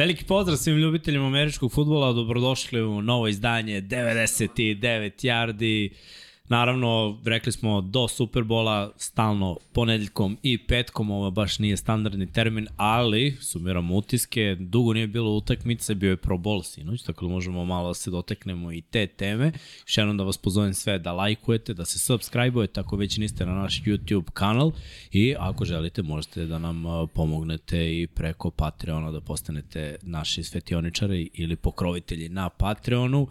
[0.00, 5.90] Veliki pozdrav svim ljubiteljima američkog futbola, dobrodošli u novo izdanje 99 yardi.
[6.50, 13.36] Naravno, rekli smo do Superbola, stalno ponedeljkom i petkom, ovo baš nije standardni termin, ali,
[13.40, 17.88] sumiramo utiske, dugo nije bilo utakmice, bio je Pro Bowl sinoć, tako da možemo malo
[17.88, 19.52] da se doteknemo i te teme.
[19.86, 23.54] Još jednom da vas pozovem sve da lajkujete, da se subscribe-ujete ako već niste na
[23.54, 24.72] naš YouTube kanal
[25.12, 31.56] i ako želite možete da nam pomognete i preko Patreona da postanete naši svetioničari ili
[31.56, 33.28] pokrovitelji na Patreonu.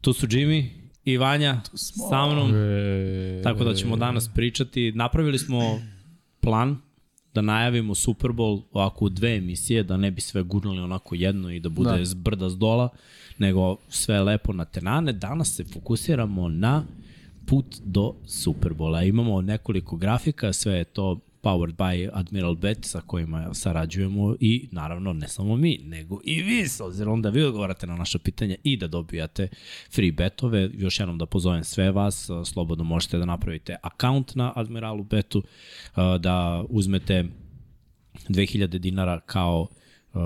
[0.00, 3.40] Tu su Jimmy, i Vanja sa mnom, e...
[3.42, 4.92] tako da ćemo danas pričati.
[4.92, 5.80] Napravili smo
[6.40, 6.76] plan
[7.34, 11.50] da najavimo Super Bowl ovako u dve emisije, da ne bi sve gurnuli onako jedno
[11.50, 12.04] i da bude da.
[12.04, 12.88] zbrda z dola,
[13.38, 15.12] nego sve lepo na tenane.
[15.12, 16.84] Danas se fokusiramo na
[17.46, 19.02] put do Superbola.
[19.02, 25.12] Imamo nekoliko grafika, sve je to powered by Admiral Bet sa kojima sarađujemo i naravno
[25.12, 28.76] ne samo mi, nego i vi s obzirom da vi odgovarate na naše pitanje i
[28.76, 29.48] da dobijate
[29.94, 30.70] free betove.
[30.72, 35.42] Još jednom da pozovem sve vas, slobodno možete da napravite account na Admiralu Betu,
[36.20, 37.24] da uzmete
[38.28, 39.83] 2000 dinara kao uh,
[40.14, 40.20] Uh,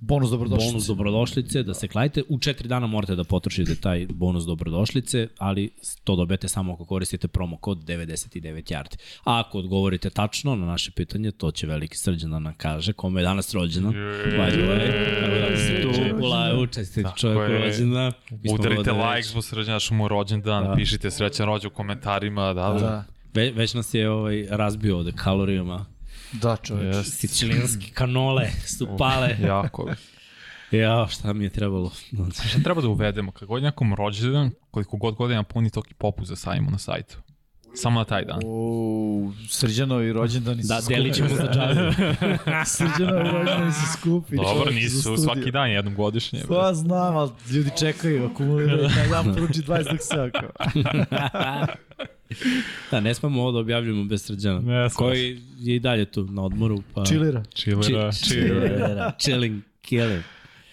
[0.00, 0.72] bonus dobrodošlice.
[0.72, 2.22] Bonus dobrodošlice, da se klajte.
[2.28, 5.70] U četiri dana morate da potrošite taj bonus dobrodošlice, ali
[6.04, 8.96] to dobijete samo ako koristite promo kod 99 yardi.
[9.24, 13.20] A ako odgovorite tačno na naše pitanje, to će veliki srđan da nam kaže kome
[13.20, 13.90] je danas rođena.
[13.90, 18.12] By the way, da se tu čovjeku rođena.
[18.52, 20.74] Udarite like zbog srđana što mu rođendan, da.
[20.74, 22.78] pišite srećan rođe u komentarima, da, da.
[22.78, 23.04] da.
[23.34, 25.86] Ve, već nas je ovaj, razbio od kalorijama
[26.32, 26.94] Da, čoveč.
[26.94, 27.02] Yes.
[27.04, 29.36] Sicilijanske kanole su pale.
[29.40, 29.90] jako.
[30.72, 31.92] Ja, šta mi je trebalo?
[32.34, 33.32] šta treba da uvedemo?
[33.32, 37.18] Kad god nekom rođendan, koliko god godina puni toki popu za sajmu na sajtu.
[37.74, 38.40] Samo na taj dan.
[38.46, 40.94] O, srđanovi rođendani da, su skupi.
[40.94, 41.92] Da, delit ćemo za džavu.
[42.76, 44.36] srđanovi rođendani su skupi.
[44.36, 46.40] Dobro, nisu svaki dan, jednom godišnje.
[46.40, 50.16] Sva znam, ali ljudi čekaju, akumuliraju, taj dan poruči 20 dok se
[52.90, 54.60] da, ne smemo ovo da objavljujemo bez srđana.
[54.60, 56.82] Ne, koji je i dalje tu na odmoru.
[56.94, 57.04] Pa...
[57.04, 57.42] Chillera.
[57.54, 58.12] Chillera.
[58.12, 59.12] Chillera.
[59.18, 60.22] Chilling killer.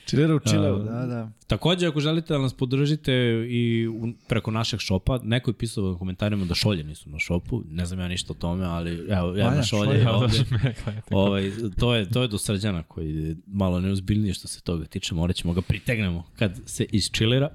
[0.09, 1.31] Chillera u chillu, uh, da, da.
[1.47, 3.13] Takođe, ako želite da nas podržite
[3.49, 3.87] i
[4.27, 7.99] preko našeg šopa, neko je pisao u komentarima da šolje nisu na šopu, ne znam
[7.99, 10.37] ja ništa o tome, ali evo, ja na šolje, šolje ovde.
[11.11, 15.15] ovaj, to, je, to je do srđana koji je malo neuzbiljnije što se toga tiče,
[15.15, 17.49] morat ćemo ga pritegnemo kad se iz chillera.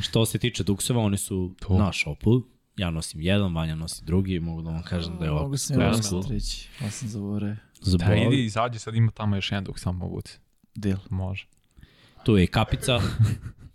[0.00, 1.78] Što se tiče dukseva, oni su to.
[1.78, 2.42] na šopu,
[2.76, 5.44] ja nosim jedan, Vanja nosi drugi, mogu da vam kažem da je ovako.
[5.44, 7.56] Mogu sam ja nosim treći, ja sam zaboravio.
[7.98, 10.38] Da, idi, izađi, sad ima tamo još jedan dok sam mogu ti.
[10.74, 10.96] Del.
[11.10, 11.46] Može.
[12.24, 13.00] Tu je i kapica.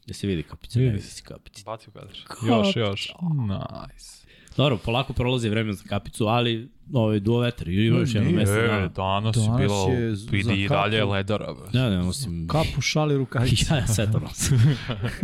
[0.07, 0.89] Da se vidi kapica, vidi.
[0.89, 1.61] ne vidi se kapica.
[1.65, 2.25] Bacio gledaš.
[2.47, 3.13] Još, još.
[3.47, 4.27] Nice.
[4.57, 8.87] Dobro, polako prolazi vreme za kapicu, ali ovaj duo vetar, ima još jedno mesec dana.
[8.87, 9.87] Danas, danas je bilo,
[10.31, 11.53] vidi i dalje ledara.
[11.73, 12.47] Da, ne, nosim...
[12.47, 13.75] Kapu, šali, rukavice.
[13.75, 14.59] ja, sve to nosim.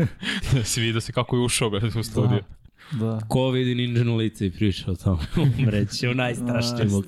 [0.63, 2.39] si vidio se kako je ušao u studiju.
[2.39, 2.62] Da.
[2.99, 3.19] Da.
[3.27, 5.23] Ko vidi ninja na lice i priča o tome,
[5.59, 7.05] umreće u najstrašnijem od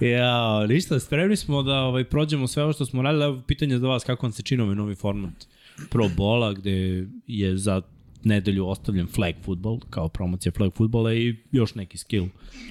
[0.00, 3.24] Ja, ništa, spremni smo da ovaj, prođemo sve ovo što smo radili.
[3.24, 5.46] Evo, pitanje za vas, kako vam se čini ovaj novi format
[5.90, 7.82] Pro Bola, gde je za
[8.24, 12.26] nedelju ostavljen flag football, kao promocija flag futbola i još neki skill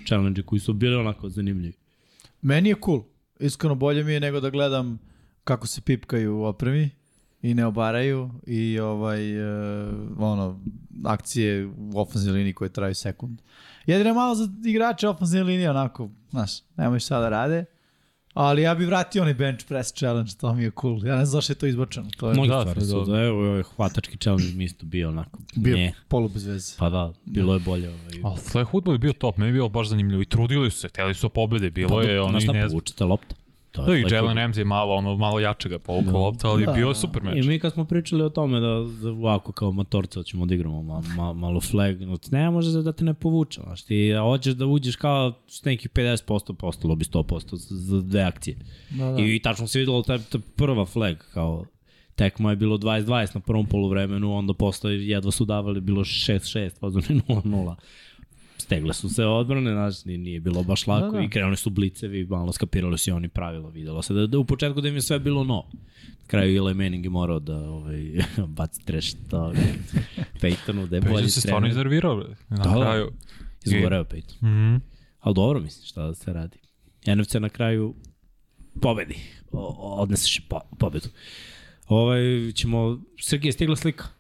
[0.08, 1.74] challenge koji su bili onako zanimljivi.
[2.42, 3.04] Meni je cool.
[3.40, 5.00] Iskreno bolje mi je nego da gledam
[5.44, 6.90] kako se pipkaju u opremi
[7.42, 10.60] i ne obaraju i ovaj uh, ono
[11.06, 13.42] akcije u ofenzivnoj liniji koje traju sekund.
[13.86, 17.66] Jedino malo za igrače ofenzivne linije onako, znaš, nemoj šta da rade.
[18.34, 21.06] Ali ja bih vratio onaj bench press challenge, to mi je cool.
[21.06, 22.10] Ja ne znam zašto je to izbačeno.
[22.18, 25.40] To je Mnogi da, stvari su, da, evo ovaj hvatački challenge mi isto bio onako.
[25.56, 25.94] Bio nje.
[26.08, 26.74] polu bez veze.
[26.78, 27.90] Pa da, bilo je bolje.
[27.90, 28.20] Ovaj.
[28.24, 30.88] Ali flag football je bio top, meni je bilo baš zanimljivo i trudili su se,
[30.88, 33.10] hteli su pobede, bilo pa, je ono i ne znam.
[33.10, 33.36] lopta.
[33.72, 36.18] To da, i Jalen Ramsey malo, ono, malo jače ga povukao da.
[36.18, 37.46] lopta, ali da, bio super meč.
[37.46, 40.82] I mi kad smo pričali o tome da, da ovako kao motorca ćemo da igramo
[40.82, 44.66] ma, ma, malo flag, no, ne može da te ne povuče, znaš, ti hoćeš da
[44.66, 48.58] uđeš kao s nekih 50%, postalo bi 100% za, dve akcije.
[48.90, 49.22] Da, da.
[49.22, 51.66] I, I tačno se videlo ta, ta prva flag, kao
[52.16, 56.88] tekma je bilo 20-20 na prvom poluvremenu, onda posle jedva su davali bilo 6-6, pa
[56.88, 57.76] 0-0
[58.62, 61.24] stegle su se odbrane, znaš, nije, nije bilo baš lako da, da.
[61.24, 64.46] i krenuli su blicevi, malo skapirali su i oni pravilo, videlo se da, da u
[64.46, 65.66] početku da im je sve bilo no.
[66.28, 68.14] kraju Eli Manning je morao da ovaj,
[68.58, 69.54] baci treš to
[70.42, 71.32] Peytonu, da je bolji trener.
[71.32, 72.16] se stvarno izervirao,
[72.50, 72.82] na da, da.
[72.82, 73.12] kraju.
[73.66, 74.42] Izgoreo Peyton.
[74.42, 74.80] Mm -hmm.
[75.20, 76.58] Ali dobro, mislim, šta da se radi.
[77.16, 77.96] NFC na kraju
[78.82, 79.16] pobedi.
[79.52, 81.08] O, odneseš po, pobedu.
[81.88, 84.19] Ovaj, ćemo, Srgije, stigla slika.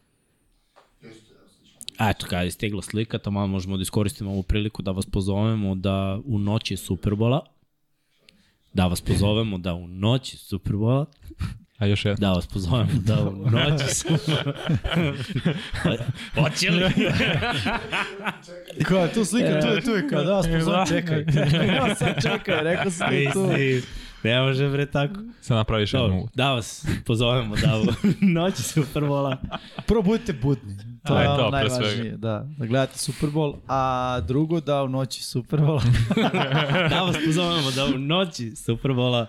[1.99, 6.19] Eto, kada je stigla slika, tamo možemo da iskoristimo ovu priliku da vas pozovemo da
[6.25, 7.45] u noći Superbola
[8.73, 11.05] da vas pozovemo da u noći Superbola,
[11.77, 12.19] A još jedan.
[12.19, 14.55] da vas pozovemo da u noći Superbola...
[16.35, 16.83] Hoće li?
[18.83, 21.25] Kao, tu slika, tu je, tu je, kao da vas pozove, čekaj.
[21.75, 23.49] Ja sad čekaj, rekao sam ti tu.
[24.23, 25.19] Ne može bre tako.
[25.41, 27.85] Sad napraviš jednu Dobro, da vas pozovemo da u
[28.35, 29.37] noći Superbola.
[29.87, 30.77] Prvo budite budni.
[31.07, 32.47] To Aj, je to, najvažnije, da.
[32.57, 35.81] Da gledate Super Bowl, a drugo da u noći Super Bowl.
[36.89, 39.27] da vas pozovemo da u noći Superbola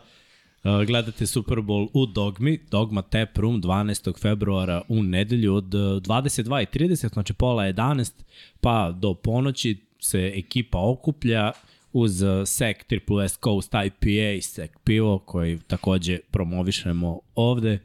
[0.64, 4.20] uh, gledate Super Bowl u Dogmi, Dogma Tap Room 12.
[4.20, 8.12] februara u nedelju od uh, 22.30, znači pola 11,
[8.60, 11.52] pa do ponoći se ekipa okuplja
[11.92, 17.78] uz uh, SEC Triple S Coast IPA i SEC pivo koji takođe promovišemo ovde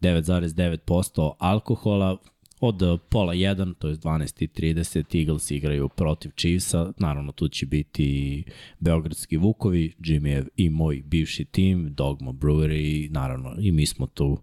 [0.00, 2.16] 9,9% alkohola
[2.60, 8.44] od uh, pola 1, to je 12.30 Eagles igraju protiv Chiefsa, naravno tu će biti
[8.78, 14.38] Beogradski Vukovi, Jimmyjev i moj bivši tim, Dogma Brewery, naravno i mi smo tu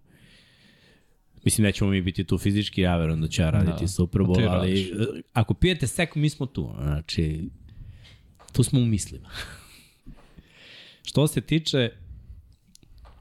[1.44, 3.88] Mislim, nećemo mi biti tu fizički, ja verujem da ću ja raditi Da.
[3.88, 4.90] Super Bowl, ali radiš.
[4.90, 4.98] uh,
[5.32, 6.74] ako pijete sek, mi smo tu.
[6.82, 7.50] Znači,
[8.54, 9.28] tu smo u mislima.
[11.08, 11.90] što se tiče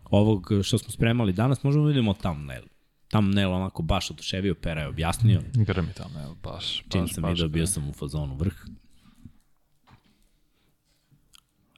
[0.06, 2.64] ovog što smo spremali danas, možemo da vidimo thumbnail.
[3.08, 5.42] Thumbnail onako baš oduševio, Pera je objasnio.
[5.54, 5.90] Grmi
[6.24, 6.84] evo, baš.
[6.90, 8.56] Čim baš, sam baš vidio, bio sam u fazonu vrh.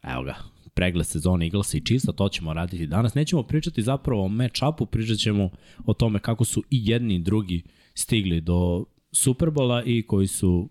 [0.04, 0.36] Evo ga,
[0.74, 3.14] pregled sezone Eaglesa i Chiefsa, to ćemo raditi danas.
[3.14, 5.50] Nećemo pričati zapravo o match-upu, pričat ćemo
[5.86, 7.64] o tome kako su i jedni i drugi
[7.94, 10.70] stigli do Superbola i koji su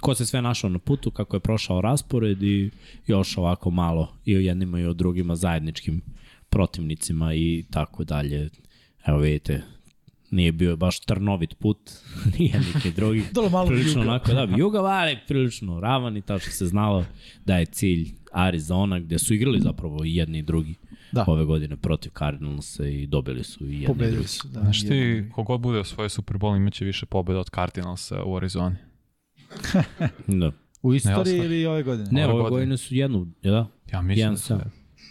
[0.00, 2.70] ko se sve našao na putu, kako je prošao raspored i
[3.06, 6.00] još ovako malo i o jednima i o drugima zajedničkim
[6.50, 8.50] protivnicima i tako dalje.
[9.06, 9.62] Evo vidite,
[10.30, 11.78] nije bio baš trnovit put,
[12.38, 13.22] nije neki drugi.
[13.34, 14.10] Dole malo prilično juga.
[14.10, 17.04] onako, da, juga vali, prilično ravan i tako što se znalo
[17.44, 20.74] da je cilj Arizona, gde su igrali zapravo i jedni i drugi
[21.12, 21.24] Da.
[21.26, 24.28] ove godine protiv Cardinalsa i dobili su i jedni i Pobedili drugi.
[24.28, 24.60] su, da.
[24.60, 28.76] Znaš ti, kogod bude osvojio Super Bowl imaće više pobjeda od Cardinalsa u Arizoni.
[30.26, 30.50] Da.
[30.82, 32.08] U istoriji ili ove godine?
[32.12, 32.50] Ne, Ove ove godine.
[32.56, 33.66] godine su jednu, je da?
[33.92, 34.46] Ja mislim Jedan da se...
[34.46, 34.58] sam.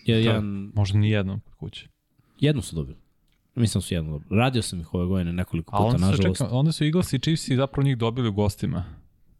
[0.05, 1.87] Je, To- jedan, Možda ni jednom kod kuće.
[2.39, 2.97] jednu su dobili.
[3.55, 4.39] Mislim da su jednu dobili.
[4.39, 6.41] Radio sam ih ove godine nekoliko A puta, onda, se, nažalost.
[6.41, 8.83] čeka, onda su Eagles i Chiefs i zapravo njih dobili u gostima.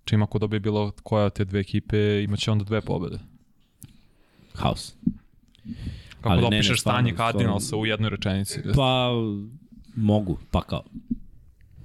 [0.05, 3.17] Čim ako dobije bilo koja od te dve ekipe, imaće onda dve pobjede.
[4.53, 4.95] Haos.
[6.09, 7.13] Kako Ali da ne, ne, stanje.
[7.17, 8.59] Cardinalsa u jednoj rečenici.
[8.75, 9.09] Pa,
[9.95, 10.83] mogu, pa kao.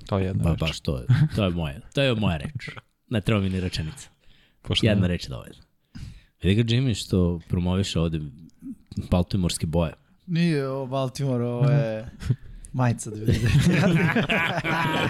[0.06, 0.60] To je jedna Ba, reč.
[0.60, 1.06] baš to je,
[1.36, 2.68] to je moje, to je moja reč.
[3.12, 4.08] Ne treba mi ni rečenica.
[4.62, 5.62] Pošto Jedna ne- reč je dovoljna.
[6.42, 8.20] Vidi ga Jimmy što promoviše ovde
[9.10, 9.92] baltimorske boje.
[10.26, 12.08] Nije ovo Baltimore, ovo je
[12.72, 15.08] majica 2009.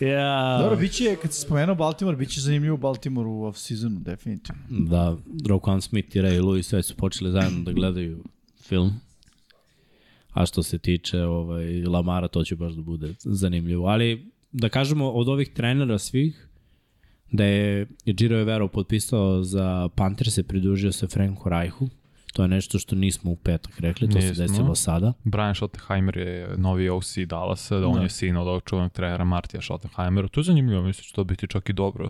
[0.06, 0.58] Ja.
[0.62, 4.62] Dobro, bit će, kad si spomenuo Baltimore, bit će zanimljivo Baltimore u off-seasonu, definitivno.
[4.70, 8.24] Da, Roquan Smith i Ray Lewis sve su počeli zajedno da gledaju
[8.62, 9.00] film.
[10.30, 13.86] A što se tiče ovaj, Lamara, to će baš da bude zanimljivo.
[13.86, 16.48] Ali da kažemo od ovih trenera svih,
[17.32, 21.88] da je Giro Evero potpisao za Panthers se pridružio se Franku Rajhu.
[22.32, 24.34] To je nešto što nismo u petak rekli, to Nismo.
[24.34, 25.12] se desilo sada.
[25.24, 28.02] Brian Schottenheimer je novi OC Dallasa, da on Da.
[28.02, 30.28] je sin od ovog čuvenog trenera Martija Schottenheimera.
[30.28, 32.08] To je zanimljivo, mislim da će to biti čak i dobro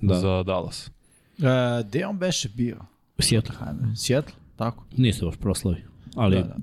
[0.00, 0.14] Da.
[0.14, 0.90] za Dallas.
[1.38, 1.44] Uh,
[1.88, 2.76] gde on beše bio?
[3.18, 3.56] U Seattle.
[3.96, 4.34] Seattle?
[4.56, 4.84] Tako.
[4.96, 5.82] Nije se baš proslavi,
[6.16, 6.42] ali da.
[6.42, 6.56] da.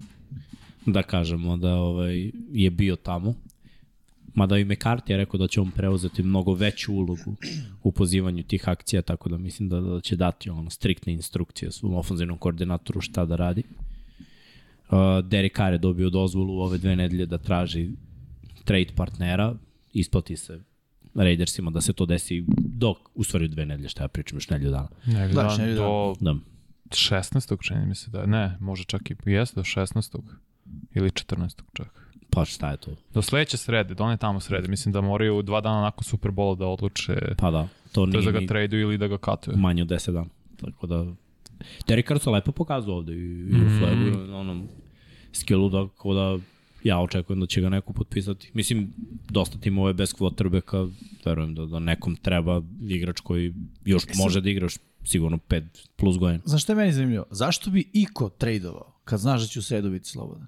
[0.86, 3.34] da kažemo da ovaj, je bio tamo.
[4.34, 7.36] Mada i McCarthy je rekao da će on preuzeti mnogo veću ulogu
[7.84, 11.96] u pozivanju tih akcija, tako da mislim da, da će dati ono striktne instrukcije svom
[11.96, 13.64] ofenzivnom koordinatoru šta da radi.
[14.90, 17.90] Uh, Derek Carr je dobio dozvolu ove dve nedelje da traži
[18.64, 19.56] trade partnera,
[19.94, 20.60] isplati se
[21.16, 24.72] Raidersima da se to desi dok, u stvari dve nedelje, šta ja pričam, još nedelju
[24.72, 24.88] dana.
[25.06, 26.36] Negde Da, da, do Da.
[26.90, 27.68] 16.
[27.68, 28.28] čini mi se da je.
[28.28, 30.20] Ne, može čak i jeste do 16.
[30.94, 31.62] ili 14.
[31.74, 32.01] čak.
[32.32, 32.92] Pa šta je to?
[33.14, 34.68] Do sledeće srede, do one tamo srede.
[34.68, 38.40] Mislim da moraju dva dana nakon Superbola da odluče Pa da, to to da ga
[38.42, 39.58] traduju ili da ga katuju.
[39.58, 40.30] manje od 10 dana.
[40.58, 41.06] Tako da
[41.88, 43.80] Derek Carr se lepo pokazao ovde i, i u Mhm.
[43.80, 44.68] flagu i na onom
[45.34, 46.40] skillu da, kao da
[46.84, 48.52] ja očekujem da će ga neko potpisati.
[48.54, 48.94] Mislim,
[49.30, 50.92] dosta timova je bez quarterbacka,
[51.26, 53.54] verujem da, da nekom treba igrač koji
[53.86, 54.74] još može da igraš
[55.04, 55.64] sigurno 5
[55.96, 56.42] plus godina.
[56.46, 57.26] Znaš što je meni zanimljivo?
[57.32, 60.48] Zašto bi iko tradovao kad znaš da će u sredu biti slobodan?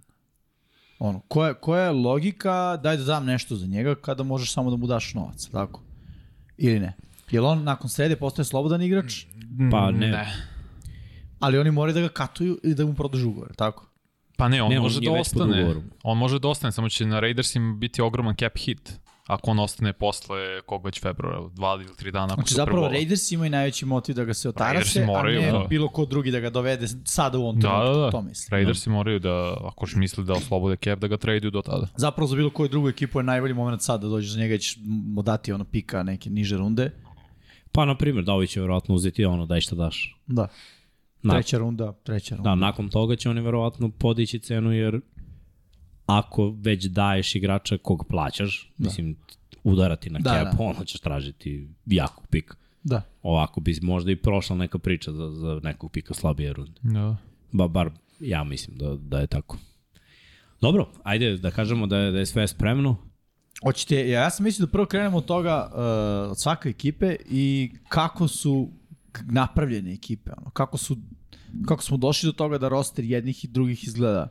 [1.00, 4.75] Ono, koja, koja je logika daj da dam nešto za njega kada možeš samo da
[4.77, 5.81] mu daš novac, tako?
[6.57, 6.93] Ili ne?
[7.31, 9.25] Jel on nakon srede postaje slobodan igrač,
[9.71, 10.07] Pa ne.
[10.07, 10.33] ne.
[11.39, 13.89] ali oni moraju da ga katuju ili da mu produžu ugovor, tako?
[14.38, 15.75] Pa ne, on Ne, on može je da ostane.
[16.03, 19.00] On može da ostane, samo će na Raidersima biti ogroman cap hit.
[19.33, 22.33] Ako on ostane posle kog već februara, dva ili tri dana.
[22.33, 22.91] Znači zapravo Bowla.
[22.91, 25.65] Raiders imaju najveći motiv da ga se otarase, a moraju, ne da.
[25.69, 28.11] bilo ko drugi da ga dovede sada u ovom Da, trenutku, da, da.
[28.11, 28.47] to mislim.
[28.51, 31.87] Raidersi moraju da, ako još misli da oslobode cap, da ga traduju do tada.
[31.95, 34.59] Zapravo za bilo koju drugu ekipu je najbolji moment sad da dođeš za njega i
[34.59, 36.91] ćeš mu dati ono pika neke niže runde.
[37.71, 40.19] Pa, na primjer, da ovi će verovatno uzeti ono, daj šta daš.
[40.27, 40.47] Da.
[41.23, 42.49] Na- Treća runda, treća runda.
[42.49, 44.99] Da, nakon toga će oni verovatno podići cenu, jer
[46.05, 48.86] ako već daješ igrača kog plaćaš, da.
[48.86, 49.15] mislim,
[49.63, 50.63] udarati na Da, cap, da.
[50.63, 52.55] onda ćeš tražiti jakog pika.
[52.83, 53.01] Da.
[53.22, 56.79] Ovako bi možda i prošla neka priča za, za nekog pika slabije runde.
[56.81, 57.17] Da.
[57.51, 59.57] Ba, bar ja mislim da, da je tako.
[60.62, 62.95] Dobro, ajde da kažemo da je, da je sve spremno.
[63.63, 67.72] Hoćete, ja, ja sam mislio da prvo krenemo od toga, uh, od svake ekipe i
[67.88, 68.69] kako su
[69.22, 70.98] napravljene ekipe, ono, kako su
[71.65, 74.27] kako smo došli do toga da roster jednih i drugih izgleda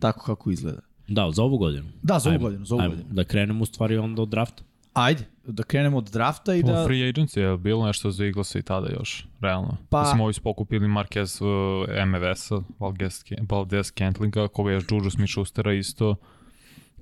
[0.00, 0.80] tako kako izgleda.
[1.08, 1.88] Da, za ovu godinu.
[2.02, 3.14] Da, za ovu Ajmo, godinu, za ovu ajmo, godinu.
[3.14, 4.62] Da krenemo u stvari onda od drafta.
[4.92, 6.72] Ajde, da krenemo od drafta i Da.
[6.72, 6.84] da...
[6.86, 9.68] Free agency je bilo nešto za Eaglesa i tada još, realno.
[9.68, 10.02] Pa- Pa...
[10.02, 16.16] Mislim, ovi su pokupili Marquez uh, MVS-a, Valdez, Valdez Cantlinga, koga je Juju Smith-Schustera isto.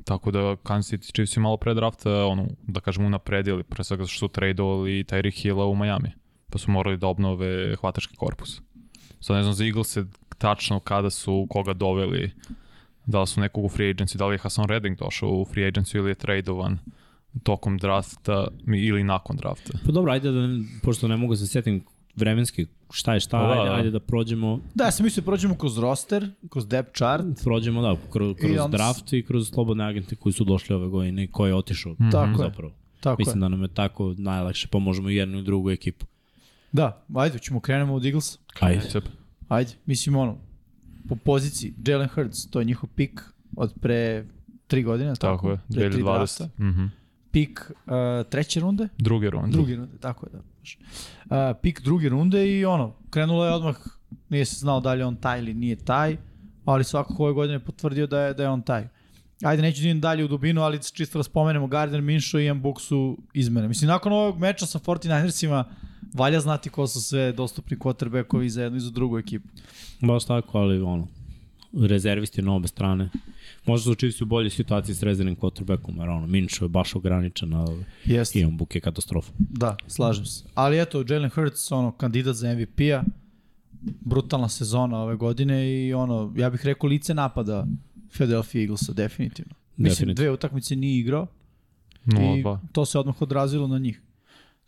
[0.05, 4.07] Tako da Kansas City Chiefs je malo pre drafta, ono, da kažemo, unapredili, pre svega
[4.07, 6.13] što su tradeovali Tyreek Hilla u Miami.
[6.51, 8.61] Pa su morali da obnove hvatački korpus.
[9.21, 9.99] Sad ne znam za Eagles
[10.39, 12.31] tačno kada su koga doveli,
[13.07, 15.67] da li su nekog u free agency, da li je Hassan Redding došao u free
[15.67, 16.79] agency ili je tradovan
[17.43, 19.79] tokom drafta ili nakon drafta.
[19.87, 20.49] Pa dobro, ajde da,
[20.83, 21.85] pošto ne mogu da se setim
[22.17, 23.75] vremenski šta je šta, Pa da, ajde, da.
[23.75, 27.83] ajde da prođemo, Da, ja sam mislio da prođemo kroz roster, kroz depth chart, prođemo
[27.83, 31.25] da, kroz, kroz onda s- draft i kroz slobodne agente koji su došli ove godine
[31.25, 31.95] i ko je otišao.
[32.13, 32.37] Tako je.
[32.39, 32.73] zapravo.
[33.01, 33.41] tako Mislim je.
[33.41, 36.07] da nam je tako najlakše, pa možemo i jednu i drugu ekipu.
[36.73, 38.39] Da, ajde, ćemo krenemo od Eagles.
[38.61, 39.01] Ajde.
[39.49, 40.39] Ajde, mislim ono,
[41.09, 43.21] po poziciji, Jalen Hurts, to je njihov pik
[43.57, 44.27] od pre
[44.67, 46.17] tri godine, jel Tako je, Pre tri 2020.
[46.19, 46.49] drafta.
[46.65, 46.85] Mhm.
[47.31, 47.93] Pik uh,
[48.31, 49.53] treće runde, Druge runde.
[49.53, 50.39] druge runde, tako je da.
[51.51, 53.77] Uh, pik druge runde i ono, krenulo je odmah,
[54.29, 56.17] nije se znao da li on taj ili nije taj,
[56.65, 58.89] ali svakako ove godine potvrdio da je, da je on taj.
[59.45, 62.63] Ajde, neću da idem dalje u dubinu, ali čisto da spomenemo Gardner Minshew i Ian
[62.63, 63.69] Book su izmene.
[63.69, 65.65] Mislim, nakon ovog meča sa 49ersima,
[66.15, 69.49] valja znati ko su sve dostupni quarterbackovi za jednu i za drugu ekipu.
[70.01, 71.09] Baš tako, ali ono,
[71.73, 73.09] rezervisti na obe strane.
[73.67, 77.55] Možda su Chiefs u boljoj situaciji s rezervnim quarterbackom, jer ono, Mincho je baš ograničen,
[77.55, 77.67] a
[78.05, 78.39] Jeste.
[78.39, 79.33] Ian Book je katastrofa.
[79.39, 80.45] Da, slažem se.
[80.55, 83.03] Ali eto, Jalen Hurts, ono, kandidat za MVP-a,
[84.01, 87.67] brutalna sezona ove godine i ono, ja bih rekao lice napada
[88.13, 89.55] Philadelphia Eaglesa, definitivno.
[89.77, 90.15] Mislim, Definitivno.
[90.15, 91.27] dve utakmice nije igrao
[92.07, 92.59] i 0-2.
[92.73, 94.01] to se odmah odrazilo na njih.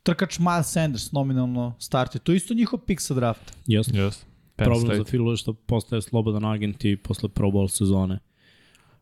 [0.03, 2.21] Trkač Miles Sanders nominalno startuje.
[2.21, 3.53] To je isto njihov pik sa drafta.
[3.67, 3.95] Jasno.
[3.95, 4.23] Yes.
[4.23, 4.28] Penn
[4.65, 4.97] Problem State.
[4.99, 8.19] za Filo je što postaje slobodan agent i posle Pro Bowl sezone.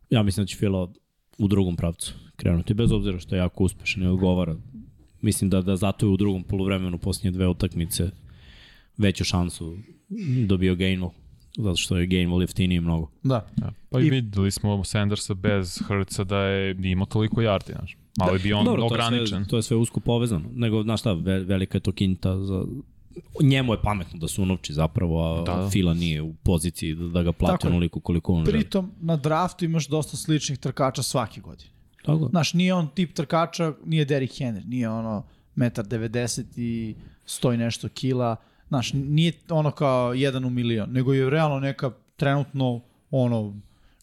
[0.09, 0.93] Ja mislim da će Filo
[1.37, 4.55] u drugom pravcu krenuti, bez obzira što je jako uspešan i odgovara.
[5.21, 8.09] Mislim da, da zato je u drugom polovremenu posljednje dve utakmice
[8.97, 9.77] veću šansu
[10.47, 11.09] dobio Gainwell,
[11.57, 13.11] zato što je Gainwell jeftiniji mnogo.
[13.23, 13.47] Da.
[13.61, 13.71] Ja.
[13.89, 17.97] Pa i, I- videli smo Sandersa bez Hrca da je imao toliko jardi, znaš.
[18.19, 19.27] Malo je bio on Dobro, to je, ograničen.
[19.43, 20.49] sve, to je sve usko povezano.
[20.53, 22.65] Nego, znaš šta, ve- velika je to kinta za...
[23.41, 25.69] Njemu je pametno da su unovči zapravo, a Da.
[25.69, 27.71] Fila nije u poziciji da, da ga Tako plati je.
[27.71, 28.59] onoliko koliko on želi.
[28.59, 31.69] Pritom, na draftu imaš dosta sličnih trkača svake godine.
[32.05, 35.23] Tako, Znaš, nije on tip trkača, nije Derrick Henry, nije ono
[35.55, 36.95] metar 90 i
[37.25, 38.35] stoj nešto kila.
[38.67, 42.81] Znaš, nije ono kao jedan u milion, nego je realno neka trenutno
[43.11, 43.55] ono,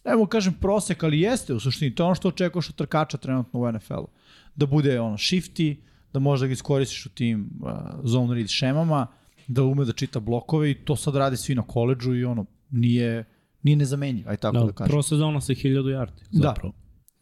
[0.05, 1.95] ne mogu kažem prosek, ali jeste u suštini.
[1.95, 4.09] To je ono što očekuješ od trkača trenutno u NFL-u.
[4.57, 5.77] Da bude ono shifty,
[6.15, 7.71] da možda ga iskoristiš u tim uh,
[8.05, 9.07] zone read šemama,
[9.47, 13.25] da ume da čita blokove i to sad radi svi na koleđžu i ono, nije,
[13.63, 14.91] nije nezamenjiv, aj tako da, da, da kažem.
[14.91, 16.23] prva sezona sa 1000 yardi.
[16.31, 16.49] Da.
[16.49, 16.73] Zapravo.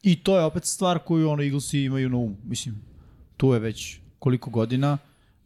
[0.03, 2.37] I to je opet stvar koju ono Eaglesi imaju na umu.
[2.45, 2.83] Mislim,
[3.37, 4.99] tu je već koliko godina,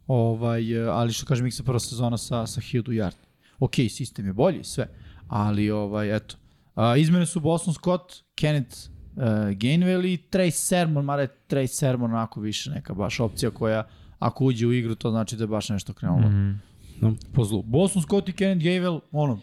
[0.07, 3.15] ovaj, ali što kažem, je prva sezona sa, sa 1000 yard.
[3.59, 4.87] Ok, sistem je bolji, sve,
[5.27, 6.35] ali ovaj, eto.
[6.75, 8.77] A, izmene su Boston Scott, Kenneth
[9.17, 9.23] uh,
[9.57, 13.87] Gainwell i Trey Sermon, mada je Trey Sermon onako više neka baš opcija koja
[14.19, 16.61] ako uđe u igru, to znači da je baš nešto krenulo mm.
[17.01, 17.13] Mhm.
[17.33, 17.63] po zlu.
[17.63, 19.39] Boston Scott i Kenneth Gainwell, ono,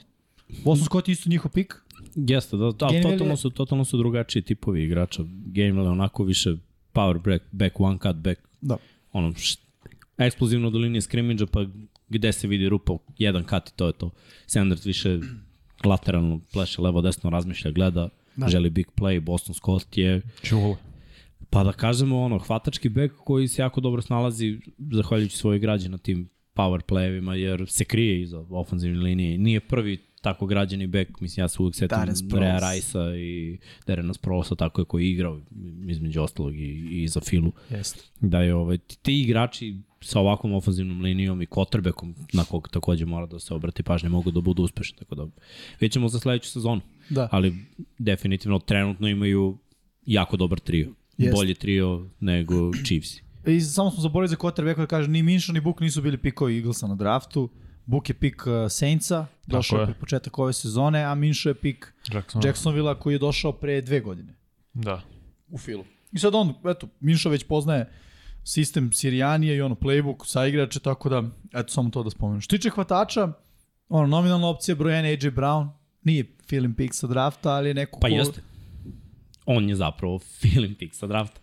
[0.65, 1.75] Boston Scott isto njihov pik,
[2.15, 5.23] Jeste, da, da Gainwell totalno, su, totalno su drugačiji tipovi igrača.
[5.23, 6.57] Gainwell je onako više
[6.93, 8.77] power back, back one cut back, da.
[9.13, 9.61] ono, št,
[10.19, 11.65] eksplozivno do linije skrimidža, pa
[12.09, 14.11] gde se vidi rupa, jedan kat i to je to.
[14.47, 15.19] Sanders više
[15.85, 18.49] lateralno pleše levo desno, razmišlja, gleda, da.
[18.49, 20.77] želi big play, Boston Scott je Čulo.
[21.51, 24.61] Pa da kažemo ono, hvatački bek koji se jako dobro snalazi
[24.93, 29.39] zahvaljujući svojoj građe na tim power playevima, jer se krije iza ofenzivne linije.
[29.39, 31.99] Nije prvi tako građani bek, mislim ja se uvek setim.
[32.35, 35.41] Rea Rajsa i Derena Sprosa, tako je koji je igrao
[35.87, 37.53] između ostalog i, i za Filu.
[37.71, 38.03] Jeste.
[38.21, 43.27] Da je ovaj, ti, igrači sa ovakvom ofenzivnom linijom i quarterbackom na kog takođe mora
[43.27, 45.27] da se obrati pažnje mogu da budu uspešni, tako da
[45.81, 46.81] vidjet ćemo za sledeću sezonu.
[47.11, 47.29] Da.
[47.33, 47.55] Ali
[47.99, 49.59] definitivno trenutno imaju
[50.07, 50.95] jako dobar trio.
[51.19, 51.37] Jeste.
[51.37, 53.17] Bolji trio nego Chiefs.
[53.47, 56.57] I samo smo zaboravili za quarterbacka da kaže ni Minša ni Book nisu bili pikovi
[56.57, 57.51] Eaglesa na draftu.
[57.87, 59.83] Book je pik uh, Saintsa, došao je.
[59.83, 62.43] je pre početak ove sezone, a Minša je pik Jackson.
[62.45, 64.35] Jacksonville koji je došao pre dve godine
[64.75, 65.01] Da.
[65.51, 65.85] u filu.
[66.13, 67.91] I sad on, eto, Minša već poznaje
[68.45, 71.23] sistem Sirijanije i ono playbook sa igrače, tako da,
[71.55, 72.41] eto, samo to da spomenu.
[72.41, 73.33] Što tiče hvatača,
[73.89, 75.69] ono, nominalna opcija broj 1 AJ Brown,
[76.03, 78.15] nije feeling pick sa drafta, ali je neko Pa ko...
[78.15, 78.41] jeste.
[79.47, 81.41] On je zapravo feeling pick sa drafta.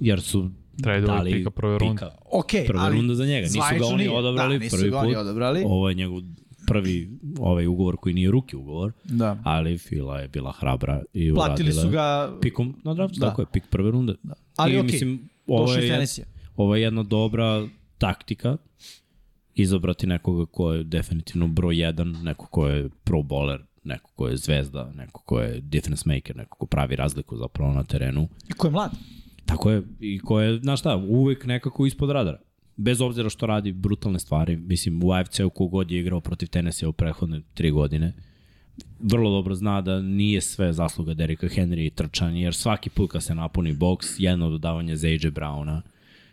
[0.00, 0.50] Jer su
[0.82, 1.94] Tradeovali dali pika prve runde.
[1.94, 3.44] pika Ok, prve ali runde za njega.
[3.44, 4.10] Nisu ga oni nije.
[4.10, 5.06] odabrali da, nisu prvi ga put.
[5.06, 5.62] oni odabrali.
[5.66, 6.20] Ovo je njegov
[6.66, 9.36] prvi ovaj ugovor koji nije ruki ugovor, Da.
[9.44, 12.38] ali Fila je bila hrabra i Platili uradila su ga...
[12.40, 13.28] pikom na draftu, Da.
[13.28, 14.14] tako je, pik prve runde.
[14.22, 14.34] Da.
[14.56, 16.04] Ali I, okej, mislim, ovo je
[16.56, 17.66] ovo je jedna dobra
[17.98, 18.56] taktika
[19.54, 24.36] izabrati nekoga ko je definitivno broj 1, neko ko je pro bowler, neko ko je
[24.36, 28.28] zvezda, neko ko je difference maker, neko ko pravi razliku zapravo na terenu.
[28.48, 28.90] I ko je mlad.
[29.52, 32.38] Tako je, i ko je, znaš šta, uvek nekako ispod radara.
[32.76, 36.92] Bez obzira što radi brutalne stvari, mislim, u AFC-u kogod je igrao protiv Tennessee u
[36.92, 38.12] prethodne tri godine,
[39.00, 43.22] vrlo dobro zna da nije sve zasluga Derika Henry i trčanje, jer svaki put kad
[43.22, 45.80] se napuni boks, jedno dodavanje za AJ Browna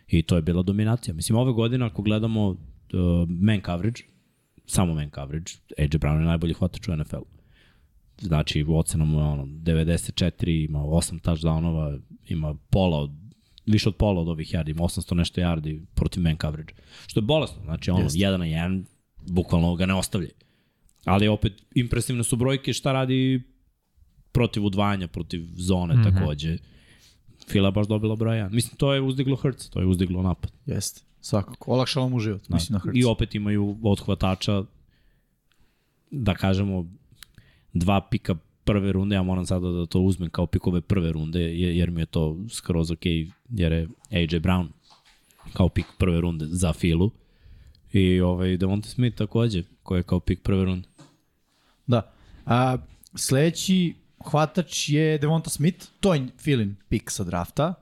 [0.07, 1.13] i to je bila dominacija.
[1.13, 2.57] Mislim, ove godine ako gledamo uh,
[3.29, 4.01] man coverage,
[4.65, 7.38] samo man coverage, AJ Brown je najbolji hvatač u NFL-u.
[8.21, 13.11] Znači, u ocenama je ono, 94, ima 8 touchdownova, ima pola od
[13.65, 16.73] više od pola od ovih yardi, ima 800 nešto yardi protiv man coverage.
[17.07, 18.19] Što je bolesno, znači ono, Jeste.
[18.19, 18.85] jedan na jedan,
[19.27, 20.29] bukvalno ga ne ostavlja.
[21.05, 23.43] Ali opet, impresivne su brojke šta radi
[24.31, 26.19] protiv udvajanja, protiv zone mm -hmm.
[26.19, 26.57] takođe.
[27.49, 28.51] Fila baš dobila broj 1.
[28.51, 30.51] Mislim, to je uzdiglo Hurts, to je uzdiglo napad.
[30.65, 31.71] Jeste, svakako.
[31.71, 32.99] Olakšalo mu život, mislim na Hurts.
[32.99, 34.63] I opet imaju od hvatača,
[36.11, 36.85] da kažemo,
[37.79, 41.77] dva pika prve runde, ja moram sada da to uzmem kao pikove prve runde, je-
[41.77, 43.05] jer mi je to skroz ok,
[43.49, 44.67] jer je AJ Brown
[45.53, 47.11] kao pik prve runde za Filu.
[47.93, 50.87] I ovaj Devonta Smith takođe, koji je kao pik prve runde.
[51.87, 52.11] Da.
[52.45, 52.77] A,
[53.15, 53.93] sledeći
[54.25, 57.73] hvatač je Devonta Smith, to je Filin pik sa drafta,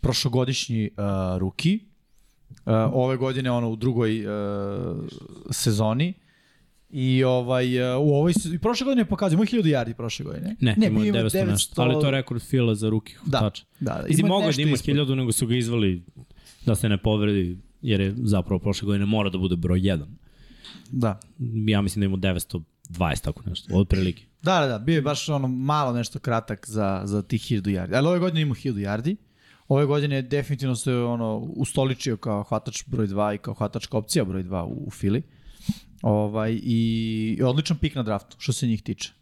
[0.00, 1.04] prošlogodišnji uh,
[1.38, 1.80] ruki,
[2.50, 4.32] uh, ove godine ono u drugoj uh,
[5.50, 6.14] sezoni.
[6.90, 10.56] I ovaj uh, u ovoj i prošle godine je pokazao ima 1000 yardi prošle godine.
[10.60, 13.64] Ne, ne ima bio 900, nešto, ali to je rekord Fila za ruki Da, hvatača.
[13.80, 14.04] da, da.
[14.08, 14.94] Mislim, Ima mogo da ima ispod.
[14.94, 16.04] 1000, nego su ga izvali
[16.66, 20.04] da se ne povredi, jer je zapravo prošle godine mora da bude broj 1.
[20.90, 21.20] Da.
[21.66, 24.22] Ja mislim da ima 920, tako nešto, od prilike.
[24.42, 27.96] Da, da, da, bio je baš ono malo nešto kratak za, za tih 1000 yardi.
[27.96, 29.16] Ali ove godine ima 1000 yardi.
[29.68, 34.24] Ove godine je definitivno se ono ustoličio kao hvatač broj 2 i kao hvatačka opcija
[34.24, 35.22] broj 2 u, u Fili.
[36.02, 39.12] Ovaj, i, odličan pik na draftu, što se njih tiče.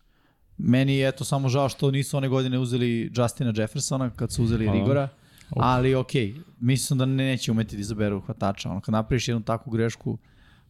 [0.58, 4.70] Meni je eto samo žao što nisu one godine uzeli Justina Jeffersona kad su uzeli.
[4.72, 5.08] Rigora,
[5.50, 8.70] ali okej, mislim da neće umeti da izaberu hvatača.
[8.70, 10.18] Ono, kad napraviš jednu takvu grešku,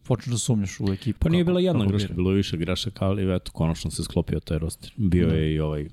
[0.03, 1.19] počneš da sumnjaš u ekipu.
[1.19, 4.05] Pa nije kako- bila jedna kako greška, bilo je više grešaka, ali eto, konačno se
[4.05, 4.93] sklopio taj roster.
[4.97, 5.89] Bio je i ovaj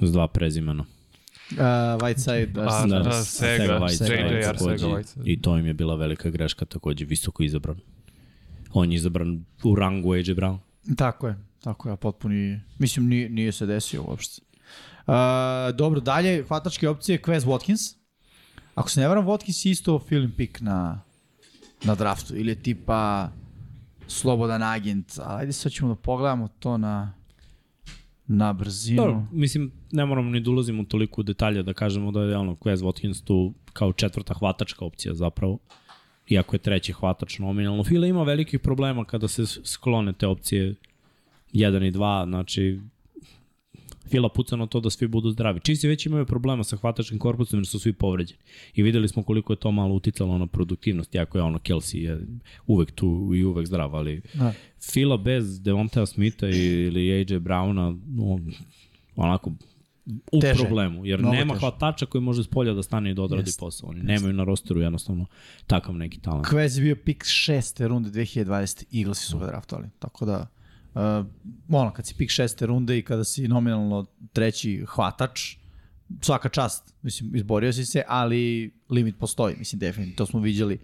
[0.00, 0.84] s dva prezimena.
[1.50, 1.58] Uh,
[2.00, 4.78] Whiteside, da, da, da, da, Sega, Whiteside, JJ takođe.
[4.78, 5.22] Sega Whiteside.
[5.24, 7.76] I to im je bila velika greška, takođe visoko izabran.
[8.78, 10.58] On je izabran u rangu AJ Brown.
[10.96, 14.42] Tako je, tako je, a potpuni, mislim nije, nije se desio uopšte.
[15.06, 15.14] Uh,
[15.76, 17.96] dobro, dalje, hvatačke opcije, Quez Watkins.
[18.74, 21.00] Ako se ne varam, Watkins je isto film pick na,
[21.84, 23.30] na draftu, ili je tipa
[24.06, 27.14] slobodan agent, ali ajde sad ćemo da pogledamo to na,
[28.26, 28.96] na brzinu.
[28.96, 32.54] Dobro, mislim, ne moramo ni da ulazimo toliko u detalje da kažemo da je ono
[32.54, 35.58] Quez Watkins tu kao četvrta hvatačka opcija zapravo.
[36.28, 37.84] Iako je treći hvatač nominalno.
[37.84, 40.74] Fila ima velikih problema kada se sklone te opcije
[41.52, 42.80] 1 i 2, znači
[44.10, 45.60] Fila puca na to da svi budu zdravi.
[45.60, 48.40] Čisi već imaju problema sa hvatačkim korpusom jer su svi povređeni.
[48.74, 52.26] I videli smo koliko je to malo uticalo na produktivnost, jako je ono Kelsey je
[52.66, 54.52] uvek tu i uvek zdrav, ali Da.
[54.92, 58.40] Fila bez Devontea Smitha ili AJ Browna, no,
[59.16, 59.52] onako,
[60.32, 60.64] u Teže.
[60.64, 61.60] problemu, jer Mnogo nema teže.
[61.60, 63.60] hvatača koji može s polja da stane i da odradi Jest.
[63.60, 63.88] posao.
[63.90, 65.26] Oni nemaju na rosteru jednostavno
[65.66, 66.46] takav neki talent.
[66.46, 68.98] Quez je bio pik šeste runde 2020.
[69.00, 69.88] Eaglesi su ga draftovali.
[69.98, 70.46] Tako da,
[70.94, 71.00] uh,
[71.68, 75.56] ono, kad si pik šeste runde i kada si nominalno treći hvatač,
[76.20, 80.78] svaka čast, mislim, izborio si se, ali limit postoji, mislim, definitivno, to smo viđali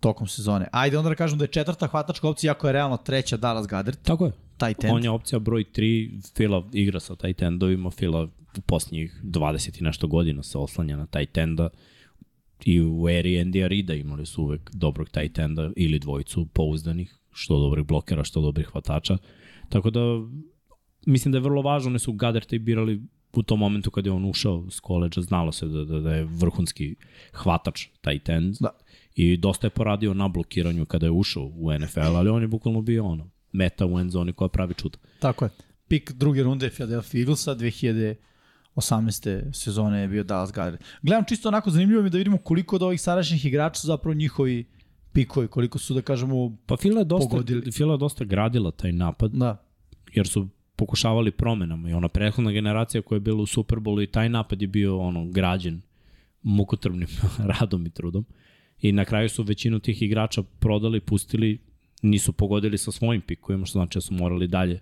[0.00, 0.68] tokom sezone.
[0.72, 3.98] Ajde onda da kažem da je četvrta hvatačka opcija, ako je realno treća Dallas Goddard.
[4.02, 4.32] Tako je.
[4.58, 4.94] Tight end.
[4.94, 9.84] On je opcija broj 3, Fila igra sa tight endovima, Fila u posljednjih 20 i
[9.84, 11.68] nešto godina se oslanja na tight enda
[12.64, 17.60] i u eri Andy Arida imali su uvek dobrog tight enda ili dvojicu pouzdanih, što
[17.60, 19.16] dobrih blokera, što dobrih hvatača.
[19.68, 20.00] Tako da
[21.06, 24.12] mislim da je vrlo važno, oni su Gaderta i birali u tom momentu kad je
[24.12, 26.94] on ušao s koleđa, znalo se da, da, da je vrhunski
[27.32, 28.56] hvatač tight end.
[28.60, 28.70] Da.
[29.14, 32.82] I dosta je poradio na blokiranju kada je ušao u NFL, ali on je bukvalno
[32.82, 34.98] bio ono, meta u end zoni koja pravi čuda.
[35.18, 35.50] Tako je.
[35.88, 39.52] Pik druge runde Philadelphia Eaglesa 2018.
[39.52, 40.78] sezone je bio Dallas Goddard.
[41.02, 44.64] Gledam čisto onako zanimljivo mi da vidimo koliko od ovih sadašnjih igrača su zapravo njihovi
[45.12, 47.72] pikovi, koliko su da kažemo Pa Fila je dosta, Pogodili.
[47.72, 49.64] Fila je dosta gradila taj napad, da,
[50.14, 54.28] jer su pokušavali promenama i ona prethodna generacija koja je bila u Superbolu i taj
[54.28, 55.80] napad je bio ono građen
[56.42, 57.08] mukotrvnim
[57.60, 58.24] radom i trudom
[58.80, 61.58] i na kraju su većinu tih igrača prodali, pustili,
[62.02, 64.80] nisu pogodili sa svojim pikovima, što znači da su morali dalje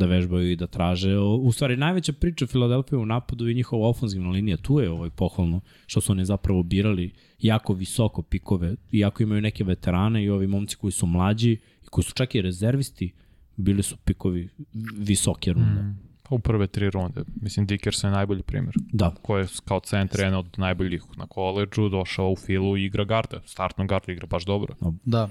[0.00, 1.18] da vežbaju i da traže.
[1.18, 5.60] U stvari, najveća priča Filadelfije u napadu i njihova ofenzivna linija, tu je ovaj pohvalno,
[5.86, 10.76] što su oni zapravo birali jako visoko pikove, iako imaju neke veterane i ovi momci
[10.76, 13.12] koji su mlađi i koji su čak i rezervisti,
[13.56, 14.48] bili su pikovi
[14.96, 15.82] visoke runde.
[15.82, 15.98] Mm.
[16.22, 17.22] Pa u prve tri runde.
[17.42, 18.74] Mislim, Dickerson je najbolji primjer.
[18.92, 23.04] Da, Ko je kao centar jedan od najboljih na koleđu, došao u filu i igra
[23.04, 23.40] garda.
[23.44, 24.74] Startno garda igra baš dobro.
[25.04, 25.30] da,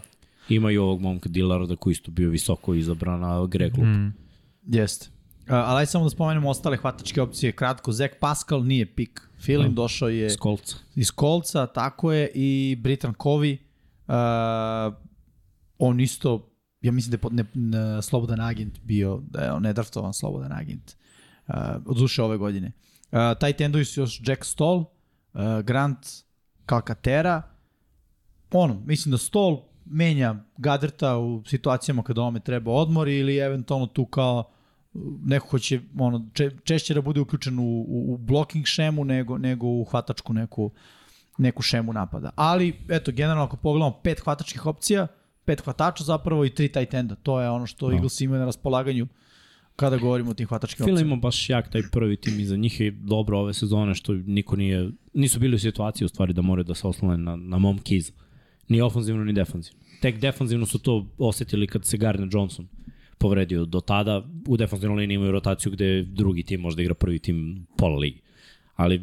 [0.51, 3.88] ima i ovog momka Dillarda koji isto bio visoko izabran na Greg Lup.
[3.88, 4.13] Mm.
[4.65, 5.09] Jeste.
[5.09, 7.51] Uh, ali samo da spomenemo ostale hvatačke opcije.
[7.51, 9.21] Kratko, Zach Pascal nije pik.
[9.39, 9.75] Filin Da.
[9.75, 10.75] došao je Skolca.
[10.95, 13.57] iz Kolca, tako je, i Britan Covey.
[14.07, 14.93] Uh,
[15.77, 16.49] on isto,
[16.81, 20.51] ja mislim da je pod, ne, ne, slobodan agent bio, da je on nedraftovan slobodan
[20.51, 20.95] agent.
[21.47, 22.71] Uh, od duše ove godine.
[23.12, 26.07] Uh, taj tendovi su još Jack Stoll, uh, Grant
[26.69, 27.41] Calcaterra.
[28.51, 34.06] Ono, mislim da Stoll menja Gadrta u situacijama kada ome treba odmor ili eventualno tu
[34.06, 34.43] kao
[35.23, 39.38] neko ko će ono, če, češće da bude uključen u, u, u blocking šemu nego,
[39.38, 40.71] nego u hvatačku neku,
[41.38, 42.32] neku šemu napada.
[42.36, 45.08] Ali, eto, generalno ako pogledamo pet hvatačkih opcija,
[45.45, 47.15] pet hvatača zapravo i tri tight enda.
[47.15, 47.91] To je ono što Da.
[47.91, 47.97] no.
[47.97, 49.08] Eagles imaju na raspolaganju
[49.75, 51.13] kada govorimo o tim hvatačkim Fila opcijama.
[51.13, 54.89] ima baš jak taj prvi tim iza njih je dobro ove sezone što niko nije,
[55.13, 58.12] nisu bili u situaciji u stvari da moraju da se oslone na, na mom kiz.
[58.69, 59.79] Ni ofenzivno ni defanzivno.
[60.01, 62.67] Tek defanzivno su to osetili kad se Gardner Johnson
[63.17, 63.65] povredio.
[63.65, 67.97] Do tada u defanzivnoj liniji imaju rotaciju gde drugi tim možda igra prvi tim pola
[67.97, 68.21] ligi.
[68.75, 69.01] Ali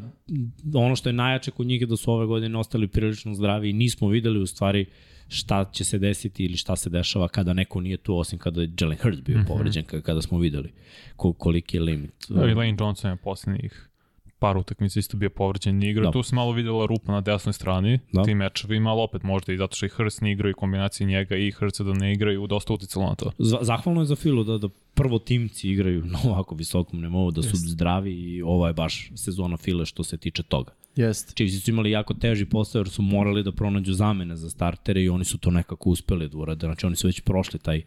[0.74, 3.72] ono što je najjače kod njih je da su ove godine ostali prilično zdravi i
[3.72, 4.86] nismo videli u stvari
[5.28, 8.70] šta će se desiti ili šta se dešava kada neko nije tu, osim kada je
[8.80, 9.46] Jalen Hurts bio mm -hmm.
[9.46, 10.72] povređen, kada, smo videli
[11.16, 12.10] ko, koliki je limit.
[12.28, 13.88] Da, i Lane Johnson je posljednjih
[14.38, 16.04] par utakmica isto bio povređen igra.
[16.04, 16.10] Da.
[16.10, 18.22] Tu se malo videla rupa na desnoj strani, Da.
[18.22, 21.50] ti mečevi, ali opet možda i zato što i Hurst ne igraju, kombinacije njega i
[21.50, 23.30] Hursta da ne igraju, dosta uticalo na to.
[23.60, 27.48] Zahvalno je za Filu da, da prvo timci igraju na ovako visokom nivou, da su
[27.48, 27.68] Jeste.
[27.68, 30.72] zdravi i ovo je baš sezona File što se tiče toga.
[30.96, 31.32] Jeste.
[31.34, 35.08] Chiefs su imali jako teži posao jer su morali da pronađu zamene za startere i
[35.08, 36.66] oni su to nekako uspeli da urade.
[36.66, 37.82] Znači oni su već prošli taj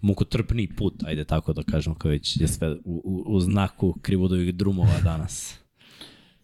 [0.00, 4.54] mukotrpni put, ajde tako da kažemo, kao već je sve u, u, u znaku krivodovih
[4.54, 5.58] drumova danas.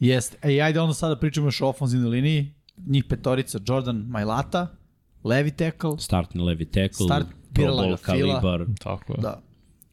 [0.02, 0.36] Jeste.
[0.44, 2.54] E, ajde onda sada pričamo još o ofenzivnoj liniji.
[2.86, 4.66] Njih petorica, Jordan Mailata,
[5.24, 8.40] levi tackle, Startni levi tackle, Start, birala ga Fila.
[8.40, 8.66] kalibar.
[8.78, 9.18] Tako je.
[9.20, 9.42] Da.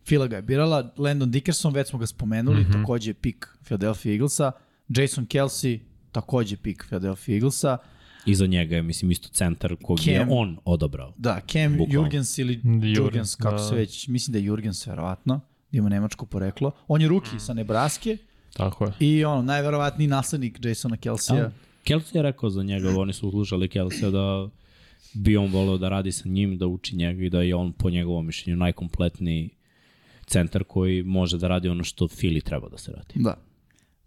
[0.06, 2.70] Fila ga je birala, Landon Dickerson, već smo ga spomenuli, mm Mhm.
[2.70, 2.82] -hmm.
[2.82, 4.52] takođe je pik Philadelphia Eaglesa,
[4.90, 5.80] Jason Kelsey,
[6.12, 7.78] takođe pik Philadelphia Eaglesa,
[8.26, 11.14] Iza njega je, mislim, isto centar kog je Cam- on odabrao.
[11.18, 11.94] da, Cam Bukvalno.
[11.96, 13.60] Jurgens ili Jurgens, Jurgens, kako da.
[13.60, 15.40] se već, mislim da je Jurgens verovatno,
[15.72, 16.72] da ima nemačko poreklo.
[16.88, 17.40] On je ruki Mm.
[17.40, 18.18] sa Nebraske
[18.60, 18.92] Tako je.
[19.00, 21.42] i ono, najverovatniji naslednik Jasona Kelsija.
[21.42, 21.52] Da.
[21.86, 24.50] Kelsey je rekao za njega, oni su slušali Kelsey da
[25.14, 27.90] bi on voleo da radi sa njim, da uči njega i da je on po
[27.90, 29.50] njegovom mišljenju najkompletniji
[30.26, 33.14] centar koji može da radi ono što Fili treba da se radi.
[33.16, 33.38] Da.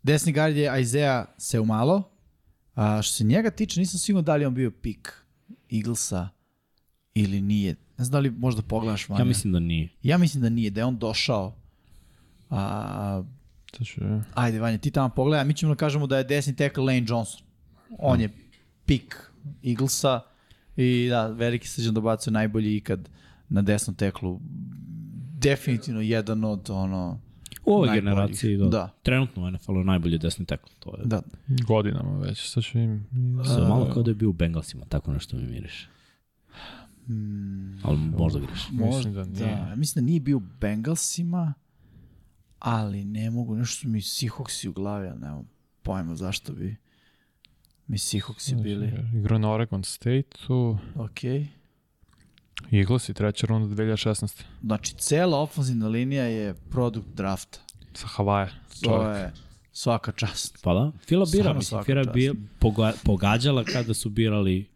[0.03, 2.03] Desni gard je Isaiah Seumalo.
[2.75, 5.25] A što se njega tiče, nisam siguran da li on bio pik
[5.73, 6.29] Eaglesa
[7.15, 7.75] ili nije.
[7.99, 9.21] Ne znam da li možda pogledaš Vanja.
[9.21, 9.89] Ja mislim da nije.
[10.03, 11.55] ja mislim da nije, da je on došao.
[12.51, 13.23] A,
[13.79, 14.01] To će...
[14.35, 17.41] ajde Vanja, ti tamo pogledaj, mi ćemo da kažemo da je desni tackle Lane Johnson.
[17.99, 18.29] On je
[18.87, 19.31] pik
[19.65, 20.21] Eaglesa
[20.77, 23.09] i da, veliki srđan dobacuje najbolji ikad
[23.49, 24.41] na desnom teklu.
[25.39, 27.21] Definitivno jedan od ono...
[27.65, 28.05] U ovoj Najboljih.
[28.05, 28.69] generaciji, da.
[28.69, 28.89] Da.
[29.03, 30.71] Trenutno u NFL-u najbolji desni tackle.
[30.79, 31.23] To je Da,
[31.67, 33.07] Godinama već, sad ću im...
[33.45, 35.89] Sa malo kao da je bio u Bengalsima, tako nešto mi miriše.
[37.09, 38.69] Mm, Ali možda greš.
[38.71, 39.57] možda, da da, nije.
[39.57, 39.75] da.
[39.77, 41.55] Mislim da nije bio u Bengalsima,
[42.63, 45.49] ali ne mogu, nešto su mi Seahawksi u glavi, ali nemam
[45.83, 46.77] pojma zašto bi
[47.87, 48.93] mi Seahawksi bili.
[49.15, 51.25] Igrao na Oregon State-u, Ok.
[52.73, 54.43] Eagles i treća runda 2016.
[54.63, 57.59] Znači, cela ofenzivna linija je produkt drafta.
[57.95, 58.49] Sa Havaja.
[58.83, 59.33] To je
[59.73, 60.59] svaka čast.
[60.63, 62.05] Pa da, Fila bira, mislim, Fila
[62.59, 64.69] poga, pogađala kada su birali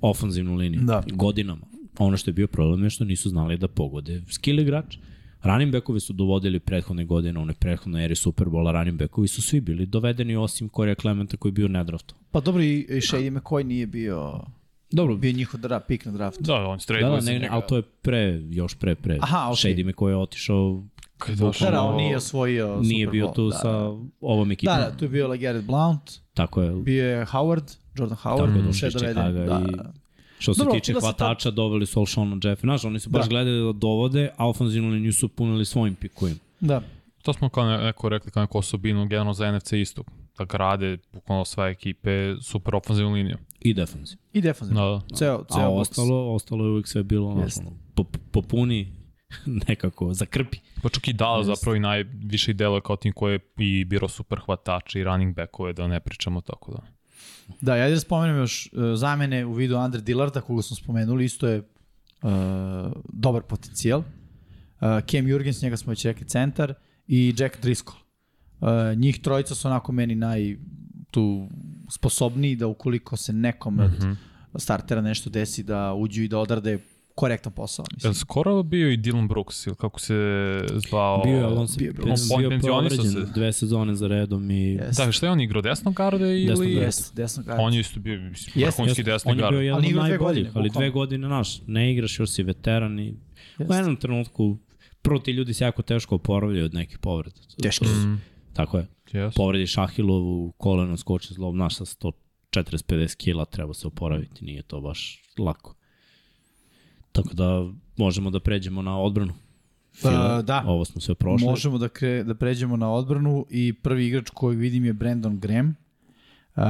[0.00, 0.80] ofanzivnu liniju.
[0.80, 1.02] Da.
[1.12, 1.66] Godinama.
[1.98, 4.96] Ono što je bio problem je što nisu znali da pogode skill igrač.
[5.44, 9.86] Running backovi su dovodili prethodne godine, one prethodne eri Superbola, running backovi su svi bili
[9.86, 12.14] dovedeni osim Corey Clementa koji je bio nedrafto.
[12.30, 14.40] Pa dobro, i Shady McCoy nije bio,
[14.90, 16.42] Dobro, bio njihov dra, pik na draftu.
[16.42, 19.18] Da, on se da, da, ne, ali to je pre, još pre, pre.
[19.22, 19.74] Aha, okej.
[19.74, 20.84] Shady McCoy je otišao,
[21.18, 23.96] Kad je došao Da, da, on nije osvojio nije Super bio tu da, sa da.
[24.20, 24.74] ovom ekipom.
[24.74, 26.70] Da, da, tu je bio Garrett Blount, Tako je.
[26.72, 28.94] bio je Howard, Jordan Howard, Tako je, mm, sve iz.
[28.94, 29.92] Chicaga Da, i- da.
[30.38, 32.60] Što se Dobro, tiče da hvatača, doveli su Alshona Jeffa.
[32.60, 33.28] Znaš, oni su baš Da.
[33.28, 36.38] gledali da dovode, a ofenzivnu liniju su punili svojim pikovima.
[36.60, 36.82] da.
[37.22, 40.06] To smo kao ne- neko rekli kao neku osobinu generalno za NFC istok.
[40.38, 42.10] Da grade bukvalno sve ekipe
[42.42, 43.36] super ofenzivnu liniju.
[43.60, 44.18] I defensiv.
[44.32, 44.82] I defensivno.
[44.82, 45.16] Da, da.
[45.16, 45.80] Ceo, A ceo box.
[45.80, 47.60] ostalo, ostalo je uvijek sve bilo ono, Jeste.
[47.60, 48.92] ono, po, popuni
[49.68, 50.58] nekako, zakrpi.
[50.82, 51.54] Pa čak i Dallas Jeste.
[51.54, 55.36] zapravo i najviše i deluje kao tim koji je i biro super hvatači i running
[55.36, 56.78] backove, da ne pričamo tako da.
[57.60, 61.48] Da, ja da spomenem još uh, zamene u vidu Andre Dillarda, koga smo spomenuli, isto
[61.48, 62.30] je uh,
[63.12, 63.98] dobar potencijal.
[64.00, 64.06] Uh,
[65.10, 66.74] Cam Jurgens, njega smo već rekli, centar,
[67.06, 67.98] i Jack Driscoll.
[68.60, 70.56] Uh, njih trojica su onako meni naj
[71.10, 71.48] tu
[71.90, 74.12] sposobniji da ukoliko se nekom od Mhm.
[74.56, 76.78] startera nešto desi da uđu i da odrade
[77.14, 77.84] korektan posao.
[77.94, 78.10] Mislim.
[78.10, 80.14] li skoro bio i Dylan Brooks ili kako se
[80.88, 81.22] zvao?
[81.22, 82.04] Bio je, on se bio bio.
[82.12, 83.20] On bio povređen se.
[83.34, 85.06] dve sezone za redom i Jeste.
[85.06, 86.46] Da, šta je on igrao desnog garda ili...
[86.46, 86.84] Desnog garda.
[86.84, 87.62] Jeste, desno garda.
[87.62, 89.52] On je isto bio mislim, Jeste, vrhunski Jeste, desni on je gard.
[89.52, 93.10] bio jedan Ali najboljih, godine, ali dve godine, naš, ne igraš, još si veteran i
[93.10, 93.14] u
[93.58, 93.74] Jeste.
[93.74, 94.58] jednom trenutku
[95.02, 97.36] prvo ti ljudi se jako teško oporavljaju od nekih povreda.
[97.62, 97.84] Teški.
[97.84, 98.20] Mm,
[98.52, 98.86] Tako je.
[99.12, 99.36] yes.
[99.36, 105.22] Povrediš Ahilovu, koleno skoči zlob, naš sa 140-50 kila treba se oporaviti, nije to baš
[105.38, 105.74] lako.
[107.14, 109.32] Tako da možemo da pređemo na odbranu.
[109.94, 110.64] Fila, Uh, da.
[110.66, 111.46] Ovo smo sve prošli.
[111.46, 115.74] Možemo da, kre, da pređemo na odbranu i prvi igrač koji vidim je Brandon Graham.
[116.56, 116.62] Uh,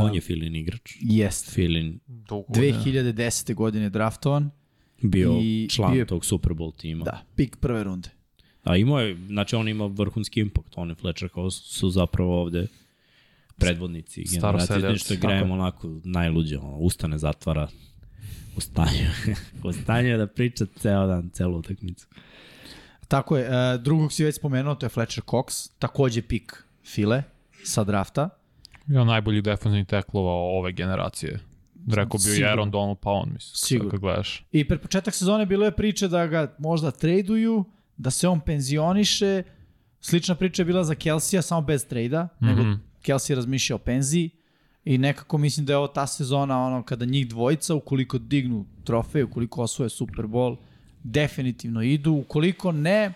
[0.00, 0.96] On je Filin igrač.
[1.00, 1.50] Jest.
[1.50, 2.44] Filin Dugo.
[2.50, 3.54] 2010.
[3.54, 4.50] godine draftovan.
[5.02, 7.04] bio I član bio je- tog Super Bowl tima.
[7.04, 8.08] Da, pik prve runde.
[8.64, 12.66] A imao je, znači on ima vrhunski impakt, on i Fletcher kao su zapravo ovde
[13.56, 15.54] predvodnici Staro generacije, seljaci, nešto je tako Graham je.
[15.54, 17.68] onako najluđe, ono, ustane, zatvara,
[18.58, 19.34] u stanju,
[19.68, 22.06] u stanju da priča ceo dan, celu utakmicu.
[23.08, 27.22] Tako je, uh, drugog si već spomenuo, to je Fletcher Cox, takođe pik File
[27.64, 28.28] sa drafta.
[28.86, 31.38] Bio najbolji defensivni teklova ove generacije.
[31.88, 32.50] Rekao bio i Sigurno.
[32.50, 33.90] Aaron Donald, pa on, mislim, Sigurno.
[33.90, 34.44] kad gledaš.
[34.52, 37.64] I pred početak sezone bilo je priče da ga možda traduju,
[37.96, 39.42] da se on penzioniše.
[40.00, 42.48] Slična priča je bila za Kelsija, samo bez trejda, mm -hmm.
[42.48, 42.72] nego Mhm.
[43.02, 44.30] Kelsey razmišlja o penziji.
[44.88, 49.22] I nekako mislim da je ovo ta sezona ono kada njih dvojica, ukoliko dignu trofej,
[49.22, 50.56] ukoliko osvoje Super Bowl,
[51.02, 52.12] definitivno idu.
[52.12, 53.12] Ukoliko ne,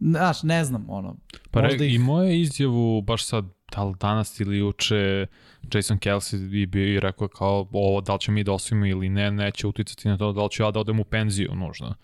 [0.00, 1.16] znaš, ne znam, ono.
[1.50, 3.44] Pa re, ih- i moje izjavu, baš sad,
[3.76, 5.26] da li danas ili juče,
[5.74, 9.08] Jason Kelsey i bio i rekao kao ovo, da li će mi da osvojimo ili
[9.08, 11.94] ne, neće uticati na to da li ću ja da odem u penziju nužno.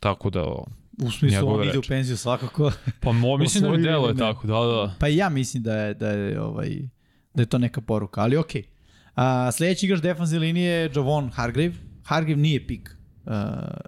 [0.00, 0.44] Tako da,
[1.02, 2.72] U smislu, on ide u penziju svakako.
[3.00, 4.94] pa mo, mislim da mi delo je tako, da, da.
[5.00, 6.78] Pa ja mislim da je, da je, ovaj,
[7.34, 8.62] da je to neka poruka, ali okej.
[8.62, 8.66] Okay.
[9.14, 11.72] A, sledeći igrač defanzivne linije je Javon Hargrave.
[12.04, 13.32] Hargrave nije pik uh,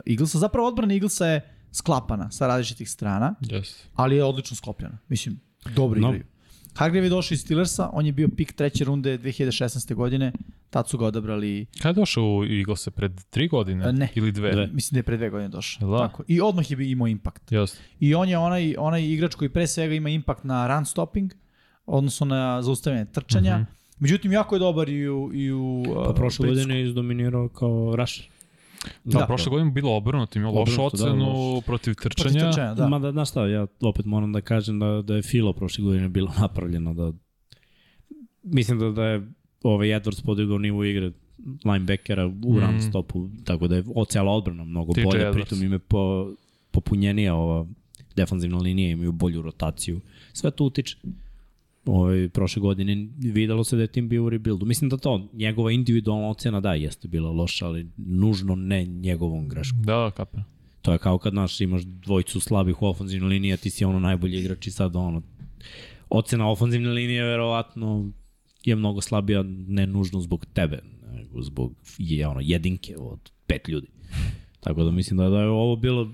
[0.06, 0.38] Eaglesa.
[0.38, 1.40] Zapravo odbrana Eaglesa je
[1.72, 3.84] sklapana sa različitih strana, Yes.
[3.94, 4.98] ali je odlično sklopljena.
[5.08, 5.40] Mislim,
[5.74, 6.08] dobro No.
[6.08, 6.24] igraju.
[6.74, 9.94] Hargrave je došao iz Steelersa, on je bio pik treće runde 2016.
[9.94, 10.32] godine,
[10.70, 13.84] tad su ga odabrali, Kada je došao u Eaglese pred tri godine?
[13.88, 14.08] A, ne.
[14.14, 14.52] Ili dve?
[14.52, 14.66] Dve.
[14.66, 15.90] mislim da je pre dve godine došao.
[15.90, 15.98] Da?
[15.98, 16.22] Tako.
[16.28, 17.50] I odmah je imao impakt.
[17.52, 17.76] Yes.
[18.00, 21.32] I on je onaj, onaj igrač koji pre svega ima impakt na run stopping,
[21.86, 23.58] odnosno na zaustavljanje trčanja.
[23.58, 23.60] Mm.
[23.60, 23.66] -hmm.
[23.98, 27.96] Međutim, jako je dobar i u, i u Pa uh, prošle godine je izdominirao kao
[27.96, 28.26] rusher.
[29.04, 29.26] Da, Da.
[29.26, 31.64] prošle godine bilo obrnuto, imao lošu da, ocenu loš.
[31.64, 32.50] protiv Protiv trčanja.
[32.50, 32.74] trčanja, da.
[32.74, 32.88] Da.
[32.88, 36.32] Mada, znaš šta, ja opet moram da kažem da, da je Filo prošle godine bilo
[36.40, 37.12] napravljeno da
[38.42, 41.12] mislim da, da je ovaj Edwards podigao nivo igre
[41.64, 42.58] linebackera u mm.
[42.58, 45.32] run stopu, tako da je ocela odbrana mnogo TJ bolja, Edwards.
[45.32, 46.32] pritom im je po,
[46.70, 47.66] popunjenija ova
[48.16, 50.00] defanzivna linija, imaju bolju rotaciju.
[50.32, 50.96] Sve to utiče.
[51.86, 54.66] Ovaj, prošle godine videlo se da je tim bio u rebuildu.
[54.66, 59.82] Mislim da to, njegova individualna ocena da, jeste bila loša, ali nužno ne njegovom greškom.
[59.82, 60.44] Da, da, kapira.
[60.82, 64.00] To je kao kad naš imaš dvojicu slabih u ofenzivnoj liniji, a ti si ono
[64.00, 65.22] najbolji igrač i sad ono
[66.10, 68.10] ocena ofenzivne linije verovatno
[68.64, 70.78] je mnogo slabija ne nužno zbog tebe,
[71.12, 73.86] nego zbog je ono jedinke od pet ljudi.
[74.60, 76.12] Tako da mislim da, da je ovo bilo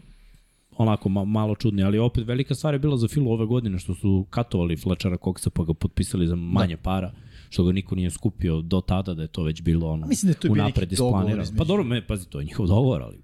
[0.77, 3.95] onako ma, malo čudno, ali opet velika stvar je bila za Filu ove godine što
[3.95, 6.83] su katovali Fletchera Coxa pa ga potpisali za manje da.
[6.83, 7.13] para
[7.51, 10.37] što ga niko nije skupio do tada da je to već bilo ono Mislim da
[10.37, 11.59] je to bio unapred neki dogovor isplanirano.
[11.59, 13.19] Pa dobro, me, pazi, to je njihov dogovor, ali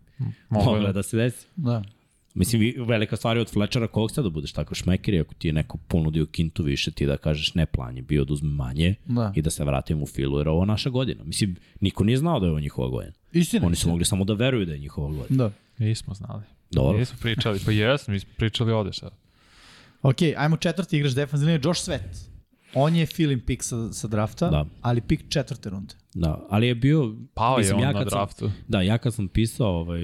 [0.50, 0.92] Moglo Mogla je.
[0.92, 1.46] da se desi.
[1.56, 1.82] Da.
[2.34, 5.48] Mislim, velika stvar je od Fletchera kog sad da budeš tako šmeker i ako ti
[5.48, 8.94] je neko ponudio kintu više, ti da kažeš ne plan je bio da uzme manje
[9.06, 9.32] Da.
[9.36, 11.24] i da se vratim u filu, jer ovo je naša godina.
[11.24, 13.12] Mislim, niko nije znao da je ovo njihova godina.
[13.32, 13.66] Istina.
[13.66, 15.44] Oni su mogli samo da veruju da je njihova godina.
[15.44, 15.84] Da.
[15.84, 16.42] Nismo znali.
[16.70, 16.98] Dobro.
[16.98, 19.10] Nismo pričali, pa jesmo, mi smo pričali ovde šta.
[20.02, 22.28] Ok, ajmo četvrti igrač defanzivne, Josh Sweat.
[22.74, 24.64] On je feeling pick sa, sa drafta, Da.
[24.80, 25.94] ali pick četvrte runde.
[26.14, 27.14] Da, ali je bio...
[27.34, 28.50] Pao je mislim, on ja na kad sam- draftu.
[28.68, 30.00] Da, ja kad sam pisao ovaj,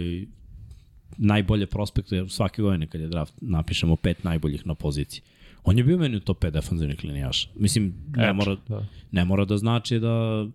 [1.16, 5.22] najbolje prospekte svake godine kad je draft, napišemo pet najboljih na poziciji.
[5.64, 7.48] On je bio meni u top 5 defanzivnih linijaša.
[7.56, 8.86] Mislim, ne Edge, mora, da.
[9.10, 10.46] ne mora da znači da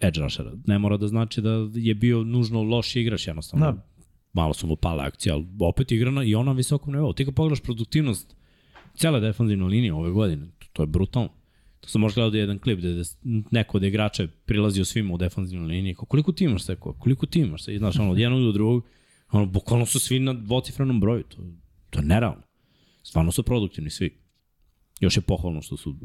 [0.00, 0.52] edge rushera.
[0.66, 3.66] Ne mora da znači da je bio nužno loš igrač, jednostavno.
[3.66, 3.86] Da.
[4.34, 7.12] Malo su mu pale akcije, ali opet igrana i ona na visokom nivou.
[7.12, 8.36] Ti kad pogledaš produktivnost
[8.94, 11.28] cele defanzivne linije ove godine, to, to je brutalno.
[11.80, 13.02] To sam možda gledao da je jedan klip gde
[13.50, 15.94] neko od igrača je prilazio svima u defanzivnoj liniji.
[15.94, 16.76] Kao, koliko ti imaš sve?
[16.76, 17.74] Koliko ti imaš sve?
[17.74, 18.84] I znaš, ono, od jednog do drugog,
[19.30, 21.22] ono, bukvalno su svi na dvocifrenom broju.
[21.22, 21.36] To,
[21.90, 22.42] to je nerealno.
[23.02, 24.18] Stvarno su produktivni svi.
[25.00, 25.96] Još je pohvalno što su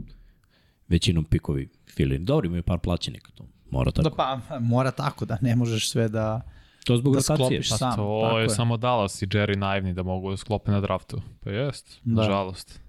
[0.88, 2.26] većinom pikovi filini.
[2.26, 4.10] Dobro, imaju par plaćenika, to mora tako.
[4.10, 6.42] Da pa, mora tako da ne možeš sve da...
[6.86, 7.36] to zbog da rotacije.
[7.38, 7.92] sklopiš Pa sam.
[7.92, 8.50] to tako je, je.
[8.50, 11.22] samo Dallas i Jerry naivni da mogu da sklope na draftu.
[11.40, 12.16] Pa jest, Da.
[12.16, 12.24] da.
[12.24, 12.80] žalost.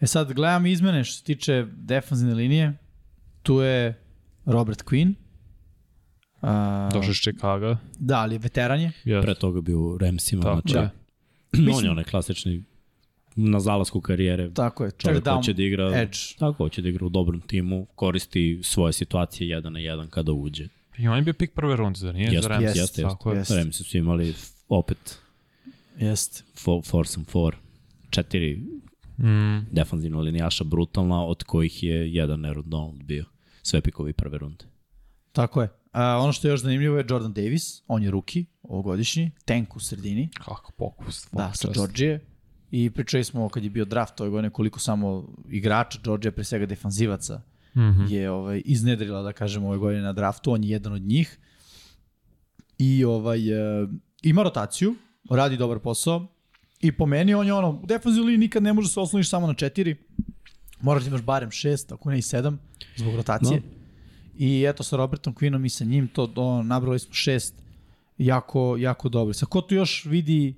[0.00, 2.72] E sad, gledam izmene što se tiče defanzivne linije.
[3.42, 4.00] Tu je
[4.46, 5.14] Robert Quinn.
[6.42, 7.76] A, Došao iz Chicago.
[7.98, 8.92] Da, ali je veteran je.
[9.04, 9.22] Yes.
[9.22, 10.90] Pre toga bio u Ramsima, Tako znači,
[11.58, 11.74] je.
[11.74, 12.64] on je onaj klasični
[13.36, 14.50] na zalasku karijere.
[14.50, 14.90] Tako je.
[14.90, 16.16] Čovjek down hoće da igra, edge.
[16.38, 20.68] tako, hoće da igra u dobrom timu, koristi svoje situacije jedan na jedan kada uđe.
[20.98, 22.32] I on je bio pik prve runde, zar nije?
[22.32, 23.02] Jeste, jeste, Jest, jeste.
[23.02, 23.38] Tako je.
[23.38, 23.50] jest.
[23.50, 24.34] Ramsi su imali
[24.68, 25.18] opet
[25.98, 26.42] Jeste.
[26.58, 27.56] fo, force and four,
[28.10, 28.62] četiri
[29.18, 33.24] Mm, defanzivna linijaša brutalna, od kojih je jedan Aaron Donald bio.
[33.62, 34.64] Sve pikovi prve runde.
[35.32, 35.68] Tako je.
[35.92, 37.82] A, ono što je još zanimljivo je Jordan Davis.
[37.86, 39.30] On je ruki, ovogodišnji.
[39.44, 40.28] Tank u sredini.
[40.44, 41.28] kako pokus.
[41.32, 42.20] Da, sa Georgije.
[42.70, 46.66] I pričali smo kad je bio draft ove godine koliko samo igrača Georgije, pre svega
[46.66, 47.42] defanzivaca,
[47.76, 48.10] Mm -hmm.
[48.10, 50.52] je ovaj, iznedrila, da kažemo, ove godine na draftu.
[50.52, 51.38] On je jedan od njih.
[52.78, 53.50] I ovaj,
[53.82, 53.86] e,
[54.22, 54.94] ima rotaciju,
[55.30, 56.26] radi dobar posao.
[56.80, 59.46] I po meni on je ono, u defanzivnoj liniji nikad ne može se osloniš samo
[59.46, 59.96] na četiri.
[60.80, 62.58] Moraš da imaš barem šest, ako ne i sedam,
[62.96, 63.60] zbog rotacije.
[63.60, 63.66] No.
[64.38, 67.54] I eto sa Robertom Quinnom i sa njim, to, to nabrali smo šest
[68.18, 69.34] jako, jako dobro.
[69.34, 70.54] Sa ko tu još vidi,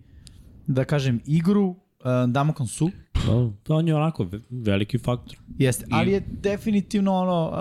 [0.66, 3.32] da kažem, igru, uh, Damakon Su, Da,
[3.66, 5.36] da, on je onako ve- veliki faktor.
[5.58, 7.52] jeste, ali je definitivno ono,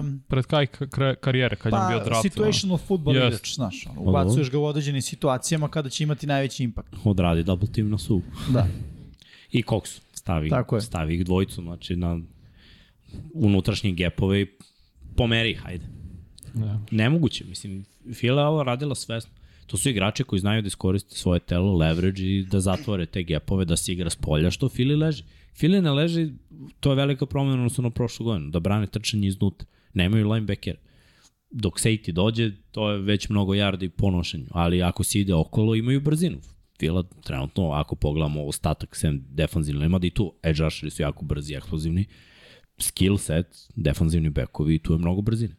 [0.00, 2.22] um, Pred kraj kar- karijere, kad je on bio pa, draft.
[2.22, 3.26] situational football Jest.
[3.28, 6.94] igrač, znaš, ono, ubacuješ ga u određenim situacijama kada će imati najveći impakt.
[7.04, 8.22] Odradi double team na su.
[8.48, 8.66] Da.
[9.52, 10.82] I Cox stavi, Tako je.
[10.82, 12.18] stavi ih dvojicu, znači na
[13.34, 14.46] unutrašnje gapove i
[15.16, 15.84] pomeri ih, hajde.
[16.54, 16.80] Da.
[16.90, 19.30] Nemoguće, mislim, Fila je ovo radila svesno.
[19.66, 23.64] To su igrači koji znaju da iskoriste svoje telo, leverage i da zatvore te gapove,
[23.64, 25.24] da se igra s polja, što Fili leži.
[25.56, 26.32] Fili ne leži,
[26.80, 29.68] to je velika odnosno na prošlu godinu, da brane trčanje iznutra.
[29.94, 30.76] Nemaju linebacker.
[31.50, 35.74] Dok safety dođe, to je već mnogo yardi po nošenju, ali ako se ide okolo,
[35.74, 36.38] imaju brzinu.
[36.78, 41.24] Fila trenutno, ako pogledamo ostatak sem defanzivno, ima da i tu edge rusheri su jako
[41.24, 42.06] brzi, eksplozivni.
[42.78, 43.46] Skill set,
[43.76, 45.54] defanzivni bekovi, tu je mnogo brzine.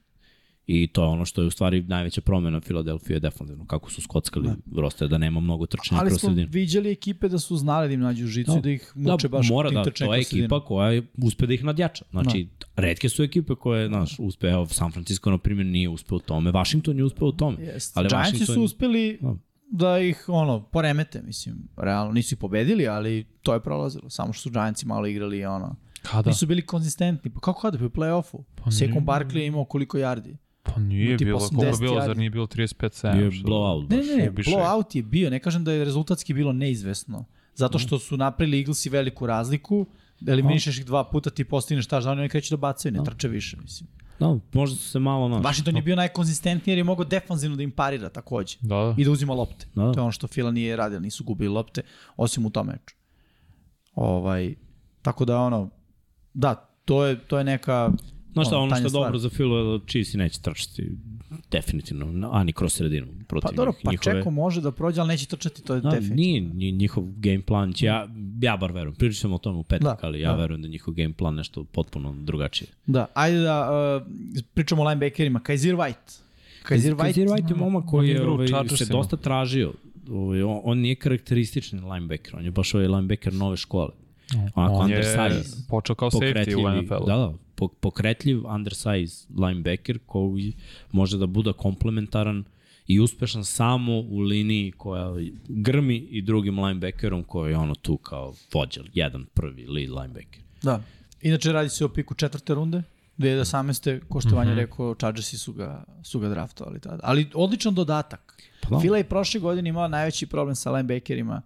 [0.67, 4.47] I to je ono što je u stvari najveća promjena Filadelfije defanzivno, kako su skockali
[4.65, 4.81] da.
[4.81, 6.47] roster, da nema mnogo trčanja Ali kroz smo sredinu.
[6.51, 8.57] viđali ekipe da su znali da im nađu žicu Da.
[8.57, 11.53] i da ih muče baš mora tim da, to je ekipa koja je, uspe da
[11.53, 12.05] ih nadjača.
[12.11, 16.21] Znači, redke su ekipe koje, znaš, uspe, evo, San Francisco, na primjer, nije uspeo u
[16.21, 17.57] tome, Washington je uspeo u tome.
[17.59, 17.99] Jeste.
[17.99, 19.35] Ali Giantsi Washington- su uspeli Da.
[19.71, 24.09] da ih ono poremete, mislim, realno nisu ih pobedili, ali to je prolazilo.
[24.09, 25.75] Samo što su Giantsi malo igrali ono.
[26.01, 26.29] Kada?
[26.29, 27.31] Nisu bili konzistentni.
[27.31, 27.77] Pa kako kada?
[27.77, 28.43] Pa u play-offu.
[28.55, 29.01] Pa Sekon nije.
[29.01, 30.35] Barkley je imao koliko yardi.
[30.65, 33.13] Pa nije tipa bilo, 80 koliko je bilo, zar nije bilo 35-7?
[33.13, 33.89] Bio je što- blowout.
[33.89, 35.29] Ne, ne, ne, blowout je bio.
[35.29, 37.25] Ne kažem da je rezultatski bilo neizvesno.
[37.55, 39.85] Zato što su napravili Eaglesi veliku razliku,
[40.19, 43.27] da eliminišeš ih dva puta, ti postigneš šta žalje, oni kreću da bacaju, ne trče
[43.27, 43.89] više, mislim.
[44.19, 47.63] Da, možda su se malo, znaš, Washington je bio najkonzistentniji jer je mogao defanzivno da
[47.63, 48.57] im parira takođe.
[48.61, 48.95] Da, da.
[48.97, 49.65] I da uzima lopte.
[49.75, 49.91] Da.
[49.91, 51.81] To je ono što Fila nije radio, nisu gubili lopte,
[52.17, 52.95] osim u tom meču.
[53.95, 54.55] Ovaj,
[55.01, 55.69] tako da ono,
[56.33, 57.91] da, to je, to je neka
[58.35, 59.03] Znaš šta, ono što tanja je stvar.
[59.03, 60.89] dobro za Filu je da Chiefs i neće trčati
[61.51, 64.15] definitivno, ani kroz sredinu protiv Pa dobro, pa njihove...
[64.15, 66.15] čeko može da prođe, ali neće trčati, to je Da, definitivno.
[66.15, 68.07] nije nji- njihov game plan, će ja,
[68.41, 70.37] ja bar verujem, pričat ćemo o tome u petak, Da, ali ja da.
[70.37, 72.67] verujem da njihov game plan nešto potpuno drugačije.
[72.85, 74.13] Da, ajde da uh,
[74.53, 75.39] pričamo o linebackerima.
[75.39, 76.19] Kaiser White.
[76.63, 79.73] Kaiser White, Kaiser White je momak koji je ovaj, se dosta tražio.
[80.11, 83.89] Ovaj, on, on nije karakteristični linebacker, on je baš ovaj linebacker nove škole.
[84.55, 85.03] Onako On je
[85.69, 87.05] počeo kao safety u NFL-u.
[87.05, 87.33] da, da,
[87.79, 90.53] pokretljiv undersize linebacker koji
[90.91, 92.43] može da bude komplementaran
[92.87, 95.13] i uspešan samo u liniji koja
[95.47, 100.41] grmi i drugim linebackerom koji je ono tu kao vođa, jedan prvi lead linebacker.
[100.63, 100.81] Da.
[101.21, 102.83] Inače radi se o piku četvrte runde,
[103.17, 103.99] 2018.
[104.09, 104.49] ko što Mhm.
[104.49, 106.99] rekao, Chargersi su ga, su ga draftovali tada.
[107.03, 108.41] Ali odličan dodatak.
[108.61, 108.79] Pa da.
[108.79, 111.41] Fila je prošle godine imala najveći problem sa linebackerima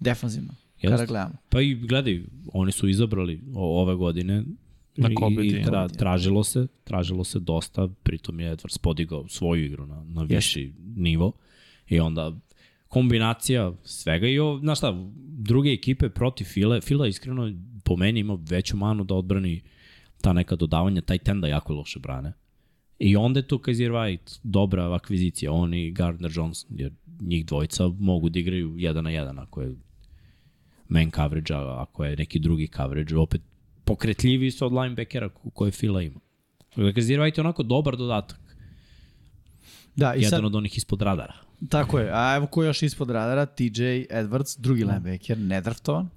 [0.00, 1.34] defanzivno, kada gledamo.
[1.48, 4.44] Pa i gledaj, oni su izabrali ove godine
[4.96, 5.64] Na i, Kobe i Dean.
[5.64, 10.72] tra, tražilo se, tražilo se dosta, pritom je Edwards podigao svoju igru na, na viši
[10.96, 11.32] nivo
[11.88, 12.32] i onda
[12.88, 17.52] kombinacija svega i ovo, znaš šta, druge ekipe protiv File, Fila iskreno
[17.84, 19.62] po meni ima veću manu da odbrani
[20.20, 22.32] ta neka dodavanja, taj tenda jako loše brane.
[22.98, 27.88] I onda je tu Kaiser White dobra akvizicija, on i Gardner Johnson, jer njih dvojica
[27.88, 29.74] mogu da igraju jedan na jedan ako je
[30.88, 33.42] man coverage, a ako je neki drugi coverage, opet
[33.84, 36.20] pokretljiviji su od linebackera ko- koje Fila ima.
[36.76, 38.40] Dakle, White je onako dobar dodatak,
[39.96, 41.34] Da, i jedan sad, od onih ispod radara.
[41.68, 42.10] tako je.
[42.12, 46.08] A evo ko je još ispod radara, TJ Edwards, drugi linebacker, nedraftovan,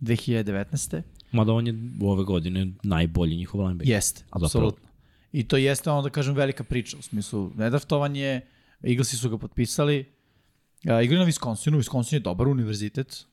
[0.00, 1.02] 2019.
[1.32, 3.92] Mada on je ove godine najbolji njihov linebacker.
[3.92, 4.88] Jeste, apsolutno.
[5.32, 6.96] I to jeste, ono da kažem, velika priča.
[6.98, 8.40] U smislu, nedraftovan je,
[8.82, 10.04] Eaglesi su ga potpisali,
[10.84, 13.24] a, igra na Wisconsinu, Wisconsin je dobar univerzitet.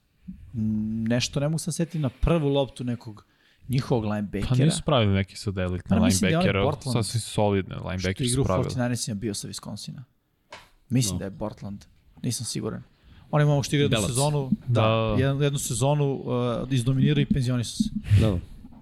[1.07, 3.25] Nešto ne mogu sad setiti na prvu loptu nekog
[3.69, 4.47] njihovog linebackera.
[4.49, 6.93] Pa nisu pravili neki sad elitne Pa da je onaj linebackera, Portland.
[6.95, 8.69] sasvim solidne što linebackere igra su u pravili.
[8.69, 10.01] 49ersima bio sa Wisconsina.
[10.89, 11.19] Mislim No.
[11.19, 11.85] da je Portland,
[12.23, 12.83] nisam siguran.
[13.31, 14.09] On je momak što igra jednu Belac.
[14.09, 15.15] sezonu, da, Da.
[15.19, 16.23] jednu, jednu sezonu uh,
[16.71, 17.89] izdominirao i penzionisao se.
[18.21, 18.39] Da, da.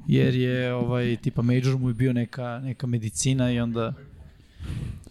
[0.07, 3.93] jer je ovaj tipa major mu je bio neka neka medicina i onda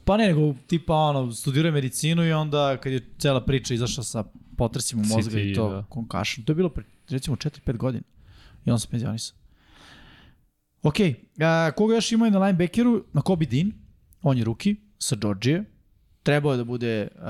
[0.05, 4.05] pa ne nego tipa ono studirao je medicinu i onda kad je cela priča izašla
[4.05, 4.25] sa
[4.57, 5.85] potresima mozga CTE, i to da.
[5.95, 8.03] concussion to je bilo pre recimo 4-5 godina
[8.65, 9.37] i on se penzionisao
[10.83, 10.97] Ok,
[11.41, 13.05] a, koga još imaju na linebackeru?
[13.13, 13.73] Na Kobe Dean,
[14.23, 15.65] on je ruki sa Georgije.
[16.23, 17.23] Trebao je da bude uh,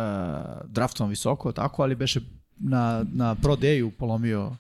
[0.66, 2.20] draftovan visoko, tako, ali beše
[2.56, 4.56] na, na Pro Day-u polomio.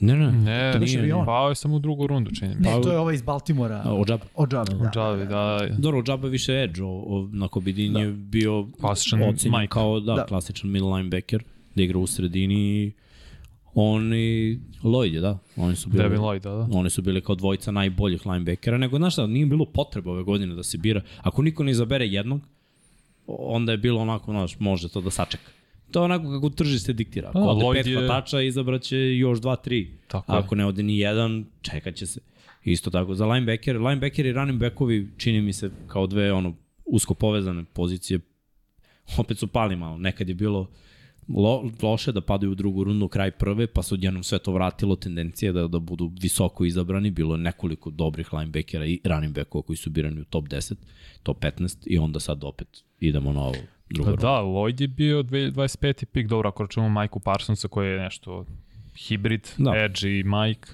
[0.00, 1.14] Ne, ne, Ne, to nije nije.
[1.14, 1.26] on.
[1.26, 3.82] pao je samo u drugu rundu, čini mi Ne, to je ovaj iz Baltimora.
[3.84, 4.24] A, O džaba.
[4.34, 4.90] O džabe, da.
[4.94, 5.68] Džavi, da.
[5.78, 8.00] Dobro, o džaba je više edge, o, o, na Kobidin Da.
[8.00, 9.70] je bio Klasičan ocenjen Mike.
[9.70, 10.14] kao da, Da.
[10.14, 11.42] da, klasičan middle linebacker,
[11.74, 12.92] da igra u sredini i
[13.74, 15.38] on i Lloyd je, da.
[15.56, 16.68] Oni su bili, Devin Lloyd, da, da.
[16.72, 20.54] Oni su bili kao dvojica najboljih linebackera, nego znaš šta, nije bilo potrebe ove godine
[20.54, 21.00] da se bira.
[21.18, 22.40] Ako niko ne izabere jednog,
[23.26, 25.50] onda je bilo onako, znaš, može to da sačeka.
[25.90, 27.28] To je onako kako tržište diktira.
[27.28, 29.90] Ako A, ode pet je- hvatača, izabraće još dva, tri.
[30.08, 30.40] Tako A je.
[30.40, 32.20] ako ne ode ni jedan, čekat će se.
[32.64, 36.54] Isto tako, za linebacker, linebacker i running backovi čini mi se kao dve ono
[36.84, 38.20] usko povezane pozicije
[39.18, 39.98] opet su pali malo.
[39.98, 40.70] Nekad je bilo
[41.28, 44.96] lo, loše da padaju u drugu rundu kraj prve, pa se odjednom sve to vratilo,
[44.96, 49.76] tendencija da, da budu visoko izabrani, bilo je nekoliko dobrih linebackera i running backova koji
[49.76, 50.74] su birani u top 10,
[51.22, 52.68] top 15 i onda sad opet
[53.00, 53.54] idemo na ovo
[53.88, 54.22] drugo Pa rundu.
[54.22, 56.04] da, Lloyd je bio 25.
[56.04, 58.44] pik, dobro, ako računamo Majku Parsonsa koji je nešto
[58.98, 59.70] hibrid, Da.
[59.70, 59.76] da.
[59.78, 60.68] Edge i Mike,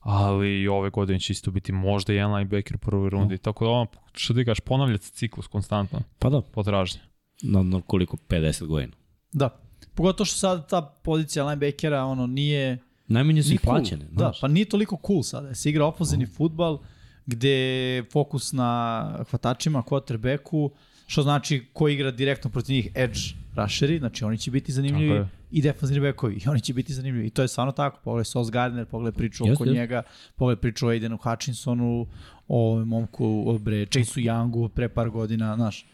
[0.00, 3.70] ali i ove godine će isto biti možda jedan linebacker u prvoj rundi, tako da
[3.70, 7.00] ono, što ti kažeš, ponavlja se ciklus konstantno, Pa da, potražnje.
[7.42, 8.16] na, na koliko?
[8.28, 8.92] 50 godina.
[9.32, 9.60] Da.
[9.94, 13.76] Pogotovo što sad ta pozicija linebackera ono nije Najmanje su i cool.
[13.76, 14.06] plaćene.
[14.10, 15.54] Da, pa nije toliko cool sada.
[15.54, 16.78] Se igra ofenzivni futbal
[17.26, 20.70] gde je fokus na hvatačima, quarterbacku,
[21.06, 23.18] što znači ko igra direktno protiv njih edge
[23.54, 25.28] rusheri, znači oni će biti zanimljivi je.
[25.50, 27.26] i defensivni backovi, i oni će biti zanimljivi.
[27.26, 28.00] I to je stvarno tako.
[28.04, 29.78] Pogledaj Sos Gardner, pogledaj priču oko jeste.
[29.78, 30.02] njega,
[30.36, 32.06] pogledaj priču o Aidenu Hutchinsonu,
[32.48, 35.86] o momku, o bre, Chaseu Youngu pre par godina, znaš.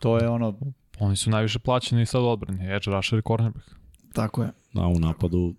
[0.00, 0.58] To je ono,
[0.98, 3.66] Oni su najviše plaćeni sad odbrani, Edge, Rusher i Cornerback.
[4.12, 4.50] tako je.
[4.72, 5.54] Da, u napadu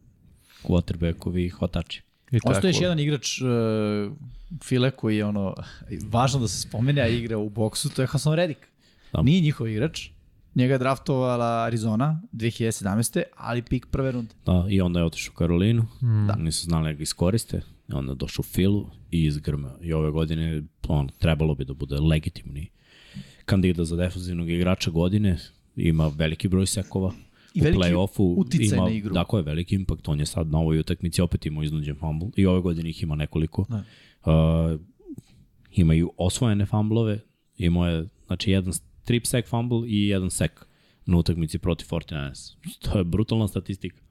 [0.64, 2.02] quarterbackovi i hvatači.
[2.32, 3.48] I Ostaje još jedan igrač uh,
[4.64, 5.56] File koji je ono,
[6.04, 8.60] važno da se spomene, a igra u boksu, to je Hasan Reddick.
[9.14, 9.22] Da.
[9.22, 10.10] Nije njihov igrač,
[10.56, 13.22] njega je draftovala Arizona 2017.
[13.38, 14.34] ali pik prve runde.
[14.46, 16.28] Da, i onda je otišao u Karolinu, Mm.
[16.28, 16.36] da.
[16.36, 19.78] nisu znali da ga iskoriste, i onda je došao u Filu i izgrmeo.
[19.82, 22.70] I ove godine on, trebalo bi da bude legitimni
[23.46, 25.38] kandidat za defensivnog igrača godine,
[25.76, 27.14] ima veliki broj sekova,
[27.54, 29.14] I u play-offu ima, na igru.
[29.14, 32.46] Dakle, je veliki impakt, on je sad na ovoj utakmici opet imao iznuđen fumble i
[32.46, 33.66] ove godine ih ima nekoliko.
[33.70, 33.84] Da.
[34.32, 34.80] Uh,
[35.72, 37.20] imaju osvojene fumblove,
[37.58, 40.54] imao je znači, jedan strip sack fumble i jedan sack
[41.06, 42.56] na utakmici protiv 49ers.
[42.80, 44.02] To je brutalna statistika.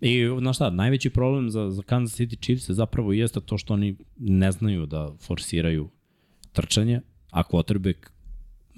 [0.00, 3.74] I, znaš šta, najveći problem za, za Kansas City Chiefs je zapravo jeste to što
[3.74, 5.90] oni ne znaju da forsiraju
[6.52, 7.00] trčanje,
[7.30, 7.96] a quarterback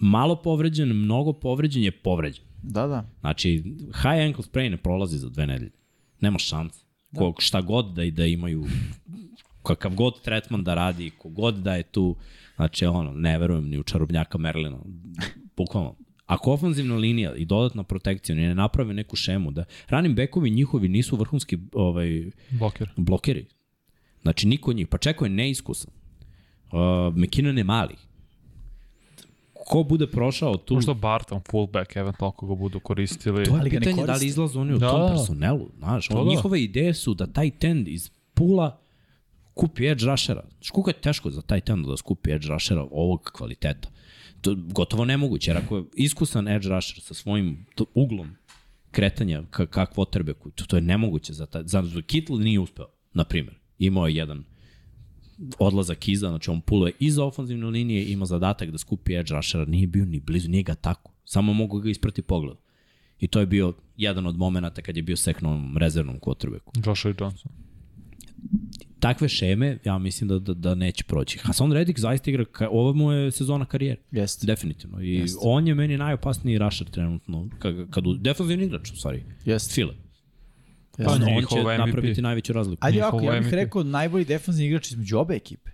[0.01, 2.45] malo povređen, mnogo povređen je povređen.
[2.63, 3.11] Da, da.
[3.21, 3.63] Znači,
[4.03, 5.73] high ankle sprain ne prolazi za dve nedelje.
[6.21, 6.85] Nema šans.
[7.11, 7.33] Da.
[7.39, 8.65] šta god da, i da imaju,
[9.63, 12.17] kakav god tretman da radi, kogod da je tu,
[12.57, 14.79] znači ono, ne verujem ni u čarobnjaka Merlina,
[15.57, 15.95] bukvalno.
[16.27, 21.17] Ako ofanzivna linija i dodatna protekcija ne naprave neku šemu, da ranim bekovi njihovi nisu
[21.17, 22.89] vrhunski ovaj, Bloker.
[22.97, 23.47] blokeri.
[24.23, 24.87] Znači, niko njih.
[24.87, 25.93] Pa čeko je neiskusan.
[26.73, 27.95] Uh, McKinnon je mali.
[29.71, 30.75] Ko bude prošao tu...
[30.75, 33.45] Možda Barton, fullback, eventualno ako ga budu koristili.
[33.45, 35.09] To je Ali pitanje da li izlaze oni u Da, tom da.
[35.09, 35.69] personelu.
[35.79, 36.31] Znaš, To on, da.
[36.31, 38.81] njihove ideje su da taj tend iz pula
[39.55, 40.45] kupi edge rushera.
[40.59, 43.89] Znaš, koliko je teško za taj tend da skupi edge rushera ovog kvaliteta.
[44.41, 48.31] To je gotovo nemoguće, jer ako je iskusan edge rusher sa svojim to, uglom
[48.91, 52.87] kretanja ka, ka quarterbacku, to, to je nemoguće za, taj, za, za Kittle nije uspeo,
[53.13, 53.59] na primjer.
[53.79, 54.45] Imao je jedan
[55.59, 59.87] odlazak iza, znači on puluje iza ofenzivne linije, ima zadatak da skupi edge rushera, nije
[59.87, 61.13] bio ni blizu, nije ga tako.
[61.25, 62.57] Samo mogu ga isprati pogled.
[63.21, 66.89] I to je bio jedan od momenata kad je bio seknom rezervnom quarterbacku.
[66.89, 67.53] Joshua Johnson.
[69.01, 71.39] Takve šeme, ja mislim da, da, da neće proći.
[71.39, 74.01] Hasan Reddick zaista igra, ka, ovo mu je sezona karijere.
[74.11, 74.47] Jeste.
[74.47, 75.03] Definitivno.
[75.03, 75.39] I Jeste.
[75.43, 77.49] on je meni najopasniji rusher trenutno.
[77.59, 79.25] Kad, kad u, defensivni igrač, u stvari.
[79.45, 79.75] Jeste.
[79.75, 79.95] File.
[80.97, 81.79] Pa On, on će MVP.
[81.79, 82.81] napraviti najveću razliku.
[82.81, 85.71] Ajde ovako, ja bih rekao najbolji defanzivni igrač između obe ekipe.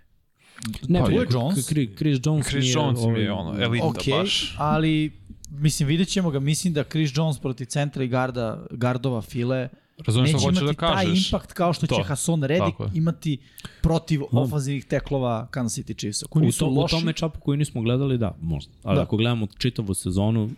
[0.87, 1.65] Ne, Pa, pa, je Jones.
[1.67, 1.89] Chris,
[2.23, 4.55] Jones, Chris nije, Jones mi je ovaj, ono, elita Ok, baš.
[4.57, 5.11] ali
[5.51, 10.29] mislim vidjet ćemo ga, mislim da Chris Jones protiv centra i garda, gardova file Razumeš
[10.29, 11.27] što neće hoćeš da imati taj kažeš.
[11.27, 12.89] impakt kao što će To, Hason Reddick tako je.
[12.93, 13.37] imati
[13.81, 16.25] protiv ofanzivnih teklova Kansas City Chiefsa.
[16.29, 16.95] Koji U, to, u loši.
[16.95, 18.71] tom matchupu koji nismo gledali, da, možda.
[18.83, 18.95] Ali Da.
[18.95, 19.03] da.
[19.03, 20.49] ako gledamo čitavu sezonu,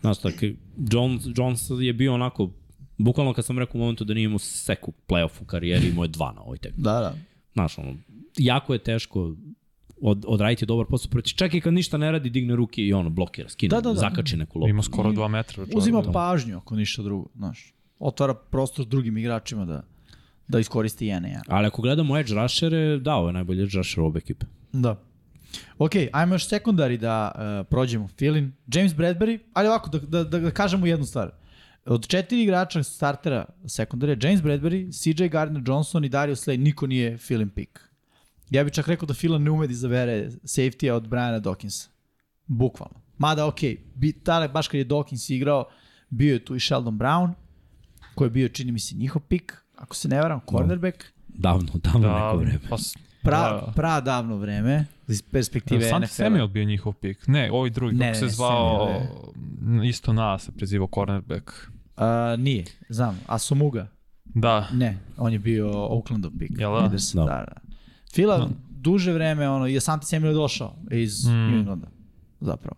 [0.00, 0.46] znaš, tako,
[0.92, 2.50] Jones, Jones je bio onako,
[2.98, 6.08] bukvalno kad sam rekao u momentu da nije imao seku playoff u karijeri, imao je
[6.08, 6.82] dva na ovoj tekmi.
[6.82, 7.14] Da, da.
[7.52, 7.94] Znaš, ono,
[8.36, 9.34] jako je teško
[10.00, 11.34] od, odraditi dobar posao protiv.
[11.34, 13.94] Čak i kad ništa ne radi, digne ruke i ono, blokira, skine, Da, da, da.
[13.94, 14.70] zakači neku loptu.
[14.70, 15.54] Ima skoro 2 metra.
[15.54, 15.76] čovjek.
[15.76, 16.12] Uzima Da.
[16.12, 17.74] pažnju ako ništa drugo, znaš.
[17.98, 19.82] Otvara prostor drugim igračima da
[20.48, 21.42] da iskoristi jene ja.
[21.48, 24.46] Ali ako gledamo edge rushere, da, ovo je najbolji edge rusher obe ekipe.
[24.72, 25.00] Da.
[25.78, 28.52] Ok, ajmo još sekundari da uh, prođemo Filin.
[28.74, 31.30] James Bradbury, ali ovako da, da, da, da kažemo jednu stvar.
[31.86, 37.18] Od četiri igrača startera sekundare, James Bradbury, CJ Gardner Johnson i Darius Slay, niko nije
[37.18, 37.78] Filin pick.
[38.50, 41.88] Ja bih čak rekao da Filan ne ume da izabere safety od Briana Dawkinsa.
[42.46, 43.00] Bukvalno.
[43.18, 43.60] Mada, ok,
[43.94, 45.64] bi, tada, baš kad je Dawkins igrao,
[46.10, 47.32] bio je tu i Sheldon Brown,
[48.14, 51.04] koji je bio, čini mi se, njihov pick, ako se ne varam, cornerback.
[51.28, 52.60] Davno, davno Da, neko vreme.
[52.70, 52.76] pa,
[53.22, 53.72] Pra, da.
[53.76, 56.06] pra davno vreme, iz perspektive Sam NFL-a.
[56.14, 57.26] Samuel bio njihov pik.
[57.26, 58.88] Ne, ovaj drugi, Ne, kako se zvao,
[59.60, 61.50] Samuel isto na se prezivao cornerback.
[61.96, 63.20] Uh, nije, znam.
[63.26, 63.88] Asumuga?
[64.24, 66.58] Da, Ne, on je bio Oaklandov pick.
[66.58, 66.88] Jel da?
[66.88, 67.24] Da, Da.
[67.24, 67.60] da.
[68.14, 71.32] Fila, duže vreme, ono, i Asante Samuel je došao iz mm.
[71.32, 71.86] New Englanda,
[72.40, 72.76] zapravo.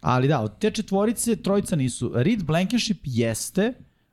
[0.00, 2.12] Ali da, od te četvorice, trojica nisu.
[2.14, 3.72] Reed Blankenship jeste,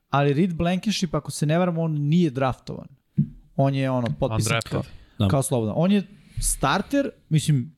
[0.09, 2.87] ali Reed Blankenship, ako se ne varam, on nije draftovan.
[3.55, 4.83] On je ono, potpisan kao,
[5.19, 5.27] Da.
[5.27, 5.73] kao slobodan.
[5.77, 6.03] On je
[6.39, 7.75] starter, mislim,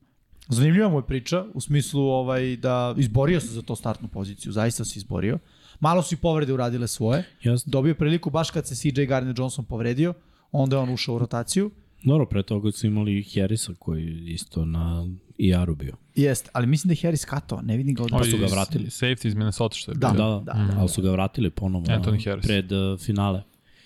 [0.48, 4.84] zanimljiva mu je priča, u smislu ovaj, da izborio se za to startnu poziciju, zaista
[4.84, 5.38] se izborio.
[5.80, 7.24] Malo su i povrede uradile svoje.
[7.42, 7.70] Jasno.
[7.70, 10.14] Dobio priliku baš kad se CJ Gardner Johnson povredio,
[10.52, 11.70] onda je on ušao u rotaciju.
[12.04, 15.06] Dobro, pre toga su imali Harrisa koji isto na
[15.38, 15.96] IR-u bio.
[16.14, 18.12] Jeste, ali mislim da je Harris katova, ne vidim ga od...
[18.12, 18.84] Ovaj su ga vratili.
[18.84, 20.08] Safety iz Minnesota što je Da.
[20.08, 20.22] bio.
[20.22, 22.46] Da, da, da, ali su ga vratili ponovo Anthony Harris.
[22.46, 23.42] pred uh, finale.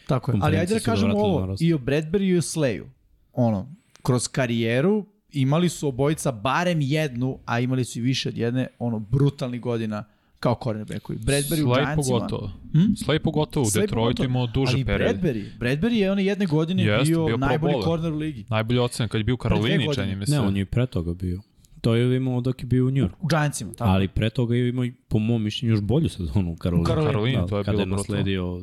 [0.06, 2.84] Tako je, ali ajde da kažemo ovo, i o Bradbury i o Slayu.
[3.32, 8.66] Ono, kroz karijeru imali su obojica barem jednu, a imali su i više od jedne,
[8.78, 10.04] ono, brutalnih godina
[10.40, 11.18] kao cornerbackovi.
[11.18, 12.18] Bradbury u Slay Giantsima.
[12.18, 12.50] pogotovo.
[12.72, 12.78] Hm?
[12.78, 13.66] Slay pogotovo.
[13.66, 15.16] U Detroitu imao duže ali period.
[15.16, 17.84] Bradbury, Bradbury je one jedne godine Jeste, bio, bio najbolji Bowler.
[17.84, 18.44] corner u ligi.
[18.48, 20.32] Najbolji ocen kad je bio u Karolini, čini mi se.
[20.32, 21.40] Ne, on je i pre toga bio.
[21.80, 23.18] To je imao dok je bio u New Yorku.
[23.20, 23.90] U Giantsima, tako.
[23.90, 26.82] Ali pre toga je imao, po mom mišljenju, još bolju sezonu u Karolini.
[26.82, 28.16] U Karolini, Karolini, da, to je kada bilo je brutalno.
[28.16, 28.62] nasledio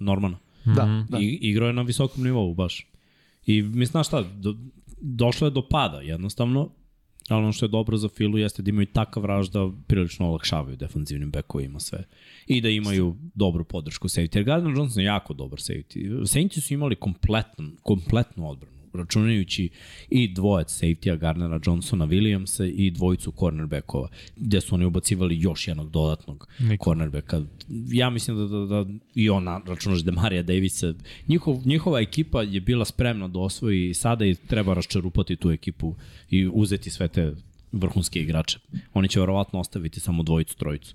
[0.00, 0.38] Normana.
[0.66, 1.00] da, Mhm.
[1.08, 1.18] da.
[1.18, 2.86] I, igrao je na visokom nivou baš.
[3.46, 4.56] I mislim, znaš šta, do,
[5.00, 6.68] došlo je do pada jednostavno,
[7.34, 10.76] ali ono što je dobro za Filu jeste da imaju takav raž da prilično olakšavaju
[10.76, 12.04] defanzivnim bekovima sve.
[12.46, 14.36] I da imaju dobru podršku safety.
[14.36, 16.26] Jer Gardner Johnson je jako dobar safety.
[16.26, 19.68] Saints su imali kompletnu, kompletnu odbranu računajući
[20.10, 25.90] i dvojac safety-a Garnera Johnsona Williamsa i dvojicu cornerbackova, gde su oni ubacivali još jednog
[25.90, 26.84] dodatnog Niko.
[26.84, 27.42] cornerbacka.
[27.88, 30.94] Ja mislim da, da, da i ona, računaš Demarija Davisa,
[31.28, 35.94] njihov, njihova ekipa je bila spremna da osvoji i sada i treba raščarupati tu ekipu
[36.30, 37.34] i uzeti sve te
[37.72, 38.58] vrhunske igrače.
[38.94, 40.94] Oni će verovatno ostaviti samo dvojicu, trojicu.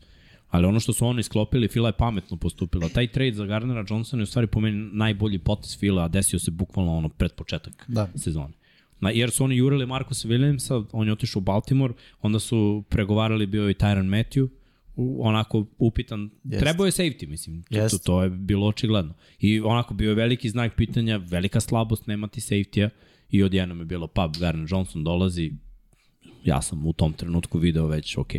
[0.51, 2.89] Ali ono što su oni sklopili, Fila je pametno postupila.
[2.89, 6.39] Taj trade za Gardnera Johnsona je u stvari po meni najbolji potez Fila, a desio
[6.39, 8.07] se bukvalno ono pred početak Da.
[8.15, 8.53] sezone.
[8.99, 13.45] Na, jer su oni jurili Markusa Williamsa, on je otišao u Baltimore, onda su pregovarali,
[13.45, 14.47] bio i Tyron Matthew,
[15.19, 16.59] onako upitan, Jest.
[16.59, 18.05] trebao je safety, mislim, to, Jest.
[18.05, 19.13] to je bilo očigledno.
[19.39, 22.89] I onako bio je veliki znak pitanja, velika slabost nemati safety-a
[23.29, 25.51] i odjednom je bilo, pa Garner Johnson dolazi,
[26.45, 28.33] ja sam u tom trenutku video već, ok,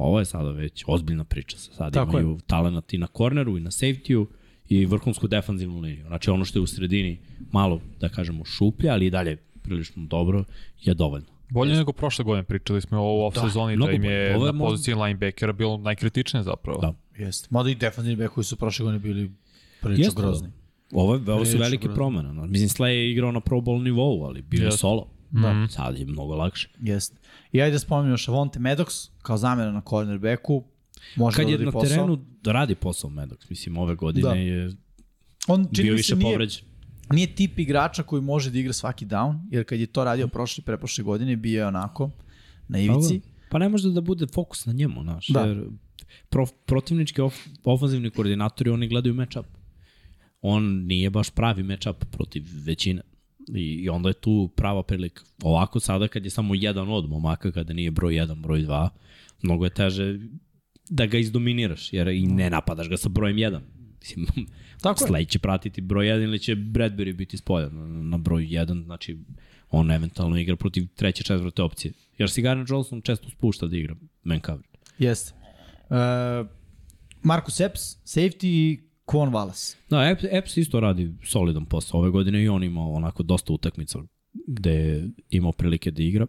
[0.00, 1.56] Ovo je sada već ozbiljna priča.
[1.58, 4.26] Sad Tako imaju talent i na korneru i na safety-u
[4.68, 6.06] i vrhunsku defanzivnu liniju.
[6.06, 7.18] Znači ono što je u sredini
[7.52, 10.44] malo, da kažemo, šuplja, ali i dalje prilično dobro,
[10.80, 11.26] je dovoljno.
[11.50, 14.58] Bolje nego prošle godine, pričali smo o off sezoni da, im je je na možda-
[14.58, 16.80] poziciji linebackera bilo najkritičnije zapravo.
[16.80, 16.94] Da.
[17.24, 17.48] Jeste.
[17.50, 19.30] Mada i defensivni bekovi su prošle godine bili
[19.80, 20.48] prilično Jeste, grozni.
[20.92, 22.34] Ovo, je, ovo su velike promene.
[22.34, 22.46] No.
[22.46, 25.06] Mislim, Slay je igrao na Pro Bowl nivou, ali bio je solo.
[25.30, 25.66] Da.
[25.70, 26.68] Sad je mnogo lakše.
[26.80, 27.16] Jeste.
[27.52, 30.64] I ajde da spominjamo Shavonte Maddox kao zamena na cornerbacku.
[31.16, 31.88] Može Kad da je na posao.
[31.88, 33.50] terenu, da radi posao Maddox.
[33.50, 34.34] Mislim, ove godine Da.
[34.34, 34.70] je
[35.46, 36.64] On bio više nije, povređen.
[37.12, 40.64] nije tip igrača koji može da igra svaki down, jer kad je to radio prošle
[40.64, 42.10] preprošle godine, bio je onako
[42.68, 43.20] na ivici.
[43.50, 45.26] Pa ne može da bude fokus na njemu, znaš.
[45.28, 45.40] Da.
[45.40, 45.64] Jer
[46.28, 47.34] pro, protivnički of,
[47.64, 49.46] ofenzivni koordinatori, oni gledaju matchup.
[50.42, 53.02] On nije baš pravi matchup protiv većine.
[53.54, 55.22] I, I onda je tu prava prilika.
[55.42, 58.88] Ovako sada kad je samo jedan od momaka, kada nije broj 1, broj 2,
[59.42, 60.18] mnogo je teže
[60.88, 63.60] da ga izdominiraš, jer i ne napadaš ga sa brojem 1.
[64.00, 64.26] Mislim,
[64.82, 65.04] Tako.
[65.04, 69.18] Slay će pratiti broj 1 ili će Bradbury biti spojan na, na broj 1, znači
[69.70, 71.92] on eventualno igra protiv treće, četvrte opcije.
[72.18, 74.66] Jer si Garner Johnson često spušta da igra man cover.
[74.98, 75.32] Jeste.
[75.90, 76.46] Uh,
[77.22, 78.80] Marcus Epps, safety
[79.12, 79.76] Wallace.
[79.90, 82.00] Da, Epps, Epps isto radi solidan posao.
[82.00, 83.98] Ove godine i on imao onako dosta utakmica
[84.46, 86.26] gde je imao prilike da igra.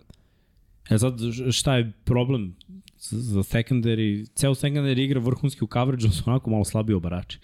[0.90, 1.20] E sad,
[1.52, 2.56] šta je problem
[3.00, 4.28] za- za secondary?
[4.36, 7.40] Ceo secondary igra vrhunski u coverage, su onako malo slabiji obarači.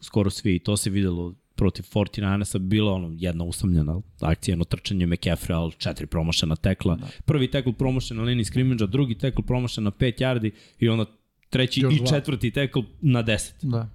[0.00, 0.54] Skoro svi.
[0.54, 5.72] I to se videlo protiv 49ersa bila ono jedna usamljena akcija, jedno trčanje McCaffrey, ali
[5.72, 6.96] četiri promašena tekla.
[6.96, 7.06] Da.
[7.24, 11.04] Prvi tekl promašen na liniji skrimidža, drugi tekl promašen na 5 yardi i onda
[11.50, 12.06] treći Još i dva.
[12.06, 13.52] četvrti tekl na 10.
[13.62, 13.88] Da.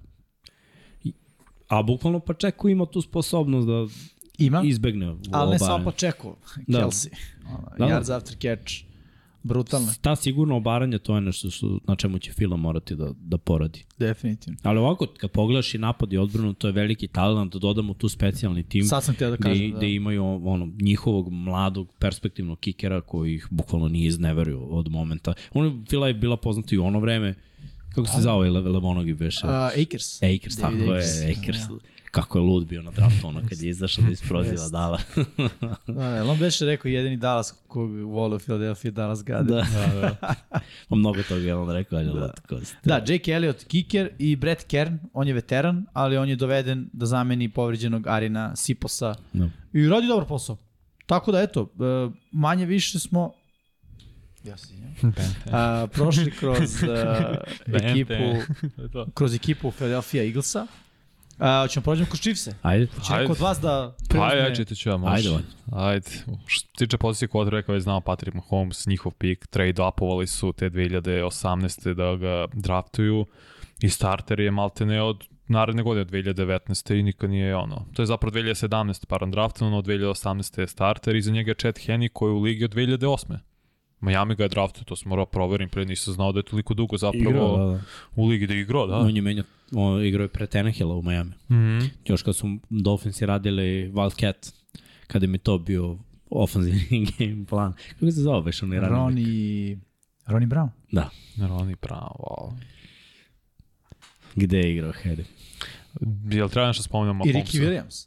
[1.68, 3.86] A bukvalno Pačeko ima tu sposobnost da
[4.38, 5.84] Ima, izbegne ali ne samo obaranje.
[5.84, 6.36] Pačeko,
[6.66, 6.78] Da.
[6.80, 7.08] Kelsey.
[7.48, 7.92] Ono, Da, da.
[7.92, 8.86] yards after catch.
[9.42, 13.38] Brutalno, Ta sigurno obaranje, to je nešto što, na čemu će Fila morati da, da
[13.38, 13.84] poradi.
[13.98, 14.58] definitivno.
[14.62, 18.08] Ali ovako, kad pogledaš i napad i odbranu, to je veliki talent da dodamo tu
[18.08, 19.70] specijalni tim Sad sam htio da gde, kažem.
[19.70, 19.76] Da.
[19.76, 25.32] gde imaju ono, njihovog mladog perspektivnog kikera koji ih bukvalno nije izneverio od momenta.
[25.54, 27.34] Ono, Fila je bila poznata i u ono vreme,
[28.04, 29.46] kako se zvao je Le, Levonogi beše?
[29.46, 30.22] Uh, Akers.
[30.22, 31.58] Akers, tako David je, Akers.
[32.10, 34.68] Kako je lud bio na draftu ono kad je izašao da isproziva.
[34.68, 35.00] Dala.
[35.86, 39.54] Da, da, on beše rekao jedini Dallas kog vole u Philadelphia, Dallas gade.
[39.54, 40.16] da.
[40.88, 42.32] Pa mnogo toga je on rekao, ali da.
[42.32, 46.90] tako Da, Jake Elliott, kicker i Brett Kern, on je veteran, ali on je doveden
[46.92, 49.48] da zameni povređenog Arina Siposa Da.
[49.72, 50.56] i radi dobar posao.
[51.06, 53.32] Tako da, eto, e, manje više smo
[54.46, 55.14] Ja se izvinjam.
[55.52, 57.36] A, prošli kroz uh,
[57.74, 58.14] ekipu
[59.14, 60.66] kroz ekipu Philadelphia Eaglesa.
[61.38, 62.54] A, hoćemo prođemo kroz Chiefse.
[62.62, 62.86] Ajde.
[62.86, 63.22] Hoće Ajde.
[63.22, 65.28] neko od vas da preuzme- ja čitat ću ja, može.
[65.28, 65.42] Ajde.
[65.72, 66.10] Ajde.
[66.46, 70.70] Što se tiče pozicije quarterbacka, već znamo Patrick Mahomes, njihov pik, trade upovali su te
[70.70, 71.94] 2018.
[71.94, 73.26] da ga draftuju
[73.80, 76.98] i starter je maltene od naredne godine, od 2019.
[76.98, 77.86] i nikad nije ono.
[77.94, 79.06] To je zapravo 2017.
[79.06, 80.60] paran draftan, od 2018.
[80.60, 83.38] je starter i za njega je Chet Henney koji je u ligi od 2008.
[84.00, 86.96] Miami ga je draftao, to sam morao proverim, pre nisam znao da je toliko dugo
[86.96, 87.80] zapravo Igrao, da, da.
[88.16, 88.96] u ligi da je igrao, da.
[88.96, 89.44] On je menjao,
[89.74, 91.32] on igrao je pre Tenehila u Miami.
[91.50, 91.78] Mhm.
[92.06, 94.52] Još kad su Dolphinsi radili Wildcat,
[95.06, 95.98] kada mi to bio
[96.30, 96.76] offensive
[97.18, 97.72] game plan.
[97.92, 99.00] Kako se zove već onaj running back?
[99.00, 99.78] Ronnie,
[100.26, 100.68] Ronnie Brown.
[100.92, 101.10] Da.
[101.48, 102.52] Ronnie Brown, wow.
[104.34, 105.24] Gde je igrao Harry?
[106.30, 107.32] Jel treba nešto spomenemo I?
[107.32, 108.06] Ricky Williams.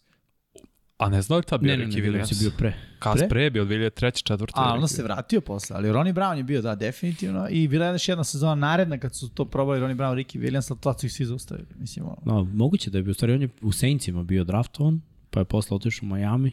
[1.00, 2.40] A ne znam da li tad bio Ne, ne, ne, Ricky Williams Williams?
[2.40, 2.74] bio pre.
[3.00, 4.24] Kas pre je bio 2003.
[4.24, 4.54] četvrte.
[4.56, 7.48] A, onda se vratio posle, ali Ronnie Brown je bio, da, definitivno.
[7.50, 10.72] I bila je još jedna sezona naredna kad su to probali Ronnie Brown, Ricky Williams,
[10.72, 11.68] ali to su ih svi zaustavili.
[11.80, 12.18] Mislim, ono.
[12.26, 15.76] No, moguće da je bio, stvari on je u Saintsima bio draftovan, pa je posle
[15.76, 16.52] otišao u Miami.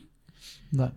[0.70, 0.92] Da.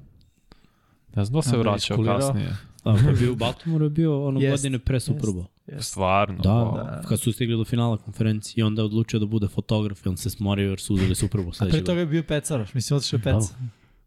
[1.16, 2.56] Ne znam da se vraćao kasnije.
[2.84, 5.46] A, pa je bio u Baltimore, je bio ono Jest, godine pre Super Bowl.
[5.72, 5.82] Yes.
[5.82, 6.38] Stvarno.
[6.44, 6.76] Da, wow.
[6.76, 10.10] da, kad su stigli do finala konferencije i onda je odlučio da bude fotograf i
[10.10, 12.74] on se smorio jer su uzeli Super Bowl A pre sledeće toga je bio Pecaroš,
[12.74, 13.56] mislim, otišao je Peca.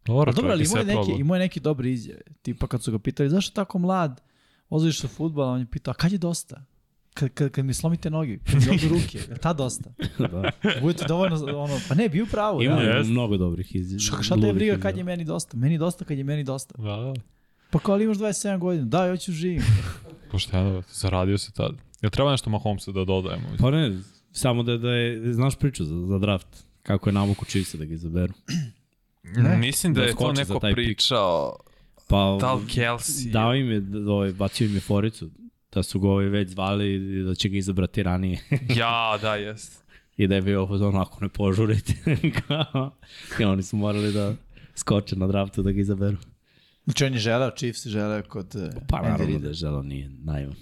[0.05, 2.21] Dobro, A dobro, ali imao je neki, imao je neki dobre izjave.
[2.41, 4.21] Tipa kad su ga pitali, zašto tako mlad,
[4.69, 6.65] ozviš sa futbala, on je pitao, a kad je dosta?
[7.13, 9.89] Kad, kad, kad mi slomite noge, kad mi odu ruke, je ta dosta?
[10.19, 10.51] da.
[10.81, 12.61] Budete dovoljno, ono, pa ne, bio pravo.
[12.61, 12.81] Ima da.
[12.81, 13.99] je mnogo dobrih iz...
[13.99, 14.81] Šta, šta te je briga izjava.
[14.81, 15.57] kad je meni dosta?
[15.57, 16.75] Meni dosta kad je meni dosta.
[16.77, 17.13] Da, da.
[17.69, 19.63] Pa kao ali imaš 27 godina, da, hoću živim.
[20.33, 21.71] Pošteno, zaradio se tad.
[22.01, 23.47] Jel treba nešto Mahomesa da dodajemo?
[23.59, 23.97] Pa ne,
[24.31, 26.47] samo da, da je, znaš priču za, za draft,
[26.83, 28.33] kako je navuku Chiefsa da ga izaberu.
[29.23, 29.57] Ne.
[29.57, 30.73] Mislim da, Da je to neko pik.
[30.75, 31.55] pričao.
[32.07, 33.31] Pa, Da li Kelsey?
[33.31, 35.29] dao im je, ovaj, bacio im je foricu,
[35.73, 38.39] da su ga ovaj već zvali i da će ga izabrati ranije.
[38.79, 39.83] ja, da, jest.
[40.17, 41.93] I da je bio ono, ako ne požurite.
[42.47, 42.91] Kao,
[43.39, 44.33] I oni su morali da
[44.75, 46.17] skoče na draftu da ga izaberu.
[46.85, 49.83] Znači on je želeo, Chiefs je želeo kod uh, Pa Andy naravno da je želo
[49.83, 50.55] nije naivan.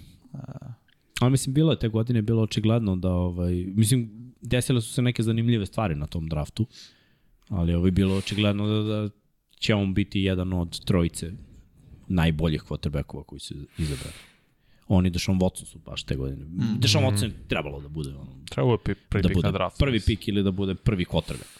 [1.20, 4.10] Ali mislim, bilo je te godine, bilo očigledno da, ovaj, mislim,
[4.40, 6.66] desile su se neke zanimljive stvari na tom draftu,
[7.48, 9.08] ali ovaj, bilo očigledno da, da
[9.58, 11.32] će on biti jedan od trojice
[12.08, 14.14] najboljih quarterbackova koji su izabrali.
[14.88, 16.44] Oni Deshaun Watson su baš te godine.
[16.44, 16.80] Mm.
[16.80, 19.52] Deshaun Watson je trebalo da bude ono, Trebao je pi- prvi da pik bude na
[19.52, 19.78] draftu.
[19.78, 21.58] prvi pik ili da bude prvi quarterback.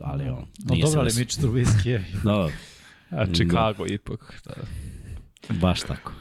[0.00, 2.04] Ali on, No, dobro, ali Mitch Trubisky je.
[2.24, 2.48] Da,
[3.10, 4.42] A Chicago ipak.
[4.46, 4.54] Da.
[5.54, 6.12] baš tako.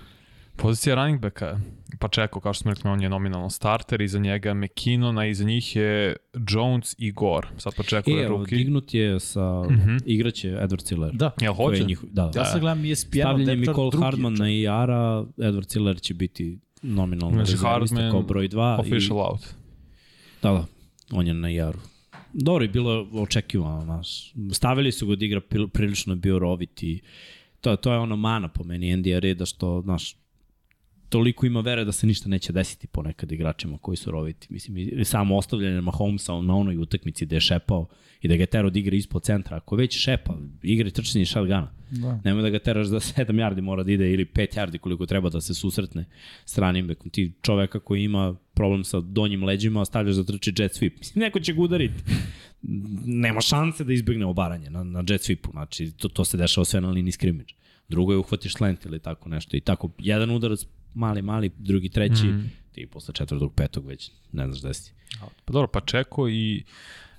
[0.56, 1.60] Pozicija running backa,
[2.00, 5.26] pa čeko, kao što smo rekli, on je nominalno starter, iza njega je McKinnon, a
[5.26, 6.16] iza njih je
[6.50, 7.48] Jones i Gore.
[7.58, 8.56] Sad pa čeko E, je evo, ruki.
[8.56, 9.68] dignut je sa, mm.
[9.70, 10.02] -hmm.
[10.06, 11.12] igraće Edward Ciller.
[11.14, 11.30] Da.
[11.30, 11.82] Koji hoće?
[11.82, 16.02] je njihov, da, Ja sad gledam ESPN, Stavljen je Nicole Hardman na IR-a, Edward Ciller
[16.02, 18.80] će biti nominalno Znači, Hardman kao broj 2.
[18.80, 19.42] Official out.
[20.42, 20.66] Da, da,
[21.12, 21.80] on je na IR-u.
[22.38, 24.34] Dobro, je bilo očekivano, znaš.
[24.54, 27.02] Stavili su ga da igra pril- prilično bio rovit i
[27.62, 30.16] to, to je ono mana po meni Andy Reda što, znaš,
[31.10, 34.48] toliko ima vere da se ništa neće desiti ponekad igračima koji su roviti.
[34.50, 37.88] Mislim, i samo ostavljanje Mahomesa na onoj utakmici gde je šepao
[38.22, 39.58] i da ga tero da igra ispod centra.
[39.58, 41.72] Ako već šepa, igra trčanje shotguna.
[41.92, 42.22] Da.
[42.24, 45.30] Nemoj da ga teraš za 7 yardi mora da ide ili 5 yardi koliko treba
[45.30, 46.06] da se susretne
[46.46, 47.10] stranim bekom.
[47.10, 50.98] Ti čoveka koji ima problem sa donjim leđima, stavljaš da trči jet sweep.
[51.00, 52.04] Mislim, neko će ga udariti.
[53.06, 55.52] Nema šanse da izbegne obaranje na, na jet sweepu.
[55.52, 57.54] Znači, to, to se dešava sve na liniji scrimmage.
[57.90, 59.58] Drugo je uhvatiš slant ili tako nešto.
[59.58, 60.66] I tako, jedan udarac,
[60.96, 62.52] mali, mali, drugi, treći, mm.
[62.72, 64.94] ti posle četvrtog, petog već ne znaš da si.
[65.46, 66.64] Pa dobro, pa čeko i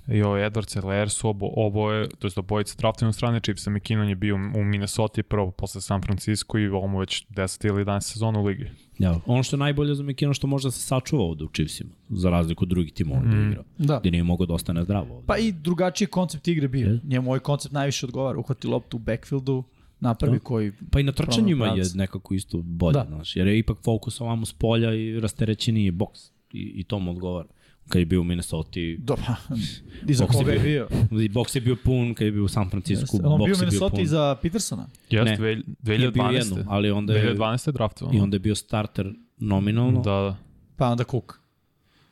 [0.07, 4.15] i ovaj Edward Celer su obo, oboje, to je obojica draftovane strane, Chipsa McKinnon je
[4.15, 8.39] bio u Minnesota prvo posle San Francisco i ovo mu već 10 ili 11 sezona
[8.39, 8.71] u ligi.
[8.99, 11.89] Ja, ono što je najbolje za McKinnon što može da se sačuva ovde u Chiefsima,
[12.09, 13.31] za razliku od drugih timova mm.
[13.31, 13.63] da igra.
[13.77, 13.99] Da.
[13.99, 15.27] Gde nije mogao da ostane zdravo ovde.
[15.27, 16.87] Pa i drugačiji koncept igre bio.
[16.87, 16.99] Je.
[17.03, 18.39] Njemu ovaj koncept najviše odgovara.
[18.39, 19.63] Uhvati loptu u backfieldu,
[19.99, 20.39] napravi Da.
[20.39, 20.71] koji...
[20.91, 23.05] Pa i na trčanjima je nekako isto bolje, Da.
[23.07, 26.19] znaš, jer je ipak fokus ovamo s polja i rasterećeni je boks
[26.51, 27.47] i, i to mu odgovara.
[27.87, 29.23] Kad je bio u Minnesota, Dobro,
[30.09, 31.21] i za je koga je bio- bio.
[31.21, 33.43] i boks je bio pun, kad je bio u San Francisco, On bio boks u
[33.43, 33.99] je bio Minnesota pun.
[33.99, 34.87] i za Petersona.
[35.09, 35.37] Jeste, Ne.
[35.37, 36.33] dve- Nije bio 2012.
[36.33, 37.71] jednu, ali onda je, 2012.
[37.71, 38.15] draftovan.
[38.15, 40.11] i onda je bio starter nominalno, da.
[40.11, 40.35] Da, da.
[40.77, 41.39] Pa onda Cook.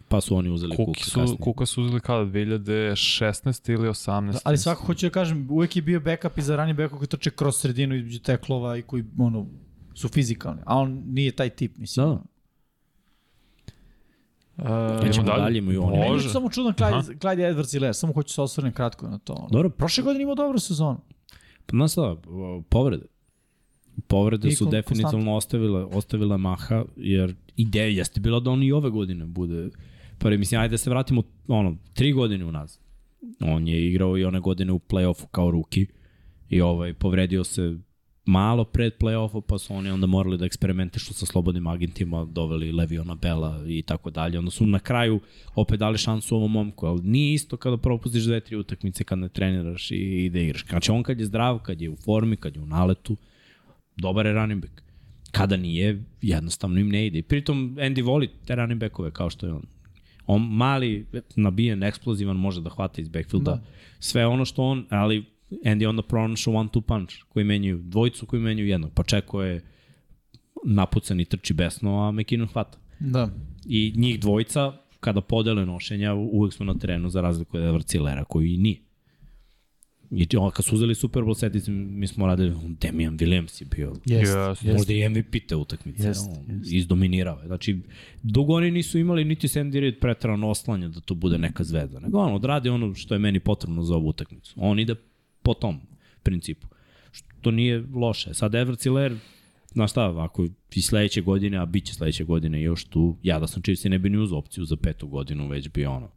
[0.08, 1.38] Pa su oni uzeli Kuki Kuka su, kasnije.
[1.38, 3.74] Kuka su uzeli kada, 2016.
[3.74, 4.32] ili 18.
[4.32, 7.08] Da, ali svako hoću da kažem, uvek je bio backup i za ranije backup koji
[7.08, 9.47] trče kroz sredinu između teklova i koji ono,
[9.93, 10.62] su fizikalni.
[10.66, 12.06] A on nije taj tip, mislim.
[12.06, 12.22] Da,
[14.58, 15.91] Uh, Nećemo dalje, imaju oni.
[15.91, 16.30] Meni je Može.
[16.30, 19.47] samo čudan Clyde, Clyde Edwards i Les, samo hoću se osvrnem kratko na to.
[19.51, 19.70] Dobro.
[19.70, 20.99] Prošle godine imao dobru sezonu.
[21.66, 22.16] Pa znaš šta,
[22.70, 23.06] povrede.
[24.08, 28.89] Povrede I su definitivno ostavile, ostavile maha, jer ideja jeste bila da on i ove
[28.89, 29.70] godine bude
[30.20, 30.38] prvi.
[30.38, 32.80] Mislim, ajde da se vratimo ono, tri godine unazad.
[33.41, 35.88] On je igrao i one godine u play-offu kao ruki
[36.49, 37.78] i ovaj, povredio se
[38.26, 43.16] malo pred play-offa, pa su oni onda morali da eksperimentišu sa slobodnim agentima, doveli Leviona
[43.16, 44.39] Bela i tako dalje.
[44.39, 45.20] Onda su na kraju
[45.55, 49.30] opet dali šansu ovom momku, ali nije isto kada propustiš dve, tri utakmice kad ne
[49.30, 50.66] treniraš i, i da igraš.
[50.66, 53.18] Znači on kad je zdrav, kad je u formi, kad je u naletu,
[53.95, 54.82] dobar je running back.
[55.32, 57.22] Kada nije, jednostavno im ne ide.
[57.22, 59.74] Pritom Andy voli te running backove kao što je on.
[60.28, 61.05] On mali,
[61.36, 63.51] nabijen, eksplozivan, može da hvata iz backfielda.
[63.51, 63.63] Da.
[63.99, 68.41] Sve ono što on, ali Andy onda pronašao one two punch koji menjaju dvojicu koji
[68.41, 68.91] menjaju jednog.
[68.93, 69.61] Pa čeko je
[70.65, 72.78] napucan i trči besno, a McKinnon hvata.
[72.99, 73.30] Da.
[73.65, 78.23] I njih dvojica, kada podele nošenja, uvek smo na terenu za razliku od Edward Cillera,
[78.23, 78.85] koji i nije.
[80.12, 83.93] I ti- kad su uzeli Super Bowl seti, mi smo radili, Damian Williams je bio
[84.06, 84.49] Jest, Yes.
[84.49, 84.78] jest.
[84.78, 86.08] možda i MVP te utakmice.
[86.08, 86.72] Jest, on, jest.
[86.72, 87.47] Izdominirao je.
[87.47, 87.80] Znači,
[88.24, 91.99] dugo oni nisu imali niti se Andy Reid pretrano oslanja da to bude neka zvezda.
[91.99, 94.53] Nego on odradi ono što je meni potrebno za ovu utakmicu.
[94.58, 94.95] On ide
[95.41, 95.80] po tom
[96.24, 96.68] principu.
[97.12, 98.34] Što nije loše.
[98.34, 99.16] Sad Edward Ciller,
[99.72, 100.45] znaš šta, ako
[100.76, 103.99] i sledeće godine, a bit će sledeće godine još tu, ja da sam Chiefs ne
[103.99, 106.10] bi ni uz opciju za petu godinu, već bi ono,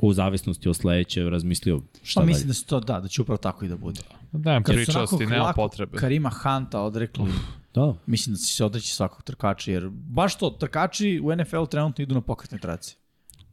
[0.00, 2.28] u zavisnosti od sledeće razmislio šta Pa dalje.
[2.28, 4.00] mislim da se to da, da će upravo tako i da bude.
[4.42, 5.98] Kad su pričasti, onako nema potrebe.
[5.98, 7.24] Karima Hanta odrekli,
[7.74, 12.02] Da, mislim da će se odreći svakog trkača, jer baš to, trkači u NFL trenutno
[12.02, 12.96] idu na pokretne traci.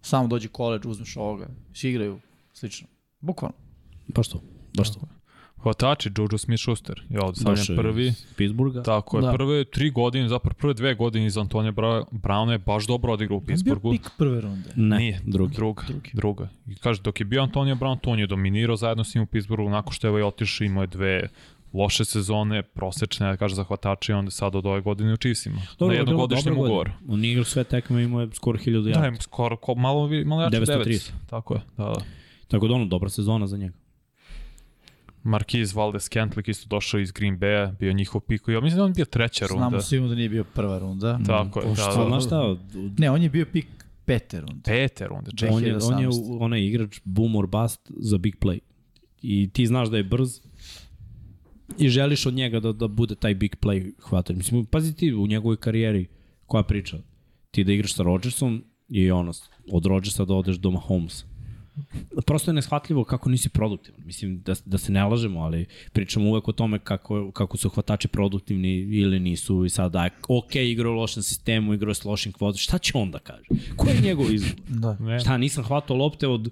[0.02, 2.20] Samo dođe koleđ, uzmeš ovoga, svi igraju,
[2.54, 2.88] slično.
[3.20, 3.56] Bukvalno.
[4.08, 4.42] baš to.
[4.78, 5.00] Baš to.
[5.60, 8.08] Hvatači, Jojo Smith-Schuster je ovde stavljen Baš, e, prvi.
[8.08, 8.82] iz Pittsburgha.
[8.84, 9.32] Tako je, Da.
[9.32, 13.36] prve tri godine, zapravo prve dve godine iz Antonija Bra Browna je baš dobro odigrao
[13.36, 13.92] u On bio Pittsburghu.
[13.92, 14.70] pik prve runde.
[14.76, 15.56] Ne, Nije, drugi.
[15.56, 16.10] druga, drugi.
[16.14, 16.50] druga.
[16.68, 19.28] I kaže, dok je bio Antonio Brown, to on je dominirao zajedno s njim u
[19.28, 21.28] Pittsburghu, nakon što je ovaj otišao, imao je dve
[21.74, 25.56] loše sezone, prosečne, da kaže, za hvatače, i onda sad od ove godine u Chiefsima.
[25.56, 26.92] na Dobro, je bilo jednogodišnjem ugovoru.
[27.10, 29.08] On igrao sve tekme, imao je skoro 1000 Da, yardi.
[29.08, 30.86] im skoro, ko, malo, malo jače 930.
[30.86, 31.12] 900.
[31.28, 32.02] Tako je, da, da.
[32.48, 33.74] Tako da ono, dobra sezona za njega.
[35.30, 38.42] Marquise Valdez Kentlik isto došao iz Green Bay-a, bio njihov pik.
[38.48, 39.68] Ja mislim da on bio treća runda.
[39.68, 41.20] Znamo svima da nije bio prva runda.
[41.26, 42.08] Tako je, da, Pošto, da.
[42.08, 42.56] znaš šta,
[42.98, 43.68] Ne, on je bio pik
[44.06, 44.62] pete runde.
[44.66, 45.52] Pete runde, ček.
[45.52, 46.38] on je, on je 2018.
[46.44, 48.60] onaj igrač boom or bust za big play.
[49.22, 50.42] I ti znaš da je brz
[51.78, 54.36] i želiš od njega da, da bude taj big play hvatač.
[54.36, 56.08] Mislim, pazi ti u njegovoj karijeri
[56.46, 56.98] koja priča.
[57.52, 59.32] Ti da igraš sa Rodgersom i ono,
[59.72, 61.26] od Rodgersa da odeš do Mahomesa.
[62.26, 64.02] Prosto je neshvatljivo kako nisi produktivan.
[64.06, 68.08] Mislim, da, da se ne lažemo, ali pričamo uvek o tome kako, kako su hvatači
[68.08, 72.32] produktivni ili nisu i sad da je ok, igrao u lošem sistemu, igrao s lošim
[72.32, 72.58] kvotom.
[72.58, 73.48] Šta će on da kaže?
[73.76, 74.52] Ko je njegov izbor?
[74.80, 74.98] Da.
[75.00, 75.20] Ne.
[75.20, 76.50] Šta, nisam hvatao lopte od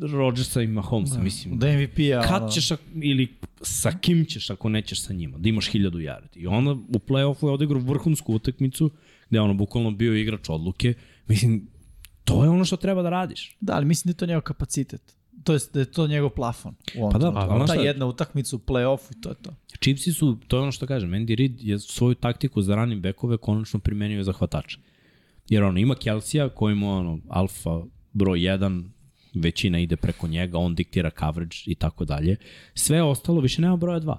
[0.00, 1.22] Rodgersa i Mahomesa, da.
[1.22, 1.58] mislim.
[1.58, 2.22] Da MVP-a.
[2.28, 3.28] Kad ćeš, ak- ili
[3.62, 6.36] sa kim ćeš ako nećeš sa njima, da imaš hiljadu yardi.
[6.36, 8.90] I onda u play-offu je odigrao vrhunsku utakmicu,
[9.28, 10.94] gde je ono bukvalno bio igrač odluke.
[11.28, 11.66] Mislim,
[12.30, 13.56] to je ono što treba da radiš.
[13.60, 15.16] Da, ali mislim da je to njegov kapacitet.
[15.44, 16.74] To je, da je to njegov plafon.
[16.98, 19.54] U Pa da, ali znaš Ta šta- jedna utakmica u play-offu i to je to.
[19.80, 23.36] Chipsi su, to je ono što kažem, Andy Reid je svoju taktiku za running backove
[23.36, 24.78] konačno primenio za hvatača.
[25.48, 27.80] Jer ono, ima Kelsija koji mu ono, alfa
[28.12, 28.84] broj 1,
[29.34, 32.36] većina ide preko njega, on diktira coverage i tako dalje.
[32.74, 34.16] Sve ostalo više nema broja 2.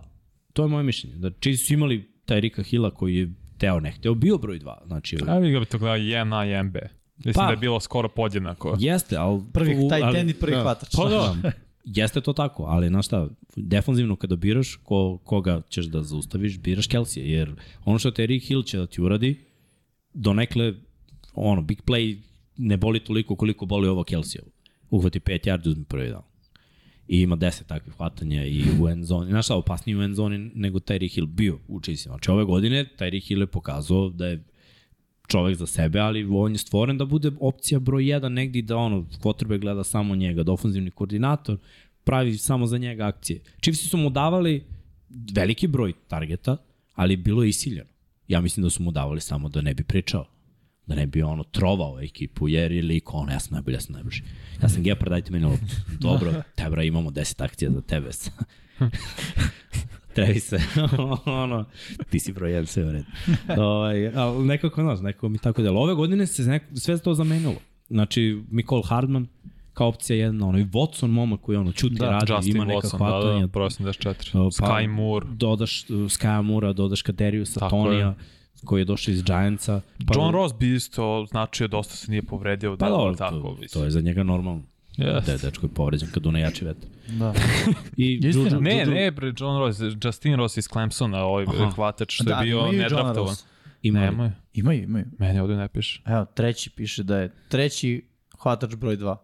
[0.54, 1.16] To je moje mišljenje.
[1.16, 4.88] Da Chiefs su imali taj Rika Hilla koji je teo ne hteo, bio broj 2.
[4.88, 6.80] Znači, A vi ga bi to gledao 1A i 1B.
[7.26, 7.46] Mislim Pa.
[7.46, 8.76] da je bilo skoro podjednako.
[8.80, 9.42] jeste, ali...
[9.54, 10.62] Prvi ali- end i prvi da.
[10.62, 10.90] hvatač.
[10.96, 11.52] Pa da,
[11.86, 16.88] jeste to tako, ali znaš šta, defanzivno kada biraš ko, koga ćeš da zaustaviš, biraš
[16.88, 17.56] Kelsija, jer
[17.86, 19.46] ono što te Rick Hill će da ti uradi,
[20.14, 20.74] donekle,
[21.34, 22.18] ono, big play
[22.58, 24.48] ne boli toliko koliko boli ovo Kelsijevo.
[24.90, 26.22] Uhvati 5 yardi, uzme prvi down.
[27.08, 29.30] I ima 10 takvih hvatanja i u end zoni.
[29.30, 32.14] Znaš šta, opasniji u end zoni nego Tyreek Hill bio u Chiefsima.
[32.14, 34.44] Znači ove godine Tyreek Hill je pokazao da je
[35.28, 39.06] čovek za sebe, ali on je stvoren da bude opcija broj 1 negdje da ono,
[39.22, 41.58] quarterback gleda samo njega, da ofenzivni koordinator
[42.04, 43.42] pravi samo za njega akcije.
[43.62, 44.64] Chiefsi su mu davali
[45.34, 46.58] veliki broj targeta,
[46.94, 47.90] ali bilo je isiljeno.
[48.28, 50.26] Ja mislim da su mu davali samo da ne bi pričao
[50.88, 53.94] da ne bi ono trovao ekipu, jer je lik ono, ja sam najbolji, ja sam
[53.94, 54.24] najbrži.
[54.62, 55.76] Ja sam Gepard, dajte meni loptu.
[56.08, 58.10] Dobro, tebra, imamo 10 akcija za tebe.
[60.14, 60.60] Trevi se,
[61.26, 61.66] ono,
[62.10, 63.06] ti si broj jedan, sve u redu.
[63.58, 65.82] ovaj, ali nekako, znaš, nekako mi tako delo.
[65.82, 67.56] Ove godine se neko, sve to zamenilo.
[67.90, 69.28] Znači, Mikol Hardman,
[69.74, 72.88] kao opcija jedna, ono, i Watson, momak koji ono, čuti, da, radi, Justin ima neka
[72.88, 73.34] Watson, hvatanja.
[73.34, 74.34] da, da, broj 84.
[74.34, 75.26] Pa- Sky Moore.
[75.32, 78.16] Dodaš uh, Sky Moora, dodaš Kaderiju Tako Satonija,
[78.66, 79.82] koji je došao iz Giantsa.
[80.08, 82.78] Pa, John Ross bi isto značio dosta se nije povredio.
[82.78, 83.70] Pa da, dobro, tako, to, mislim.
[83.70, 84.64] to je za njega normalno.
[84.98, 85.26] Yes.
[85.26, 86.90] Da je dečko je povređen kad u nejači vetar.
[87.10, 87.34] Da.
[87.98, 88.50] I Istina.
[88.50, 91.70] Juju- Ne, Juju- ne, bre, John Ross, Justin Ross iz Clemsona, ovaj Aha.
[91.70, 93.36] hvatač što Da, je bio nedraftovan.
[93.82, 95.06] Ima, Nemoj, Imaju, imaju.
[95.20, 96.02] meni ovde ne piše.
[96.06, 98.06] Evo, treći piše da je treći
[98.40, 99.16] hvatač broj 2.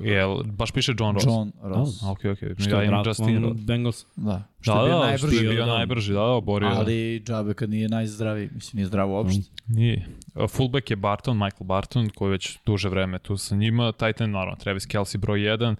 [0.00, 1.26] Jel, baš piše John Ross?
[1.26, 2.02] John Ross.
[2.02, 2.48] A, Okej, okej.
[2.58, 3.60] Što Ja je imam draft Justin Ross.
[3.60, 4.04] Bengals.
[4.16, 4.42] Da.
[4.60, 5.26] Što Da, je bio da, najbrži.
[5.26, 5.74] što je bio da.
[5.74, 6.68] najbrži, da, da, borio.
[6.68, 8.48] Ali džabe kad nije najzdraviji.
[8.54, 9.50] Mislim, nije zdravo uopšte.
[9.66, 10.06] Nije.
[10.34, 13.92] A Fullback je Barton, Michael Barton, koji već duže vreme tu sa njima.
[13.92, 15.74] Titan, naravno, Travis Kelsey broj 1.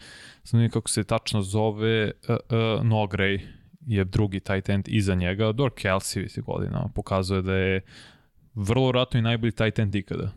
[0.44, 2.36] Znam nije kako se tačno zove, uh, uh,
[2.82, 3.40] Nogray
[3.86, 5.52] je drugi tight end iza njega.
[5.52, 7.80] Dor Kelsey visi godina pokazuje da je
[8.54, 10.30] vrlo vratno i najbolji tight end ikada.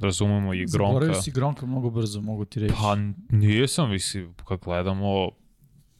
[0.00, 0.92] Razumemo i Gronka.
[0.92, 2.74] Zaboravio si Gronka mnogo brzo, mogu ti reći.
[2.80, 2.96] Pa
[3.36, 5.30] nisam, visi, kad gledamo,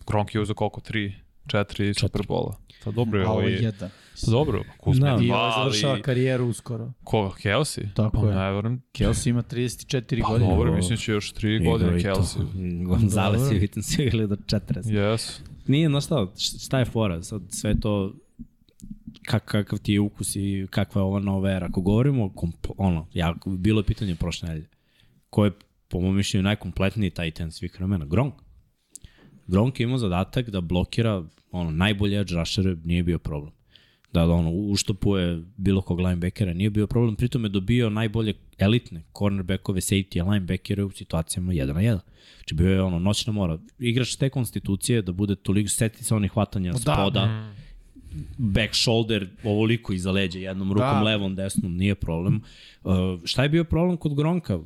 [0.07, 1.13] Gronk je uzeo koliko, 3,
[1.47, 2.57] 4 Superbola.
[2.85, 3.63] Pa dobro je ovo je je...
[3.63, 3.91] jedan.
[4.25, 5.17] Pa dobro, Kuzma Da.
[5.17, 5.63] dva, ovaj ali...
[5.63, 6.93] završava karijeru uskoro.
[7.05, 7.95] Koga, Kelsey?
[7.95, 8.35] Tako pa je.
[8.35, 8.83] ne verujem.
[8.93, 10.51] Kelsey ima 34 Pa godine.
[10.51, 12.85] dobro, mislim će još 3 godine Kelsey.
[12.85, 14.83] Gonzales je vidim svi igrali do 40.
[14.83, 15.41] Yes.
[15.67, 17.23] Nije, znaš šta, šta je fora?
[17.23, 18.15] Sad sve to
[19.25, 21.67] kak, kakav ti je ukus i kakva je ova nova era.
[21.67, 24.69] Ako govorimo, kompl, ono, ja, bilo je pitanje prošle nedelje,
[25.31, 25.53] ko je,
[25.89, 28.05] po mojom mišljenju, najkompletniji Titan svih vremena?
[28.05, 28.35] Gronk.
[29.47, 33.53] Gronk je imao zadatak da blokira ono, najbolje edge rushere, nije bio problem.
[34.13, 37.17] Da ono, uštopuje bilo kog linebackera, nije bio problem.
[37.17, 41.99] Pritom je dobio najbolje elitne cornerbackove, safety, linebackere u situacijama 1 na 1.
[42.37, 43.59] Znači bio je ono, noćna mora.
[43.79, 46.79] Igrač te konstitucije da bude toliko, seti se onih hvatanja Da.
[46.79, 47.53] spoda,
[48.39, 51.03] back shoulder, ovoliko iza leđa, jednom rukom, Da.
[51.03, 52.41] levom, desnom, nije problem.
[52.85, 52.93] Uh,
[53.25, 54.59] šta je bio problem kod Gronka?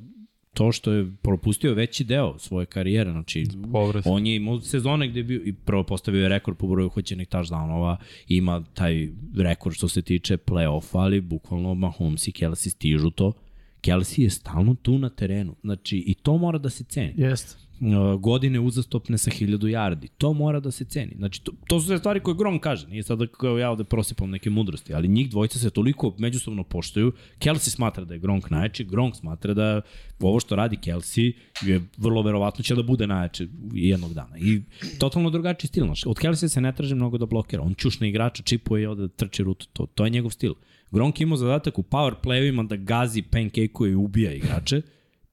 [0.55, 4.03] To što je propustio veći deo svoje karijere, znači Povred.
[4.07, 7.29] on je imao sezone gde je bio i prvo postavio je rekord po broju hoćenih
[7.29, 7.97] touchdownova,
[8.29, 13.33] ima taj rekord što se tiče play-offa, ali bukvalno Mahomes i Kelsey stižu to.
[13.81, 15.55] Kelsey je stalno tu na terenu.
[15.63, 17.15] Znači, i to mora da se ceni.
[17.17, 17.57] Jeste.
[17.81, 20.09] Uh, godine uzastopne sa 1000 yardi.
[20.19, 21.15] To mora da se ceni.
[21.17, 22.89] Znači, to, to su sve stvari koje Grom kaže.
[22.89, 26.65] Nije sad da kao ja ovde prosipam neke mudrosti, ali njih dvojica se toliko međusobno
[26.65, 27.13] poštuju.
[27.39, 29.81] Kelsey smatra da je Gronk najjači, Gronk smatra da
[30.21, 34.39] ovo što radi Kelsey je vrlo verovatno će da bude najjače jednog dana.
[34.39, 34.63] I
[34.99, 35.85] totalno drugačiji stil.
[35.85, 36.07] Znaš.
[36.07, 37.63] Od Kelsey se ne traži mnogo da blokira.
[37.63, 39.67] On čušne igrača, čipuje i ovde trči rutu.
[39.73, 40.55] To, to je njegov stil.
[40.91, 44.83] Gronk ima zadatak u power playovima da gazi pancake i ubija igrače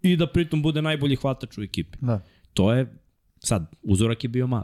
[0.01, 1.97] i da pritom bude najbolji hvatač u ekipi.
[2.01, 2.21] Da.
[2.57, 2.87] To je,
[3.39, 4.63] sad, uzorak je bio mali.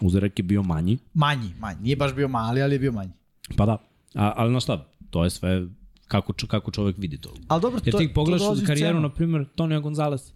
[0.00, 1.80] Uzorak je bio manji, Manji, manji.
[1.82, 3.12] Nije baš bio mali, ali je bio manji.
[3.56, 3.72] pa da.
[4.14, 5.66] A, ali na šta, to je sve
[6.08, 7.34] kako, čo, kako čovek vidi to.
[7.48, 10.32] Ali dobro, Jer to, ti to pogledaš u karijeru, na primjer, Tonija Gonzalez,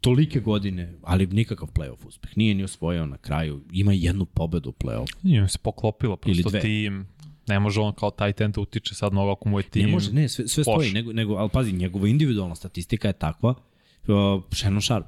[0.00, 2.36] tolike godine, ali nikakav playoff uspeh.
[2.36, 3.60] Nije ni osvojio na kraju.
[3.72, 5.12] Ima jednu pobedu u playoff.
[5.22, 6.60] Nije se poklopilo, Ili prosto dve.
[6.60, 7.06] tim.
[7.48, 9.86] Ne može on kao taj tent da utiče sad mnogo ako mu je tim.
[9.86, 13.50] Ne može, ne, sve, sve stoji, nego, nego, ali pazi, njegova individualna statistika je takva,
[13.50, 15.06] uh, Shannon Sharp,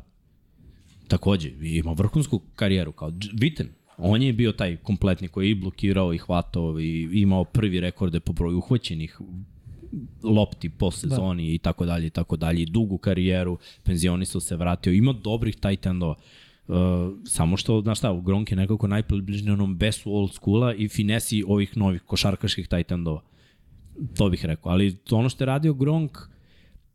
[1.09, 6.14] takođe, ima vrhunsku karijeru, kao Viten, on je bio taj kompletni koji je i blokirao
[6.14, 9.20] i hvatao i imao prvi rekorde po broju uhvaćenih
[10.22, 11.54] lopti po sezoni da.
[11.54, 16.14] i tako dalje i tako dalje, dugu karijeru, penzionisao se, vratio, ima dobrih tight endova.
[16.68, 16.74] Uh,
[17.24, 21.76] samo što, znaš šta, Gronk je nekako najpribližniji onom besu old schoola i finesi ovih
[21.76, 23.22] novih košarkaških tight endova.
[24.16, 26.18] To bih rekao, ali to ono što je radio Gronk,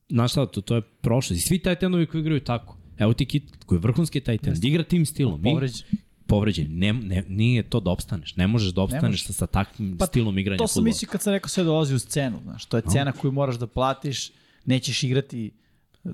[0.09, 1.36] znaš šta, to, to je prošlo.
[1.36, 2.78] I svi tight endovi koji igraju tako.
[3.04, 5.41] Evo ti Kit, koji je vrhunski tight end, igra tim stilom.
[5.41, 5.88] Povređen.
[6.28, 6.68] Povređen.
[6.70, 8.36] Ne, ne, nije to da opstaneš.
[8.36, 11.34] Ne možeš da opstaneš sa, sa takvim Pa, stilom igranja To sam mislio kad sam
[11.34, 12.39] rekao sve dolazi uz cenu.
[12.43, 14.32] Znaš, to je cena koju moraš da platiš,
[14.66, 15.51] nećeš igrati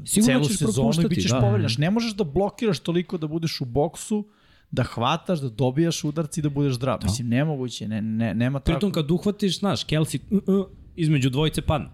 [0.05, 1.39] Sigurno celu sezonu i bit ćeš da.
[1.39, 1.81] povređen.
[1.81, 4.27] Ne možeš da blokiraš toliko da budeš u boksu,
[4.71, 6.99] da hvataš, da dobijaš udarci i da budeš zdrav.
[7.03, 8.77] Mislim, nemoguće, ne, ne, nema tako.
[8.77, 10.65] Pritom kad uhvatiš, znaš, Kelsey uh, uh,
[10.95, 11.89] između dvojice padne.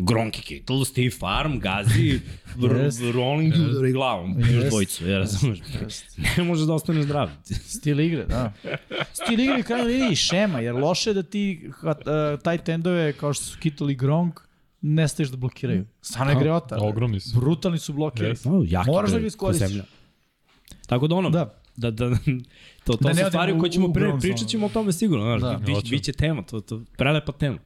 [0.00, 2.20] Gronk i Kittle, Steve Farm, gazi,
[2.56, 3.12] yes.
[3.12, 4.68] rolling i udari glavom, još Jest.
[4.68, 5.58] dvojicu, ja razumeš.
[6.36, 7.30] Ne možeš da ostaneš zdrav.
[7.44, 8.52] Stil igre, da.
[9.12, 11.92] Stil igre krajnjoj liniji i šema, jer loše je da ti uh,
[12.42, 14.40] taj tendove kao što su Kittle i Gronk
[14.80, 15.86] ne staješ da blokiraju.
[16.00, 16.76] Stvarno je greota.
[16.80, 17.40] ogromni su.
[17.40, 18.28] Brutalni su blokiri.
[18.28, 18.46] Yes.
[18.50, 19.78] No, jaki Moraš da ga ko iskoristiš.
[20.86, 21.54] Tako da ono, Da.
[21.76, 22.10] da, da,
[22.84, 25.40] to, to Da su stvari koje ćemo pre, bronz pričat ćemo o tome sigurno, znaš,
[25.40, 25.48] Da.
[25.48, 25.90] da, bi, Hoćemo.
[25.90, 27.58] biće tema, to, to, prelepa tema.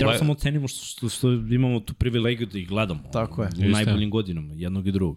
[0.00, 3.00] Treba samo ocenimo što, što, što imamo tu privilegiju da ih gledamo.
[3.12, 3.46] Tako je.
[3.46, 3.68] U Istina.
[3.70, 5.16] najboljim godinama, jednog i drugog.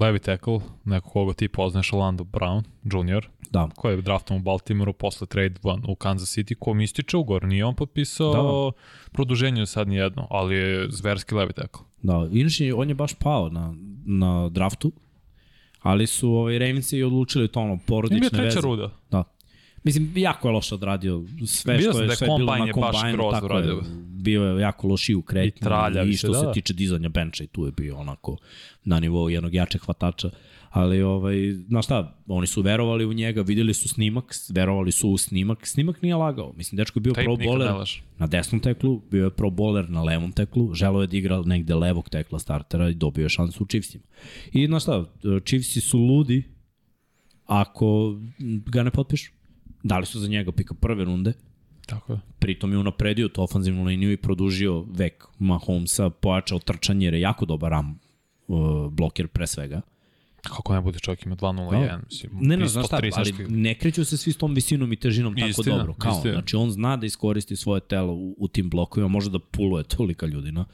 [0.00, 3.68] Levi tackle, neko koga ti poznaš, Orlando Brown Jr., Da.
[3.76, 7.44] koji je draftom u Baltimoru posle trade van u Kansas City, kom ističe ugor.
[7.44, 8.76] Nije on potpisao Da.
[9.12, 11.82] produženje sad nijedno, ali je zverski levi tackle.
[12.02, 13.74] Da, inače on je baš pao na,
[14.06, 14.92] na draftu,
[15.80, 18.60] ali su ovaj, Ravensi odlučili to ono, Nije bio porodične treća veze.
[18.60, 18.90] ruda.
[19.10, 19.24] Da.
[19.86, 23.30] Mislim, jako je loše odradio sve Vidio što je, da je sve bilo na kombajnu,
[23.32, 23.74] tako je,
[24.08, 25.68] bio je jako loši u kretnji
[26.06, 26.52] I i se, što da, se da.
[26.52, 28.36] tiče dizanja benča i tu je bio onako
[28.84, 30.30] na nivou jednog jačeg hvatača.
[30.70, 31.36] Ali, ovaj,
[31.68, 35.66] znaš šta, oni su verovali u njega, videli su snimak, verovali su u snimak.
[35.66, 36.52] Snimak nije lagao.
[36.56, 38.02] Mislim, dečko je bio Tape pro bowler laže.
[38.18, 41.74] na desnom teklu, bio je pro bowler na levom teklu, želeo je da igra negde
[41.74, 44.04] levog tekla startera i dobio je šansu u Chiefsima.
[44.52, 45.04] I znaš šta,
[45.44, 46.42] Chiefsi su ludi
[47.46, 48.16] ako
[48.66, 49.35] ga ne potpišu.
[49.86, 51.32] Dali su za njega pika prve runde,
[51.86, 52.18] Tako je.
[52.38, 57.46] pritom je unapredio tu ofenzivnu liniju i produžio vek Mahomesa, pojačao trčanje jer je jako
[57.46, 57.98] dobar ram
[58.48, 59.80] uh, bloker pre svega.
[60.42, 62.32] Kako ne bude čovjek ima 2-0-1, mislim.
[62.40, 65.34] Ne, ne, znaš šta, 30 ali ne kreću se svi s tom visinom i težinom
[65.34, 65.94] tako Istina, dobro.
[65.94, 66.34] Kao, istina.
[66.34, 70.26] znači on zna da iskoristi svoje telo u, u tim blokovima, može da puluje tolika
[70.26, 70.64] ljudina.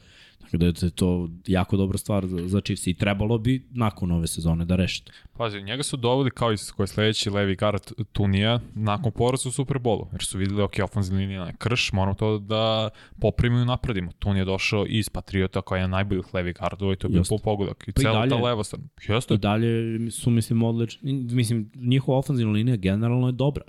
[0.53, 4.27] Tako da je to jako dobra stvar za, za Chiefs i trebalo bi nakon ove
[4.27, 5.11] sezone da reši to.
[5.37, 7.81] Pazi, njega su doveli kao i koji je sledeći levi guard
[8.11, 12.39] Tunija nakon poraza u Superbolu, jer su videli, ok, ofenzivna linija je krš, moramo to
[12.39, 12.89] da
[13.19, 14.11] poprimimo i napredimo.
[14.19, 17.87] Tun je došao iz Patriota kao jedan najboljih levi gardova i to je bio pogodak.
[17.87, 18.85] I Pa i cela ta leva strana.
[19.07, 21.13] Jeste, I dalje su, mislim, odlični.
[21.13, 23.63] Mislim, njihova ofenzivna linija generalno je dobra.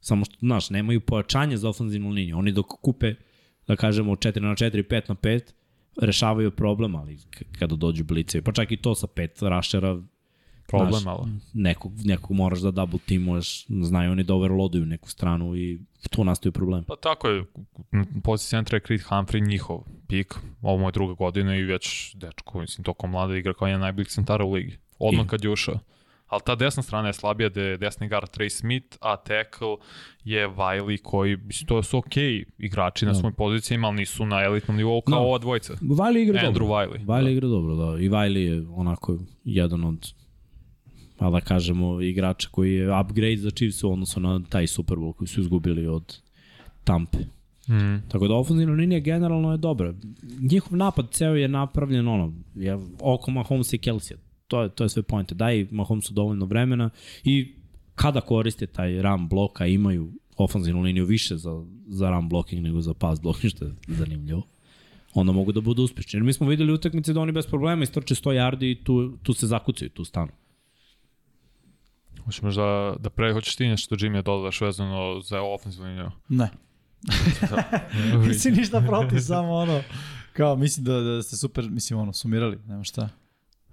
[0.00, 2.38] Samo što, znaš, nemaju pojačanje za ofenzivnu liniju.
[2.38, 3.14] Oni dok kupe,
[3.66, 5.52] da kažemo, 4 na 4, 5 na 5,
[6.00, 7.18] rešavaju problem, ali
[7.58, 10.02] kada dođu blice, pa čak i to sa pet rašera,
[10.66, 11.28] problem znaš, malo.
[11.54, 15.80] nekog, nekog moraš da double teamuješ, znaju oni da overloaduju neku stranu i
[16.10, 16.84] tu nastaju problem.
[16.84, 17.44] Pa tako je,
[18.24, 22.60] pozicija centra je Creed Humphrey njihov pik, ovo mu je druga godina i već dečko,
[22.60, 24.78] mislim, toko mlada igra kao jedan najboljih centara u ligi.
[24.98, 25.78] Odmah I- kad je ušao.
[26.32, 29.76] Ali ta desna strana je slabija, da je desni guard Trey Smith, a tackle
[30.24, 34.42] je Wiley koji, mislim, to su okej okay igrači na svojim pozicijama, ali nisu na
[34.42, 35.20] elitnom nivou kao Da.
[35.20, 35.74] ova dvojica.
[35.74, 36.66] Wiley igra Andrew dobro.
[36.66, 37.06] Wiley.
[37.06, 37.30] Wiley Da.
[37.30, 38.00] igra dobro, da.
[38.00, 40.12] I Wiley je onako jedan od
[41.16, 45.12] pa da kažemo, igrača koji je upgrade za Chiefs u odnosu na taj Super Bowl
[45.12, 46.18] koji su izgubili od
[46.84, 47.18] Tampe.
[47.68, 48.08] Mm.
[48.08, 49.94] Tako da ofenzivna linija generalno je dobra.
[50.50, 54.18] Njihov napad ceo je napravljen ono, je oko Mahomesa i Kelsija.
[54.52, 55.34] To je, to je sve pojente.
[55.34, 56.90] Daj Mahomesu dovoljno vremena
[57.24, 57.54] i
[57.94, 62.94] kada koriste taj ram bloka imaju ofenzivnu liniju više za, za ram blocking nego za
[62.94, 64.42] pass blocking, što je zanimljivo
[65.14, 66.16] onda mogu da budu uspešni.
[66.16, 69.34] Jer mi smo videli utakmice da oni bez problema istrče 100 yardi i tu, tu
[69.34, 70.32] se zakucaju, tu stanu.
[72.24, 76.10] Hoćeš možda da pre, hoćeš ti nešto Jimmy da dodaš vezano za ofenzivnu liniju?
[76.28, 76.48] Ne.
[78.28, 79.80] Mislim ništa protiv, samo ono,
[80.32, 83.08] kao mislim da, da ste super, mislim ono, sumirali, nema šta.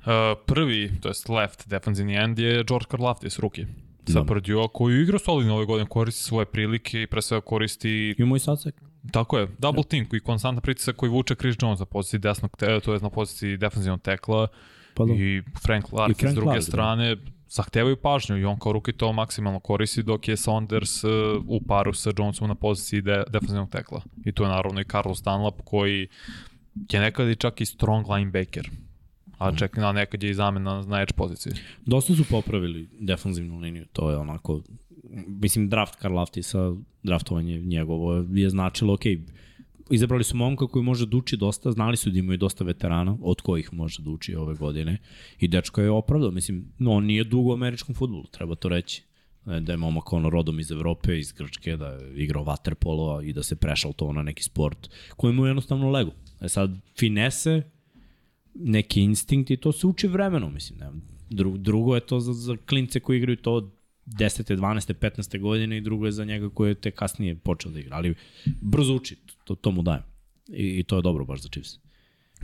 [0.10, 3.66] Uh, prvi, to jest left defensivni end je George Karlaftis, ruki.
[4.08, 4.26] Sa Da.
[4.26, 8.62] Purdue, koji igra solidno ove godine, koristi svoje prilike i pre svega koristi, i sad
[8.62, 8.76] sek.
[9.12, 12.80] tako je, double team koji konstantna pritisak koji vuče Chris Jones na poziciji desnog, te,
[12.80, 14.48] to je na poziciji defensivnog tekla
[14.96, 15.14] Pa da.
[15.14, 16.62] i Frank Clark s druge Clark, da.
[16.62, 17.18] strane
[17.50, 21.12] zahtevaju pažnju i on kao ruki to maksimalno koristi dok je Saunders uh,
[21.48, 24.02] u paru sa Jonesom na poziciji de, defensivnog tekla.
[24.26, 26.08] I tu je naravno i Carlos Dunlap koji
[26.92, 28.70] je nekad i čak i strong linebacker.
[29.40, 31.54] A čak na nekad je i zamena na edge poziciji.
[31.86, 34.62] Dosta su popravili defanzivnu liniju, to je onako,
[35.28, 36.74] mislim, draft Karlaftisa,
[37.04, 39.02] draftovanje njegovo je značilo, ok,
[39.92, 43.42] izabrali su momka koji može da uči dosta, znali su da imaju dosta veterana, od
[43.42, 44.98] kojih može da uči ove godine,
[45.40, 49.04] i dečko je opravdao, mislim, no, on nije dugo u američkom futbolu, treba to reći.
[49.46, 53.30] Da je- Da je momak ono rodom iz Evrope, iz Grčke, da je igrao waterpolo
[53.30, 56.12] i da se prešao to na neki sport koji mu je jednostavno lego.
[56.42, 57.62] E sad, finese,
[58.54, 60.80] neki instinkt i to se uči vremenom, mislim.
[60.80, 60.88] Ne,
[61.30, 63.72] Dru, drugo je to za, za klince koji igraju to od
[64.06, 64.58] 10.
[64.58, 64.94] 12.
[64.94, 65.40] 15.
[65.40, 67.96] godine i drugo je za njega koji je te kasnije počeo da igra.
[67.96, 68.16] Ali
[68.62, 70.04] brzo uči, to, to mu dajem.
[70.48, 71.80] I, I to je dobro baš za Chiefs.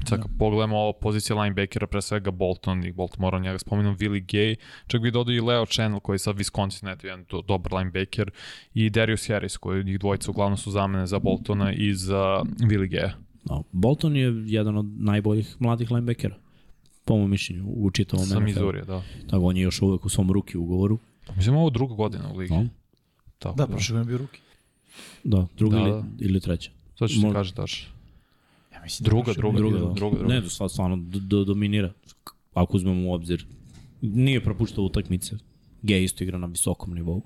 [0.03, 4.55] Sad kad pogledamo ovo pozicije linebackera, pre svega Bolton i Baltimore, njega spominam Willie Gay,
[4.87, 8.31] čak bi dodao i Leo Channel koji je sad Wisconsin, eto jedan do, dobar linebacker,
[8.73, 13.11] i Darius Harris koji njih dvojica uglavnom su zamene za Boltona i za Willie Gaya.
[13.45, 16.35] No, Bolton je jedan od najboljih mladih linebackera
[17.05, 18.43] po mom mišljenju u čitavom Sa NFL.
[18.45, 19.03] Missouri, da.
[19.29, 20.99] Tako, on je još uvek u svom ruki ugovoru.
[21.35, 22.53] Mislim ovo druga godina u ligi.
[22.53, 22.67] No,
[23.39, 24.39] Tako Da, prošle godine bio ruki.
[25.23, 26.03] da, druga Da, ili, da.
[26.19, 26.71] ili treća.
[26.95, 27.87] To ću ti Mo- kaži daš.
[28.73, 29.93] Ja mislim Druga, prošle druga, godine Druga, bio da.
[29.93, 30.33] druga, druga.
[30.33, 31.93] Ne, da stvarno, stvarno do, do, dominira.
[32.53, 33.45] Ako uzmemo u obzir,
[34.01, 35.35] nije propuštao utakmice.
[35.85, 37.21] Gay isto igra na visokom nivou.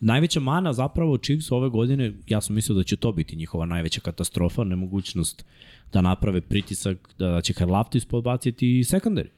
[0.00, 4.00] Najveća mana zapravo Chiefs ove godine, ja sam mislio da će to biti njihova najveća
[4.00, 5.44] katastrofa, nemogućnost
[5.92, 9.30] da naprave pritisak, da će Karlaftis podbaciti i sekundari.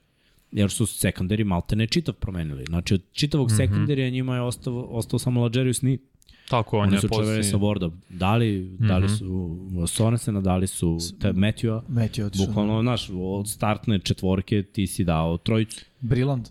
[0.52, 2.64] Jer su sekundari malte ne čitav promenili.
[2.68, 3.56] Znači od čitavog mm -hmm.
[3.56, 6.00] sekundarija njima je ostao, ostao samo Lajerius Sneed.
[6.48, 7.56] Tako, on Oni je su čevere sa.
[7.56, 7.90] Vorda.
[8.08, 8.88] Dali, mm -hmm.
[8.88, 12.26] dali su Sonesena, dali su te Matthewa.
[12.26, 12.46] Otišao.
[12.46, 15.84] Bukvalno, znaš, od startne četvorke ti si dao trojicu.
[16.00, 16.48] Briland.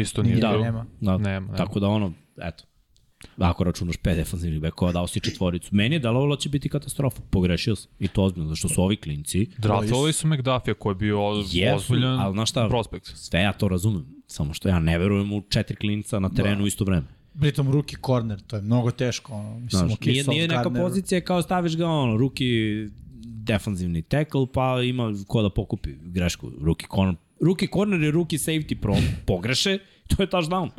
[0.00, 0.58] Isto nije da.
[0.58, 0.86] nema.
[1.00, 1.56] Da, Nema, nema.
[1.56, 2.12] Tako da ono,
[2.42, 2.64] eto,
[3.38, 5.68] ako računaš pet defanzivnih bekova, dao si četvoricu.
[5.72, 7.22] Meni je delovalo da će biti katastrofa.
[7.30, 7.90] Pogrešio sam.
[7.98, 9.46] I to ozbiljno, zašto su ovi klinci.
[9.58, 11.26] Draftovali su McDuffie koji je bio
[11.74, 12.68] ozbiljan ali znaš šta?
[12.68, 13.06] prospekt.
[13.06, 14.06] Sve ja to razumem.
[14.26, 16.64] Samo što ja ne verujem u četiri klinca na terenu Da.
[16.64, 17.06] u isto vreme.
[17.40, 19.32] Pritom ruki corner, to je mnogo teško.
[19.32, 19.58] Ono.
[19.58, 22.50] Mislim, Znaš, okay, nije, nije neka Gardner, pozicija kao staviš ga ono, ruki
[23.24, 26.50] defanzivni tackle, pa ima ko da pokupi grešku.
[26.60, 28.94] Ruki corner, ruki corner i ruki safety pro,
[29.26, 29.78] pogreše,
[30.08, 30.70] to je touchdown.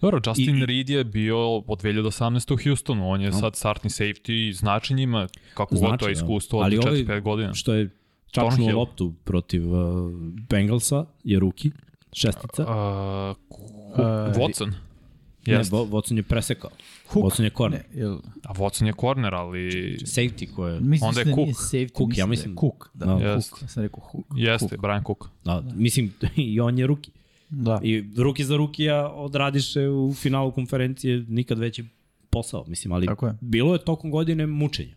[0.00, 2.52] Dobro, Justin I- Reed je bio od 2018.
[2.52, 6.14] u Houstonu, on je sad startni safety i znači njima kako znači, god to je
[6.14, 6.20] da.
[6.20, 7.54] iskustvo od Ali ovaj- 4-5 godina.
[7.54, 7.90] Što je
[8.30, 10.12] čačnuo loptu protiv uh,
[10.50, 11.70] Bengalsa, je ruki,
[12.12, 12.62] šestica.
[12.62, 13.36] Uh,
[13.92, 14.72] Uh, Watson.
[15.46, 15.70] Ne, Jeste.
[15.70, 16.70] Bo- Watson je presekao.
[17.06, 17.24] Hook.
[17.24, 17.84] Watson je corner.
[17.90, 18.12] Ne, jel,
[18.42, 19.58] A Watson je corner, ali
[19.96, 20.80] Safety ko je...
[20.80, 21.36] mislim Onda je da Cook.
[21.38, 22.56] nije safety, Cook, ja da mislim.
[22.56, 23.06] Cook, da.
[23.06, 23.12] Da.
[23.14, 23.50] Jest.
[23.50, 24.26] Cook, ja sam rekao Hook.
[24.36, 25.28] jeste, Brian Cook.
[25.44, 27.10] Da, mislim, i on je ruki.
[27.50, 27.80] Da.
[27.82, 31.84] I ruki za rukija odradiše u finalu konferencije nikad veći
[32.30, 32.64] posao.
[32.66, 33.34] Mislim, ali Tako je.
[33.40, 34.94] bilo je tokom godine mučenja.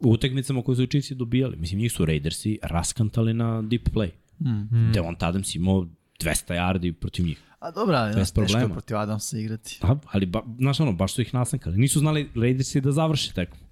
[0.00, 1.56] U utakmicama koje su Chiefsi dobijali.
[1.56, 4.08] Mislim, njih su Raidersi raskantali na deep play.
[4.40, 4.92] Mm.
[4.92, 5.86] Devon Adams imao
[6.24, 7.40] 200 yardi protiv njih.
[7.58, 9.78] A dobra, ali Bez znaš, teško je protiv Adamsa igrati.
[9.82, 11.78] A, ali, ba, znaš ono, baš su ih nasankali.
[11.78, 13.62] Nisu znali Raidersi da završe tekmu.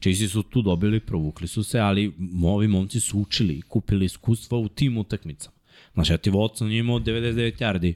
[0.00, 2.12] Chiefsi su tu dobili, provukli su se, ali
[2.44, 5.56] ovi momci su učili i kupili iskustva u tim utakmicama.
[5.94, 7.94] Znaš, ja ti Watson je imao 99 yardi,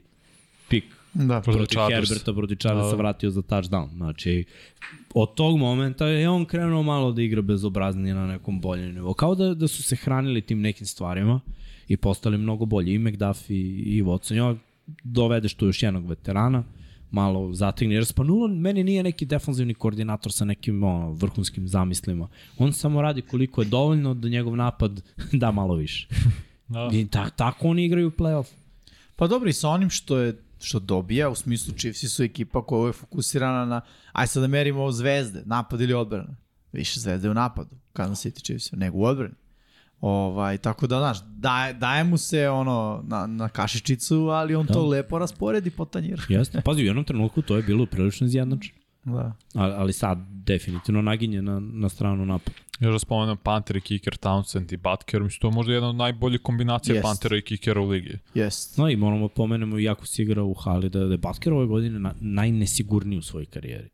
[0.69, 0.83] pik,
[1.13, 2.09] Da, Protiv protiv Chargers.
[2.09, 3.89] Herberta, protiv Chargersa vratio za touchdown.
[3.95, 4.45] Znači,
[5.13, 9.13] od tog momenta je on krenuo malo da igra bezobraznije na nekom boljem nivou.
[9.13, 11.39] Kao da, da su se hranili tim nekim stvarima
[11.91, 12.93] i postali mnogo bolji.
[12.93, 14.35] I McDuffie i Watson.
[14.35, 14.55] Ja
[15.03, 16.63] dovedeš tu još jednog veterana,
[17.11, 17.95] malo zategni.
[17.95, 22.27] Jer Spanulo meni nije neki defanzivni koordinator sa nekim ono, vrhunskim zamislima.
[22.57, 25.01] On samo radi koliko je dovoljno da njegov napad
[25.41, 26.07] da malo više.
[26.67, 26.89] Da.
[26.93, 28.47] I ta, tako oni igraju playoff.
[29.15, 32.87] Pa dobro i sa onim što je što dobija, u smislu Chiefsi su ekipa koja
[32.87, 33.81] je fokusirana na,
[34.11, 36.35] aj sad da merimo zvezde, napad ili odbrana.
[36.71, 39.33] više zvezde u napadu, Kansas City Chiefs, nego u odbrani.
[40.01, 44.73] Ovaj, tako da, znaš, daje, daje mu se ono na, na kašičicu, ali on da.
[44.73, 46.21] to lepo rasporedi po tanjiru.
[46.29, 46.61] Jeste.
[46.61, 48.81] Pazi, u jednom trenutku to je bilo prilično izjednačeno.
[49.03, 49.33] Da.
[49.53, 52.53] Ali, ali sad definitivno naginje na, na stranu napad.
[52.79, 55.95] Još da spomenem Panther i Kicker, Townsend i Butker, mislim, to je možda jedna od
[55.95, 57.01] najboljih kombinacija yes.
[57.01, 58.17] Panthera i Kickera u ligi.
[58.33, 58.77] Jest.
[58.77, 61.53] No i moramo da pomenemo i jako si igra u Hali, da, da je Butker
[61.53, 63.89] ove godine na, najnesigurniji u svojoj karijeri.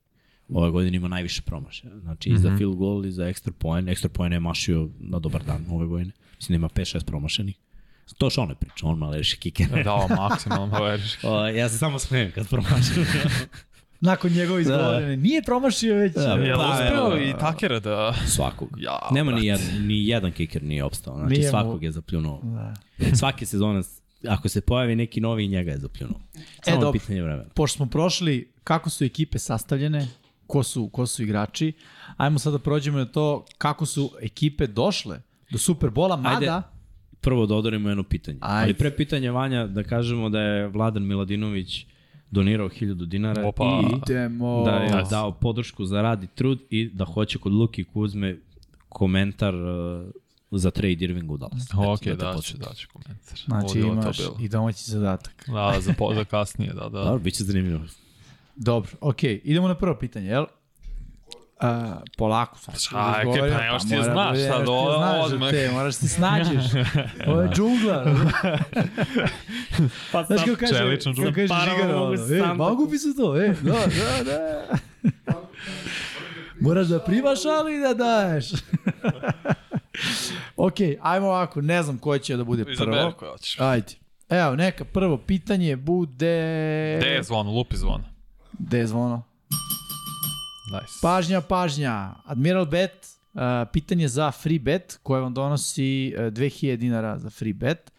[0.49, 1.99] Ove godine ima najviše promašaja.
[1.99, 2.35] Znači, mm -hmm.
[2.35, 2.57] i za mhm.
[2.57, 3.89] field goal, i za extra point.
[3.89, 6.11] Extra point je mašio na dobar dan ove godine.
[6.35, 7.55] Mislim da ima 5-6 promašenih.
[8.17, 9.83] To što on ne priča, on maleriši kiker.
[9.83, 11.17] da, maksimalno maleriši.
[11.59, 13.05] ja se samo smijem kad promašam.
[13.99, 15.15] Nakon njegove izgovorene.
[15.15, 15.21] Da.
[15.21, 16.13] Nije promašio već.
[16.13, 18.13] Da, je pa, uspeo i Takera da...
[18.27, 18.69] Svakog.
[18.77, 21.15] Ja, Nema ni jedan, ni jedan kiker nije opstao.
[21.15, 21.83] Znači nije svakog mu...
[21.83, 22.41] je zapljunuo.
[22.43, 22.73] Da.
[23.15, 23.81] Svake sezone,
[24.27, 26.19] ako se pojavi neki novi, njega je zapljunuo.
[26.35, 26.99] E, Samo e, dobro.
[26.99, 27.49] pitanje vremena.
[27.53, 30.07] Pošto smo prošli kako su ekipe sastavljene,
[30.47, 31.73] ko su, ko su igrači,
[32.17, 35.21] ajmo sad da prođemo na to kako su ekipe došle
[35.51, 36.37] do Superbola, mada...
[36.37, 36.77] Ajde
[37.21, 38.37] prvo da odorimo jedno pitanje.
[38.41, 38.63] Ajde.
[38.63, 41.85] Ali pre pitanja Vanja da kažemo da je Vladan Miladinović
[42.31, 43.81] donirao 1000 dinara Opa.
[43.83, 44.63] i Idemo.
[44.65, 48.37] da je dao podršku za rad i trud i da hoće kod Luki Kuzme
[48.89, 50.11] komentar uh,
[50.51, 51.67] za trade Irvinga u Dallas.
[51.77, 53.39] Ok, da daću, daću komentar.
[53.45, 55.45] Znači Ovdje imaš i domaći zadatak.
[55.47, 57.03] Da, za, po, za kasnije, da, da.
[57.03, 57.81] Dobro, bit će zanimljivo.
[58.57, 60.45] Dobro, ok, idemo na prvo pitanje, jel?
[61.61, 61.67] Uh,
[62.17, 63.57] polako, sad da izgovorim.
[63.57, 64.89] Pa još ti je znaš, sad ovo
[65.25, 65.51] odmah.
[65.51, 66.63] Te, moraš ti snađeš.
[67.27, 68.05] ovo je džungla.
[70.11, 71.31] pa znaš kako kaže, čelično džungla.
[71.31, 74.77] Kako kaže Žigar, ono, e, mogu bi se to, e, da, da, da.
[76.59, 78.51] Moraš da primaš, ali da daješ.
[80.67, 82.73] ok, ajmo ovako, ne znam ko će da bude prvo.
[82.73, 83.59] Izaberi ko hoćeš.
[83.59, 83.93] Ajde.
[84.29, 86.97] Evo, neka prvo pitanje bude...
[86.99, 88.16] Gde je zvono, lupi zvono.
[88.59, 89.23] Gde je zvono?
[90.71, 90.93] Nice.
[91.01, 92.13] Pažnja, pažnja.
[92.25, 93.41] Admiral Bet, uh,
[93.73, 97.91] pitanje za free bet koje vam donosi uh, 2000 dinara za free bet.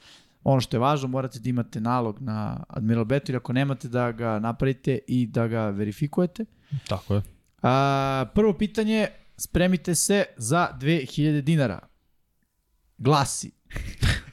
[0.45, 4.13] Ono što je važno, morate da imate nalog na Admiral Bet ili ako nemate da
[4.13, 6.45] ga napravite i da ga verifikujete.
[6.89, 7.19] Tako je.
[7.19, 9.07] Uh, prvo pitanje,
[9.37, 11.79] spremite se za 2000 dinara.
[12.99, 13.51] Glasi.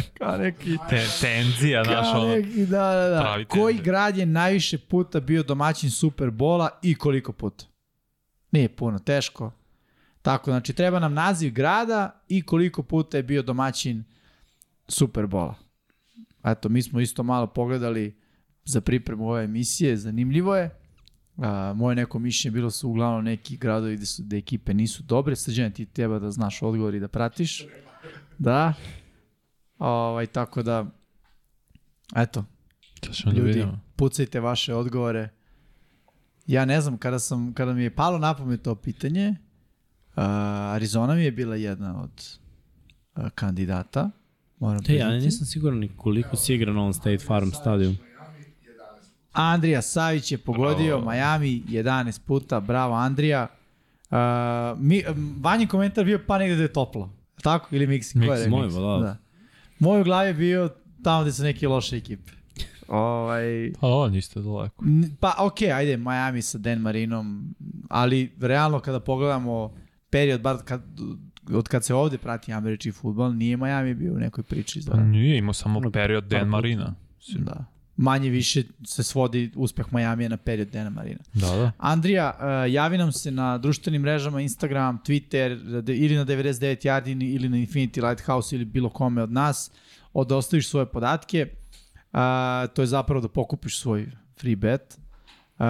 [0.18, 0.76] Kao neki...
[0.90, 2.28] Te, tenzija, znaš, ono.
[2.28, 3.44] Neki, da, da, da.
[3.48, 7.64] Koji grad je najviše puta bio domaćin Superbola i koliko puta?
[8.50, 9.52] Nije puno, teško.
[10.22, 14.04] Tako, znači, treba nam naziv grada i koliko puta je bio domaćin
[14.88, 15.54] Superbola.
[16.44, 18.16] Eto, mi smo isto malo pogledali
[18.64, 20.70] za pripremu ove emisije, zanimljivo je.
[21.36, 25.36] A, moje neko mišljenje bilo su uglavnom neki gradovi gde, su, gde ekipe nisu dobre.
[25.36, 27.66] Srđan, ti treba da znaš odgovor i da pratiš.
[28.38, 28.74] Da.
[29.78, 30.86] Ovaj, tako da,
[32.16, 32.44] eto,
[33.24, 35.28] da ljudi, da pucajte vaše odgovore.
[36.46, 40.22] Ja ne znam, kada, sam, kada mi je palo na pamet to pitanje, uh,
[40.74, 42.38] Arizona mi je bila jedna od
[43.16, 44.10] uh, kandidata.
[44.58, 47.96] Moram Te, ja nisam siguran ni koliko si igra na ovom State Farm stadium.
[49.32, 51.10] Andrija Savić je pogodio Bravo.
[51.10, 53.46] Miami 11 puta, bravo Andrija.
[54.10, 54.16] Uh,
[54.78, 55.04] mi,
[55.40, 57.10] vanji komentar bio pa negde da je toplo.
[57.42, 58.18] Tako ili Mixi?
[58.18, 59.06] Mixi, moj, da.
[59.06, 59.16] da.
[59.78, 60.70] Moj u glavi je bio
[61.02, 62.32] tamo gde su neke loše ekipe.
[62.88, 63.72] Ovaj...
[63.80, 64.84] Pa ovo niste daleko.
[65.20, 67.54] Pa okej, okay, ajde, Miami sa Dan Marinom,
[67.88, 69.74] ali realno kada pogledamo
[70.10, 70.82] period, bar kad,
[71.54, 74.80] od kad se ovde prati američki futbol, nije Miami bio u nekoj priči.
[74.80, 74.92] Za...
[74.92, 76.94] Pa nije, imao samo period Dan Marina.
[77.38, 81.18] Da manje više se svodi uspeh Majamija na period Dena Marina.
[81.34, 81.72] Da, da.
[81.78, 85.50] Andrija, uh, javi nam se na društvenim mrežama, Instagram, Twitter,
[85.96, 89.70] ili na 99 Yardini, ili na Infinity Lighthouse, ili bilo kome od nas,
[90.12, 91.46] od da svoje podatke.
[92.12, 92.18] Uh,
[92.74, 94.10] to je zapravo da pokupiš svoj
[94.40, 94.98] free bet.
[95.58, 95.64] Uh,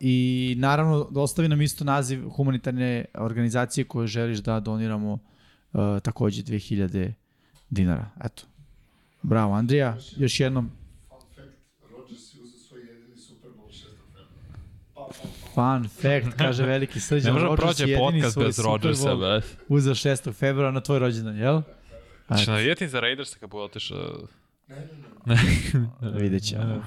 [0.00, 7.12] I naravno, ostavi nam isto naziv humanitarne organizacije koje želiš da doniramo uh, takođe 2000
[7.70, 8.10] dinara.
[8.24, 8.42] Eto.
[9.22, 9.96] Bravo, Andrija.
[10.16, 10.70] Još jednom
[15.54, 17.34] Fun fact, kaže veliki srđan.
[17.34, 19.40] Ne može da prođe podcast bez Rodgersa, be.
[19.68, 20.32] Uzeo 6.
[20.32, 21.62] februara na tvoj rođendan, jel?
[22.26, 24.26] Znači, navijeti za Raidersa kad bude otišao...
[24.68, 26.20] Ne, ne, ne.
[26.22, 26.82] Vidjet ćemo.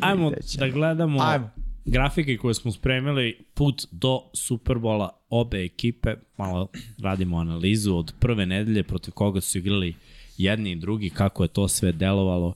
[0.00, 1.50] Ajmo da gledamo Ajmo.
[1.84, 6.14] grafike koje smo spremili put do Superbola obe ekipe.
[6.36, 6.68] Malo
[7.02, 9.94] radimo analizu od prve nedelje protiv koga su igrali
[10.36, 12.54] jedni i drugi, kako je to sve delovalo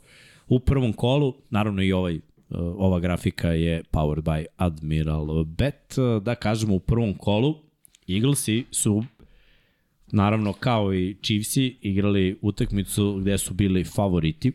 [0.48, 1.35] u prvom kolu.
[1.51, 2.19] Naravno i ovaj
[2.59, 5.94] ova grafika je powered by Admiral Bet.
[6.22, 7.55] Da kažemo u prvom kolu
[8.09, 9.05] Eaglesi su
[10.12, 14.52] naravno kao i Chiefsi igrali utakmicu gde su bili favoriti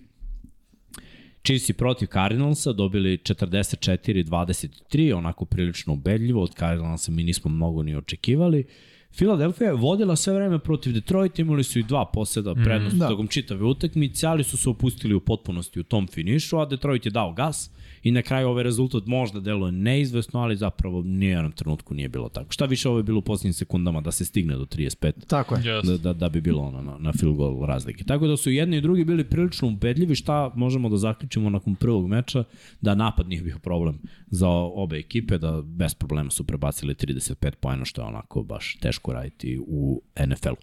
[1.44, 7.96] Chiefs i protiv Cardinalsa dobili 44-23, onako prilično ubedljivo, od Cardinalsa mi nismo mnogo ni
[7.96, 8.64] očekivali.
[9.12, 13.06] Philadelphia je vodila sve vreme protiv Detroit, imali su i dva poseda prednosti mm, da.
[13.06, 13.10] da.
[13.10, 17.12] tokom čitave utakmice, ali su se opustili u potpunosti u tom finišu, a Detroit je
[17.12, 17.72] dao gas
[18.04, 22.52] i na kraju ovaj rezultat možda deluje neizvesno, ali zapravo nijednom trenutku nije bilo tako.
[22.52, 25.62] Šta više ovo je bilo u posljednjim sekundama da se stigne do 35 Tako je.
[25.62, 25.86] Yes.
[25.86, 28.04] da, da, da bi bilo ono na, na field goal razlike.
[28.04, 32.08] Tako da su jedni i drugi bili prilično ubedljivi šta možemo da zaključimo nakon prvog
[32.08, 32.44] meča,
[32.82, 37.86] da napad nije bio problem za obe ekipe, da bez problema su prebacili 35 pojena,
[37.86, 40.56] što je onako baš teško raditi u NFL-u.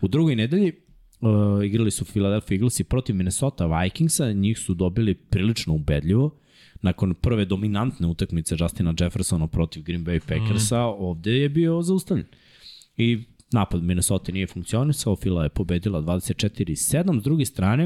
[0.00, 0.72] U drugoj nedelji
[1.20, 6.30] uh, igrali su Philadelphia Eaglesi protiv Minnesota Vikingsa, njih su dobili prilično ubedljivo,
[6.84, 10.94] nakon prve dominantne utakmice Justina Jeffersona protiv Green Bay Packersa, mm.
[10.98, 12.26] ovde je bio zaustavljen.
[12.96, 17.84] I napad Minnesota nije funkcionisao, Fila je pobedila 24-7, s druge strane,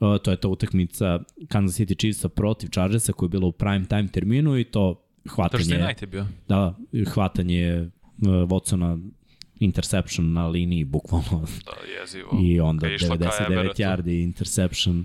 [0.00, 1.18] uh, to je ta utakmica
[1.48, 5.78] Kansas City Chiefsa protiv Chargersa koja je bila u prime time terminu i to hvatanje,
[5.78, 6.26] night je bio.
[6.48, 6.74] da,
[7.12, 7.88] hvatanje
[8.22, 9.10] uh, Watsona
[9.60, 12.38] interception na liniji bukvalno Da, jezivo.
[12.42, 13.82] i onda Kad je išla ka 99 Everettu.
[13.82, 15.04] yardi interception.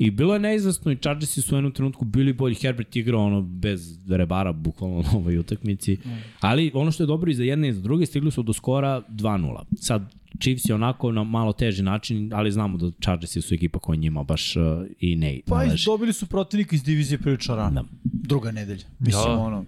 [0.00, 2.54] I bilo je neizvesno i Chargersi su u jednom trenutku bili bolji.
[2.54, 5.98] Herbert igrao ono bez rebara bukvalno na ovoj utakmici.
[6.40, 9.02] Ali ono što je dobro i za jedne i za druge stigli su do skora
[9.08, 9.60] 2-0.
[9.76, 10.02] Sad
[10.40, 14.22] Chiefs je onako na malo teži način, ali znamo da Chargersi su ekipa koja njima
[14.24, 14.62] baš uh,
[14.98, 17.82] i ne Pa i dobili su protivnika iz divizije prilično rano.
[17.82, 17.84] Da.
[18.04, 18.84] Druga nedelja.
[18.98, 19.38] Mislim, Da.
[19.38, 19.64] ono,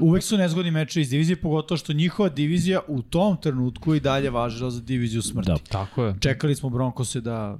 [0.00, 4.30] uvek su nezgodni meče iz divizije, pogotovo što njihova divizija u tom trenutku i dalje
[4.30, 5.50] važila za diviziju smrti.
[5.50, 5.56] Da.
[5.68, 6.14] Tako je.
[6.20, 7.58] Čekali smo Broncose da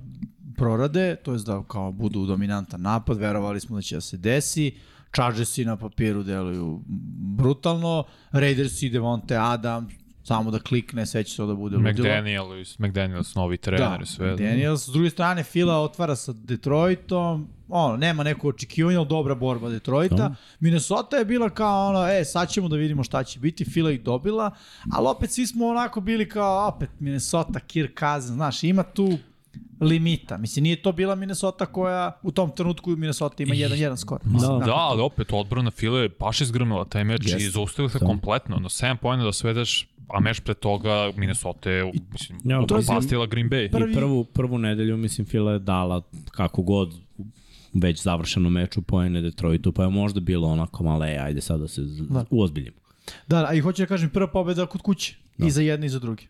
[0.56, 4.74] prorade, to je da kao budu dominantan napad, verovali smo da će da se desi.
[5.14, 6.82] Chargersi na papiru deluju
[7.36, 9.92] brutalno, Raidersi, Devonte Adams,
[10.24, 11.92] samo da klikne, sve će to da bude ludilo.
[11.92, 14.36] McDaniels, McDaniels, novi trener, Da, sve.
[14.36, 14.84] Daniels.
[14.84, 20.16] S druge strane, Fila otvara sa Detroitom, ono, nema neko očekivanja, ali dobra borba Detroita.
[20.16, 20.34] Da.
[20.60, 24.02] Minnesota je bila kao ono, e, sad ćemo da vidimo šta će biti, Fila ih
[24.02, 24.50] dobila,
[24.92, 29.18] ali opet svi smo onako bili kao, opet Minnesota, Kirk Cousins, znaš, ima tu
[29.84, 30.36] limita.
[30.38, 34.20] Mislim, nije to bila Minnesota koja u tom trenutku Minnesota ima 1-1 skor.
[34.24, 37.38] Mislim, Da, ali opet odbrana File je baš izgrmila taj meč Jeste.
[37.38, 38.06] i zaustavila se Da.
[38.06, 38.56] kompletno.
[38.56, 43.48] Na 7 pojena da svedeš, a meč pre toga Minnesota je, mislim, Ja, upropastila Green
[43.48, 43.70] Bay.
[43.70, 46.94] Prvi- I prvu, prvu nedelju, mislim, Fila je dala kako god
[47.74, 51.68] već završenu meču pojene Detroitu, pa je možda bilo onako malo, e, ajde sad da
[51.68, 52.24] se Da.
[52.30, 52.76] uozbiljimo.
[53.26, 55.16] Da, a i hoću da kažem, prva pobeda kod kuće.
[55.38, 56.22] I za jedne i za druge.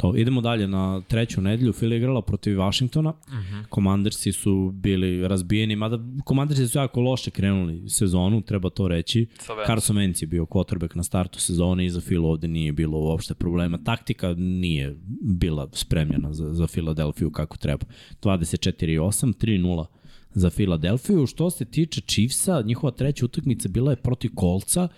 [0.00, 1.72] To, idemo dalje na treću nedelju.
[1.72, 3.10] Fila je igrala protiv Washingtona.
[3.10, 3.74] Uh -huh.
[3.74, 5.98] Commandersi su bili razbijeni, mada
[6.28, 9.26] Commandersi su jako loše krenuli sezonu, treba to reći.
[9.66, 13.34] Carson Wentz je bio quarterback na startu sezone i za Fila ovde nije bilo uopšte
[13.34, 13.78] problema.
[13.78, 17.86] Taktika nije bila spremljena za, za Filadelfiju kako treba.
[18.22, 19.86] 24-8, 3-0
[20.34, 21.26] za Filadelfiju.
[21.26, 24.88] Što se tiče Chiefsa, njihova treća utakmica bila je protiv Kolca.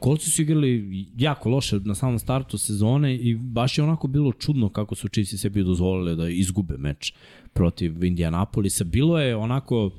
[0.00, 4.68] Kolci su igrali jako loše na samom startu sezone i baš je onako bilo čudno
[4.68, 7.12] kako su Chiefsi sebi dozvolili da izgube meč
[7.52, 8.84] protiv Indianapolisa.
[8.84, 9.90] Bilo je onako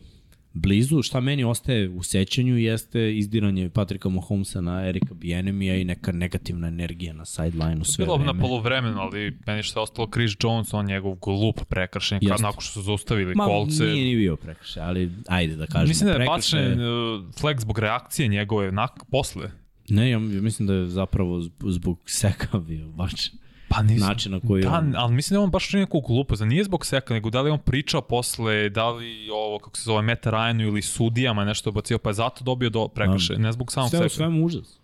[0.53, 6.11] blizu, šta meni ostaje u sećanju jeste izdiranje Patrika Mahomesa na Erika Bijenemija i neka
[6.11, 8.33] negativna energija na sideline-u sve Bilo vreme.
[8.33, 12.61] na polovremenu, ali meni što je ostalo Chris Jones, on njegov glup prekršen, kad nakon
[12.61, 13.83] što su zaustavili Ma, kolce.
[13.83, 15.87] nije ni bio prekršaj, ali ajde da kažemo.
[15.87, 19.51] Mislim da je prekršaj- bačen uh, flag zbog reakcije njegove nak posle.
[19.89, 23.33] Ne, ja mislim da je zapravo zb- zbog seka bio bačen.
[23.71, 24.07] Pa nisam.
[24.07, 26.45] Način na koji Da, on- ali mislim da je on baš čini neku glupost, da
[26.45, 29.83] nije zbog seka, nego da li je on pričao posle, da li ovo, kako se
[29.83, 33.71] zove, Meta Ryanu ili sudijama nešto bacio, pa je zato dobio do prekršaja, ne zbog
[33.71, 34.09] samog Sve seka.
[34.09, 34.79] svemu užas.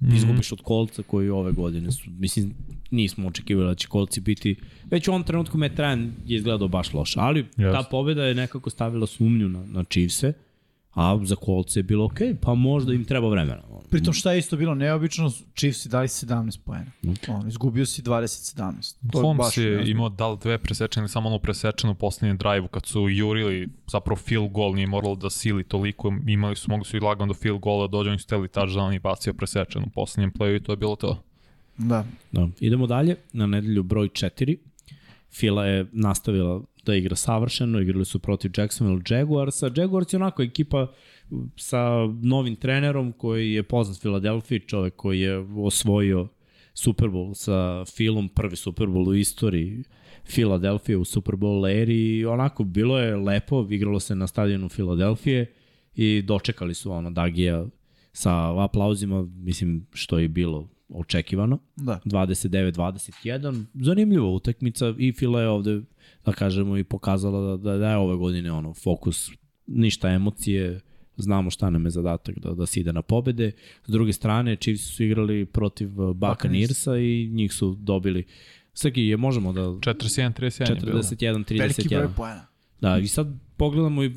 [0.00, 0.14] Mm.
[0.14, 2.54] Izgubiš od kolca koji ove godine su, mislim,
[2.90, 7.20] nismo očekivali da će kolci biti, već u ovom trenutku Metran je izgledao baš loše,
[7.20, 7.72] ali Yes.
[7.72, 10.32] ta pobeda je nekako stavila sumnju na, na Chiefse,
[10.94, 13.62] a za kolce je bilo okej, pa možda im treba vremena.
[13.90, 16.90] Pritom šta je isto bilo neobično, Chiefs dali 17 poena.
[17.28, 18.96] On, izgubio si 20-17.
[19.12, 19.90] To je Holmes baš je neozbiljno.
[19.90, 23.68] imao da li dve presečene ili samo onu presečenu u poslednjem drive-u kad su jurili
[23.90, 27.34] zapravo field goal, nije moralo da sili toliko, imali su, mogli su i lagano do
[27.34, 30.72] field goala, dođe oni su teli touchdown i bacio presečenu u poslednjem playu i to
[30.72, 31.22] je bilo to.
[31.78, 32.04] Da.
[32.32, 32.48] Da.
[32.60, 34.56] Idemo dalje, na nedelju broj 4.
[35.32, 39.70] Fila je nastavila da igra savršeno, igrali su protiv Jacksonville Jaguarsa.
[39.76, 40.92] Jaguars je onako ekipa
[41.56, 46.28] sa novim trenerom koji je poznat Filadelfiji, čovek koji je osvojio
[46.74, 49.84] Super Bowl sa Filom, prvi Super Bowl u istoriji
[50.24, 55.52] Filadelfije u Super Bowl eri i onako bilo je lepo, igralo se na stadionu Filadelfije
[55.94, 57.66] i dočekali su ono Dagija
[58.12, 61.58] sa aplauzima, mislim što je bilo očekivano.
[61.76, 62.00] Da.
[62.04, 63.64] 29-21.
[63.74, 65.80] Zanimljiva utakmica i Fila je ovde,
[66.30, 69.30] da kažemo, i pokazala da, da, da je ove godine ono, fokus
[69.66, 70.80] ništa emocije,
[71.16, 73.52] znamo šta nam je zadatak da, da se ide na pobede.
[73.86, 78.24] S druge strane, Chiefs su igrali protiv Buccaneersa i njih su dobili
[78.72, 79.60] Srki, je možemo da...
[79.60, 81.02] 41-31 je bilo.
[81.02, 81.58] 41-31.
[81.58, 82.46] Veliki broj poena.
[82.80, 84.12] Da, i sad pogledamo i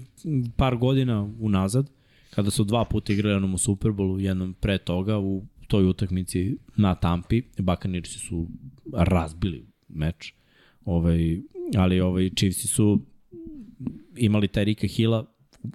[0.58, 1.90] par godina unazad,
[2.30, 6.96] kada su dva puta igrali onom u Superbowlu, jednom pre toga u toj utakmici na
[6.96, 8.48] Tampi, Buccaneersi su
[8.94, 10.34] razbili meč,
[10.86, 11.42] ovaj,
[11.78, 13.00] ali ovaj, Chiefsi su
[14.18, 15.26] imali taj Rika Hilla,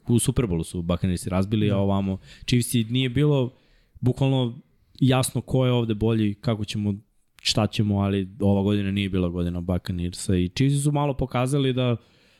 [0.09, 3.55] u Superbowlu su Buccaneersi razbili, a ovamo Chiefsi nije bilo
[4.01, 4.61] bukvalno
[5.01, 6.95] jasno ko je ovde bolji, kako ćemo
[7.43, 11.97] šta ćemo, ali ova godina nije bila godina Buccaneersa i Chiefs su malo pokazali da,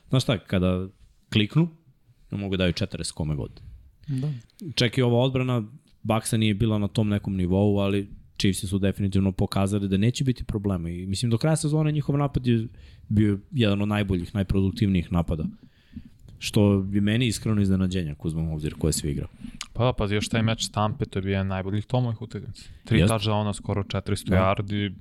[0.09, 0.87] znaš šta, kada
[1.33, 1.67] kliknu,
[2.31, 3.61] ne mogu da daju 40 kome god.
[4.07, 4.31] Da.
[4.75, 5.63] Čak i ova odbrana
[6.03, 8.07] Baksa nije bila na tom nekom nivou, ali
[8.39, 12.47] Chiefs su definitivno pokazali da neće biti problema i mislim do kraja sezone njihov napad
[12.47, 12.67] je
[13.09, 15.43] bio jedan od najboljih, najproduktivnijih napada.
[16.39, 19.27] Što bi meni iskreno iznenađenja ako uzmem obzir ko je svi igrao.
[19.73, 22.63] Pa da, pazi, još taj meč Stampe, to je bio jedan najboljih tomovih utakmica.
[22.85, 24.35] Tri touchdowna, skoro 400 Da.
[24.35, 24.93] yardi,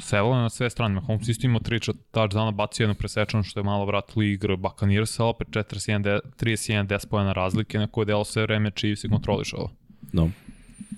[0.00, 0.94] sevalo na sve strane.
[0.94, 1.78] Mahomes isto imao tri
[2.12, 7.06] touchdowna, bacio jednu presečanu što je malo vratilo igru ali opet 41, de- 31 10
[7.08, 9.70] pojena razlike na koje delo sve vreme Chiefs i kontrolišao.
[10.12, 10.30] No.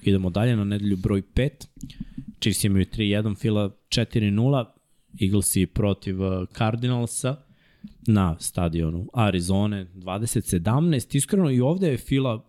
[0.02, 1.50] Idemo dalje na nedelju broj 5.
[2.40, 4.64] Chiefs imaju 3-1, Fila 4-0,
[5.20, 7.36] Eaglesi protiv uh, Cardinalsa
[8.06, 11.16] na stadionu Arizone 20-17.
[11.16, 12.44] Iskreno i ovde je Fila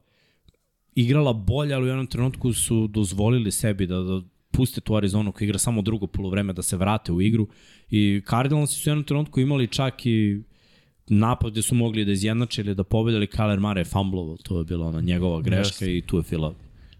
[0.95, 4.21] igrala bolje, ali u jednom trenutku su dozvolili sebi da, da
[4.51, 7.47] puste tu Arizonu koja igra samo drugo polovreme da se vrate u igru
[7.89, 10.41] i Cardinalsi su u jednom trenutku imali čak i
[11.07, 14.57] napad gde su mogli da izjednače ili da pobede, ali Kyler Murray je fumblovo, to
[14.57, 15.97] je bila ona njegova greška Jeste.
[15.97, 16.53] i tu je Fila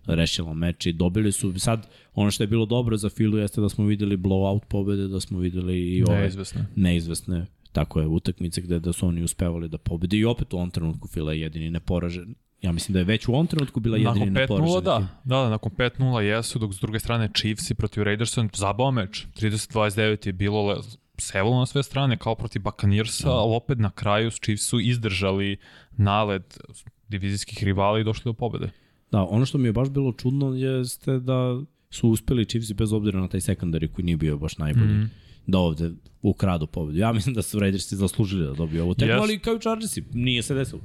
[0.05, 3.69] rešila meč i dobili su sad ono što je bilo dobro za Filu jeste da
[3.69, 6.65] smo videli blowout pobede, da smo videli i ove Neizvesno.
[6.76, 10.71] neizvesne tako je utakmice gde da su oni uspevali da pobede i opet u ovom
[10.71, 12.35] trenutku Fila je jedini neporažen.
[12.61, 14.67] Ja mislim da je već u ovom trenutku bila jedini Nakon neporažen.
[14.76, 14.99] 5-0, da.
[15.23, 19.26] Da, da, nakon 5-0 jesu, dok s druge strane Chiefs i protiv Raidersa zabao meč.
[19.35, 20.76] 30-29 je bilo le,
[21.17, 23.35] sevalo na sve strane kao protiv Buccaneersa, Da.
[23.35, 25.57] ali opet na kraju Chiefs su izdržali
[25.97, 26.59] nalet
[27.07, 28.69] divizijskih rivala i došli do pobede.
[29.11, 33.19] Da, ono što mi je baš bilo čudno jeste da su uspeli Chiefs bez obzira
[33.19, 34.88] na taj sekundari koji nije bio baš najbolji.
[34.94, 34.98] Mm.
[34.99, 35.06] Mhm.
[35.48, 35.91] Da ovde
[36.22, 36.98] ukradu pobedu.
[36.98, 39.19] Ja mislim da su Raidersi zaslužili da dobiju ovo tekmu, Yes.
[39.22, 40.81] ali kao i Chargersi, nije se desilo.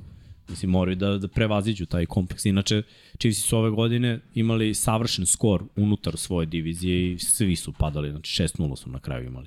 [0.49, 2.45] Mislim, moraju da, da prevaziđu taj kompleks.
[2.45, 2.83] Inače,
[3.19, 8.11] Chiefs su ove godine imali savršen skor unutar svoje divizije i svi su padali.
[8.11, 9.47] Znači, 6-0 su na kraju imali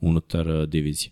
[0.00, 1.10] unutar uh, divizije.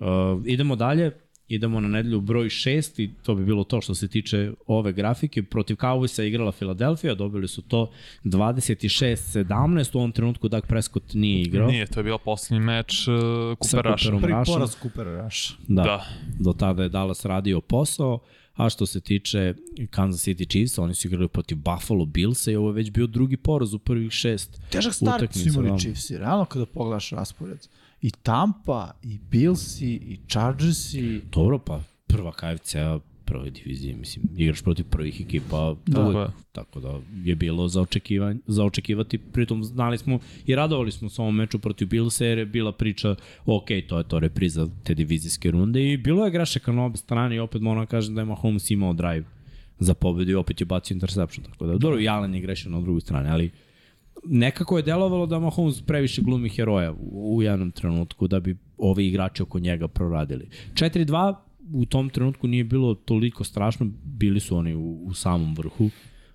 [0.00, 1.10] Uh, idemo dalje,
[1.48, 5.42] idemo na nedelju broj 6 i to bi bilo to što se tiče ove grafike.
[5.42, 7.90] Protiv Cowboysa je igrala Filadelfija, dobili su to
[8.24, 11.70] 26-17, u ovom trenutku Dak Prescott nije igrao.
[11.70, 13.14] Nije, to je bio poslednji meč uh,
[13.60, 14.10] Sa Cooper Rusha.
[14.20, 15.52] Prvi poraz Cooper Rush.
[15.68, 16.06] Da, Da.
[16.38, 18.18] do tada je Dallas radio posao,
[18.54, 19.54] a što se tiče
[19.90, 23.36] Kansas City Chiefs, oni su igrali protiv Buffalo Billsa i ovo je već bio drugi
[23.36, 25.78] poraz u prvih šest Težak start su imali da.
[25.78, 27.58] Chiefsi, realno kada pogledaš raspored.
[28.02, 31.20] I Tampa, i Billsi, i Chargersi.
[31.32, 36.02] Dobro, pa prva KFC-a prve divizije, mislim, igraš protiv prvih ekipa, Da.
[36.02, 36.32] da.
[36.52, 41.22] Tako da je bilo za, očekivanje, za očekivati, pritom znali smo i radovali smo se
[41.22, 43.14] ovom meču protiv Billsa jer je bila priča,
[43.46, 47.36] ok, to je to repriza te divizijske runde i bilo je grešaka na obe strane
[47.36, 49.24] i opet moram da kažem da je Mahomes imao drive
[49.78, 52.80] za pobedu i opet je bacio interception, tako da, dobro, i Allen je grešio na
[52.80, 53.50] drugoj strani, ali
[54.28, 59.06] nekako je delovalo da Mahomes previše glumi heroja u, u jednom trenutku da bi ovi
[59.06, 60.48] igrači oko njega proradili.
[60.74, 61.34] 4-2
[61.72, 65.90] u tom trenutku nije bilo toliko strašno, bili su oni u, u samom vrhu,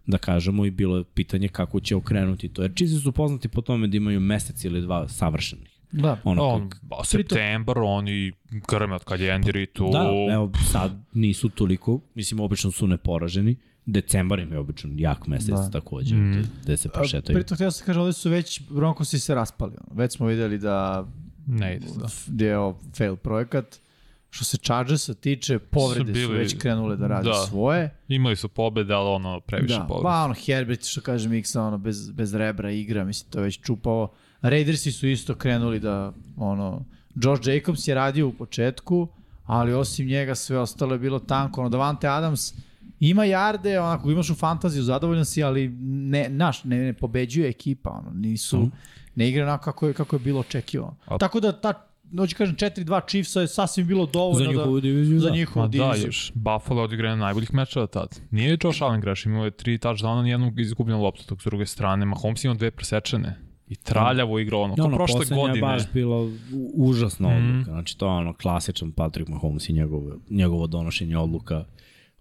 [0.07, 2.61] da kažemo, i bilo je pitanje kako će okrenuti to.
[2.61, 5.71] Jer Chiefs su poznati po tome da imaju mesec ili dva savršenih.
[5.91, 6.17] Da.
[6.23, 8.31] Ono, On, kak- ba, septembar, oni
[8.69, 9.89] grme od kad je Andy tu.
[9.91, 13.55] Da, evo sad nisu toliko, mislim obično su neporaženi.
[13.85, 15.55] Decembar im je obično jak mesec Da.
[15.55, 15.69] da.
[15.71, 16.43] takođe, mm.
[16.63, 17.35] gde, se prošetaju.
[17.35, 19.73] Pritom htio sam kažem, ovde su već Broncosi se raspali.
[19.91, 21.07] Već smo videli da
[21.47, 22.07] Ne ide, da.
[22.27, 23.79] gde je ovo fail projekat.
[24.29, 27.33] Što se Chargersa tiče, povrede su, bili- već krenule da rade da.
[27.35, 27.95] svoje.
[28.07, 30.03] Imali su pobede, ali ono, previše Da, pobede.
[30.03, 33.59] ba ono Herbert što kaže Miksa, ono bez, bez rebra igra, mislim to je već
[33.61, 34.11] čupao.
[34.41, 36.85] Raidersi su isto krenuli da ono
[37.15, 39.07] Josh Jacobs je radio u početku,
[39.45, 41.61] ali osim njega sve ostalo je bilo tanko.
[41.61, 42.53] Ono Davante Adams
[43.01, 47.89] ima jarde, onako imaš u fantaziju, zadovoljan si, ali ne, naš, ne, ne pobeđuje ekipa,
[47.91, 48.69] ono, nisu, Mhm.
[49.15, 50.95] ne igra onako kako je, kako je bilo očekivano.
[51.05, 51.73] A- Tako da ta,
[52.17, 55.35] hoću kažem, 4-2 Chiefsa je sasvim bilo dovoljno Za njihovu da, diviziju, za da.
[55.35, 56.07] njihovu Ma da, diviziju.
[56.07, 58.19] još Buffalo odigra jedan od najboljih mečeva tad.
[58.31, 62.05] Nije Josh Allen greš, imao je tri touchdowna, nijednu izgubljenu loptu, dok s druge strane
[62.05, 63.35] Mahomes imao dve presečene.
[63.67, 65.57] I traljavo igrao ono, No, kao ono, prošle godine.
[65.57, 66.31] je baš bila u-
[66.75, 67.49] užasna Mhm.
[67.49, 67.71] odluka.
[67.71, 71.65] Znači, to je ono klasičan Patrick Mahomes i njegovo, njegovo donošenje odluka.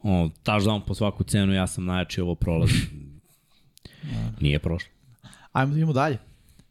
[0.02, 2.74] Ono, touchdown po svaku cenu, ja sam najjači, ovo prolazi.
[4.40, 4.90] Nije prošlo.
[5.52, 6.18] Ajmo da idemo dalje.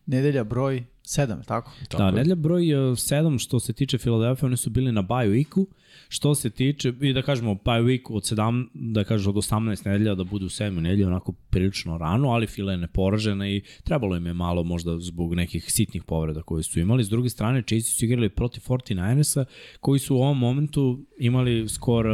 [0.06, 1.72] Nedelja broj 7, tako?
[1.90, 5.66] Tako da, nedelja broj 7 što se tiče Filadelfije, oni su bili na bye weeku,
[6.10, 10.16] što se tiče, i da kažemo bye week od 7, da kažeš od 18 nedelja
[10.16, 14.34] da budu 7 nedelja, onako prilično rano, ali Fila je neporažena i trebalo im je
[14.34, 17.04] malo možda zbog nekih sitnih povreda koje su imali.
[17.04, 19.46] S druge strane, Chiefs su igrali protiv 49ersa,
[19.80, 22.06] koji su u ovom momentu imali skor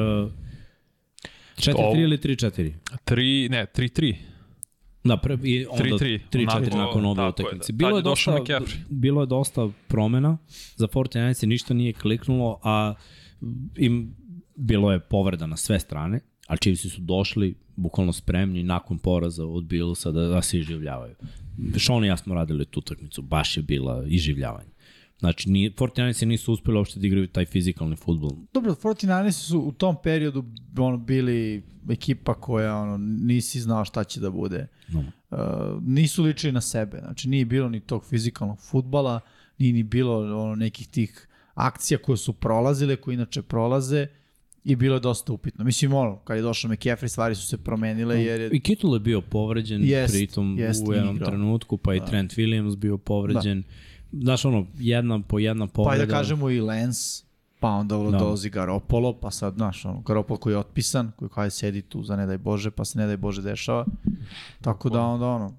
[1.57, 2.73] 4-3 ili 3-4?
[3.05, 4.15] 3, ne, 3-3.
[5.03, 7.73] Da, pre, i onda 3-4 nakon ove utakmice.
[7.73, 7.77] Da.
[7.77, 8.39] Bilo je, dosta,
[8.89, 10.37] bilo je dosta promena
[10.75, 12.93] za 49 ništa nije kliknulo, a
[13.77, 14.15] im
[14.55, 19.65] bilo je povreda na sve strane, a Chiefs su došli bukvalno spremni nakon poraza od
[19.65, 21.15] Billsa da, da se iživljavaju.
[21.77, 24.69] Sean i ja smo radili tu utakmicu, baš je bila iživljavanje.
[25.19, 28.31] Znači, ni, 49 nisu uspeli uopšte da igraju taj fizikalni futbol.
[28.53, 30.45] Dobro, 49 su u tom periodu
[30.77, 34.67] ono, bili ekipa koja ono, nisi znao šta će da bude.
[34.87, 34.99] No.
[34.99, 35.37] Uh,
[35.81, 36.99] nisu ličili na sebe.
[36.99, 39.19] Znači, nije bilo ni tog fizikalnog futbala,
[39.57, 44.07] nije ni bilo ono, nekih tih akcija koje su prolazile, koje inače prolaze
[44.63, 45.65] i bilo je dosta upitno.
[45.65, 48.23] Mislim, ono, kad je došao McCaffrey, stvari su se promenile.
[48.23, 48.49] Jer je...
[48.53, 51.29] I Kittle je bio povređen jest, pritom jest, u jednom igrao.
[51.29, 52.05] trenutku, pa i da.
[52.05, 53.61] Trent Williams bio povređen.
[53.61, 53.67] Da
[54.11, 56.03] znaš ono, jedna po jedna povreda.
[56.03, 57.23] Pa da kažemo i Lens,
[57.59, 58.17] pa onda da.
[58.17, 62.15] dolazi Garopolo, pa sad, znaš, ono, Garopolo koji je otpisan, koji kaj sedi tu za
[62.15, 63.85] ne daj Bože, pa se ne daj Bože dešava.
[64.61, 65.53] Tako da onda ono,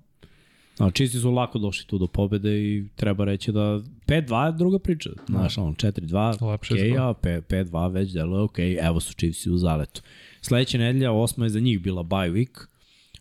[0.78, 3.60] No, čisti su lako došli tu do pobede i treba reći da
[4.06, 5.10] 5-2 je druga priča.
[5.28, 6.62] Znaš, ono, 4-2, ok,
[6.98, 10.02] a 5-2 već deluje ok, evo su Chiefs u zaletu.
[10.40, 12.66] Sledeća nedelja, osma je za njih bila bye week,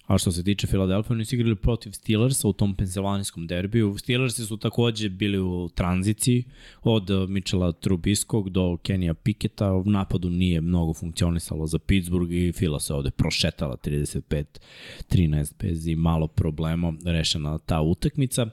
[0.08, 3.96] A što se tiče Philadelphia, oni su igrali protiv Steelersa u tom pensilvanijskom derbiju.
[3.98, 6.44] Steelersi su takođe bili u tranziciji
[6.84, 9.74] od uh, Mitchella Trubiskog do Kenija Piketa.
[9.74, 15.96] U napadu nije mnogo funkcionisalo za Pittsburgh i Fila se ovde prošetala 35-13 bez i
[15.96, 18.44] malo problema rešena ta utakmica.
[18.44, 18.52] Uh,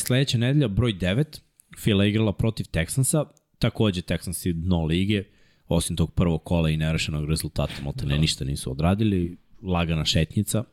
[0.00, 1.40] sledeća nedelja, broj 9,
[1.78, 3.24] Fila igrala protiv Texansa,
[3.58, 5.24] takođe Texansi dno lige,
[5.68, 8.20] osim tog prvog kola i nerešenog rezultata, molte ne da.
[8.20, 9.36] ništa nisu odradili,
[9.66, 10.64] lagana šetnica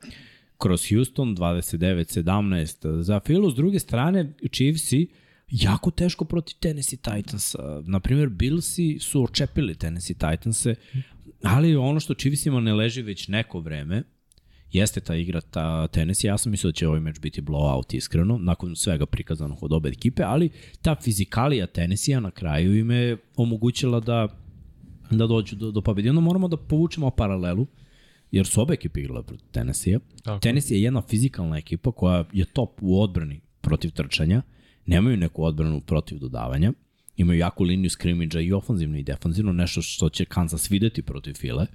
[0.58, 3.50] kroz Houston 29-17 za Philu.
[3.50, 5.08] S druge strane, Chiefsi
[5.50, 7.82] jako teško protiv Tennessee Titansa.
[7.86, 10.74] Naprimjer, Billsi su očepili Tennessee Titanse,
[11.42, 14.02] ali ono što Chiefsima ne leži već neko vreme,
[14.72, 16.28] jeste ta igra ta Tennessee.
[16.28, 19.88] Ja sam mislio da će ovaj meč biti blowout iskreno, nakon svega prikazanog od obe
[19.88, 20.50] ekipe, ali
[20.82, 24.28] ta fizikalija Tennessee na kraju im je omogućila da
[25.10, 26.08] da dođu do, do pobedi.
[26.08, 27.66] Onda moramo da povučemo paralelu
[28.34, 29.98] jer su obe ekipe igrale protiv Tennessee.
[30.40, 34.42] Tennessee je jedna fizikalna ekipa koja je top u odbrani protiv trčanja,
[34.86, 36.72] nemaju neku odbranu protiv dodavanja,
[37.16, 41.66] imaju jaku liniju skrimidža i ofanzivno i defanzivno, nešto što će Kansas videti protiv File.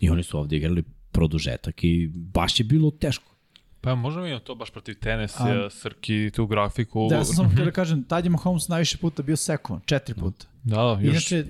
[0.00, 3.32] I oni su ovde igrali produžetak i baš je bilo teško.
[3.80, 7.06] Pa možemo i to baš protiv Tennessee, Srki, tu grafiku.
[7.10, 10.14] Da, ja sam samo htio da kažem, tad je Mahomes najviše puta bio sekovan, četiri
[10.14, 10.46] puta.
[10.62, 11.12] Da, da, još...
[11.12, 11.44] Inače, e,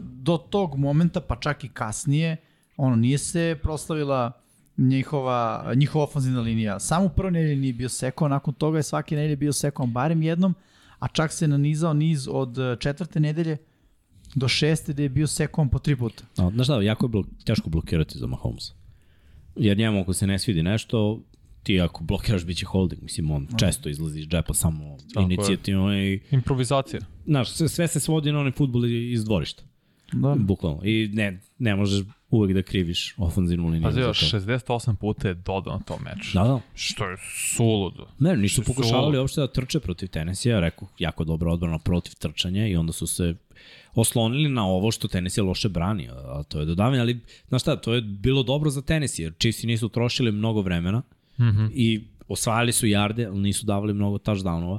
[0.00, 2.36] do tog momenta, pa čak i kasnije,
[2.78, 4.32] ono, nije se proslavila
[4.76, 6.80] njihova, njihova ofenzivna linija.
[6.80, 10.22] Samo u prvoj nedelji nije bio seko, nakon toga je svake nedelje bio seko barem
[10.22, 10.54] jednom,
[10.98, 13.56] a čak se nanizao niz od e, četvrte nedelje
[14.34, 16.24] do šeste gde je bio sekom po tri puta.
[16.36, 18.72] No, znaš da, jako je bilo teško blokirati za Mahomes.
[19.56, 21.22] Jer njemu ako se ne svidi nešto,
[21.62, 23.58] ti ako blokiraš biće holding, mislim on no.
[23.58, 26.20] često izlazi iz džepa samo Tako inicijativno i...
[26.30, 27.00] Improvizacija.
[27.26, 29.62] Znaš, sve, sve se svodi na onaj futbol iz dvorišta.
[30.12, 30.34] Da.
[30.38, 30.80] Bukvalno.
[30.84, 33.90] I ne, ne možeš uvek da kriviš ofanzivnu liniju.
[33.90, 36.30] Pa još 68 puta je dodao na tom meču.
[36.34, 36.60] Da, da.
[36.74, 37.16] Što je
[37.56, 38.06] suludo.
[38.18, 42.76] Ne, nisu pokušavali uopšte da trče protiv Tennessee, rekao jako dobra odbrana protiv trčanja i
[42.76, 43.34] onda su se
[43.94, 47.94] oslonili na ovo što Tennessee loše brani, a to je dodavanje, ali znaš šta, to
[47.94, 51.02] je bilo dobro za Tennessee, jer Chiefs nisu trošili mnogo vremena
[51.38, 51.70] mm -hmm.
[51.74, 54.78] i osvajali su jarde, ali nisu davali mnogo touchdownova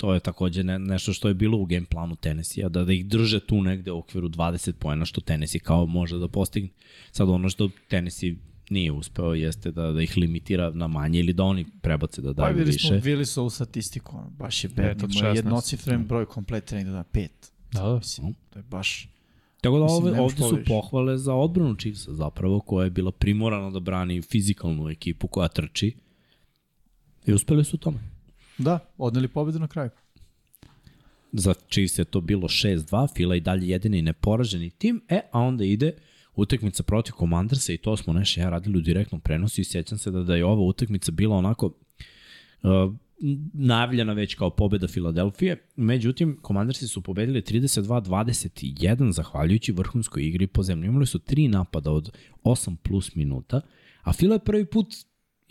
[0.00, 3.06] To je takođe ne, nešto što je bilo u game planu Tennessee-a, da, da ih
[3.06, 6.68] drže tu negde u okviru 20 poena, što Tennessee kao može da postigne.
[7.10, 8.34] Sad ono što Tennessee
[8.70, 12.56] nije uspeo jeste da, da ih limitira na manje ili da oni prebace da daju
[12.56, 12.88] pa, više.
[12.88, 17.52] Pa videli smo u statistiku, baš je bedno, jednocifren broj kompletiranih da da pet.
[17.72, 17.96] Da, da.
[17.96, 19.08] Mislim, to je baš...
[19.60, 23.80] Tako da ove, ovde su pohvale za odbranu Chiefsa zapravo, koja je bila primorana da
[23.80, 25.96] brani fizikalnu ekipu koja trči
[27.26, 27.98] i uspeli su u tome.
[28.60, 29.90] Da, odneli pobedu na kraju.
[31.32, 35.64] Za Chiefs je to bilo 6-2, Fila i dalje jedini neporaženi tim, e, a onda
[35.64, 35.92] ide
[36.36, 40.10] utakmica protiv Commandersa i to smo nešto ja radili u direktnom prenosu i sjećam se
[40.10, 42.94] da, da je ova utakmica bila onako uh,
[43.52, 50.86] najavljena već kao pobeda Filadelfije, međutim, Commandersi su pobedili 32-21 zahvaljujući vrhunskoj igri po zemlji.
[50.86, 52.10] Imali su tri napada od
[52.44, 53.60] 8 plus minuta,
[54.02, 54.94] a Fila je prvi put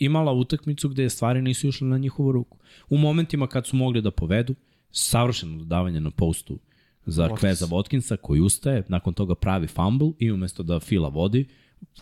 [0.00, 2.58] imala utakmicu gde stvari nisu išle na njihovu ruku.
[2.88, 4.54] U momentima kad su mogli da povedu,
[4.90, 6.58] savršeno dodavanje na postu
[7.06, 7.40] za Watkins.
[7.40, 11.48] Kveza Watkinsa koji ustaje, nakon toga pravi fumble i umesto da Fila vodi,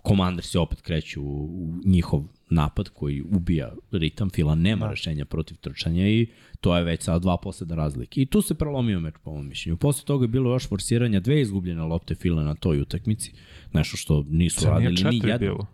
[0.09, 4.91] Commander se opet kreću u, u njihov napad koji ubija ritam, Fila nema da.
[4.91, 6.27] rešenja protiv trčanja i
[6.61, 8.21] to je već sad dva posljeda razlike.
[8.21, 9.77] I tu se prelomio meč po mom mišljenju.
[9.77, 13.33] Posle toga je bilo još forsiranja dve izgubljene lopte Fila na toj utakmici,
[13.73, 15.39] nešto što nisu nije radili ni jedno.
[15.39, 15.67] bilo?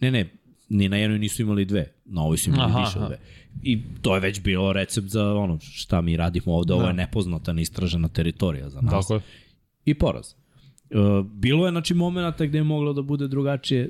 [0.00, 0.39] Ne, ne,
[0.70, 3.06] ni na jednoj nisu imali dve, na ovoj su imali Aha, više od aha.
[3.06, 3.18] dve.
[3.62, 7.52] I to je već bilo recept za ono šta mi radimo ovde, ovo je nepoznata,
[7.52, 8.90] neistražena teritorija za nas.
[8.90, 9.20] Tako je.
[9.84, 10.34] I poraz.
[10.90, 13.88] E, bilo je znači momenata gde je moglo da bude drugačije,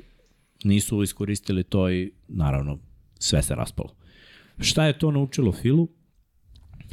[0.63, 2.77] nisu iskoristili to i naravno
[3.19, 3.89] sve se raspalo.
[4.59, 5.87] Šta je to naučilo Filu?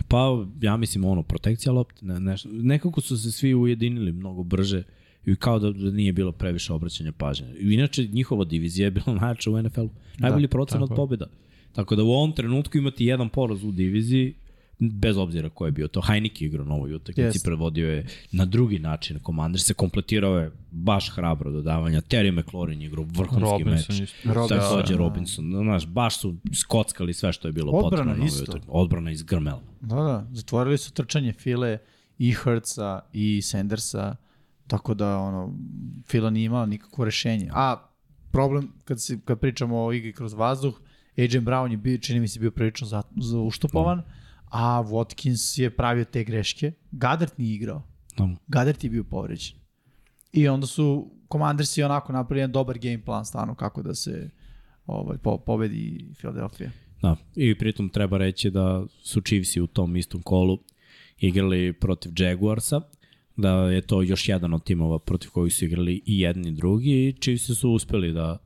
[0.09, 4.82] Pa ja mislim ono protekcija lopte, ne, ne, nekako su se svi ujedinili mnogo brže
[5.27, 7.47] i kao da, da nije bilo previše obraćanja pažnje.
[7.61, 9.90] I Inače njihova divizija je bila najjača u NFL-u.
[10.19, 10.97] Najbolji da, procenat je.
[10.97, 11.27] pobjeda.
[11.73, 14.35] Tako da u ovom trenutku imati jedan poraz u diviziji
[14.81, 16.01] bez obzira ko je bio to.
[16.01, 17.45] Heineke igrao na ovoj utakmici, Jeste.
[17.45, 19.19] prevodio je na drugi način.
[19.19, 22.01] Komander se kompletirao je baš hrabro dodavanja.
[22.01, 24.15] Terry McLaurin igrao vrhunski Robinson meč.
[24.24, 24.99] Robinson, Takođe da.
[24.99, 25.53] Robinson.
[25.62, 28.12] Znaš, baš su skockali sve što je bilo Odbrana potrebno.
[28.12, 28.59] na ovoj isto.
[28.69, 29.62] Odbrana iz grmela.
[29.81, 31.78] Da, da, zatvorili su trčanje File
[32.19, 34.16] i Hertza i Sandersa,
[34.69, 35.55] tako da ono,
[36.07, 37.51] Fila nije imala nikakvo rešenje.
[37.53, 37.89] A
[38.32, 40.81] problem, kad, se, kad pričamo o igri kroz vazduh,
[41.19, 44.03] AJ Brown je bio, čini mi se bio prilično za, za uštopovan,
[44.51, 46.73] a Watkins je pravio te greške.
[46.90, 47.82] Gadert nije igrao.
[48.16, 48.28] Da.
[48.47, 49.57] Gadert je bio povređen.
[50.32, 54.31] I onda su Commandersi onako napravili jedan dobar game plan stvarno kako da se
[54.86, 56.70] ovaj, po, pobedi Philadelphia.
[57.03, 60.59] Da, i pritom treba reći da su Chiefsi u tom istom kolu
[61.19, 62.81] igrali protiv Jaguarsa,
[63.39, 66.90] da je to još jedan od timova protiv kojih su igrali i jedni i drugi
[66.90, 68.39] i Chiefsi su uspeli da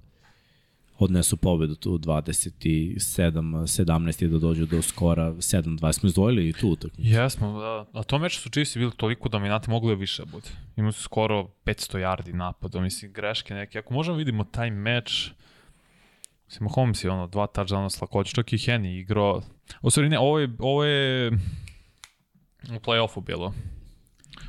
[0.98, 5.92] odnesu pobedu tu 27-17 i da dođu do skora 7-20.
[5.92, 7.10] Smo izdvojili i tu utakmicu.
[7.10, 7.86] Jesmo, da.
[7.92, 10.48] A to meč su Chiefs bili toliko dominantni, mogli je više bude.
[10.76, 13.78] Imali su skoro 500 yardi napada, mislim, greške neke.
[13.78, 15.30] Ako možemo vidimo taj meč,
[16.46, 19.42] mislim, Holmes je ono, dva touchdowna s lakoće, čak i Henny igrao.
[19.82, 21.32] U stvari ne, ovo je, ovo je
[22.70, 23.54] u play-offu bilo.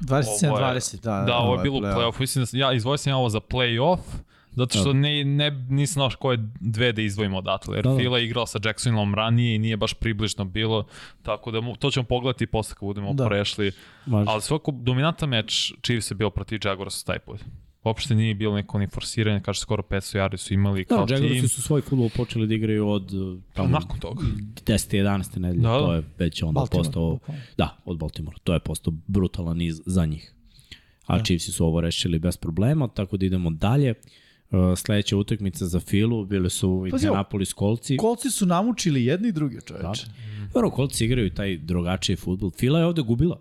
[0.03, 1.23] 27-20, da.
[1.27, 2.19] Da, ovo je bilo u play-off.
[2.19, 3.99] Mislim da ja izdvojio sam ovo za play-off,
[4.51, 7.77] zato što ne, ne, nisam znao koje dve da izdvojimo odatle.
[7.77, 8.01] Jer Da, da, da.
[8.01, 10.85] Fila je igrala sa Jacksonvilleom ranije i nije baš približno bilo,
[11.23, 13.23] tako da mu, to ćemo pogledati posle kad budemo Da.
[13.23, 13.29] da.
[13.29, 13.71] prešli.
[14.05, 14.31] Može.
[14.31, 17.39] Ali svako dominantan meč Chiefs je bio protiv Jaguarsa taj put.
[17.83, 21.15] Uopšte nije bilo neko ni forsiranje, kaže skoro 500 yardi su imali Da, kao tim.
[21.15, 24.23] Jaguarsi su svoj futbol počeli da igraju od uh, tamo Nakon toga.
[24.65, 24.97] 10.
[24.97, 25.37] 11.
[25.39, 25.61] nedelje.
[25.61, 25.77] Da, da.
[25.79, 27.19] To je već onda Baltimore, postao...
[27.57, 28.37] Da, od Baltimora.
[28.43, 30.33] To je postao brutalan niz za njih.
[31.05, 31.23] A da.
[31.23, 33.93] Chiefsi su ovo rešili bez problema, tako da idemo dalje.
[34.51, 37.97] Uh, sledeća utakmica za Filu bile su Pazi, Indianapolis Kolci.
[37.97, 39.61] Kolci su namučili jedni i drugi, Da.
[39.61, 40.05] čoveče.
[40.53, 42.51] Dobro, Kolci igraju taj drugačiji futbol.
[42.51, 43.39] Fila je ovde gubila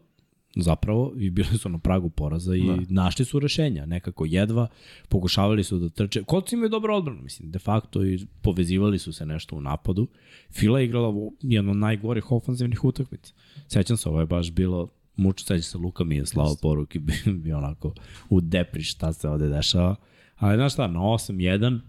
[0.56, 2.76] zapravo i bili su na pragu poraza i da.
[2.88, 4.68] našli su rešenja, nekako jedva,
[5.08, 6.22] pokušavali su da trče.
[6.22, 10.08] Kolci imaju dobro odbranu, mislim, de facto i povezivali su se nešto u napadu.
[10.50, 13.34] Fila je igrala jednu od najgorih ofanzivnih utakmica.
[13.68, 17.34] Sećam se, ovo je baš bilo mučno, sećam se, Luka mi je slao poruke, bio,
[17.34, 17.94] bio onako
[18.30, 19.96] u depri šta se ovde dešava.
[20.36, 21.80] Ali znaš šta, na 8-1,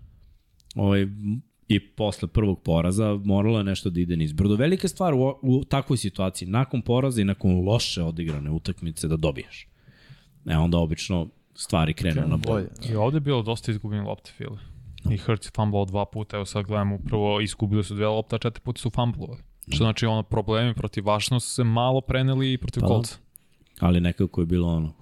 [0.75, 1.07] ovaj,
[1.67, 4.55] i posle prvog poraza moralo je nešto da ide nizbrdo.
[4.55, 9.67] Velika stvar u, u takvoj situaciji, nakon poraza i nakon loše odigrane utakmice da dobiješ.
[10.45, 12.67] E, onda obično stvari krenu na bolje.
[12.89, 14.57] I ovde je bilo dosta izgubljenih lopte Fila.
[15.09, 18.39] I Hurts je fumblao dva puta, evo sad gledamo upravo izgubili su dve lopte, a
[18.39, 19.39] četiri puta su fumblovali.
[19.67, 22.95] Što znači ono problemi protiv vašno su se malo preneli i protiv Pa pa da.
[22.95, 23.17] kolca.
[23.79, 24.93] Ali nekako je bilo ono,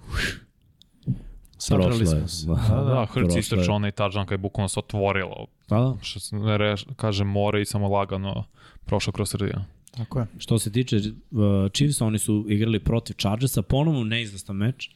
[1.61, 2.47] Sabrali smo se.
[2.47, 3.39] Da, Da, da, Hurts prošlo je.
[3.39, 5.47] istračao onaj touchdown kad je bukvalno se otvorilo.
[5.69, 5.97] Da, da.
[6.01, 8.43] Što se ne reš, kaže more i samo lagano
[8.85, 9.63] prošao kroz sredinu.
[9.91, 10.25] Tako je.
[10.37, 14.89] Što se tiče uh, Chiefs, oni su igrali protiv Chargersa, ponovo neizvestan meč,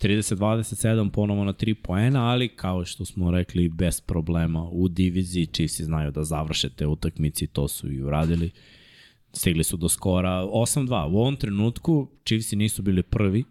[0.00, 5.80] 30-27 ponovo na 3 poena, ali kao što smo rekli, bez problema u diviziji, Chiefs
[5.80, 8.50] znaju da završe te utakmice i to su i uradili.
[9.32, 11.10] Stigli su do skora 8-2.
[11.12, 13.44] U ovom trenutku Chiefs nisu bili prvi,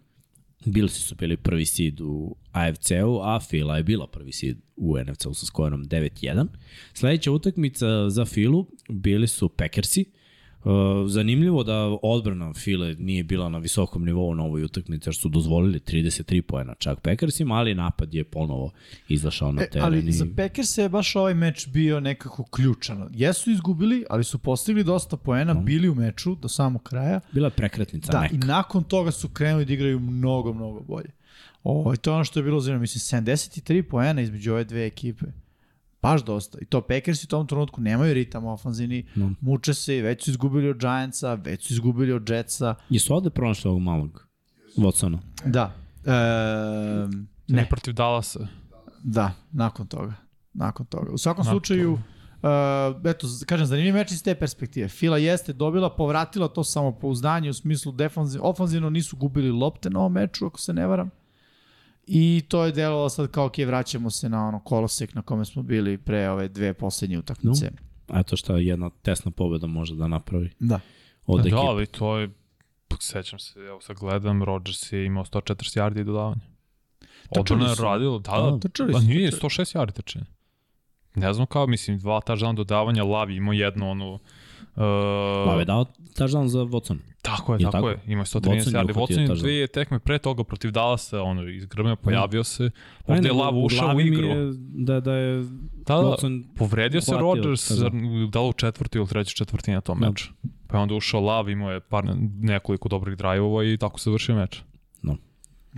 [0.65, 5.33] Bills su bili prvi seed u AFC-u, a Fila je bila prvi seed u NFC-u
[5.33, 6.47] sa skorom 9-1.
[6.93, 10.24] Sledeća utakmica za Filu bili su Packersi, Uh,
[11.07, 15.79] zanimljivo da odbrana File nije bila na visokom nivou na ovoj utakmici, jer su dozvolili
[15.79, 18.71] 33 poena čak Packersima, ali napad je ponovo
[19.07, 19.85] izašao na E, teren.
[19.85, 20.11] ali i...
[20.11, 23.09] za Packers je baš ovaj meč bio nekako ključan.
[23.11, 27.19] Jesu izgubili, ali su postigli dosta poena, bili u meču do samog kraja.
[27.31, 28.35] Bila je prekretnica Da, neka.
[28.35, 31.09] i nakon toga su krenuli da igraju mnogo, mnogo bolje.
[31.63, 32.81] O, i to je ono što je bilo zanimljivo.
[32.81, 35.25] Mislim, 73 poena između ove dve ekipe.
[36.05, 36.57] Baš dosta.
[36.61, 39.31] I to Packers u tom trenutku nemaju ritam ofanzivni, No.
[39.41, 42.75] muče se, već su izgubili od Giantsa, već su izgubili od Jetsa.
[42.89, 44.27] Jesu ovde pronašli ovog malog
[44.77, 45.17] Watsona?
[45.45, 45.71] Da.
[46.05, 46.11] E,
[47.47, 47.55] Ne.
[47.55, 48.47] ne, protiv Dallasa.
[49.03, 50.13] da, nakon toga.
[50.53, 51.11] Nakon toga.
[51.11, 51.99] U svakom Nakon slučaju, uh,
[53.05, 54.87] eto, kažem, zanimljiv meč iz te perspektive.
[54.87, 60.13] Fila jeste dobila, povratila to samopouzdanje u smislu defanziv, ofanzivno nisu gubili lopte na ovom
[60.13, 61.09] meču, ako se ne varam.
[62.07, 65.63] I to je delovalo sad kao, ok, vraćamo se na ono kolosek na kome smo
[65.63, 67.71] bili pre ove dve poslednje utakmice.
[68.07, 70.79] A to šta jedna tesna pobeda može da napravi Da.
[71.25, 71.55] od Da, ekipe.
[71.57, 72.29] ali to je,
[72.99, 76.41] sećam se, evo sad gledam, Rodgers je imao 140 yardi dodavanja.
[77.23, 77.83] Trčali Odbrana je su.
[77.83, 79.49] radila, da, A, da, trčali da, nije, trčali.
[79.49, 80.25] 106 yardi trčanje.
[81.15, 84.19] Ne znam kao, mislim, dva touchdown dodavanja, Lavi imao jednu, onu,
[84.75, 85.85] uh, Pa je dao
[86.15, 86.97] touchdown za Watson.
[87.21, 87.89] Tako je, Je tako, tako?
[87.89, 87.99] je.
[88.07, 88.93] Ima je 113 Watson je yardi.
[88.93, 92.69] Watson je dvije tekme pre toga protiv Dallasa, ono, izgrmeo, pojavio se.
[93.05, 94.27] Pa Ovde ne, je Lav u ušao u igru.
[94.27, 95.43] Je da, da je
[95.85, 97.71] Da, da, Watson povredio se Rodgers,
[98.31, 100.09] da li u četvrti ili treći četvrti na tom Da.
[100.09, 100.29] meču.
[100.67, 102.03] Pa je onda ušao Lav, imao je par,
[102.39, 104.61] nekoliko dobrih drajvova i tako se vršio meč.
[105.03, 105.15] Da.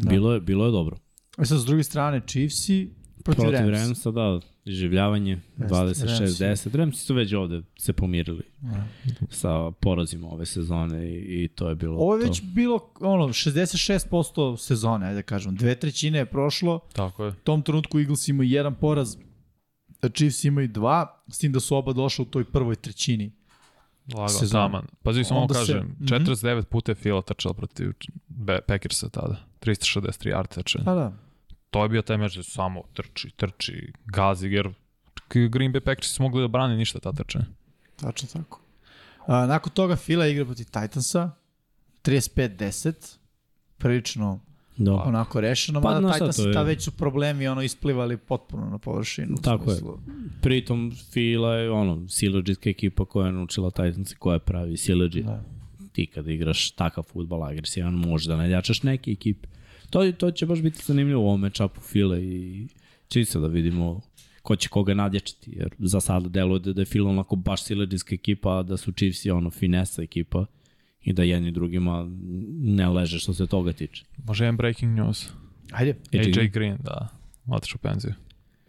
[0.10, 0.98] Bilo je, bilo je dobro.
[1.38, 2.90] E sad, s druge strane, Chiefsi
[3.28, 3.82] protiv, Protiv Rams.
[3.82, 5.76] Ramsa, da, življavanje, Jeste,
[6.06, 6.76] 26-10.
[6.76, 8.44] Ramsi su već ovde se pomirili
[9.30, 12.28] sa porazima ove sezone i, i to je bilo Ovo je to.
[12.28, 15.56] već bilo ono, 66% sezone, ajde da kažem.
[15.56, 17.32] Dve trećine je prošlo, Tako je.
[17.32, 19.16] U tom trenutku Eagles imaju jedan poraz,
[20.08, 23.32] Chiefs imaju dva, s tim da su oba došla u toj prvoj trećini.
[24.08, 24.64] Lagao, Sezona.
[24.64, 24.86] taman.
[25.04, 26.06] Pazi, samo Onda se- kažem, mhm.
[26.06, 27.92] 49 puta je Fila trčala protiv
[28.68, 29.36] Packersa tada.
[29.60, 30.86] 363 yard trčanja.
[30.86, 31.14] Pa da.
[31.78, 33.74] To je bio taj meč da samo trči, trči,
[34.06, 34.70] gazi, jer
[35.50, 37.46] Green Bay Packers su mogli da brane ništa ta trčanja.
[37.96, 38.62] Tačno tako.
[39.28, 41.32] A, nakon toga Fila igra protiv Titansa,
[42.04, 43.18] 35-10,
[43.78, 44.40] prilično
[44.78, 44.94] Da.
[44.94, 49.38] onako rešeno, Pa, mada je- ta već su problemi ono isplivali potpuno na površinu.
[49.38, 49.80] Tako je.
[50.42, 55.24] Pritom Fila je ono, silođiska ekipa koja je naučila Titans koja pravi silođi.
[55.24, 55.44] Da.
[55.92, 59.48] Ti kada igraš takav futbal agresivan, možeš da ne ljačaš neke ekipe.
[59.90, 62.68] To, to će baš biti zanimljivo u ovom matchupu File i
[63.08, 64.02] čisto da vidimo
[64.48, 68.16] ko će koga nadjačati, jer za sada deluje da, da je Fila onako baš silođiska
[68.16, 70.46] ekipa, a da su Chiefs ono finesa ekipa
[71.04, 72.08] i da jedni drugima
[72.62, 74.06] ne leže što se toga tiče.
[74.26, 75.30] Može jedan breaking news.
[75.72, 75.96] Ajde.
[76.14, 76.78] AJ AJ Green.
[76.84, 77.08] Da,
[77.52, 78.14] otišao u penziju.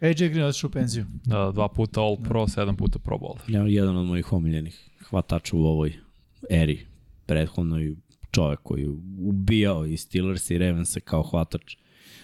[0.01, 1.05] AJ Green otišao u penziju.
[1.25, 3.37] Da, dva puta All Pro, sedam puta Pro Bowl.
[3.47, 5.93] Ja, jedan od mojih omiljenih hvatača u ovoj
[6.49, 6.85] eri
[7.25, 7.95] prethodnoj
[8.31, 8.89] čovek koji je
[9.19, 11.75] ubijao i Steelers i Ravensa kao hvatač.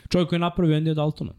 [0.09, 1.33] Čovjek koji je napravio Andy Daltona.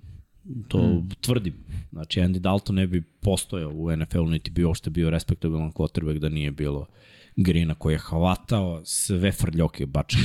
[0.68, 1.08] To mm.
[1.20, 1.54] tvrdim.
[1.92, 6.28] Znači, Andy Dalton ne bi postojao u NFL-u, niti bi uopšte bio respektabilan quarterback da
[6.28, 6.86] nije bilo
[7.36, 10.20] Grina koji je hvatao sve frljoke bačke.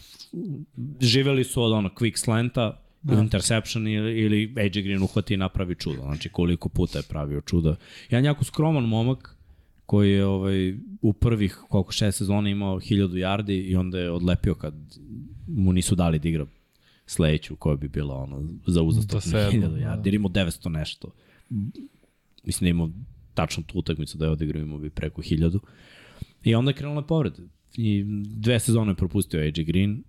[1.00, 3.14] Živeli su od ono quick slanta, da.
[3.14, 6.02] interception ili, ili AJ Green uhvati i napravi čudo.
[6.02, 7.76] Znači koliko puta je pravio čudo.
[8.10, 9.36] Jedan jako skroman momak
[9.90, 14.54] koji je ovaj, u prvih koliko šest sezona imao 1000 yardi i onda je odlepio
[14.54, 14.74] kad
[15.46, 16.46] mu nisu dali da igra
[17.06, 20.06] sledeću koja bi bila ono za uzastopno sedmu, 1000 yardi.
[20.06, 21.12] Jer imao 900 nešto.
[22.44, 22.90] Mislim da imao
[23.34, 25.58] tačno tu utakmicu da je odigrao imao bi preko 1000.
[26.44, 27.42] I onda je krenula povrede.
[27.76, 30.02] I dve sezone je propustio AJ Green.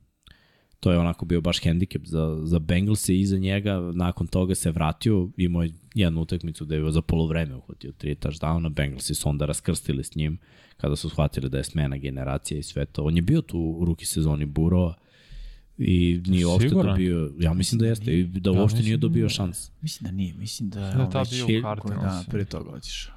[0.81, 3.91] To je onako bio baš hendikep za, za Bengals i iza njega.
[3.93, 8.69] Nakon toga se vratio, imao je jednu utakmicu da je za polovreme uhvatio tri touchdowna.
[8.69, 10.37] Bengalsi su onda raskrstili s njim
[10.77, 13.03] kada su shvatili da je smena generacija i sve to.
[13.03, 14.93] On je bio tu u ruki sezoni Burova
[15.77, 16.91] i nije uopšte Siguran?
[16.91, 19.71] dobio, ja mislim da jeste, i da uopšte nije mislim dobio da- šans.
[19.81, 22.01] Mislim da nije, mislim da je Da, on tad već bio u Cardinals.
[22.03, 23.13] dana pre toga otišao.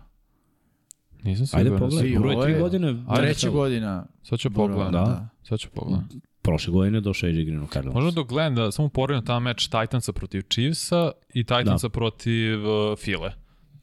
[1.23, 1.79] Nisam Ajde siguran.
[1.81, 2.89] pogledaj, Svi, Buro je tri je- godine.
[3.09, 4.07] Ajde, Treća godina.
[4.23, 4.93] Sad ću pogledati.
[4.93, 5.01] da.
[5.01, 5.29] Da.
[5.43, 6.21] Sad ću pogledati.
[6.45, 7.95] Prošle godine došao AJ Green u Cardinals.
[7.95, 11.93] Možda dok gledam da samo poredim ta meč Titansa protiv Chiefsa i Titansa da.
[11.93, 13.33] protiv uh, File.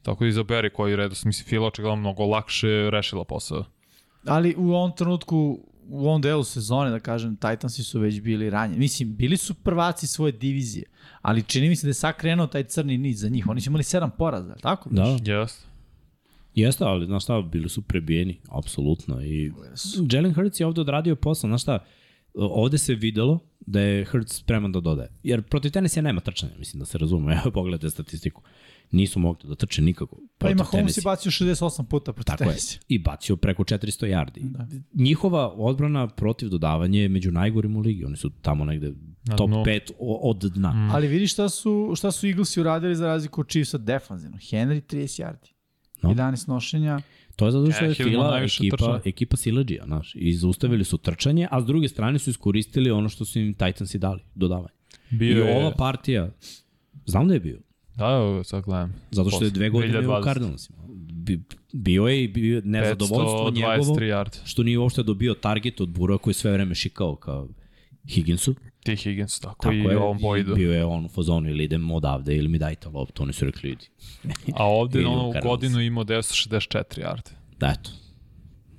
[0.02, 1.14] Tako da izaberi koji redu.
[1.24, 3.64] Mislim, Fila očigledno mnogo lakše rešila posao.
[4.26, 5.58] Ali u ovom trenutku,
[5.88, 8.78] u ovom delu sezone, da kažem, Titansi su već bili ranjeni.
[8.78, 10.84] Mislim, bili su prvaci svoje divizije,
[11.22, 13.48] ali čini mi se da je sad krenuo taj crni niz za njih.
[13.48, 14.90] Oni su imali sedam poraza, tako?
[14.92, 15.64] Da, Yes.
[16.54, 19.22] Jeste, ali znaš šta, bili su prebijeni, apsolutno.
[19.22, 19.52] I
[20.12, 21.78] Jalen Hurts je ovde odradio posao, znaš šta,
[22.34, 25.08] ovde se videlo da je Hurts spreman da dodaje.
[25.22, 27.32] Jer protiv Tennessee nema trčanja, mislim da se razume.
[27.42, 28.42] Evo pogledajte statistiku.
[28.90, 30.16] Nisu mogli da trče nikako.
[30.38, 32.48] Pa ima Holmes i bacio 68 puta protiv Tako je.
[32.48, 32.78] Tennessee.
[32.88, 34.50] I bacio preko 400 yardi.
[34.50, 34.66] Da.
[34.94, 38.04] Njihova odbrana protiv dodavanja je među najgorim u ligi.
[38.04, 38.92] Oni su tamo negde
[39.24, 39.64] Na top dnu.
[39.64, 40.72] 5 od dna.
[40.72, 40.90] Mm.
[40.90, 44.36] Ali vidi šta su, šta su Eaglesi uradili za razliku od Chiefsa defanzivno.
[44.36, 45.52] Henry 30 yardi.
[46.02, 46.10] No.
[46.10, 47.00] 11 nošenja.
[47.36, 50.12] To je zato što je E, fila ekipa, ekipa sileđija, znaš.
[50.14, 53.98] I zaustavili su trčanje, a s druge strane su iskoristili ono što su im Titansi
[53.98, 54.74] dali, dodavanje.
[55.10, 56.30] Bio I je, ova partija,
[57.06, 57.58] znam da je bio,
[57.96, 58.94] Da, sad gledam.
[59.10, 60.24] zato što je dve godine u 2020.
[60.24, 60.78] Cardinalsima.
[61.12, 61.40] Bi-
[61.72, 64.38] Bio je i bio nezadovoljstvo 523 njegovo, yard.
[64.44, 67.48] što nije uopšte dobio target od Bura koji sve vreme šikao kao
[68.08, 68.54] Higginsu.
[68.84, 70.54] Ti Higgins, tako, Tako i je, ovom Boydu.
[70.54, 73.70] bio je on u fazonu ili idem odavde ili mi dajte loptu, oni su rekli
[73.70, 73.88] idi.
[74.58, 77.30] A ovde Ili na u godinu imao 964 yard.
[77.58, 77.90] Da, eto.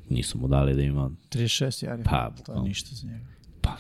[0.10, 2.04] Nisu mu dali da ima 36 yardi.
[2.04, 2.64] Pa, to je bukvalno.
[2.64, 3.26] ništa za njega.
[3.62, 3.78] Pa.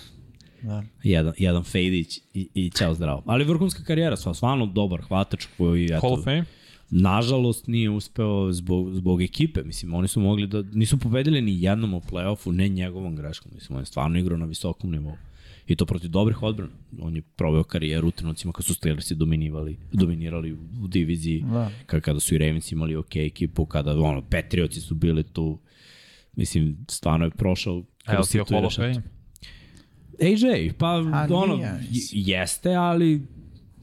[0.62, 0.84] Da.
[1.04, 3.24] jedan, jedan fejdić i, i ćao zdravo.
[3.26, 6.46] Ali vrhunska karijera, sva, stvarno dobar hvatač koji, eto, Hall of Fame?
[6.90, 9.64] nažalost nije uspeo zbog, zbog ekipe.
[9.64, 13.52] Mislim, oni su mogli da, nisu pobedili ni jednom u play-offu, ne njegovom greškom.
[13.56, 15.16] Mislim, on je stvarno igrao na visokom nivou.
[15.68, 16.72] I to protiv dobrih odbrana.
[17.02, 20.54] On je proveo karijeru u trenucima kad su Steelersi dominirali, dominirali
[20.84, 21.72] u diviziji, Da.
[21.86, 25.60] kada, su i Ravens imali ok ekipu, kada ono, Patriotsi su bili tu.
[26.36, 28.76] Mislim, stvarno je prošao A jel ti je Hall of.
[28.76, 29.02] Fame?
[30.22, 31.80] AJ, pa A, ono, nije,
[32.12, 33.28] jeste, ali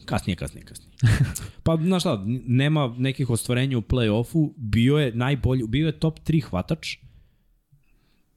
[0.05, 0.90] kasnije, kasnije, kasnije.
[1.65, 6.43] pa, znaš šta, nema nekih ostvarenja u play-offu, bio je najbolji, bio je top 3
[6.43, 6.97] hvatač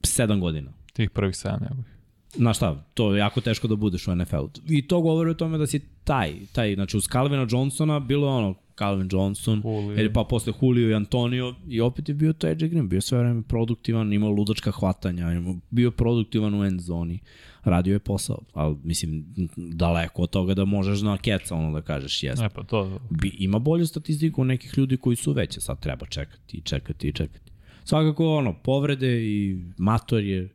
[0.00, 0.72] 7 godina.
[0.92, 1.93] Tih prvih 7, nego.
[2.36, 4.50] Znaš šta, to je jako teško da budeš u NFL-u.
[4.68, 8.32] I to govori o tome da si taj, taj, znači uz Calvina Johnsona bilo je
[8.32, 10.00] ono, Calvin Johnson, Julio.
[10.00, 13.18] ili pa posle Julio i Antonio i opet je bio to AJ Green, bio sve
[13.18, 17.20] vreme produktivan, imao ludačka hvatanja, imao, bio produktivan u end zoni,
[17.64, 19.24] radio je posao, ali mislim
[19.56, 22.44] daleko od toga da možeš na keca ono da kažeš jeste.
[22.44, 26.60] E pa to, Bi, ima bolju statistiku nekih ljudi koji su veće, sad treba čekati,
[26.64, 27.52] čekati, čekati.
[27.84, 30.48] Svakako ono, povrede i mator je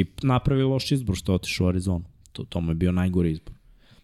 [0.00, 2.04] i napravi loš izbor što je otišao u Arizonu.
[2.32, 3.54] To, to mu je bio najgori izbor.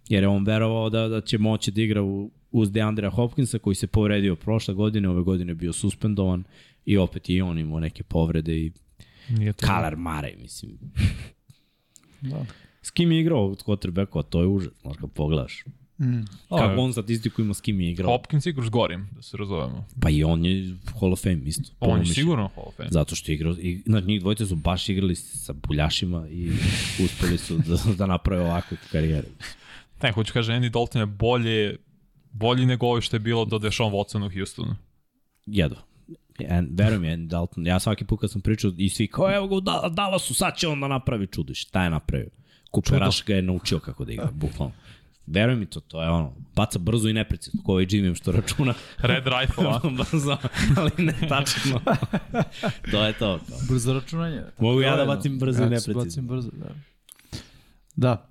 [0.08, 3.74] Jer je on verovao da, da će moći da igra u, uz Deandra Hopkinsa koji
[3.74, 6.44] se povredio prošle godine, ove godine je bio suspendovan
[6.84, 8.72] i opet i on imao neke povrede i
[9.28, 9.66] nije to.
[9.66, 10.78] Kalar Mare, mislim.
[12.20, 12.46] Da.
[12.82, 15.64] S kim je igrao od quarterbacka, to je užas, kad pogledaš.
[16.00, 16.20] Mm.
[16.48, 18.10] Kako on statistiku ima s kim je igrao.
[18.10, 19.86] Hopkins igraš s Gorim, da se razovemo.
[20.00, 21.70] Pa i on je Hall of Fame isto.
[21.80, 22.88] On je sigurno Hall of Fame.
[22.92, 26.50] Zato što je igrao, i, znači njih dvojice su baš igrali sa buljašima i
[27.04, 29.28] uspeli su da, da naprave ovakvu karijeru.
[30.02, 31.76] Ne, hoću kaže, Andy Dalton je bolje,
[32.32, 34.76] bolji nego ovo što je bilo do Deshaun Watson u Houstonu.
[35.46, 35.78] Jedva.
[36.38, 39.48] En, verujem mi, Andy Dalton, ja svaki put kad sam pričao i svi kao evo
[39.48, 41.54] ga u Da- Dallasu, sad će on da napravi čudo.
[41.54, 42.28] Šta je napravio?
[43.06, 44.74] Rush ga je naučio kako da igra, bukvalno.
[45.26, 48.74] Verujem mi to, to je ono, baca brzo i neprecizno, ko ovaj Jimmy što računa.
[48.98, 49.80] Red Rifle, a?
[49.98, 50.36] brzo,
[50.76, 51.80] ali ne tačno.
[52.92, 53.40] to je to.
[53.48, 53.59] Kao.
[53.68, 54.42] Brzo računanje.
[54.59, 56.05] Mogu ja da bacim brzo i Ja ću neprecizno.
[56.05, 56.74] Bacim brzo, da.
[57.96, 58.26] Da,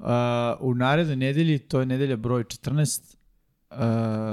[0.60, 3.16] uh, u narednoj nedelji, to je nedelja broj 14,
[3.72, 3.78] uh,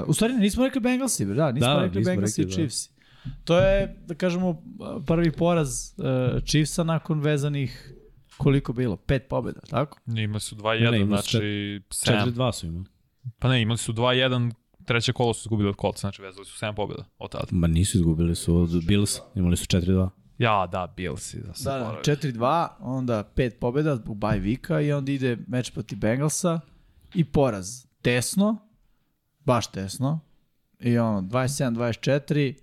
[0.07, 2.61] u stvari nismo rekli Bengalsi, da, nismo Da, rekli nismo Bengalsi rekli, i da.
[2.61, 2.89] Chiefs.
[3.43, 4.63] To je, da kažemo,
[5.07, 7.93] prvi poraz uh, Chiefsa nakon vezanih
[8.41, 8.97] koliko bilo?
[8.97, 9.99] Pet pobjeda, tako?
[10.07, 12.33] Imali su Ne, 2-1, ne, imali su znači 7.
[12.33, 12.85] 4-2 su imali.
[13.39, 14.51] Pa ne, imali su 2-1,
[14.85, 17.47] treće kolo su izgubili od Colts, znači vezali su 7 pobjeda od tada.
[17.51, 20.09] Ma nisu izgubili su od Bills, imali su 4-2.
[20.37, 24.91] Ja, da, Bills da se Da, da, 4-2, onda pet pobjeda zbog bye vika i
[24.91, 26.59] onda ide meč protiv Bengalsa
[27.13, 27.85] i poraz.
[28.01, 28.57] Tesno,
[29.39, 30.19] baš tesno.
[30.79, 32.53] I ono, 27-24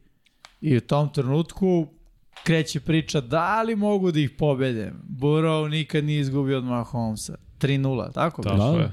[0.61, 1.98] i u tom trenutku
[2.45, 4.93] kreće priča da li mogu da ih pobede.
[5.11, 7.35] Burrow nikad nije izgubio od Mahomesa.
[7.59, 8.43] 3-0, tako?
[8.43, 8.79] Tako Da.
[8.79, 8.93] je.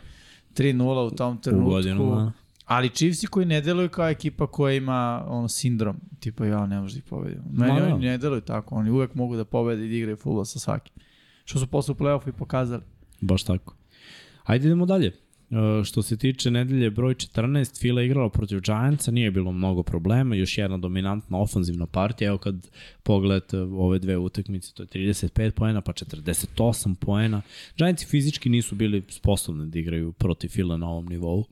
[0.53, 1.69] 3-0 u tom U trenutku.
[1.69, 2.31] godinu, da.
[2.65, 6.93] Ali Chiefsi koji ne deluju kao ekipa koja ima ono sindrom, tipa ja ne može
[6.93, 7.41] da ih pobedim.
[7.49, 7.95] Meni Ma, da.
[7.95, 10.93] oni ne deluju tako, oni uvek mogu da pobede i da igraju futbol sa svakim.
[11.45, 12.81] Što su posle u play-offu i pokazali.
[13.21, 13.75] Baš tako.
[14.43, 15.11] Ajde idemo dalje.
[15.51, 20.35] E, što se tiče nedelje broj 14, Fila igrala protiv Giantsa, nije bilo mnogo problema,
[20.35, 22.69] još jedna dominantna ofanzivna partija, evo kad
[23.03, 27.41] pogledate ove dve utakmice, to je 35 poena, pa 48 poena.
[27.77, 31.45] Giantsi fizički nisu bili sposobni da igraju protiv Fila na ovom nivou.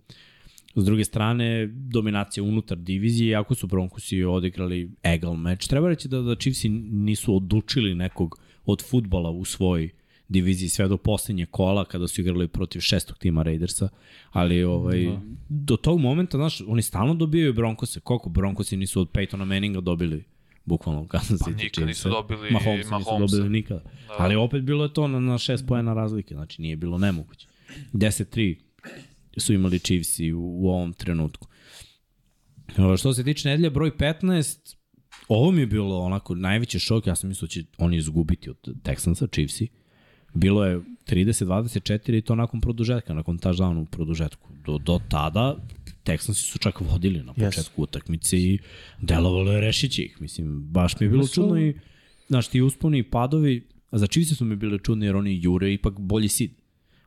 [0.76, 5.68] S druge strane, dominacija unutar divizije, iako su Broncosi odigrali egal meč.
[5.68, 9.90] Treba reći da, da Chiefsi nisu odučili nekog od futbala u svojoj
[10.34, 13.90] diviziji sve do poslednje kola kada su igrali protiv šestog tima Raidersa,
[14.32, 15.22] ali ovaj, da.
[15.50, 18.00] do tog momenta, znaš, oni stalno dobijaju Broncose.
[18.00, 20.24] Koliko Broncosi nisu od Peytona Manninga dobili
[20.66, 21.88] bukvalno Kansas City nikad Chiefs.
[21.88, 22.78] nisu dobili Mahomesa.
[22.78, 23.36] nisu Mahomesa.
[23.36, 23.84] dobili nikada.
[24.08, 24.16] Da.
[24.20, 27.48] Ali opet bilo je to na, na šest pojena razlike, znači nije bilo nemoguće.
[27.94, 28.58] 10-3
[29.38, 31.48] su imali Chiefsi u, u ovom trenutku.
[32.78, 34.76] Uh, što se tiče nedelje broj 15,
[35.28, 38.58] ovo mi je bilo onako najveći šok, ja sam mislio da će oni izgubiti od
[38.84, 39.68] Texansa, Chiefsi.
[40.34, 44.50] Bilo je 30-24 i to nakon produžetka, nakon touchdowna u produžetku.
[44.66, 45.56] Do, do tada
[46.04, 47.84] Texansi su čak vodili na početku yes.
[47.84, 48.60] utakmice i
[49.02, 50.22] delovalo je rešići ih.
[50.22, 51.76] Mislim, baš mi je bilo čudno i
[52.28, 55.74] znaš, ti usponi i padovi, a za Chiefsi su mi bili čudni jer oni jure
[55.74, 56.52] ipak bolji sid.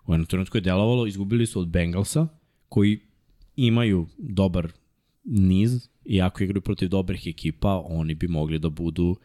[0.06, 2.28] U jednom trenutku je delovalo, izgubili su od Bengalsa,
[2.68, 3.00] koji
[3.56, 4.72] imaju dobar
[5.24, 9.16] niz i ako igraju protiv dobrih ekipa, oni bi mogli da budu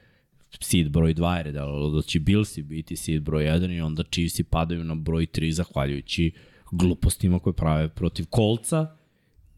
[0.60, 4.04] seed broj 2, jer je delovalo da će Billsi biti seed broj 1 i onda
[4.04, 6.32] Chiefsi padaju na broj 3 zahvaljujući
[6.72, 8.96] glupostima koje prave protiv Kolca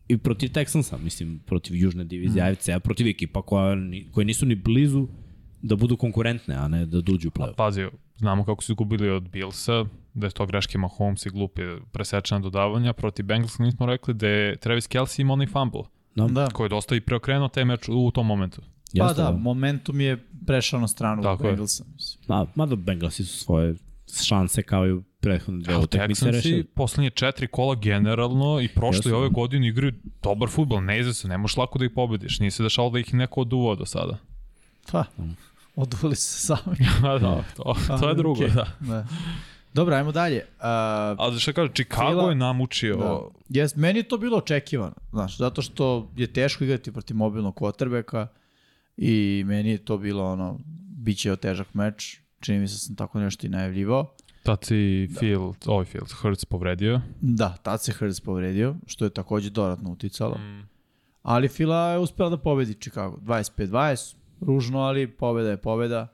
[0.07, 2.47] i protiv Texansa, mislim, protiv južne divizije mm.
[2.47, 3.75] AFC-a, protiv ekipa koja,
[4.11, 5.07] koje nisu ni blizu
[5.61, 7.55] da budu konkurentne, a ne da dođu u play-off.
[7.55, 7.87] Pazi,
[8.17, 11.61] znamo kako su gubili od Billsa, da je to greške Mahomes i glupe
[11.91, 12.93] presečena dodavanja.
[12.93, 15.81] Protiv Bengalsa nismo rekli da je Travis Kelsey imao onaj fumble,
[16.15, 16.47] No, Da.
[16.47, 18.61] koji je dosta i preokrenuo taj meč u tom momentu.
[18.97, 21.43] Pa jeste da, momentum je prešao na stranu Tako.
[21.43, 21.83] Bengalsa.
[22.27, 23.75] Ma, mada Bengalsi su svoje
[24.25, 26.63] šanse kao i u prethodne dve utakmice Texansi rešili.
[26.63, 29.93] poslednje četiri kola generalno i prošle i ove godine igraju
[30.23, 32.39] dobar futbol, ne iza se, ne možeš lako da ih pobediš.
[32.39, 34.17] Nije se dešalo da ih neko oduvao do sada.
[34.91, 35.03] Pa,
[35.75, 36.77] odvoli se sami.
[37.09, 38.55] A da, to, to je drugo, Okej.
[38.55, 38.67] da.
[38.79, 39.07] da.
[39.73, 40.37] Dobro, ajmo dalje.
[40.37, 40.63] Uh,
[41.17, 42.97] Ali što kaže, Chicago Fila- je namučio...
[42.97, 43.19] Da.
[43.49, 48.27] Jes, meni je to bilo očekivano, znaš, zato što je teško igrati protiv mobilnog quarterbacka
[48.97, 50.59] i meni je to bilo ono,
[50.97, 54.15] bit će težak meč, čini mi se da sam tako nešto i najavljivao.
[54.43, 57.01] Tad si Field, ovaj Field, Hurts povredio.
[57.21, 60.35] Da, tad se Hurts povredio, što je takođe dodatno uticalo.
[60.37, 60.67] Mm.
[61.21, 63.17] Ali Fila je uspela da pobedi Chicago.
[63.21, 66.07] 25-20, ružno, ali pobeda je pobeda.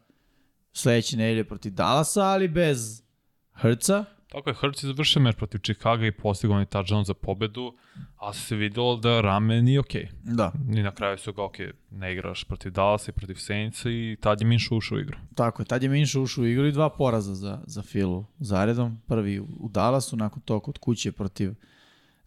[0.73, 3.03] Sledeće nedelje protiv Dallasa, ali bez
[3.51, 4.05] Hrca.
[4.31, 7.73] Tako je, Hurts je završio meč protiv Chicago i postigao onaj touchdown za pobedu,
[8.17, 10.07] ali se videlo da rame nije okej.
[10.23, 11.55] Da, I na kraju su ga, ok,
[11.91, 15.17] ne igraš protiv Dallasa i protiv Saintsa i tad je Minšu ušao u igru.
[15.35, 15.65] tako je.
[15.65, 18.97] Tad je Minša ušao u igru i dva poraza za, za Filu zaredom.
[19.07, 21.53] Prvi u Dallasu, nakon toga kod kuće protiv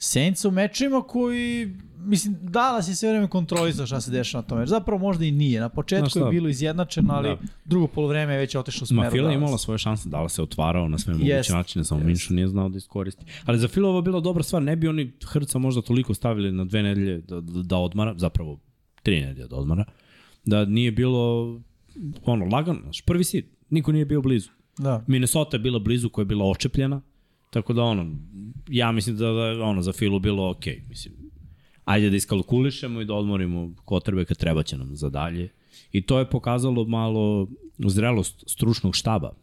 [0.05, 4.59] Saintsa u mečima koji, mislim, Dallas je sve vreme kontrolisao šta se dešava na tom
[4.59, 4.69] meču.
[4.69, 5.61] Zapravo možda i nije.
[5.61, 6.19] Na početku šta?
[6.19, 7.37] je bilo izjednačeno, ali Da.
[7.65, 10.31] drugo polovreme je već otišlo u smeru Ma Fila je imala svoje šanse, da li
[10.31, 12.07] se otvarao na sve moguće Jest, načine, samo jest.
[12.07, 13.25] Minšu nije znao da iskoristi.
[13.45, 16.53] Ali za Fila ovo je bila dobra stvar, ne bi oni Hrca možda toliko stavili
[16.53, 18.59] na dve nedelje da, da, da odmara, zapravo
[19.03, 19.85] tri nedelje da odmara,
[20.45, 21.47] da nije bilo
[22.25, 24.51] ono, lagano, prvi sid, niko nije bio blizu.
[24.79, 25.05] Da.
[25.07, 27.01] Minnesota je bila blizu koja je bila očepljena,
[27.53, 28.17] tako da ono,
[28.69, 31.15] ja mislim da, da ono, za Filu bilo ok, mislim,
[31.85, 35.49] ajde da iskalkulišemo i da odmorimo kotrbe kad treba će nam za dalje.
[35.93, 37.49] I to je pokazalo malo
[37.79, 39.35] zrelost stručnog štaba.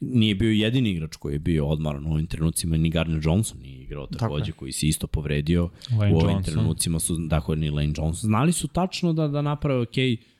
[0.00, 3.82] Nije bio jedini igrač koji je bio odmaran u ovim trenucima, ni Gardner Johnson nije
[3.82, 5.70] igrao Tako takođe, koji se isto povredio.
[5.98, 6.54] Lane u ovim Johnson.
[6.54, 8.28] trenucima su, dakle, ni Lane Johnson.
[8.28, 9.96] Znali su tačno da, da naprave, ok,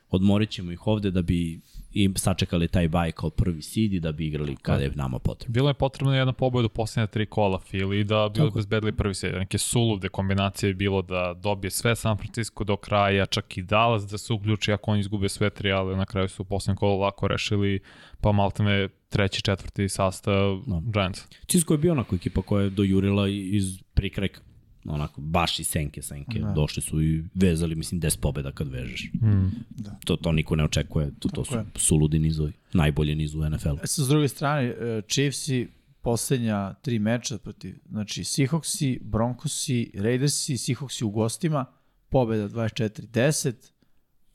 [0.08, 1.60] odmorit ćemo ih ovde da bi
[1.96, 5.52] i sačekali taj baj kao prvi seed i da bi igrali kada je nama potrebno.
[5.52, 8.48] Bilo je potrebno jedna pobeda u posljednje tri kola Philly da bi Tako.
[8.48, 9.34] obezbedili prvi sed.
[9.34, 14.02] Neke sulude kombinacije je bilo da dobije sve San Francisco do kraja, čak i Dallas
[14.06, 17.00] da se uključi ako oni izgube sve tri, ali na kraju su u posljednjem kolu
[17.00, 17.80] lako rešili,
[18.20, 20.80] pa maltene treći, četvrti sastav Da.
[20.84, 21.24] Giants.
[21.48, 24.40] Cisco je bio onako ekipa koja je dojurila iz prikreka.
[24.88, 26.38] Onako, baš iz senke, senke.
[26.38, 26.52] Da.
[26.52, 29.10] Došli su i vezali, mislim, 10 pobeda kad vežeš.
[29.22, 29.46] Mm.
[29.70, 29.90] Da.
[30.04, 31.10] To, to niko ne očekuje.
[31.18, 31.64] To, to su je.
[31.74, 32.52] suludi nizovi.
[32.72, 33.76] Najbolji niz u NFL-u.
[33.82, 35.68] E, S druge strane, e, Chiefsi
[36.00, 41.64] poslednja tri meča protiv, znači Seahawksi, Broncosi, Raidersi, Seahawksi u gostima,
[42.08, 43.52] pobeda 24-10,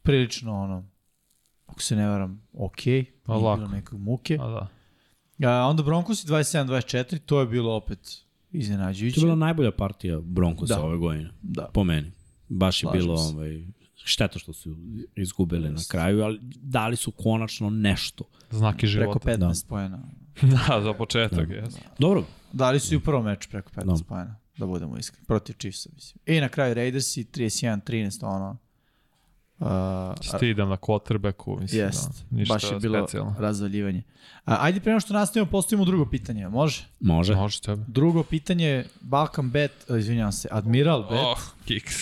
[0.02, 0.86] prilično ono,
[1.65, 2.76] ako se ne varam, ok,
[3.23, 3.57] Pa nije lako.
[3.57, 4.38] bilo nekog muke.
[4.41, 4.68] A da.
[5.49, 8.22] A, onda Broncosi 27-24, to je bilo opet
[8.52, 9.19] To iznenađujuće.
[9.19, 10.82] je bila najbolja partija Broncosa Da.
[10.82, 11.30] ove godine.
[11.41, 11.69] Da.
[11.73, 12.11] Po meni.
[12.49, 13.23] Baš je Slažem bilo se.
[13.26, 13.65] ovaj,
[13.95, 14.76] šteta što su
[15.15, 18.23] izgubili na kraju, ali dali su konačno nešto.
[18.49, 19.19] Znaki Preko života.
[19.30, 19.69] 15 da.
[19.69, 20.03] pojena.
[20.68, 21.53] da, za početak, da.
[21.56, 21.73] jes.
[21.99, 22.23] Dobro,
[22.53, 24.03] Dali su i u prvom meču preko 15 Da.
[24.06, 25.26] pojena, da budemo iskreni.
[25.26, 26.19] Protiv Chiefsa, mislim.
[26.28, 28.57] I na kraju Raidersi 31-13, ono,
[29.61, 29.67] Uh,
[30.21, 33.35] Stidam na quarterbacku, mislim Jest, da, ništa baš je bilo specijalno.
[33.39, 34.03] razvaljivanje.
[34.45, 36.83] A, ajde prema što nastavimo, postavimo drugo pitanje, može?
[36.99, 37.35] može.
[37.35, 37.83] Može tebe.
[37.88, 41.95] Drugo pitanje, Balkan Bet, uh, izvinjavam se, Admiral Bet, Oh, kiks.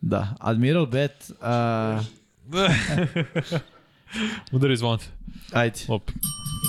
[0.00, 2.04] da, Admiral Bet, uh,
[4.52, 5.06] Udari zvonce.
[5.52, 6.10] ajde, Op.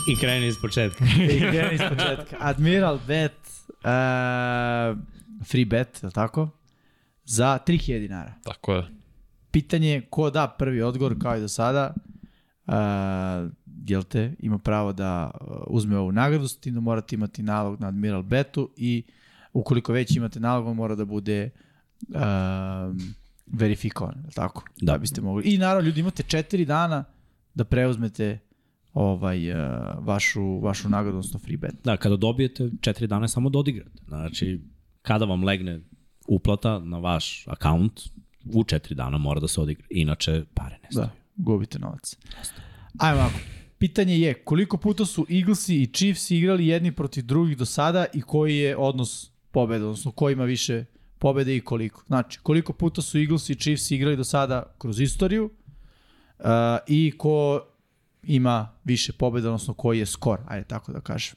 [0.09, 1.05] I kreni iz početka.
[1.33, 2.37] i kreni iz početka.
[2.39, 3.37] Admiral Bet,
[3.67, 4.97] uh,
[5.45, 6.49] free bet, je li tako?
[7.25, 8.33] Za 3000 dinara.
[8.43, 8.97] Tako je.
[9.52, 11.94] Pitanje je ko da prvi odgovor kao i do sada.
[12.68, 12.74] Uh,
[13.88, 17.82] jel te, ima pravo da uh, uzme ovu nagradu, s tim da morate imati nalog
[17.82, 19.03] na Admiral Betu i
[19.53, 21.49] ukoliko već imate nalog, on mora da bude
[22.07, 23.14] um,
[23.48, 24.64] verifikovan, je tako?
[24.82, 24.91] Da.
[24.91, 25.44] da biste mogli.
[25.44, 27.03] I naravno, ljudi, imate četiri dana
[27.53, 28.40] da preuzmete
[28.94, 29.57] ovaj, uh,
[29.99, 31.76] vašu, vašu nagradu, odnosno free bet.
[31.84, 34.02] Da, kada dobijete četiri dana samo da odigrate.
[34.07, 34.61] Znači,
[35.02, 35.82] kada vam legne
[36.28, 38.02] uplata na vaš akaunt,
[38.53, 39.86] u četiri dana mora da se odigra.
[39.90, 41.07] Inače, pare nestaju.
[41.07, 42.15] Da, gubite novac.
[42.99, 43.40] Ajmo ovako.
[43.78, 48.22] Pitanje je koliko puta su Eaglesi i Chiefs igrali jedni protiv drugih do sada i
[48.22, 50.86] koji je odnos pobeda, odnosno ko ima više
[51.19, 52.03] pobede i koliko.
[52.07, 55.49] Znači, koliko puta su Eaglesi i Chiefs igrali do sada kroz istoriju
[56.40, 56.45] uh,
[56.88, 57.65] i ko
[58.24, 61.36] ima više pobeda, odnosno koji je skor, ajde tako da kažem.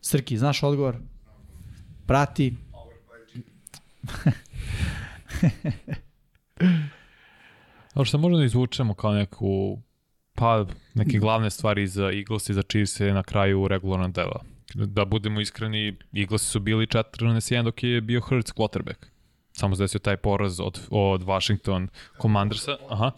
[0.00, 0.96] Srki, znaš odgovor?
[2.06, 2.54] Prati.
[7.94, 9.78] Ono što možemo da izvučemo kao neku,
[10.34, 14.44] pa neke glavne stvari za Eagles i za Chiefs je na kraju regularnog dela.
[14.74, 19.06] Da budemo iskreni, Eaglesi su bili 14-1 dok je bio Hurts quarterback.
[19.52, 21.88] Samo se desio taj poraz od, od Washington
[22.22, 22.76] Commandersa.
[22.88, 23.10] Aha.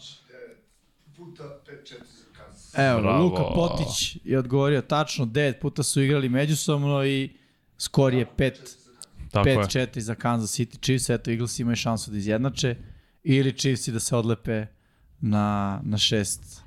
[1.17, 2.75] puta 5-4 za Kansas.
[2.79, 3.25] Evo, Bravo.
[3.25, 7.31] Luka Potić je odgovorio tačno, 9 puta su igrali međusobno i
[7.79, 8.77] skor je 5
[9.31, 9.57] Tako je.
[9.57, 12.77] 5-4 za Kansas City Chiefs, eto Eagles imaju šansu da izjednače
[13.29, 14.67] ili Chiefs da se odlepe
[15.21, 16.61] na, na 6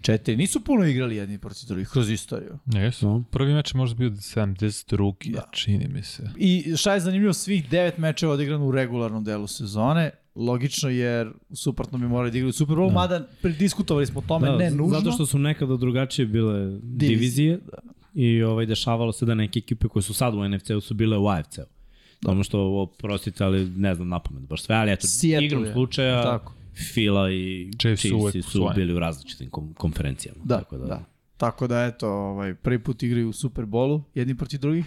[0.00, 0.36] 4.
[0.36, 2.58] Nisu puno igrali jedni protiv drugih kroz istoriju.
[2.66, 3.06] Jesu.
[3.08, 3.24] No.
[3.30, 5.32] Prvi meč je možda bio 72.
[5.32, 5.48] Da.
[5.52, 6.30] čini mi se.
[6.36, 10.10] I šta je zanimljivo, svih devet mečeva odigrano u regularnom delu sezone.
[10.34, 12.94] Logično jer suprotno bi morali da igraju Super Bowl, da.
[12.94, 14.98] mada prediskutovali smo o tome, Da, ne nužno.
[14.98, 17.78] Zato što su nekada drugačije bile divizije Da.
[18.14, 21.28] i ovaj, dešavalo se da neke ekipe koje su sad u NFC-u su bile u
[21.28, 21.62] AFC-u.
[22.26, 25.72] Ono što oprostite, ali ne znam na pamet baš sve, ali eto, Seattle igrom je.
[25.72, 26.52] slučaja Tako.
[26.94, 30.40] Fila i Chiefs su su bili u različitim kom konferencijama.
[30.44, 31.04] Da, tako da, da.
[31.36, 34.84] Tako da, eto, ovaj, prvi put igraju u Super Bowlu, jedni protiv drugih.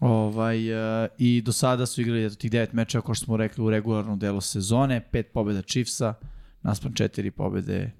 [0.00, 3.64] Ovaj, uh, I do sada su igrali eto, tih devet mečeva, kao što smo rekli,
[3.64, 5.00] u regularnom delu sezone.
[5.10, 6.14] Pet pobjeda Chiefsa,
[6.62, 7.90] naspram četiri pobjede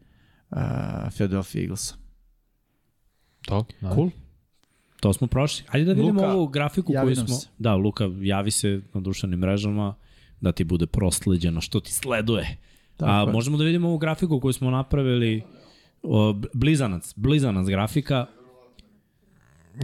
[0.50, 0.58] uh,
[1.14, 1.94] Philadelphia Eaglesa.
[3.40, 3.94] To, da.
[3.94, 4.10] Cool.
[5.04, 5.64] To smo prošli.
[5.68, 7.28] Ajde da vidimo Luka, ovu grafiku koju smo...
[7.28, 7.48] se.
[7.58, 9.94] Da, Luka, javi se na društvenim mrežama
[10.40, 12.56] da ti bude prosleđeno što ti sleduje.
[12.96, 13.32] Tako A je.
[13.32, 15.42] možemo da vidimo ovu grafiku koju smo napravili
[16.02, 18.26] o, blizanac, blizanac grafika.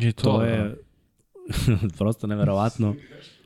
[0.00, 0.46] I to, To da.
[0.46, 0.76] je
[1.98, 2.94] prosto neverovatno.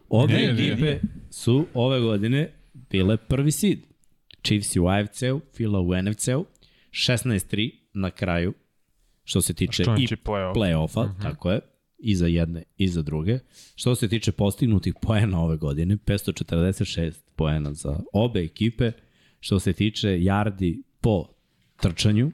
[0.08, 0.98] Obe Ne, ne, ekipe
[1.30, 2.52] su ove godine
[2.90, 3.78] bile prvi seed.
[4.42, 6.44] Chiefs u AFC-u, Fila u NFC-u,
[6.90, 8.54] 16-3 na kraju,
[9.24, 10.54] što se tiče i znači play-off.
[10.54, 11.22] play-offa, Mhm.
[11.22, 11.60] tako je,
[11.98, 13.38] i za jedne i za druge.
[13.74, 18.92] Što se tiče postignutih poena ove godine, 546 poena za obe ekipe.
[19.40, 21.26] Što se tiče yardi po
[21.76, 22.32] trčanju,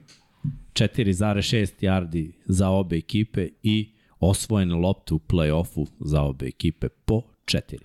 [0.73, 3.89] 4,6 yardi za obe ekipe i
[4.19, 7.77] osvojene lopte u play-offu za obe ekipe po 4.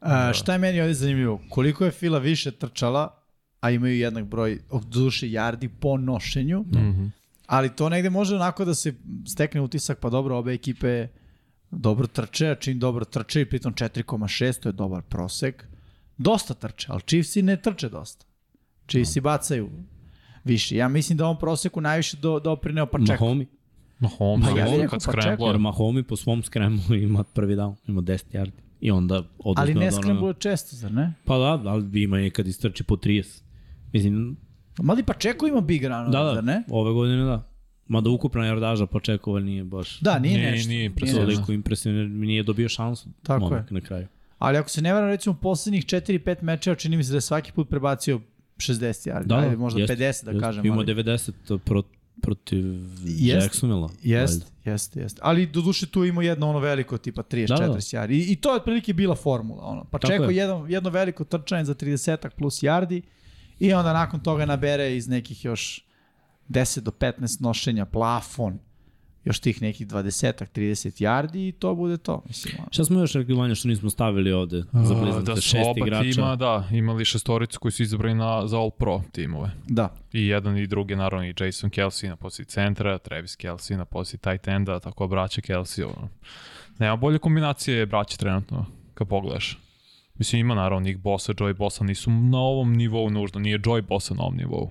[0.00, 1.40] Uh, šta je meni ovdje zanimljivo?
[1.48, 3.18] Koliko je Fila više trčala,
[3.60, 7.10] a imaju jednak broj od duše yardi po nošenju, mm -hmm.
[7.52, 8.94] Ali to negde može onako da se
[9.26, 11.08] stekne utisak, pa dobro, obe ekipe
[11.70, 15.66] dobro trče, a čim dobro trče i pritom 4,6, to je dobar prosek.
[16.18, 18.26] Dosta trče, ali Chiefsi ne trče dosta.
[18.88, 19.70] Chiefsi bacaju
[20.44, 20.76] više.
[20.76, 23.12] Ja mislim da on proseku najviše do, doprineo pa čeka.
[23.12, 23.46] Mahomi,
[23.98, 25.58] Mahomes, Ma ja rekao, kad pa čekaj, jer.
[25.58, 28.60] Mahomi po svom skremu ima prvi down, ima 10 yardi.
[28.80, 31.12] I onda oduzme Ali ne skrembuje često, zar ne?
[31.24, 33.42] Pa da, ali ima i kad istrči po 30.
[33.92, 34.36] Mislim,
[34.78, 36.62] Mali pa čeko ima big run, da, da, zar ne?
[36.70, 37.48] ove godine da.
[37.88, 40.68] Mada ukupna jardaža pa čekova nije baš Da, nije, Nije- nešto.
[40.68, 41.22] nije impresivno.
[41.22, 44.06] toliko impresivno, nije dobio šansu Tako momak na kraju.
[44.38, 47.52] Ali ako se ne varam, recimo, poslednjih 4-5 mečeva čini mi se da je svaki
[47.52, 48.20] put prebacio
[48.56, 49.24] 60 yardi.
[49.24, 50.40] Da, Ajde, možda jest, 50 da jest.
[50.40, 50.66] kažem.
[50.66, 50.86] Ima ali...
[50.86, 51.82] 90 pro,
[52.22, 52.64] protiv
[53.04, 53.42] Jest.
[53.42, 53.88] Jacksonvilla.
[54.02, 55.18] Jest, jest, jest.
[55.22, 57.78] Ali do duše tu ima jedno ono veliko tipa 34 Da, da.
[57.78, 58.12] yardi.
[58.12, 59.62] I, I to je otprilike bila formula.
[59.62, 59.84] Ono.
[59.84, 60.36] Pa Tako čekao je.
[60.36, 63.02] jedno, jedno veliko trčanje za 30 plus yardi
[63.62, 65.84] i onda nakon toga nabere iz nekih još
[66.48, 68.58] 10 do 15 nošenja plafon
[69.24, 72.22] još tih nekih 20 30 yardi i to bude to.
[72.28, 72.68] Mislim, ono.
[72.70, 75.32] Šta smo još rekli što nismo stavili ovde za blizance?
[75.32, 76.10] Da su šest oba igrača.
[76.12, 79.50] tima, da, imali šestoricu koji su izabrani na, za All Pro timove.
[79.68, 79.94] Da.
[80.12, 84.20] I jedan i drugi, naravno, i Jason Kelsey na poziciji centra, Travis Kelsey na poziciji
[84.20, 85.84] tight enda, tako braća Kelsey.
[85.84, 86.08] Ono.
[86.78, 89.58] Nema bolje kombinacije braća trenutno, kad pogledaš.
[90.22, 94.14] Mislim, ima naravno Nick Bosa, Joy Bosa, nisu na ovom nivou nužno, nije Joy Bosa
[94.14, 94.70] na ovom nivou.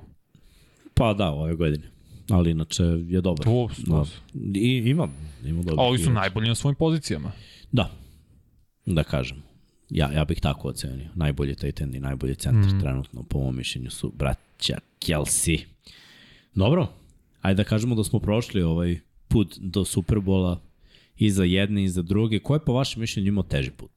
[0.94, 1.84] Pa da, ove godine.
[2.30, 3.46] Ali inače je dobar.
[3.46, 4.06] To, Da.
[4.54, 5.08] I, ima,
[5.46, 5.86] ima dobar.
[5.86, 7.32] A ovi su najbolji na svojim pozicijama.
[7.72, 7.92] Da,
[8.86, 9.44] da kažem.
[9.90, 11.10] Ja, ja bih tako ocenio.
[11.16, 12.80] Najbolji tight end i najbolji centar mm.
[12.80, 15.60] trenutno po mom mišljenju su braća Kelsey.
[16.56, 16.88] Dobro,
[17.42, 20.62] ajde da kažemo da smo prošli ovaj put do Superbola
[21.18, 22.40] i za jedne i za druge.
[22.40, 23.92] Ko je po vašem mišljenju imao teži put?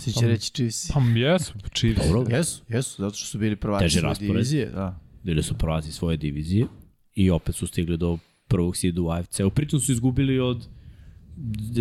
[0.00, 0.90] Svi će reći Chiefs.
[0.92, 2.06] Pa jesu, Chiefs.
[2.06, 2.36] Dobro.
[2.36, 4.32] Jesu, jesu, zato što su bili prvaci Teži svoje raspored.
[4.32, 4.66] divizije.
[4.66, 5.00] Da.
[5.22, 6.66] Bili su prvaci svoje divizije
[7.14, 8.18] i opet su stigli do
[8.48, 9.50] prvog sida u AFC-u.
[9.50, 10.68] Pritom su izgubili od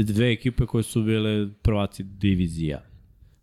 [0.03, 2.83] dve ekipe koje su bile prvaci divizija.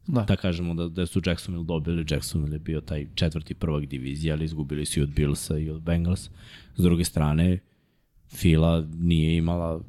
[0.07, 0.21] Da.
[0.21, 4.45] Da kažemo da, da su Jacksonville dobili, Jacksonville je bio taj četvrti prvak divizije, ali
[4.45, 6.31] izgubili su i od Billsa i od Bengals.
[6.77, 7.59] S druge strane,
[8.35, 9.83] Fila nije imala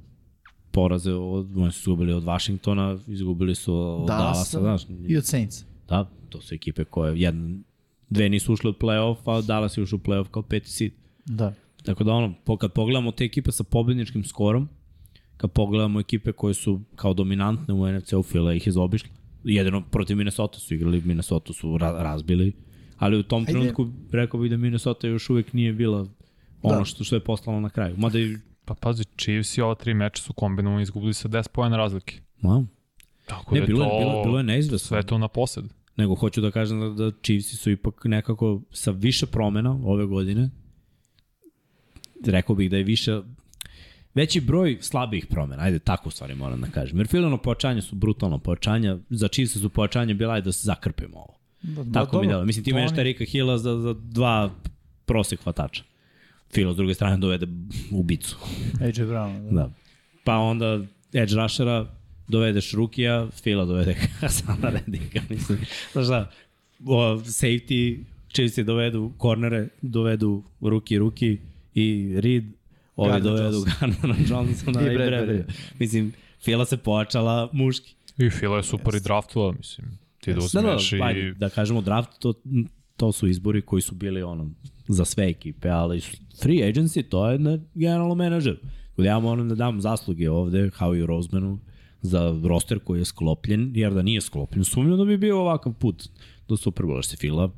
[0.77, 4.81] poraze, od, oni su izgubili od Washingtona, izgubili su od Dallasa, znaš.
[5.07, 5.63] I od Saints.
[5.89, 7.57] Da, to su ekipe koje jedna,
[8.09, 10.91] dve nisu ušle od play-off, a Dallas je ušao u play-off kao peti seed.
[11.25, 11.53] Da.
[11.83, 14.69] Tako da ono, po- kad pogledamo te ekipe sa pobedničkim skorom,
[15.37, 19.09] kad pogledamo ekipe koje su kao dominantne u NFC-u, Fila ih je zaobišla.
[19.43, 22.53] Jedino protiv Minnesota su igrali, Minnesota su ra razbili,
[22.97, 23.51] ali u tom Ajde.
[23.51, 26.07] trenutku rekao bih da Minnesota još uvek nije bila
[26.61, 26.85] ono Da.
[26.85, 27.95] što, što je poslalo na kraju.
[27.97, 28.37] Mada i,
[28.67, 32.19] Pa pazi, Chiefs i ova tri meča su kombinovani izgubili sa 10 pojena razlike.
[32.41, 32.65] wow.
[33.25, 34.87] Tako Ne, da je bilo, je, to bilo, bilo je neizvesno.
[34.87, 35.65] sve to na posed.
[35.97, 40.49] Nego hoću da kažem da, da Chiefs su ipak nekako sa više promena ove godine.
[42.25, 43.21] Rekao bih da je više
[44.13, 45.63] veći broj slabih promena.
[45.63, 46.97] Ajde, tako u stvari moram da kažem.
[46.97, 48.97] Jer filano pojačanje su brutalno pojačanja.
[49.09, 51.37] Za Chiefs su pojačanje bila ajde da se zakrpimo ovo.
[51.61, 52.29] Da, da, Tako mi dobro.
[52.29, 52.45] delo.
[52.45, 54.51] Mislim, ti menjaš oni- Terika Hilla za, za dva
[55.05, 55.83] prosek hvatača.
[56.53, 57.47] Filo s druge strane dovede
[57.91, 58.37] ubicu.
[58.81, 59.49] AJ Brown.
[59.49, 59.51] Da.
[59.51, 59.71] Da.
[60.23, 60.79] Pa onda
[61.13, 61.85] edge rushera
[62.27, 65.59] dovedeš Rukija, Fila dovede Hasana Redika, mislim.
[65.91, 66.31] Znaš šta,
[66.85, 68.03] o, safety,
[68.33, 71.37] Chiefs dovedu kornere, dovedu Ruki, Ruki
[71.73, 72.43] i Reed,
[72.95, 75.43] ovi Gardner dovedu Gardnera Johnsona I i, i Bradbury.
[75.79, 77.95] Mislim, Fila se pojačala muški.
[78.17, 79.99] I Fila je super i draftova, mislim.
[80.19, 81.01] Ti da Da, da, uzmeš da, i...
[81.01, 82.33] ajde, da kažemo draft, to,
[82.97, 84.49] to su izbori koji su bili ono,
[84.87, 86.01] za sve ekipe, ali
[86.41, 88.57] free agency, to je na generalno menadžer.
[88.89, 91.59] Tako da ja moram da dam zasluge ovde, Howie Rosemanu,
[92.01, 96.09] za roster koji je sklopljen, jer da nije sklopljen, sumnjam da bi bio ovakav put
[96.47, 97.49] do Superbola, što se Fila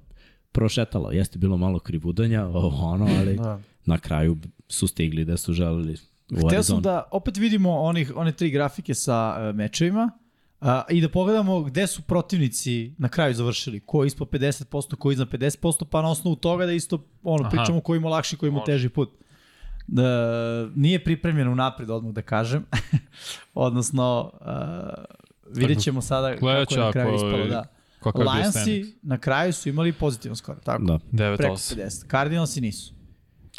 [0.52, 1.14] prošetala.
[1.14, 3.60] Jeste bilo malo krivudanja, ovo, ono, ali Da.
[3.86, 4.38] na kraju
[4.68, 5.98] su stigli da su želeli
[6.32, 10.12] u Hteo sam da opet vidimo onih, one tri grafike sa uh, mečevima
[10.62, 13.80] uh, i da pogledamo gde su protivnici na kraju završili.
[13.80, 17.44] Ko je ispod 50%, ko je iznad 50%, pa na osnovu toga da isto ono,
[17.44, 17.50] Aha.
[17.50, 19.10] pričamo ko ima lakši, ko ima teži put.
[19.88, 22.66] Da, nije pripremljen unapred, odmah da kažem.
[23.54, 24.48] Odnosno, uh,
[25.56, 27.46] vidjet ćemo sada kako je na kraju ispalo.
[27.46, 27.66] Da.
[28.16, 30.84] Bio Lionsi na kraju su imali pozitivan skor, tako?
[30.84, 31.00] Da.
[31.38, 31.76] Preko 9-8.
[31.76, 32.12] 50.
[32.12, 32.94] Cardinalsi nisu.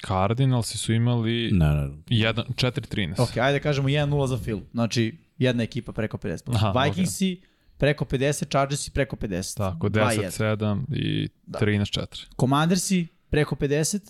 [0.06, 3.22] Cardinalsi su imali Ne, ne, 1, 4-13.
[3.22, 4.60] Ok, ajde da kažemo 1-0 za Phil.
[4.72, 6.55] Znači, jedna ekipa preko 50%.
[6.55, 7.41] Aha, Aha, Vikingsi
[7.79, 9.57] preko 50, Chargersi preko 50.
[9.57, 10.27] Tako, 2-1.
[10.29, 12.27] 10-7 i 13-4.
[12.41, 14.01] Commandersi preko 50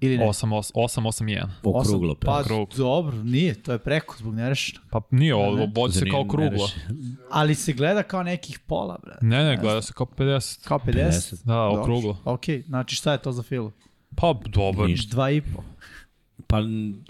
[0.00, 0.24] ili ne?
[0.26, 1.48] 8-8-1.
[1.64, 2.12] okruglo.
[2.12, 2.68] Osam- Pa Krug.
[2.76, 4.84] dobro, nije, to je preko zbog nerešenog.
[4.90, 6.68] Pa nije ovo, bodi se kao kruglo.
[7.30, 9.14] Ali se gleda kao nekih pola, bre.
[9.20, 10.64] Ne, ne, gleda se kao 50.
[10.64, 10.92] Kao 50?
[11.04, 11.44] 50.
[11.44, 12.16] Da, okruglo.
[12.24, 13.70] Ok, znači šta je to za Phil?
[14.16, 14.86] Pa dobro.
[14.86, 15.16] Ništa.
[15.16, 15.42] 2,5.
[16.46, 17.04] Pa n-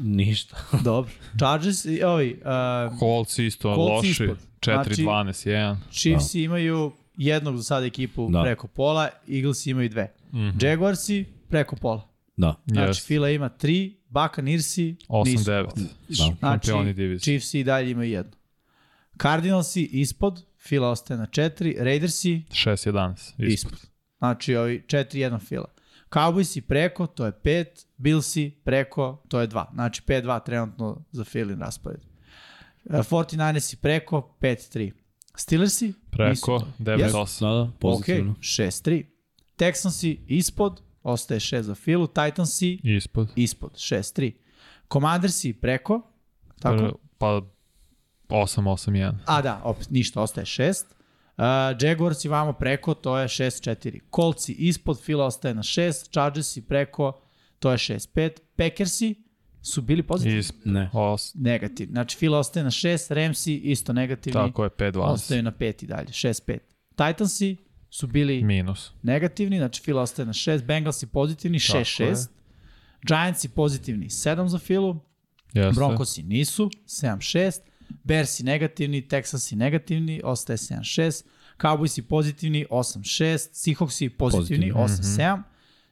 [0.00, 0.56] ništa.
[0.84, 1.12] Dobro.
[1.38, 2.40] Chargers i ovi,
[2.90, 4.10] uh, Colts isto Colts loši.
[4.10, 4.38] ispod.
[4.60, 5.76] 4-12-1.
[5.90, 8.42] Chiefs imaju jednog za sada ekipu Da.
[8.42, 10.12] preko pola, Eagles imaju dve.
[10.62, 12.08] Jaguarsi preko pola.
[12.36, 12.54] Da.
[12.66, 13.06] Znači, Yes.
[13.06, 14.84] Fila ima 3, Buccaneersi
[15.24, 15.44] nisu.
[15.44, 15.66] 8-9.
[16.08, 16.36] Da.
[16.38, 16.70] Znači.
[17.20, 18.32] Chiefs i dalje imaju jednu.
[19.16, 23.12] Cardinalsi ispod, Fila ostaje na 4, Raidersi 6-11.
[23.38, 23.48] Ispod.
[23.48, 23.78] ispod.
[24.18, 25.68] Znači, ovi 4-1 Fila.
[26.10, 27.66] Cowboysi preko, to je 5,
[28.02, 29.64] Billsi preko, to je 2.
[29.74, 32.00] Znači, 5-2 trenutno za Filin raspored.
[32.84, 34.92] Uh, 49ersi preko, 5-3.
[35.36, 36.66] Steelersi Preko nisu to.
[36.78, 37.40] 9-8.
[37.40, 38.34] Da, da, Ok, pozitivno.
[38.40, 39.04] 6-3.
[39.56, 42.06] Texansi ispod, ostaje 6 za Filu.
[42.06, 43.28] Titansi Ispod.
[43.36, 44.32] ispod, 6-3.
[44.92, 46.00] Commandersi preko,
[46.60, 46.76] tako?
[46.78, 47.40] Pre- Pa
[48.28, 49.12] 8-8-1.
[49.26, 50.84] A da, opet ništa, ostaje 6.
[51.36, 51.44] Uh,
[51.80, 54.00] Jaguarsi vamo preko, to je 6-4.
[54.16, 56.12] Coltsi ispod, Fila ostaje na 6.
[56.12, 57.12] Chargersi preko,
[57.62, 58.30] to je 6-5.
[58.56, 59.14] Packersi
[59.62, 60.38] su bili pozitivni.
[60.38, 60.72] Ispod.
[60.72, 60.90] Ne.
[60.92, 61.92] Os, Negativni.
[61.92, 64.32] Znači Fila ostaje na 6, Ramsi isto negativni.
[64.32, 64.98] tako je 5-12.
[65.00, 66.58] Ostaju na 5 i dalje, 6-5.
[66.96, 67.56] Titansi
[67.90, 68.90] su bili Minus.
[69.02, 72.28] negativni, znači Fila ostaje na 6, Bengalsi pozitivni, Tako 6-6.
[73.06, 75.00] Giantsi pozitivni, 7 za Filu,
[75.54, 75.74] Jeste.
[75.74, 77.60] Broncosi nisu, 7-6.
[78.04, 81.24] Bearsi negativni, Texansi negativni, ostaje 7-6.
[81.60, 83.48] Cowboysi pozitivni, 8-6.
[83.52, 85.18] Seahawksi pozitivni, Pozitivni.
[85.18, 85.42] 8-7.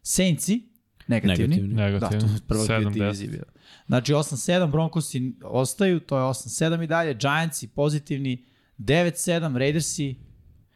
[0.02, 0.69] Saintsi
[1.10, 1.56] negativni.
[1.56, 1.74] Negativni.
[1.74, 2.20] Negativni.
[2.20, 2.92] Da, to je prva 7-10.
[2.92, 3.44] divizija bila.
[3.86, 7.14] Znači 8-7, Broncosi ostaju, to je 8-7 i dalje.
[7.14, 8.44] Giantsi pozitivni,
[8.78, 10.16] 9-7, Raidersi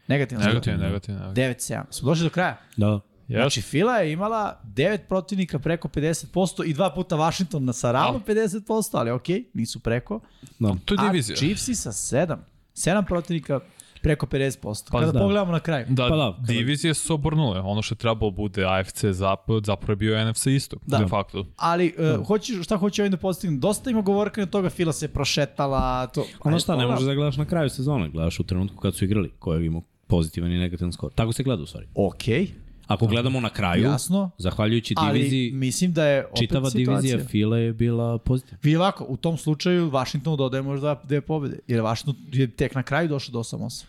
[0.07, 0.45] negativni.
[0.45, 1.19] Negativni, negativni.
[1.19, 1.81] negativni.
[1.81, 1.83] 9-7.
[1.89, 2.57] Smo došli do kraja?
[2.77, 2.99] Da.
[3.27, 3.35] Yes.
[3.41, 8.21] Znači, Fila je imala devet protivnika preko 50% i dva puta Washington na sa ravno
[8.27, 10.19] 50%, ali okej, nisu preko.
[10.59, 10.75] Da.
[10.85, 11.33] To je divizija.
[11.33, 12.45] A Chiefsi sa sedam.
[12.73, 13.59] Sedam protivnika
[14.05, 14.91] preko 50%.
[14.91, 15.19] Pa Kada da.
[15.19, 15.85] pogledamo na kraju.
[15.89, 17.59] Da, Pa da, divizije su obrnule.
[17.59, 20.97] Ono što je trebalo bude AFC zapad, zapravo je bio NFC istok, Da.
[20.97, 21.45] de facto.
[21.57, 23.59] Ali, uh, hoću, šta hoću ovim da postignem?
[23.59, 26.07] Dosta ima govorka od toga, Fila se prošetala.
[26.07, 26.25] To.
[26.43, 29.31] Ono šta, ne možeš da gledaš na kraju sezone, gledaš u trenutku kad su igrali,
[29.39, 31.11] koji ima pozitivan i negativan skor.
[31.15, 31.87] Tako se gleda u stvari.
[31.95, 32.47] Okej,
[32.87, 34.29] Ako gledamo na kraju, jasno.
[34.37, 37.01] zahvaljujući Ali diviziji, mislim da je opet čitava situacija.
[37.01, 38.59] divizija Fila je bila pozitivna.
[38.63, 42.83] Vi ovako, u tom slučaju Washingtonu dodajemo možda dve pobjede, jer Washington je tek na
[42.83, 43.85] kraju došao do 8-8.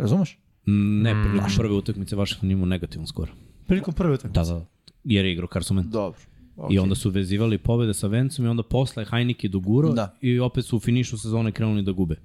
[0.00, 0.38] Razumeš?
[0.66, 3.30] Mm, Ne, prilikom prve utakmice Washington imao negativan skor.
[3.66, 4.40] Prilikom prve utakmice.
[4.40, 4.66] Da, da.
[5.04, 5.90] Jer je igrao Carson.
[5.90, 6.20] Dobro.
[6.70, 10.16] I onda su vezivali pobede sa Vencom i onda posle Heineke doguro Da.
[10.20, 12.16] i opet su u finišu sezone krenuli da gube.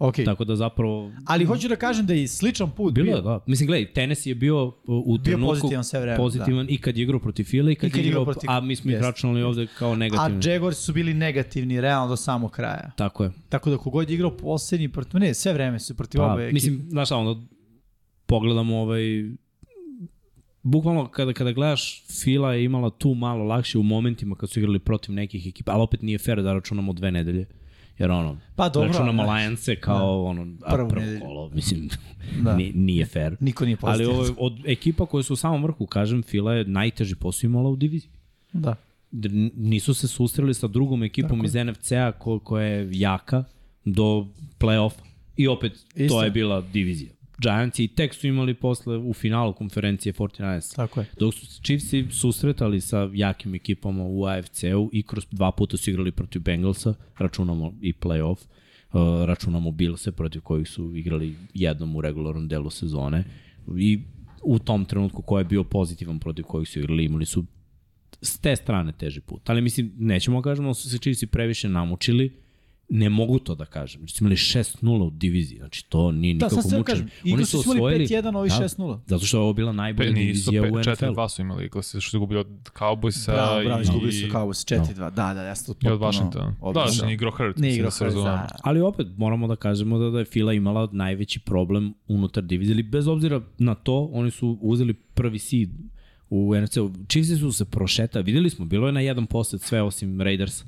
[0.00, 0.24] Okay.
[0.24, 3.40] Tako da zapravo Ali hoću da kažem da je sličan put Bilo je, da.
[3.46, 6.96] Mislim, gledaj, Tennessee je bio uh, u Bio trenutku pozitivan sve vreme, pozitivan i kad
[6.96, 8.94] je igrao protiv Fila i kad, I kad je igrao protiv- a mi smo ih
[8.94, 9.06] Jeste.
[9.06, 10.52] računali ovde kao A negativni.
[10.52, 12.90] Jaguars su bili negativni realno do samog kraja.
[12.96, 13.30] Tako je.
[13.48, 16.54] Tako da kogod je igrao poslednji protiv, ne, sve vreme su protiv Pa, obe ekipe.
[16.54, 17.40] mislim, znaš šta, onda
[18.26, 19.02] pogledamo ovaj
[20.62, 24.78] bukvalno kada, kada gledaš Fila je imala tu malo lakše u momentima kad su igrali
[24.78, 27.46] protiv nekih ekipa, ali opet nije fair da računamo dve nedelje.
[28.00, 31.20] Jer ono, Pa dobro, računamo ali- Lions-e kao ono, a prvo nedelju.
[31.20, 31.88] kolo, mislim,
[32.38, 32.56] Da.
[32.76, 33.36] nije, fair.
[33.40, 34.26] Niko nije Ali pozitivan.
[34.30, 37.76] ovo, od ekipa koje su u samom vrhu, kažem, Fila je najteži posao imala u
[37.76, 38.10] diviziji.
[38.52, 38.74] Da.
[39.10, 43.44] Da nisu se susreli sa drugom ekipom iz NFC-a ko, koja je jaka
[43.84, 44.26] do
[44.58, 45.00] play-offa.
[45.36, 46.08] I opet, Istina.
[46.08, 47.10] to je bila divizija.
[47.40, 51.06] Giants i tek su imali posle u finalu konferencije 49 Tako je.
[51.18, 55.90] Dok su se Chiefsi susretali sa jakim ekipama u AFC-u i kroz dva puta su
[55.90, 58.38] igrali protiv Bengalsa, računamo i play-off,
[58.92, 63.24] uh, računamo Billse protiv kojih su igrali jednom u regularnom delu sezone
[63.76, 64.00] i
[64.42, 67.44] u tom trenutku ko je bio pozitivan protiv kojih su igrali imali su
[68.22, 69.50] s te strane teži put.
[69.50, 72.32] Ali mislim, nećemo kažemo da su se Chiefsi previše namučili,
[72.90, 74.00] ne mogu to da kažem.
[74.00, 76.84] Znači, imali 6-0 u diviziji, znači to nije Da, nikako sad se mučenje.
[76.84, 78.98] kažem, Eaglesi su imali 5-1, ovi 6-0.
[79.06, 80.90] Zato što je ovo bila najbolja Pe, divizija pe, u NFL.
[80.90, 82.46] 4-2 su imali Eagles, što su gubili od
[82.78, 85.10] Cowboysa Bravo, bravo, izgubili su Cowboys 4-2.
[85.10, 86.50] Da, da, jeste i od potpuno Washingtona.
[86.50, 87.00] Da, odlično.
[87.00, 87.56] da, nije igrao Hurt.
[87.56, 88.48] Nije mislim igrao da da.
[88.62, 92.74] Ali opet moramo da kažemo da, da je Fila imala najveći problem unutar divizije.
[92.74, 95.70] Ali bez obzira na to, oni su uzeli prvi seed
[96.30, 96.90] u NFC-u.
[97.08, 100.64] Chiefs su se prošeta, videli smo, bilo je na jedan posed sve osim Raiders.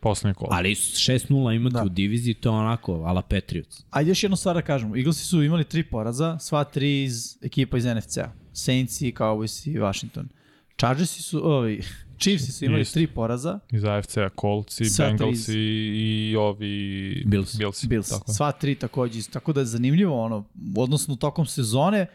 [0.00, 0.48] Poslednje kolo.
[0.52, 1.82] Ali 6-0 imati Da.
[1.82, 3.84] u diviziji, to je onako, ala Patriots.
[3.90, 4.96] Ajde još jednu stvar da kažemo.
[4.96, 8.32] Eaglesi su imali tri poraza, sva tri iz ekipa iz NFC-a.
[8.52, 10.28] Saintsi, Cowboys i Washington.
[10.76, 11.82] Chargersi su, ovi,
[12.18, 12.94] Chiefsi su imali Isto.
[12.94, 17.58] tri poraza, Iz AFC-a Colts i Bengals i, i ovi Bills.
[17.58, 17.84] Bills.
[17.84, 18.08] Bills.
[18.08, 18.32] Tako.
[18.32, 19.22] Sva tri takođe.
[19.22, 20.44] Tako da je zanimljivo ono,
[20.76, 22.08] odnosno tokom sezone, eh,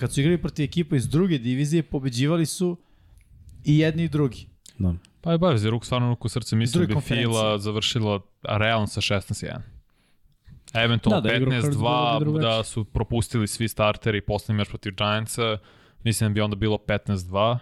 [0.00, 2.76] kad su igrali protiv ekipa iz druge divizije, pobeđivali su
[3.64, 4.46] i jedni i drugi.
[4.78, 4.94] Da.
[5.20, 7.00] Pa je baš za ruk stvarno ruku srce mislim bi.
[7.00, 9.58] Fila završila realno sa 16-1.
[10.74, 12.50] Eventualno Da, da je igrao Hurts, bilo bi 15-2, drugačije.
[12.50, 15.58] da su propustili svi starteri poslednji meč protiv Giantsa,
[16.04, 17.58] mislim da bi onda bilo 15-2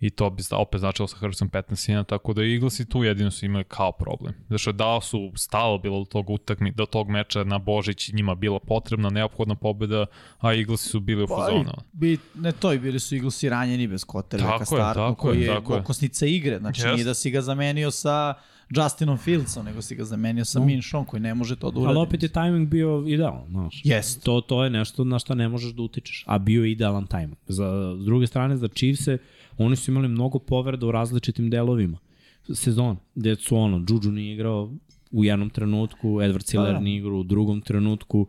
[0.00, 3.64] i to bi opet značilo sa Hurtsom 15-1, tako da Eaglesi tu jedino su imali
[3.64, 4.34] kao problem.
[4.48, 8.58] Zato da su stalo bilo do tog utakmi, do tog meča na Božić njima bila
[8.58, 10.06] potrebna, neophodna pobeda,
[10.38, 11.72] a Eaglesi su bili u Pa, fazonu.
[11.92, 14.04] Bi, ne to i bili su Eaglesi ranjeni bez
[14.74, 15.80] je, startno, tako koji je tako je.
[15.80, 16.58] okosnica igre.
[16.58, 16.92] Znači Jeste.
[16.92, 18.34] nije da si ga zamenio sa
[18.70, 21.98] Justinom Fieldsom, nego si ga zamenio sa Minshom koji ne može to da uradi.
[21.98, 23.80] Ali opet je timing bio idealan, znaš.
[23.84, 24.24] Jest.
[24.24, 27.36] To, to je nešto na šta ne možeš da utičeš, a bio je idealan timing.
[27.46, 29.18] Za, s druge strane, za Chiefse,
[29.58, 31.98] oni su imali mnogo povreda u različitim delovima
[32.54, 34.72] sezona, gde su ono, Juju nije igrao
[35.12, 36.80] u jednom trenutku, Edward Siller da.
[36.80, 38.28] nije igrao u drugom trenutku, uh,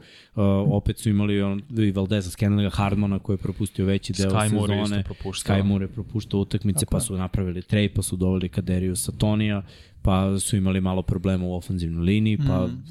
[0.68, 4.76] opet su imali on, i Valdeza Scanlinga Hardmana koji je propustio veći deo Sky Moore
[4.76, 5.02] je sezone.
[5.02, 5.56] isto propuštao.
[5.56, 9.64] Sky Moore je propuštao utakmice, pa su napravili trade, pa su doveli Kaderiju Satonija,
[10.02, 12.84] pa su imali malo problema u ofenzivnoj liniji, pa Mm.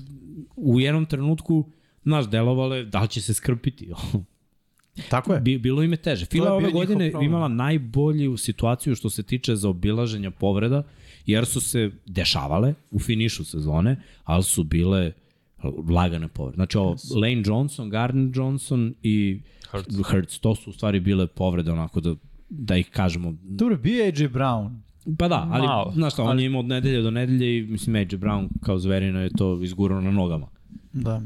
[0.56, 1.64] u jednom trenutku
[2.04, 3.88] Znaš, delovale, da li će se skrpiti?
[5.08, 5.40] Tako je.
[5.40, 6.26] Bi, bilo im je teže.
[6.26, 7.30] Fila je ove godine problem.
[7.30, 10.82] imala najbolju situaciju što se tiče za obilaženja povreda,
[11.26, 15.12] jer su se dešavale u finišu sezone, ali su bile
[15.88, 16.54] lagane povrede.
[16.54, 19.40] Znači ovo, Lane Johnson, Gardner Johnson i
[19.70, 19.96] Hurts.
[20.10, 22.14] Hurts, to su u stvari bile povrede onako da,
[22.48, 24.70] da ih kažemo Dobro, bio AJ Brown.
[25.18, 25.92] Pa da, ali Malo.
[25.94, 29.20] znaš šta, on je imao od nedelje do nedelje i mislim AJ Brown kao zverina
[29.20, 30.46] je to izgurao na nogama.
[30.92, 31.22] Da.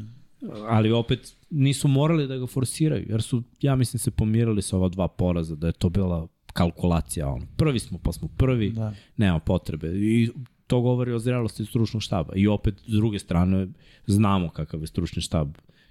[0.69, 4.89] Ali opet nisu morali da ga forsiraju, jer su, ja mislim, se pomirali sa ova
[4.89, 8.95] dva poraza, da je to bila kalkulacija, ono, prvi smo, pa smo prvi, Da.
[9.17, 9.89] nema potrebe.
[9.89, 10.31] I
[10.67, 12.33] to govori o zrelosti stručnog štaba.
[12.37, 13.69] I opet, s druge strane,
[14.07, 15.49] znamo kakav je stručni štab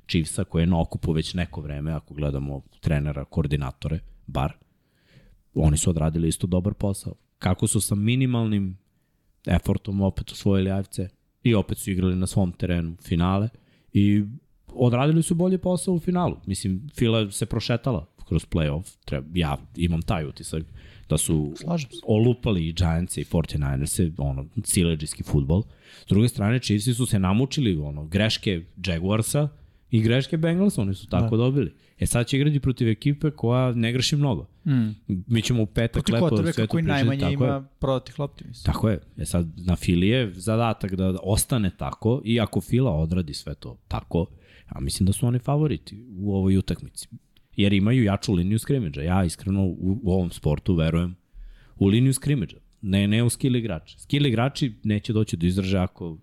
[0.08, 4.54] Chiefsa, koji je na okupu već neko vreme, ako gledamo trenera, koordinatore, bar,
[5.54, 7.14] oni su odradili isto dobar posao.
[7.40, 8.78] Kako su sa minimalnim
[9.46, 11.00] efortom opet osvojili AFC
[11.44, 13.50] i opet su igrali na svom terenu finale
[13.94, 14.24] i
[14.76, 16.38] odradili su bolje posao u finalu.
[16.46, 18.98] Mislim, Fila se prošetala kroz playoff.
[19.06, 20.64] Treba, ja imam taj utisak
[21.10, 21.54] da su
[22.04, 25.64] olupali i Giants i 49ers, ono, sileđijski futbol.
[26.06, 29.50] S druge strane, Chiefs su se namučili, ono, greške Jaguarsa
[29.92, 31.44] i greške Bengalsa, oni su tako da.
[31.44, 31.74] dobili.
[32.00, 34.48] E sad će igrati protiv ekipe koja ne greši mnogo.
[34.66, 34.90] Mm.
[35.08, 37.64] Mi ćemo u petak Protiv lepo sve to koji najmanje tako ima je.
[37.80, 38.74] prodatih lopti, mislim.
[38.74, 39.00] Tako je.
[39.18, 43.78] E sad, na Fili je zadatak da ostane tako i ako Fila odradi sve to
[43.88, 44.26] tako,
[44.76, 47.08] ja mislim da su oni favoriti u ovoj utakmici.
[47.56, 49.02] Jer imaju jaču liniju skrimidža.
[49.02, 51.16] Ja iskreno u, u ovom sportu verujem
[51.76, 52.58] u liniju skrimidža.
[52.82, 54.00] Ne, ne u skill igrače.
[54.00, 56.18] Skill igrači neće doći do izražaja ako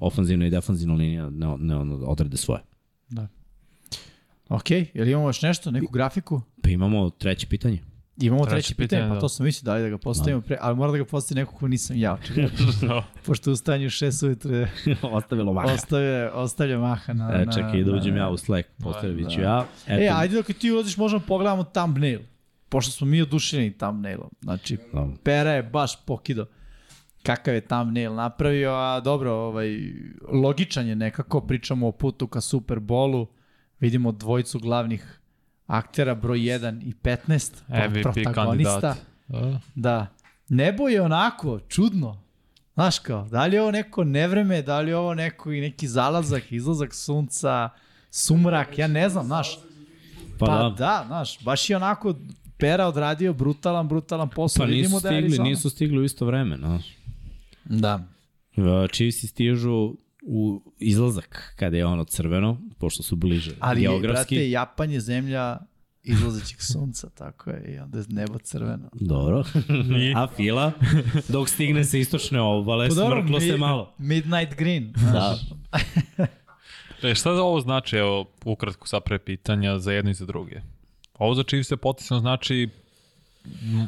[0.00, 2.60] ofanzivna i defanzivna linija ne, ne odrade svoje.
[3.08, 3.28] Da.
[4.48, 6.40] Ok, jel imamo još nešto, neku grafiku?
[6.62, 7.82] Pa imamo treće pitanje.
[8.18, 9.20] Imamo Treće treće, pitanje, pitanje, pa da.
[9.20, 11.54] to sam mislio da, ajde da ga postavimo pre, ali mora da ga postavi neko
[11.54, 13.02] ko nisam ja, očigledno.
[13.26, 14.50] Pošto u stanju 6 ujutru
[15.16, 15.72] Ostavilo maha.
[15.72, 17.30] ostavlja, ostavlja maha na...
[17.34, 19.66] E, na- čekaj, da na- uđem ja u Slack, postavit ću ja.
[19.86, 22.20] Eto, E, ajde dok ti ulaziš možemo pogledamo thumbnail.
[22.68, 24.30] Pošto smo mi odušeni thumbnailom.
[24.42, 25.08] Znači, Da.
[25.24, 26.46] Pera je baš pokido
[27.22, 29.78] kakav je thumbnail napravio, a dobro, ovaj,
[30.34, 33.26] logičan je nekako, pričamo o putu ka Superbolu,
[33.80, 35.20] vidimo dvojicu glavnih
[35.66, 37.52] aktera, broj 1 i 15,
[37.88, 38.94] MVP protagonista.
[39.28, 39.60] kandidat.
[39.74, 40.06] Da.
[40.48, 42.22] Nebo je onako, čudno.
[42.74, 45.88] Znaš kao, da li je ovo neko nevreme, da li je ovo neko i neki
[45.88, 47.68] zalazak, izlazak sunca,
[48.10, 49.58] sumrak, ja ne znam, znaš.
[50.38, 50.70] pa, Pa, da.
[50.70, 52.14] da, znaš, baš je onako
[52.58, 54.60] Pera odradio brutalan, brutalan posao.
[54.60, 56.82] Pa nisu Vidimo da stigli, Arizona- nisu stigli u isto vreme, znaš.
[57.64, 57.94] Da.
[58.56, 59.94] Uh, Chiefs stižu
[60.28, 64.34] u izlazak kada je ono crveno, pošto su bliže Ali, geografski.
[64.34, 65.58] brate, Japan je zemlja
[66.02, 68.88] izlazećeg sunca, tako je, i onda je nebo crveno.
[68.92, 69.44] Dobro.
[70.20, 70.72] A fila,
[71.28, 73.94] dok stigne sa istočne obale, Pa dobro, smrklo se malo.
[73.98, 74.92] Midnight Green.
[75.12, 75.38] Da.
[77.02, 80.60] E, šta da ovo znači, evo, ukratko sa pre pitanja za jedno i za druge?
[81.18, 82.68] Ovo za Chiefs se potisno znači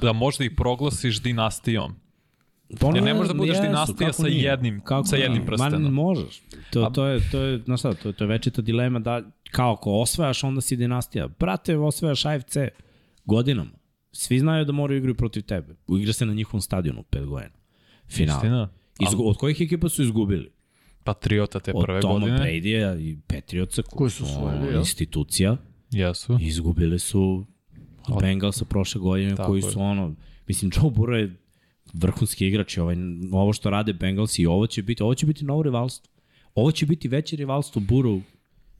[0.00, 1.94] da možda ih proglasiš dinastijom.
[2.94, 5.82] Jer ne možeš da budeš dinastija sa jednim- sa jednim prstenom.
[5.82, 6.42] Ma, možeš.
[6.70, 9.92] To, to je, to je, znaš šta, to, to je večita dilema da kao ako
[9.92, 11.28] osvajaš, onda si dinastija.
[11.28, 12.56] Brate, osvajaš AFC
[13.24, 13.70] godinama.
[14.12, 15.74] Svi znaju da moraju igrati protiv tebe.
[16.00, 17.54] Igra se na njihovom stadionu pet godina.
[18.08, 18.36] Final.
[18.36, 18.68] Istina.
[19.00, 20.50] Izgu, od kojih ekipa su izgubili?
[21.04, 22.38] Patriota te Od prve Toma godine.
[22.38, 24.78] Bradya i Patriotsa Koji su osvojili, jel?
[24.78, 25.56] institucija.
[25.90, 26.38] Jesu.
[26.40, 27.46] Izgubili su
[28.08, 29.70] od Bengalsa prošle godine Tako koji je.
[29.70, 30.14] su ono,
[30.46, 31.36] mislim Joe Burrow je
[31.92, 32.96] vrhunski igrač i ovaj,
[33.32, 36.12] ovo što rade Bengalsi i ovo će biti, ovo će biti novo rivalstvo.
[36.54, 38.20] Ovo će biti veće rivalstvo Burrow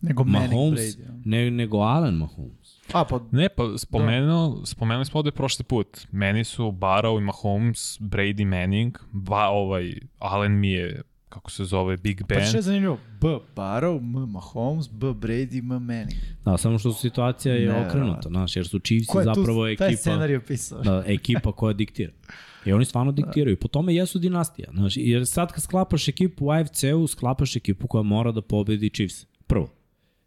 [0.01, 1.23] Nego Mahomes Brady.
[1.25, 2.79] ne, nego Allen Mahomes.
[2.93, 6.07] A, pa, Ne, pa spomenuo, spomenuli smo ovde prošli put.
[6.13, 11.97] Meni su Barrow i Mahomes, Brady Manning, ba, ovaj, Allen mi je, kako se zove,
[11.97, 12.45] Big pa Ben.
[12.47, 12.99] što je zanimljivo?
[13.21, 13.29] B.
[13.57, 14.31] Barrow, M.
[14.31, 15.07] Mahomes, B.
[15.07, 15.67] Brady, M.
[15.67, 16.21] Manning.
[16.45, 19.77] Da, samo što su situacija je Ne, okrenuta, znaš, jer su Chiefs je zapravo tu,
[19.79, 20.83] taj ekipa, scenarij pisao?
[20.83, 22.13] da, ekipa koja diktira.
[22.69, 23.57] I oni stvarno diktiraju.
[23.57, 24.69] Po tome jesu dinastija.
[24.75, 29.27] Znaš, jer sad kad sklapaš ekipu u AFC-u, sklapaš ekipu koja mora da pobedi Chiefs.
[29.47, 29.71] Prvo.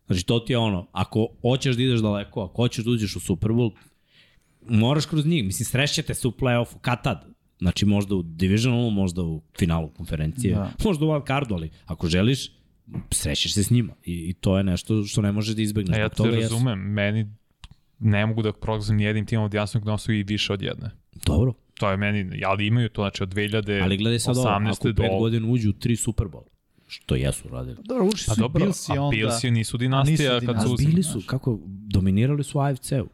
[0.08, 3.20] Znači, to ti je ono, ako hoćeš da ideš daleko, ako hoćeš da uđeš u
[3.20, 3.72] Super Bowl,
[4.70, 5.46] moraš kroz njih.
[5.46, 7.26] Mislim, srećete se u play-offu, kad tad?
[7.60, 10.60] Znači, možda u divisionalu, možda u finalu konferencije, Da.
[10.60, 10.72] da.
[10.86, 12.52] možda u wild cardu, ali ako želiš,
[13.12, 13.94] srećeš se s njima.
[14.06, 15.98] I, i to je nešto što ne možeš da izbegneš.
[15.98, 16.42] Ja to toga jesu.
[16.54, 17.32] razumem, meni
[18.00, 20.90] ne mogu da proglasim ni jednim timom od jasnog da su i više od jedne.
[21.26, 21.54] Dobro.
[21.82, 23.84] To je meni, ali imaju to, znači od 2018.
[23.84, 25.04] Ali gledaj sad ovo, ako u do...
[25.04, 26.44] pet godina uđu u tri Super Bowl,
[26.88, 27.78] što jesu radili.
[27.84, 29.18] Dobro, ušli Pa su i dobro, Bilsi a onda.
[29.18, 30.78] Bilsi nisu dinastija nisu kad dinastija.
[30.78, 30.84] su...
[30.84, 33.08] A bili su, kako, dominirali su AFC-u.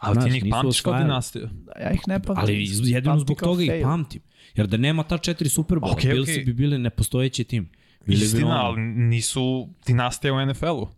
[0.00, 1.48] Ali Znaš, ti njih nisu pamtiš kao dinastiju.
[1.80, 2.44] Ja ih ne pamtim.
[2.44, 4.22] Ali jedino zbog toga ih pamtim.
[4.54, 6.16] Jer da nema ta četiri Super Bowl, okay, okej.
[6.16, 6.44] okay.
[6.44, 7.68] bi bili nepostojeći tim.
[8.06, 10.88] Bili bi Istina, ono- ali nisu dinastija u NFL-u.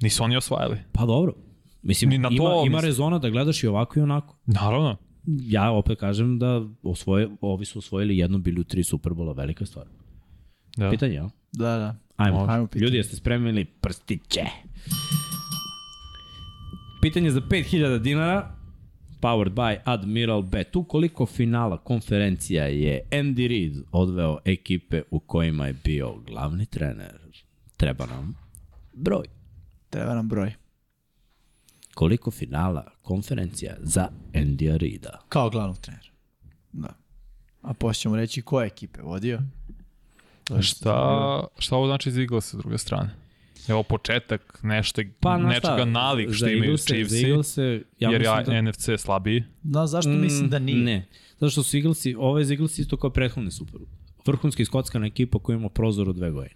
[0.00, 0.78] Nisu oni osvajali.
[0.92, 1.32] Pa dobro.
[1.82, 2.84] Mislim, Ni na to ima, ima mislim.
[2.84, 4.36] rezona da gledaš i ovako i onako.
[4.46, 4.96] Naravno.
[5.40, 9.86] Ja opet kažem da osvoje, ovi su osvojili jedno bili u tri Superbola, velika stvar.
[10.76, 10.90] Da.
[10.90, 11.30] Pitanje, ja?
[11.52, 11.96] Da, da.
[12.16, 12.84] Ajmo, Ajmo pitanje.
[12.84, 14.40] ljudi, jeste spremili prstiće?
[17.02, 18.54] Pitanje za 5000 dinara,
[19.20, 20.76] powered by Admiral Bet.
[20.76, 27.18] U koliko finala konferencija je Andy Reid odveo ekipe u kojima je bio glavni trener?
[27.76, 28.34] Treba nam
[28.94, 29.24] broj.
[29.90, 30.52] Treba nam broj.
[31.98, 35.20] Koliko finala konferencija za Andy Reida?
[35.28, 36.08] Kao glavnog trenera.
[36.72, 36.88] Da.
[37.62, 39.40] A poslije ćemo reći koje ekipe vodio.
[40.60, 43.10] Šta, šta ovo znači za Eagles sa druge strane?
[43.68, 48.10] evo početak nešto, Pa, znaš nečega šta, nalik što imaju Eaglese- Chiefsi, Za Eaglese, ja
[48.10, 48.62] jer ja, da...
[48.62, 49.44] NFC je slabiji.
[49.62, 50.78] Da, zašto Mm, mislim da nije?
[50.78, 53.80] Ne, zato što su Eaglesi, ovo je za Eaglesi isto kao prethodni super.
[54.26, 56.54] Vrhunski skockana ekipa koja ima prozor od dve godine.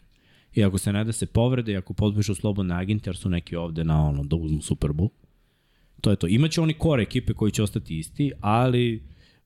[0.55, 3.57] I ako se ne da se povrede, i ako podpišu slobodne agente, jer su neki
[3.57, 5.09] ovde na ono da uzmu Super Bowl,
[6.03, 6.27] to je to.
[6.27, 9.03] Imaće oni kore ekipe koji će ostati isti, ali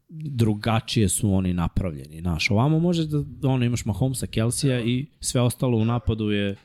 [0.08, 2.20] drugačije su oni napravljeni.
[2.20, 6.56] Znaš, ovamo možeš da ono, imaš Mahomesa, Kelsija i sve ostalo u napadu je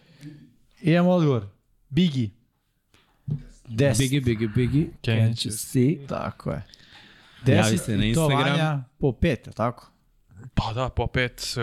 [0.82, 1.46] Imam odgovor.
[1.90, 2.30] Biggie.
[3.68, 4.00] Deset.
[4.00, 6.08] Biggie, Biggie, Biggie, Can't can't you see?
[6.08, 6.64] Tako je.
[7.48, 8.40] Javi Deset se na to Instagram.
[8.40, 9.92] Vanja po pet, je tako?
[10.54, 11.56] Pa da, po pet,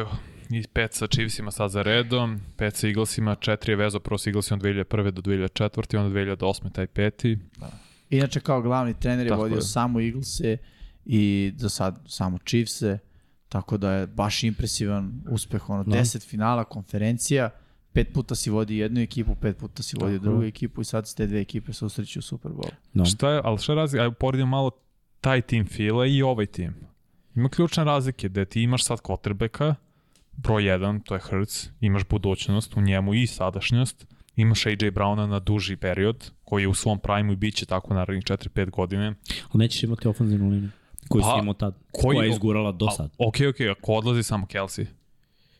[0.50, 4.30] i pet sa Chiefsima sad za redom, pet sa Eaglesima, četiri je vezo prvo sa
[4.30, 5.10] Eaglesima od 2001.
[5.10, 5.98] do 2004.
[5.98, 6.72] onda 2008.
[6.72, 7.38] taj peti.
[8.10, 9.62] Inače, kao glavni trener je Tako vodio je.
[9.62, 10.56] samo Eaglese
[11.04, 12.98] i za sad samo Chiefse,
[13.48, 15.70] tako da je baš impresivan uspeh.
[15.70, 15.96] Ono, Da.
[15.96, 17.50] 10 finala konferencija,
[17.92, 21.14] pet puta si vodi jednu ekipu, pet puta si vodi drugu ekipu i sad se
[21.14, 22.70] te dve ekipe susreću u Super Bowl.
[22.92, 23.04] No.
[23.04, 24.02] Šta je, ali šta je razlika?
[24.02, 24.70] Ajde poredimo malo
[25.20, 26.74] taj tim Fila i ovaj tim.
[27.34, 29.74] Ima ključne razlike da ti imaš sad quarterbacka,
[30.36, 34.06] broj 1, to je Hurts, imaš budućnost u njemu i sadašnjost,
[34.38, 37.94] imaš AJ Browna na duži period, koji je u svom primu i bit će tako
[37.94, 39.06] narednih 4-5 godine.
[39.44, 40.70] Ali nećeš imati ofenzivnu liniju
[41.08, 43.06] koju Pa, si imao tad, koji- koja je izgurala do sad.
[43.08, 44.86] A, ok, ok, ako odlazi samo Kelsey.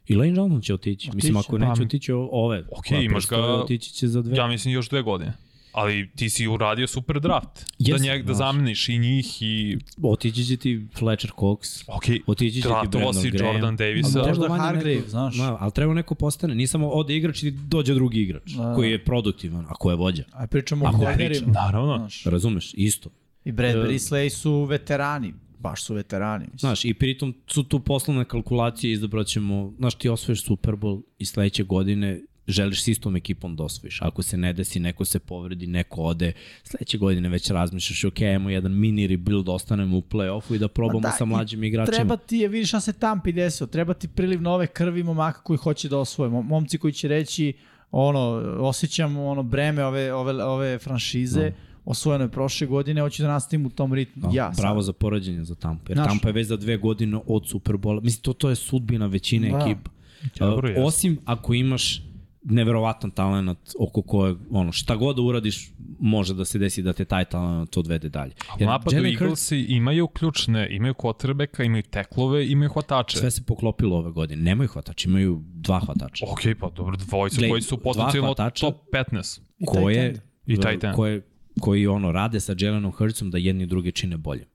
[0.07, 1.11] I Lane Johnson će otići.
[1.15, 2.61] Mislim, Otići, ako pa, neće otići ove.
[2.71, 4.37] ok, koja imaš ga- Otići će za dve.
[4.37, 5.33] Ja mislim još dve godine.
[5.73, 7.65] Ali ti si uradio super draft.
[7.79, 9.79] Jes, da njeg da zameniš i njih i...
[10.03, 11.85] Otići će ti Fletcher Cox.
[11.87, 13.55] Ok, Otići će ti Brandon si Graham.
[13.55, 14.19] Jordan Davisa.
[14.19, 15.37] Ali možda Hargrave, neko- znaš.
[15.37, 16.55] Da, ali treba neko postane.
[16.55, 18.75] Nije samo ode igrač i dođe drugi igrač Da.
[18.75, 20.25] koji je produktivan, a ko je vođa.
[20.33, 21.53] A pričamo o kornerima.
[21.53, 21.97] Naravno.
[21.99, 22.75] Znaš, Razumeš?
[22.75, 23.11] Isto.
[23.45, 25.35] I Bradbury E, i Slay su veterani.
[25.59, 26.45] Baš su veterani.
[26.45, 26.59] Mislim.
[26.59, 31.25] Znaš, i pritom su tu poslovne kalkulacije, izabrat ćemo, znaš, ti osvojiš Super Bowl i
[31.25, 34.03] sledeće godine želiš s istom ekipom da osvojiš.
[34.03, 38.51] Ako se ne desi, neko se povredi, neko ode, sledeće godine već razmišljaš, ok, ajmo
[38.51, 41.97] jedan mini rebuild, ostanemo u play-offu i da probamo Ma da, sa mlađim igračima.
[41.97, 45.57] Treba ti je, vidiš šta se Tampi desio, treba ti priliv nove krvi momaka koji
[45.57, 46.31] hoće da osvoje.
[46.31, 47.53] Mom- Momci koji će reći,
[47.93, 48.21] ono,
[48.61, 51.57] osjećam ono breme ove, ove, ove franšize, Da.
[51.85, 54.23] osvojeno je prošle godine, hoću da nastavim u tom ritmu.
[54.23, 54.85] Da, ja, bravo sad.
[54.85, 55.85] za poređenje za Tampa.
[55.89, 58.01] Jer Znaš- Tampa je već za dve godine od Superbola.
[58.01, 59.59] Mislim, to, to je sudbina većine Da.
[59.61, 59.91] ekipa.
[60.39, 62.03] Dobro, Uh, osim ako imaš
[62.43, 67.05] neverovatan talent oko kojeg, ono, šta god da uradiš, može da se desi da te
[67.05, 68.33] taj talent odvede dalje.
[68.61, 73.19] U napadu Jalen Hurts- Eaglesi imaju ključne, imaju quarterbacka, imaju teklove, imaju hvatače.
[73.19, 74.43] Sve se poklopilo ove godine.
[74.43, 76.27] Nemaju hvatača, imaju dva hvatača.
[76.33, 79.41] Ok, pa dobro, dvojica Gle, koji su potencijalno top 15.
[79.59, 80.15] I koje,
[80.47, 80.95] I tight end.
[80.95, 81.23] koje,
[81.61, 84.47] koji ono rade sa Jalenom Hurtsom da jedni i drugi čine bolje.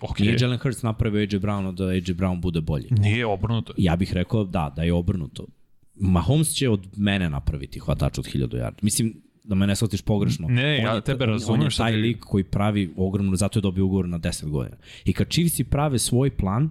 [0.00, 2.88] Ok, Nije Jalen Hurts napravio AJ Browna da AJ Brown bude bolji.
[2.90, 3.72] nije obrnuto.
[3.76, 5.46] Ja bih rekao da, da je obrnuto.
[5.96, 8.82] Mahomes će od mene napraviti hvatač od 1000 yardi.
[8.82, 9.14] Mislim,
[9.44, 10.48] da me ne shvatiš pogrešno.
[10.48, 13.62] Ne, On ja je- tebe razumem On je taj lik koji pravi ogromno, zato je
[13.62, 14.76] dobio ugovor na 10 godina.
[15.04, 16.70] I kad Chiefs prave svoj plan,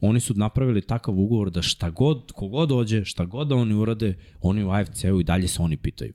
[0.00, 4.14] oni su napravili takav ugovor da šta god, kogod dođe, šta god da oni urade,
[4.40, 6.12] oni u AFC-u i dalje se oni pitaju.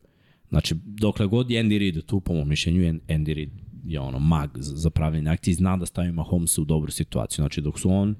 [0.49, 3.49] Znači, dokle god je Andy Reid tu, po mom mišljenju, je Andy Reid
[3.86, 7.36] je ono mag za pravljenje akcije i zna da stavi Mahomesa u dobru situaciju.
[7.36, 8.15] Znači, dok su on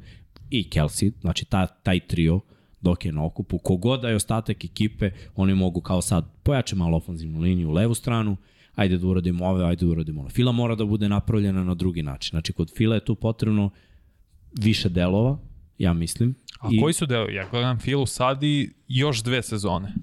[0.50, 2.40] i Kelsey, znači ta, taj trio,
[2.82, 6.98] dok je na okupu, kogod da je ostatak ekipe, oni mogu kao sad pojače malo
[6.98, 8.38] ofanzivnu liniju u levu stranu,
[8.76, 10.30] ajde da uradimo ove, ajde da uradimo ono.
[10.30, 12.30] Fila mora da bude napravljena na drugi način.
[12.30, 13.70] Znači, kod Fila je tu potrebno
[14.60, 15.38] više delova,
[15.78, 16.36] ja mislim.
[16.60, 17.30] A koji su deo?
[17.30, 19.94] Ja gledam Filu sad i još dve sezone.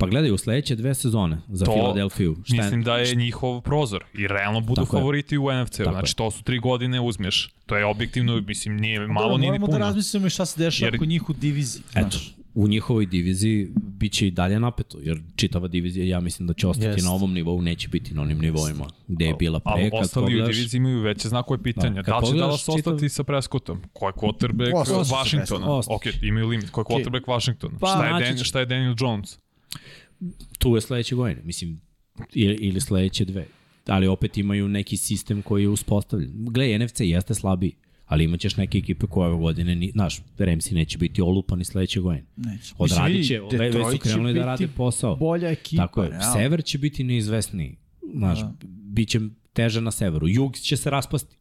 [0.00, 2.36] Pa gledaj, u sledeće dve sezone za To, Filadelfiju.
[2.44, 5.00] Šta je- Mislim da je njihov prozor i realno budu Tako je.
[5.00, 5.82] favoriti u NFC-u.
[5.84, 6.14] Znači, je.
[6.14, 7.50] to su tri godine uzmeš.
[7.66, 9.78] To je objektivno, mislim, nije malo, Dobro, nije ni moramo puno.
[9.78, 11.82] da razmislimo šta se dešava Jer- kod njih u diviziji.
[11.90, 12.34] Eto, Znaš.
[12.54, 16.86] u njihovoj diviziji biće i dalje napeto, jer čitava divizija ja mislim da će ostati
[16.88, 17.04] Jest.
[17.04, 19.72] na ovom nivou, neće biti na onim nivoima gde je bila pre.
[19.72, 21.90] Ali ostali u pogledaš, diviziji imaju veće znakove pitanja.
[21.90, 23.80] Da, Da, kad da li će pogledaš Dallas ostati čitav- sa Prescottom?
[23.92, 24.72] Ko je quarterback
[25.12, 25.66] Washingtona?
[25.88, 26.70] Ok, imaju limit.
[26.70, 27.78] Ko je quarterback Washingtona?
[27.78, 29.38] Pa, šta, je Dan, će- šta je Daniel Jones?
[30.58, 31.80] Tu je sledeće godine, mislim,
[32.34, 33.46] ili, ili sledeće dve.
[33.86, 36.30] Ali opet imaju neki sistem koji je uspostavljen.
[36.34, 37.72] Gle, NFC jeste slabiji,
[38.06, 42.26] ali imaćeš neke ekipe koje ove godine, ni, znaš, Remsi neće biti olupani sledeće godine.
[42.36, 42.74] Neće.
[42.78, 45.16] Odradit će, već su krenuli da rade posao.
[45.16, 45.86] Bolja ekipa.
[45.86, 46.32] Tako je, realno.
[46.34, 47.76] sever će biti neizvesniji.
[48.14, 48.54] Znaš, Da.
[48.68, 49.20] bit će
[49.52, 50.28] teže na severu.
[50.28, 51.36] Jug će se raspasti.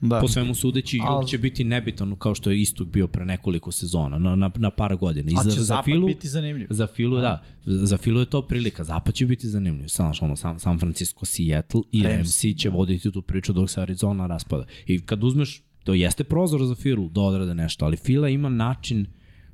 [0.00, 0.20] Da.
[0.20, 3.72] Po svemu sudeći, Jug Al- će biti nebitan kao što je Istok bio pre nekoliko
[3.72, 5.30] sezona, na, na, na par godina.
[5.30, 6.66] I A za, će za zapad Filu, biti zanimljiv.
[6.70, 7.42] Za Filu, da.
[7.66, 8.84] Za Filu je to prilika.
[8.84, 9.86] Zapad će biti zanimljiv.
[9.88, 12.02] Znaš, ono, San, San Francisco, Seattle i.
[12.02, 14.64] Ramsey će voditi tu priču dok se Arizona raspada.
[14.86, 19.06] I kad uzmeš, to jeste prozor za Filu da odrade nešto, ali Fila ima način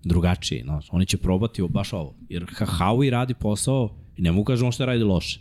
[0.05, 0.62] drugačiji.
[0.62, 2.15] Znaš, oni će probati baš ovo.
[2.29, 5.41] Jer Ha- Howie radi posao I ne mogu kažem on što radi loše.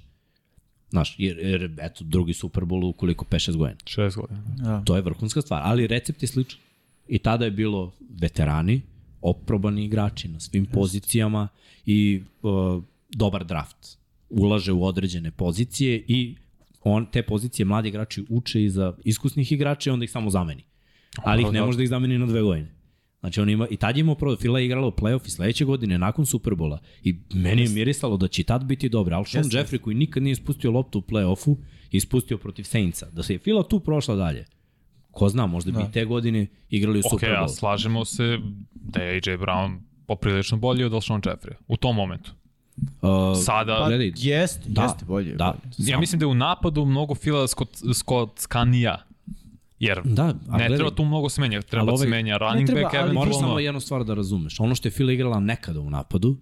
[0.93, 3.79] Znaš, jer, jer eto, drugi Super Bowl u koliko 5-6 godina.
[3.85, 4.43] 6 godina.
[4.57, 4.81] Da.
[4.85, 6.59] To je vrhunska stvar, ali recept je sličan.
[7.07, 8.81] I tada je bilo veterani,
[9.21, 11.47] oprobani igrači na svim pozicijama
[11.85, 13.97] i uh, dobar draft.
[14.29, 16.35] Ulaže u određene pozicije i
[16.83, 20.63] on te pozicije mladi igrači uče i za iskusnih igrača i onda ih samo zameni.
[21.23, 21.65] Ali ih ne da.
[21.65, 22.71] može da ih zameni na dve godine.
[23.23, 25.65] Znači on ima, i tad je imao prvo, Fila je igrala u playoff i sledeće
[25.65, 29.15] godine nakon Superbola i meni je mirisalo da će tad biti dobro.
[29.15, 29.57] Alshon Jeste.
[29.57, 31.55] Jeffrey koji nikad nije ispustio loptu u playoffu,
[31.91, 33.09] je ispustio protiv Saintsa.
[33.11, 34.45] Da se je Fila tu prošla dalje.
[35.11, 35.91] Ko zna, možda bi Da.
[35.91, 38.39] te godine igrali u Ok, Super a slažemo se
[38.73, 39.77] da je AJ Brown
[40.07, 42.31] poprilično bolji od Alshon Jeffrey u tom momentu.
[42.77, 45.35] Uh, Sada, Pa, gledaj, jest, Da, jeste bolje.
[45.35, 45.55] da.
[45.77, 45.89] bolje.
[45.91, 49.05] ja mislim da je u napadu mnogo fila skot, skotkanija.
[49.83, 52.37] Jer Da, a ne gledaj, treba tu mnogo smenja, treba Ali da ovaj- se menja
[52.37, 53.59] running treba, back, ali Moraš samo eventualno.
[53.59, 54.59] jednu stvar da razumeš.
[54.59, 56.37] Ono što je Fila igrala nekada u napadu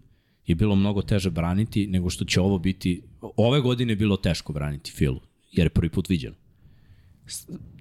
[0.45, 3.01] je bilo mnogo teže braniti nego što će ovo biti.
[3.37, 5.19] Ove godine je bilo teško braniti Filu,
[5.51, 6.35] jer je prvi put viđeno.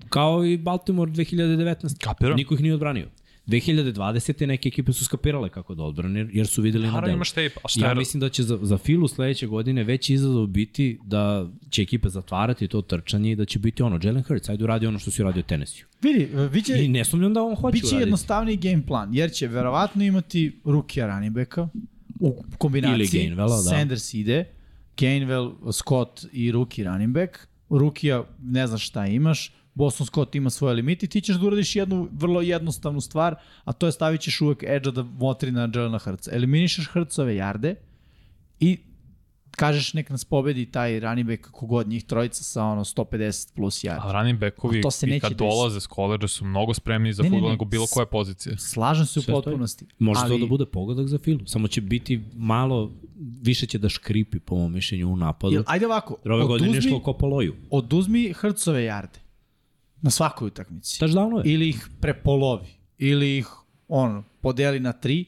[0.09, 1.99] Kao i Baltimore 2019.
[1.99, 2.37] Kapiram.
[2.37, 3.09] Niko ih nije odbranio.
[3.51, 4.47] 2020.
[4.47, 7.13] neke ekipe su skapirale kako da odbrane, jer su videli na delu.
[7.15, 7.95] imaš tape, a šta Ja je...
[7.95, 12.69] mislim da će za, za Filu sledeće godine veći izazov biti da će ekipe zatvarati
[12.69, 15.43] to trčanje i da će biti ono, Jalen Hurts, ajde uradi ono što si uradio
[15.43, 15.85] Tennessee.
[16.03, 18.03] Vidi, biće, I ne sumnjam da on hoće biće uraditi.
[18.03, 21.69] jednostavniji game plan, jer će verovatno imati rukija running backa
[22.21, 22.95] u kombinaciji.
[22.95, 23.71] Ili Gainwella, da.
[23.71, 24.45] Sanders ide,
[24.97, 27.39] Gainwell, Scott i rookie running back.
[27.71, 31.77] Rukija ne znaš šta imaš, Boston Scott ima svoje limite i ti ćeš da uradiš
[31.77, 33.35] jednu vrlo jednostavnu stvar,
[33.65, 36.31] a to je stavit ćeš uvek edge da motri na Jelena Hrca.
[36.35, 37.75] Eliminišeš Hrcove jarde
[38.61, 38.79] i
[39.51, 44.01] kažeš nek nas pobedi taj running back kogod njih trojica sa ono 150 plus yardi.
[44.03, 47.23] A running backovi A to se i kad dolaze s koleđa su mnogo spremniji za
[47.23, 47.53] Ne, ne, futbol ne.
[47.53, 48.57] nego bilo koje pozicije.
[48.59, 49.43] Slažem se u Sve stoji.
[49.43, 49.87] potpunosti.
[49.99, 52.93] Može ali, to da bude pogodak za Filu, samo će biti malo,
[53.43, 55.53] više će da škripi po mom mišljenju u napadu.
[55.53, 57.55] Jel, ajde ovako, Jer ove godine je oduzmi, šlo ko po loju.
[57.71, 59.19] oduzmi Hrcove jarde
[60.03, 61.05] na svakoj utakmici.
[61.05, 61.53] Touchdowno je.
[61.55, 62.67] Ili ih prepolovi.
[62.99, 63.47] Ili ih
[63.89, 65.25] ono, podeli na tri.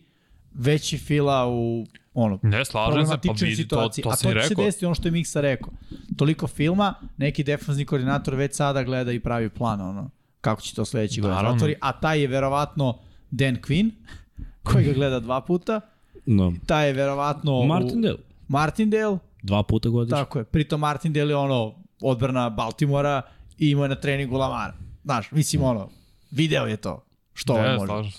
[0.54, 4.54] Veći fila u ono, Ne, slažem se, pa vidi, to, to A to će se
[4.54, 5.72] desiti ono što je Miksa rekao.
[6.16, 10.84] Toliko filma, neki defanzivni koordinator već sada gleda i pravi plan ono, kako će to
[10.84, 11.58] sledeći godin Naravno.
[11.58, 11.74] zatvori.
[11.80, 12.98] A taj je verovatno
[13.30, 13.90] Dan Quinn,
[14.72, 15.80] koji ga gleda dva puta.
[16.26, 16.52] No.
[16.66, 17.62] Taj je verovatno...
[17.62, 18.18] Martindale, U,
[18.48, 20.16] Martindale, dva puta godišnje.
[20.16, 20.44] Tako je.
[20.44, 23.22] Pritom Martindale je ono odbrana Baltimora
[23.62, 24.74] i imao je na treningu Lamara.
[25.04, 25.88] Znaš, mislim ono,
[26.30, 27.04] video je to.
[27.34, 28.10] Što on Ne, može.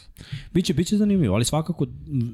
[0.54, 1.88] Biće, biće zanimljivo, ali svakako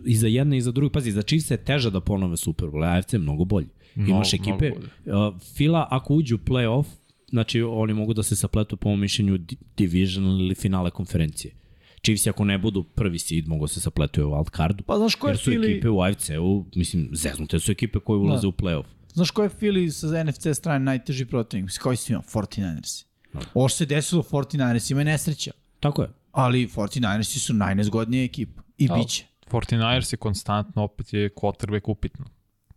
[0.06, 0.91] i za jedne i za druge.
[0.94, 3.68] Pazi, za Chiefs je teže da ponove Super Bowl, AFC je mnogo bolji.
[3.95, 4.72] Mnogo, Imaš ekipe,
[5.06, 6.86] mnogo uh, Fila ako uđu u playoff,
[7.30, 11.53] znači oni mogu da se sapletu po mom mišljenju di- division ili finale konferencije.
[12.02, 14.84] Chiefs ako ne budu prvi seed, mogu se sapletuju u wild cardu.
[14.84, 18.41] Pa znaš ko je Jer su ekipe u AFC-u, mislim, zeznute su ekipe koje ulaze
[18.41, 18.48] Da.
[18.48, 18.86] u playoff.
[19.14, 21.65] Znaš ko je Philly sa NFC strane najteži protivnik?
[21.65, 22.23] Mislim, koji su imao?
[22.23, 23.06] 49ersi.
[23.53, 25.52] Ovo što se desilo 49ersi ima je nesreća.
[25.80, 26.10] Tako je.
[26.31, 28.61] Ali 49ersi su najnezgodnija ekipa.
[28.77, 29.26] I Ali- bit će.
[29.52, 32.25] 49ers je konstantno, opet je quarterback upitno.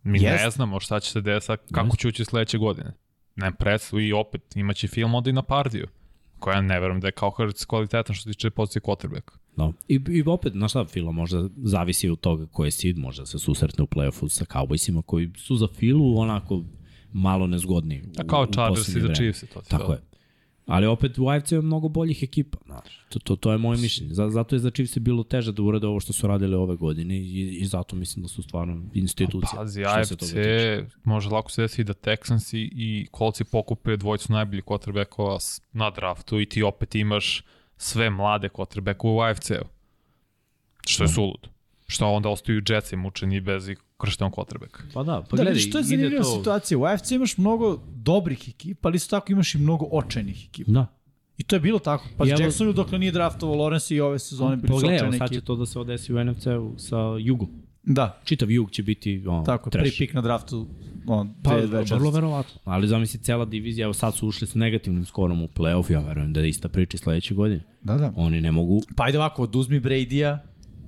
[0.03, 0.43] Mi Jest.
[0.43, 2.93] ne znamo šta će se desati, kako će ući sledeće godine.
[3.35, 5.87] Ne predstavu i opet imaće film onda i na Pardiju,
[6.39, 9.33] koja ne verujem da je kao Hurts kvalitetan što se tiče pozicije quarterbacka.
[9.55, 9.73] No.
[9.87, 13.39] I, I opet, znaš šta, Fila možda zavisi od toga ko je seed, možda se
[13.39, 16.63] susretne u playoffu sa Cowboysima koji su za Filu onako
[17.13, 18.03] malo nezgodni.
[18.17, 19.13] A kao Chargers i za.
[19.13, 20.01] Chiefs to ti Tako je.
[20.65, 22.57] Ali opet u AFC je mnogo boljih ekipa.
[22.65, 24.13] Znaš, to, to, to je moje mišljenje.
[24.13, 27.57] Zato je za Chiefs bilo teže da urade ovo što su radili ove godine i,
[27.61, 29.57] i zato mislim da su stvarno institucije.
[29.57, 34.31] Pazi, što se AFC može lako se desi da Texans i, i Coltsi pokupe dvojicu
[34.31, 37.43] najboljih quarterbackova na draftu i ti opet imaš
[37.77, 39.65] sve mlade quarterbackove u AFC-u.
[40.87, 41.13] Što je Da.
[41.13, 41.47] sulud.
[41.87, 44.81] Što onda ostaju Jetsi mučeni bez i krštenog quarterbacka.
[44.93, 46.37] Pa da, pa da, gledaj, vidiš, to je zanimljiva to...
[46.37, 46.77] situacija.
[46.77, 50.71] U AFC imaš mnogo dobrih ekipa, ali isto tako imaš i mnogo očajnih ekipa.
[50.71, 50.85] Da.
[51.37, 52.05] I to je bilo tako.
[52.17, 55.31] Pa evo- Jacksonu dok nije draftovao Lawrence i ove sezone bili su Pogledaj, očajne sad
[55.31, 57.62] će to da se odesi u NFC-u sa Jugom.
[57.83, 59.83] Da, Čitav Jug će biti on, tako, trash.
[59.83, 60.67] prvi pik na draftu
[61.07, 61.95] on, Pa, 2024.
[61.95, 62.61] vrlo verovatno.
[62.63, 66.33] Ali zamisli cela divizija, evo sad su ušli sa negativnim skorom u playoff, ja verujem
[66.33, 67.63] da je ista priča sledeće godine.
[67.81, 68.13] Da, da.
[68.15, 68.81] Oni ne mogu...
[68.95, 70.39] Pa ajde ovako, oduzmi Brady-a,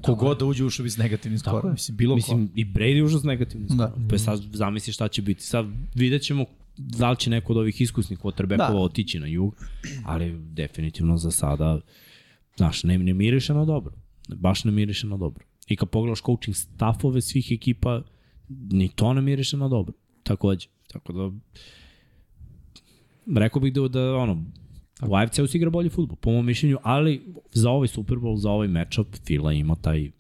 [0.02, 1.72] kogod da uđe ušao bi s negativnim skorom.
[1.72, 2.16] Mislim, bilo ko.
[2.16, 4.04] Mislim, i Brady je užas negativnim skorom.
[4.04, 4.08] Da.
[4.10, 5.44] Pa sad zamisli šta će biti.
[5.44, 5.66] Sad
[5.96, 6.46] vidjet ćemo
[6.78, 8.80] da li će neko od ovih iskusnih quarterbackova Da.
[8.80, 9.56] otići na jug,
[10.06, 11.80] ali definitivno za sada,
[12.58, 13.94] znaš, ne, ne miriše na dobro.
[14.28, 15.46] Baš ne miriše na dobro.
[15.68, 18.02] I kad pogledaš coaching staffove svih ekipa,
[18.50, 19.94] ni to ne miriše na dobro.
[20.24, 20.68] Takođe.
[20.88, 21.32] Tako da,
[23.40, 24.44] rekao bih da, da ono,
[25.08, 28.52] u AFC-u se igra bolji futbol, po mom mišljenju, ali za ovaj Super Bowl, za
[28.52, 30.12] ovaj matchup, Fila ima taj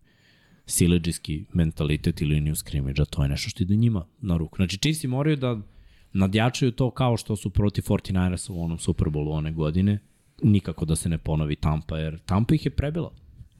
[0.65, 4.55] sileđiski mentalitet i liniju skrimidža, to je nešto što ide njima na ruku.
[4.55, 5.61] Znači, Chiefsi moraju da
[6.13, 9.99] nadjačaju to kao što su protiv 49ersa u onom Super Bowlu one godine,
[10.43, 13.13] nikako da se ne ponovi Tampa, jer Tampa ih je prebila.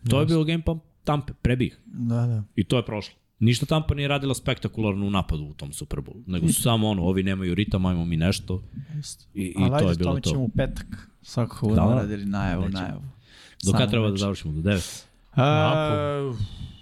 [0.10, 1.78] To je bilo game plan Tampa, prebi ih.
[1.86, 2.44] Da, da.
[2.56, 3.16] I to je prošlo.
[3.40, 7.04] Ništa Tampa nije radila spektakularno u napadu u tom Super Bowlu, nego su samo ono,
[7.04, 8.64] ovi nemaju ritam, ajmo mi nešto
[9.00, 9.26] Isto.
[9.34, 10.30] i, i Ali to je bilo to.
[10.30, 11.10] ćemo u petak.
[11.22, 11.96] Svakako Da, budemo da.
[11.96, 12.82] radili najavu, Nećemo.
[12.82, 13.02] najavu.
[13.64, 14.20] Do kada treba da meč.
[14.20, 14.54] završimo?
[14.54, 15.04] Do 9?
[15.36, 16.34] A,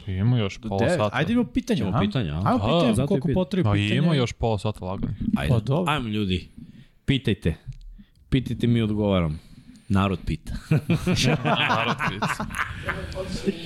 [0.10, 0.94] Ima još do pola devet.
[0.94, 1.10] sata.
[1.14, 2.00] Ajde imamo pitanja, a?
[2.00, 2.42] pitanja, a?
[2.46, 3.96] Ajmo A, pitanja zato i koliko potrebi A pitanja.
[3.96, 5.14] ima još pola sata lagani.
[5.38, 5.94] Ajde, Pa dobro.
[5.94, 6.48] ajmo ljudi,
[7.06, 7.56] pitajte.
[8.30, 9.40] Pitajte mi odgovaram.
[9.94, 10.54] Narod pita.
[11.46, 12.46] Narod pizza.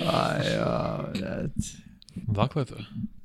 [0.07, 0.99] Aj, ja.
[2.15, 2.75] Dakle to?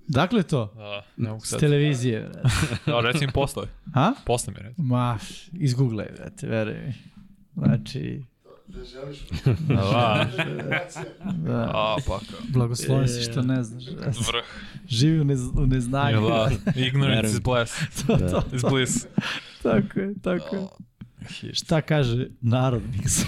[0.08, 1.60] Dakle to, Da, ne mogu s sad.
[1.60, 2.48] televizije, brate.
[2.86, 3.66] Da, reci im posle.
[3.94, 4.12] Ha?
[4.26, 4.74] Posle mi reci.
[4.78, 5.18] Ma,
[5.52, 6.94] izgooglaj, brate, veruj mi.
[7.56, 8.22] Znači,
[8.68, 9.18] Da želiš
[9.68, 10.28] Da,
[11.34, 12.38] da, a pa kao.
[12.48, 13.84] blagosloven si što ne znaš.
[14.18, 14.44] Vrh.
[14.88, 16.20] Živi u, nez, u neznanju.
[16.20, 16.50] Da?
[16.76, 17.72] Ignorance is bliss.
[18.06, 18.42] Da.
[18.52, 19.06] Is bliss.
[19.62, 20.62] tako je, tako je.
[21.52, 23.26] Šta kaže narod Miksa?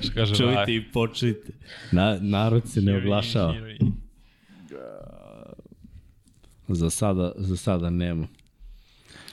[0.00, 1.52] Što kaže Čujte i počujte.
[1.92, 3.54] Na, narod se ne oglašava.
[6.68, 8.26] Za sada, za sada nema.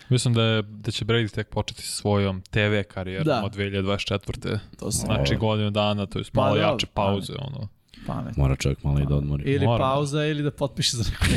[0.10, 3.42] Mislim da, je, da će Brady tek početi sa svojom TV karijerom Da.
[3.46, 4.60] od 2024.
[4.80, 7.68] To sam Znači godinu dana, to je Pa malo dobro, jače pauze, ono.
[8.08, 8.38] Pamet.
[8.38, 9.44] Mora čovjek malo i da odmori.
[9.46, 9.80] Ili Moram.
[9.82, 11.26] pauza ili da potpiše za neko.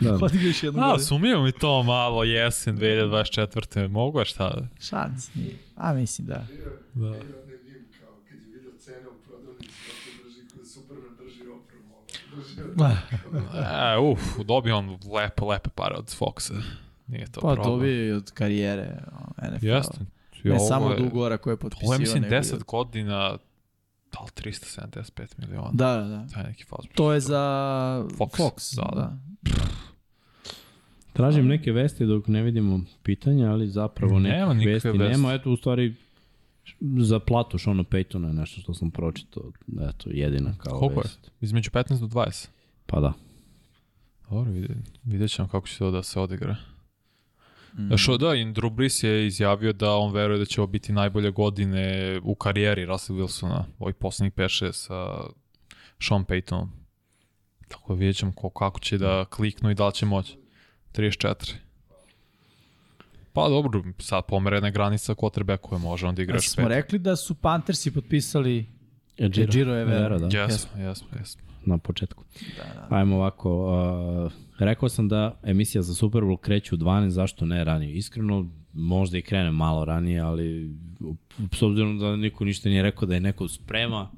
[0.00, 0.14] Da.
[0.16, 1.06] Odigra još jednu A, godinu.
[1.06, 3.88] sumio mi to malo jesen 2024.
[3.88, 4.54] Mogu je šta?
[4.80, 5.56] Šans nije.
[5.76, 6.46] A mislim da.
[6.94, 7.14] Da.
[12.30, 12.60] drži
[13.94, 16.62] E, uf, dobio on lepe, lepe pare od Foxa.
[17.06, 17.64] Nije to Pa problem.
[17.70, 18.96] dobio je od karijere
[19.44, 19.66] NFL.
[19.66, 19.98] Jeste.
[20.44, 21.92] I Ne samo je- od ugovora koje je potpisio.
[21.92, 23.38] je, mislim, nego i 10 od- godina,
[24.12, 25.70] da li 375 miliona?
[25.72, 26.26] Da, da, da.
[26.34, 26.92] Taj neki fazbro.
[26.94, 27.40] To je za
[28.10, 28.76] Fox, Fox.
[28.76, 29.16] da, da.
[29.42, 29.52] da.
[31.12, 35.12] Tražim neke vesti dok ne vidimo pitanja, ali zapravo Nema nekih nikakve vesti vesti.
[35.12, 35.32] nema.
[35.34, 35.94] Eto, u stvari,
[36.80, 39.42] za platu Šona Paytona je nešto što sam pročitao.
[39.90, 41.02] Eto, jedina kao Koliko je?
[41.04, 41.30] vest.
[41.40, 42.48] Između 15 do 20.
[42.86, 43.12] Pa da.
[44.30, 44.70] Dobro, vidjet,
[45.04, 46.56] vidjet ćemo kako će to da se odigra.
[47.80, 47.96] Mm.
[47.96, 51.30] Što da, i Drew Brees je izjavio da on veruje da će ovo biti najbolje
[51.30, 55.06] godine u karijeri Russell Wilsona, ovih poslednjih 5-6 sa
[56.02, 56.66] Sean Paytonom.
[57.68, 60.36] Tako da vidjet ćemo ko, kako će da kliknu i da li će moći.
[60.92, 61.54] 34.
[63.32, 66.68] Pa dobro, sad pomerena je granica quarterbacku koje može onda igraš smo pet.
[66.72, 68.66] rekli da su Panthersi potpisali
[69.18, 70.18] Ejiro Evera.
[70.18, 71.49] da, Jesmo, jesmo, jesmo.
[71.64, 72.24] Na početku.
[72.56, 72.96] Da, da.
[72.96, 73.66] Ajmo ovako,
[74.26, 77.94] uh, rekao sam da emisija za Super Bowl kreće u 12, zašto ne ranije?
[77.94, 80.70] Iskreno, možda i krene malo ranije, ali
[81.52, 84.10] s obzirom da niko ništa nije rekao da je neko sprema,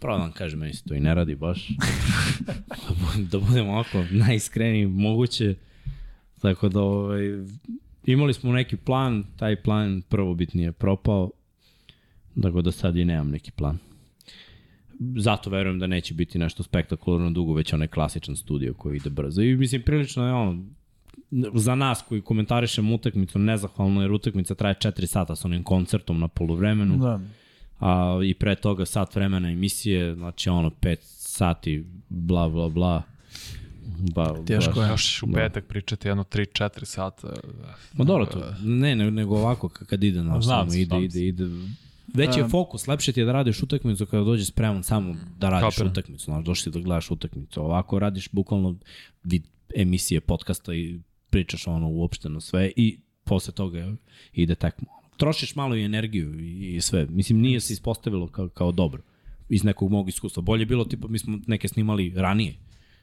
[0.00, 1.68] pravo da vam kažem, meni se to i ne radi baš.
[2.86, 2.94] da,
[3.30, 5.54] da budemo ovako najiskreniji moguće.
[6.42, 7.22] Tako da, ovaj,
[8.04, 11.30] imali smo neki plan, taj plan prvobitni je propao,
[12.42, 13.78] tako da sad i nemam neki plan
[15.16, 19.42] zato verujem da neće biti nešto spektakularno dugo, već onaj klasičan studio koji ide brzo.
[19.42, 20.64] I mislim, prilično je ono,
[21.54, 26.28] za nas koji komentarišemo utakmicu nezahvalno, jer utakmica traje 4 sata sa onim koncertom na
[26.28, 27.20] poluvremenu, Da.
[27.80, 33.02] a i pre toga sat vremena emisije, znači ono 5 sati, bla bla bla.
[34.14, 34.90] Ba, Teško baš- je.
[34.90, 35.32] Još u Da.
[35.34, 37.32] petak pričati jedno 3-4 sata.
[37.92, 41.26] Ma dobro to, ne, ne, nego ovako kad ide na samo, ide, ide, se.
[41.26, 41.44] ide.
[42.14, 45.74] Već je fokus, lepše ti je da radiš utakmicu kada dođeš spreman samo da radiš
[45.74, 45.92] Kapiram.
[45.92, 47.62] utakmicu, znaš, došli da gledaš utakmicu.
[47.62, 48.76] Ovako radiš bukvalno
[49.24, 53.96] vid emisije, podcasta i pričaš ono uopšteno sve i posle toga
[54.32, 54.88] ide tekmo.
[55.16, 57.06] Trošiš malo i energiju i, i sve.
[57.10, 59.02] Mislim, nije se ispostavilo kao, kao dobro
[59.48, 60.42] iz nekog mog iskustva.
[60.42, 62.54] Bolje je bilo, tipa, mi smo neke snimali ranije,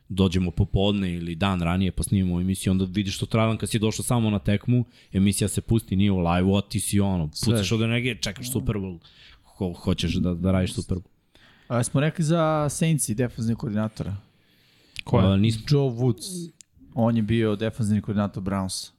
[0.10, 4.04] dođemo popodne ili dan ranije pa snimimo emisiju, onda vidiš što travan kad si došao
[4.04, 7.82] samo na tekmu, emisija se pusti, nije u live-u, a ti si ono, pucaš od
[7.82, 9.00] energije, čekaš Super Bowl,
[9.44, 11.10] Ho, hoćeš da, da radiš Super Bowl.
[11.68, 13.16] A smo rekli za Saints i
[13.58, 14.16] koordinatora.
[15.04, 15.26] Ko je?
[15.26, 16.52] A, nismo, Joe Woods.
[16.94, 18.92] On je bio defensivni koordinator Browns.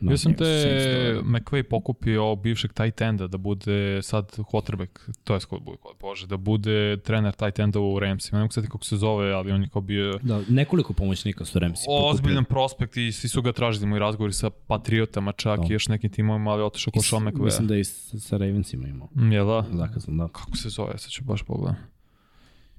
[0.00, 5.34] Da, sam te Saints to McVay pokupio bivšeg tight enda da bude sad quarterback, to
[5.34, 8.38] je skoro bude, bože, da bude trener tight enda u Ramsima.
[8.38, 11.58] Ne mogu sad kako se zove, ali on je kao bio Da, nekoliko pomoćnika su
[11.58, 15.66] Ramsi ozbiljan prospekt i svi su ga tražili moji razgovori sa Patriotama čak Da.
[15.70, 17.66] i još nekim timovima, ali je otišao ko Sean Mislim McVay.
[17.68, 19.08] da je i sa, Ravensima imao.
[19.32, 19.64] Jel da?
[19.72, 20.28] Zakazan, da.
[20.28, 21.76] Kako se zove, sad ću baš pogledam.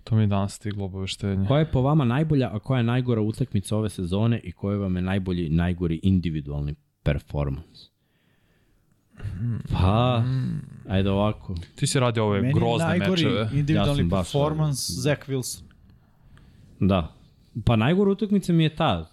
[0.04, 1.48] To mi je danas stiglo obaveštenje.
[1.48, 4.96] Koja je po vama najbolja, a koja je najgora utakmica ove sezone i koji vam
[4.96, 6.76] je najbolji, najgori individualni
[7.08, 7.88] performans?
[9.72, 10.24] Pa,
[10.88, 11.56] ajde ovako.
[11.76, 13.50] Ti si radio ove Meni grozne najgori mečeve.
[13.54, 15.64] individualni Ja performance Zach Wilson.
[16.82, 17.14] Da.
[17.66, 19.10] Pa najgora utakmica mi je ta.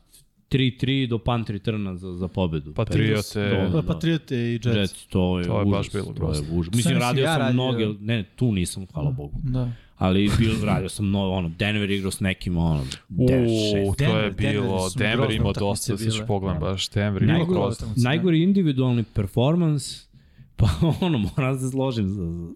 [0.51, 2.75] 3-3 do punt returna za, za pobedu.
[2.75, 3.69] Patriote.
[3.73, 4.67] Do- Pa Patriote i Jets.
[4.67, 6.47] Jets, to je, To je užas, baš bilo to je grozno.
[6.51, 6.75] užas.
[6.75, 7.55] Mislim, radio ja sam radio.
[7.55, 9.41] mnoge, ne, tu nisam, hvala Bogu.
[9.45, 9.71] Da.
[9.99, 13.87] Ali bil, radio sam mnogo, ono, Denver igrao s nekim, ono, 9-6.
[13.87, 17.23] Uuu, to je Denver, Denver bilo, Denver grozne imao dosta, sad ću pogledam baš, Denver
[17.23, 17.87] imao da.
[17.97, 20.07] Najgori individualni performans,
[20.57, 20.69] pa
[21.01, 22.53] ono, moram da se složim za,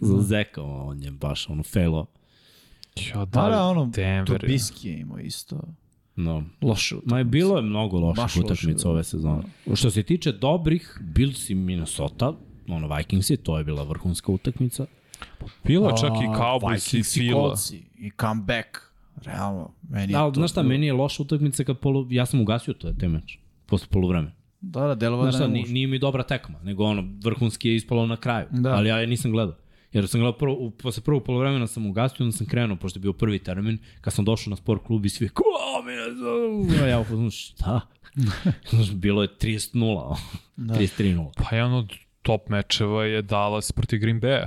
[0.00, 2.06] za Zeka, on je baš ono failo.
[2.96, 4.40] Ja, Da, da, ono, Denver.
[4.40, 5.60] Tobiski je imao isto.
[6.16, 6.44] No.
[6.62, 9.42] Loše Ma je bilo je mnogo loših utakmica ove sezone.
[9.74, 12.32] Što se tiče dobrih, Bills i Minnesota,
[12.68, 14.86] ono Vikingsi, to je bila vrhunska utakmica.
[15.64, 17.54] Bilo je čak i Cowboys i Fila.
[17.98, 18.78] I comeback.
[19.16, 22.06] Realno, meni je Da, ali to znaš šta, bilo- meni je loša utakmica kad polu,
[22.10, 24.32] ja sam ugasio to te meč, posle poluvreme.
[24.60, 28.16] Da, da, delovalo da ne nije mi dobra tekma, nego ono, vrhunski je ispalo na
[28.16, 28.46] kraju.
[28.50, 28.70] Da.
[28.70, 29.56] Ali ja je nisam gledao.
[29.92, 33.02] Jer sam gledao prvo, u- posle prvog polovremena sam ugasio, onda sam krenuo, pošto je
[33.02, 35.42] bio prvi termin, kad sam došao na sport klub i svi, ko
[35.86, 36.10] mi ne
[36.70, 37.80] znam, a ja uzmano, šta?
[38.70, 40.16] Znaš, bilo je 30-0,
[40.56, 40.74] Da.
[40.74, 41.30] 33-0.
[41.36, 41.92] Pa jedan od
[42.22, 44.46] top mečeva je Dallas protiv Green Bay.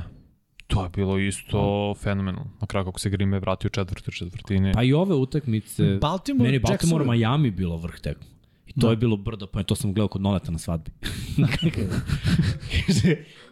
[0.68, 2.52] To je bilo isto fenomenalno.
[2.62, 4.72] Na kraju kako se Green Bay vratio u četvrtoj četvrtini.
[4.74, 7.18] Pa i ove utakmice, Baltimore, meni Baltimore Jacksonville.
[7.18, 8.26] Miami bilo vrh tekma.
[8.68, 8.90] I to Da.
[8.90, 10.92] je bilo brdo, pa to sam gledao kod Noleta na svadbi.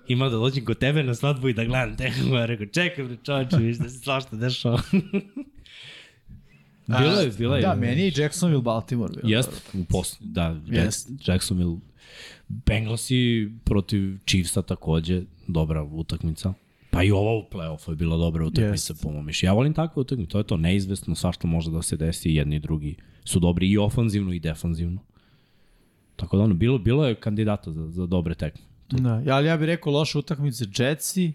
[0.08, 2.36] Ima da dođem kod tebe na svadbu i da gledam tekmu.
[2.36, 4.82] Ja rekao, čekaj bre čovječe, viš da se svašta dešava.
[7.00, 7.62] bilo je, bilo je.
[7.62, 9.14] Da, meni je i Jacksonville Baltimore.
[9.16, 11.10] bio Jeste, u posle, da, Jest.
[11.10, 11.78] Jack- Jacksonville.
[12.48, 16.54] Bengalsi protiv Chiefsa takođe, dobra utakmica.
[16.94, 19.50] Pa i ova u play-offu je bila dobra utakmica, po mom mišljenju.
[19.50, 22.60] Ja volim takve utakmice, to je to neizvesno, svašta može da se desi, jedni i
[22.60, 25.02] drugi su dobri i ofanzivno i defanzivno.
[26.16, 28.62] Tako da ono, bilo, bilo je kandidata za, za dobre tekme.
[28.90, 31.34] Da, ja- ali ja bih rekao loše utakmice Jetsi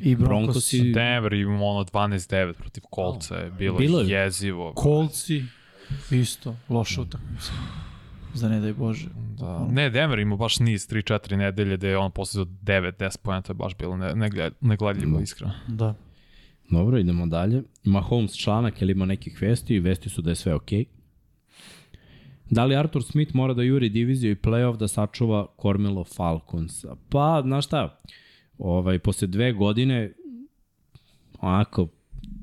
[0.00, 0.78] i Broncosi.
[0.78, 4.08] Broncosi- Denver imao ono 12-9 protiv Kolca je bilo, Bilo je.
[4.10, 4.74] jezivo.
[4.76, 5.44] Coltsi,
[6.10, 7.52] isto, loša utakmica.
[8.36, 9.08] Za ne daj Bože.
[9.38, 9.68] Da.
[9.70, 13.52] Ne, Denver imao baš niz 3-4 nedelje gde je on posle za 9-10 pojena, to
[13.52, 15.52] je baš bilo ne, negled, negledljivo, iskreno.
[15.68, 15.94] Da.
[16.70, 17.62] Dobro, idemo dalje.
[17.84, 20.84] Ima Holmes članak, ili ima nekih vesti i vesti su da je sve okej.
[22.50, 26.96] Da li Arthur Smith mora da juri diviziju i playoff da sačuva kormilo Falconsa?
[27.08, 28.00] Pa, znaš šta,
[28.58, 30.12] ovaj, posle dve godine,
[31.40, 31.88] onako,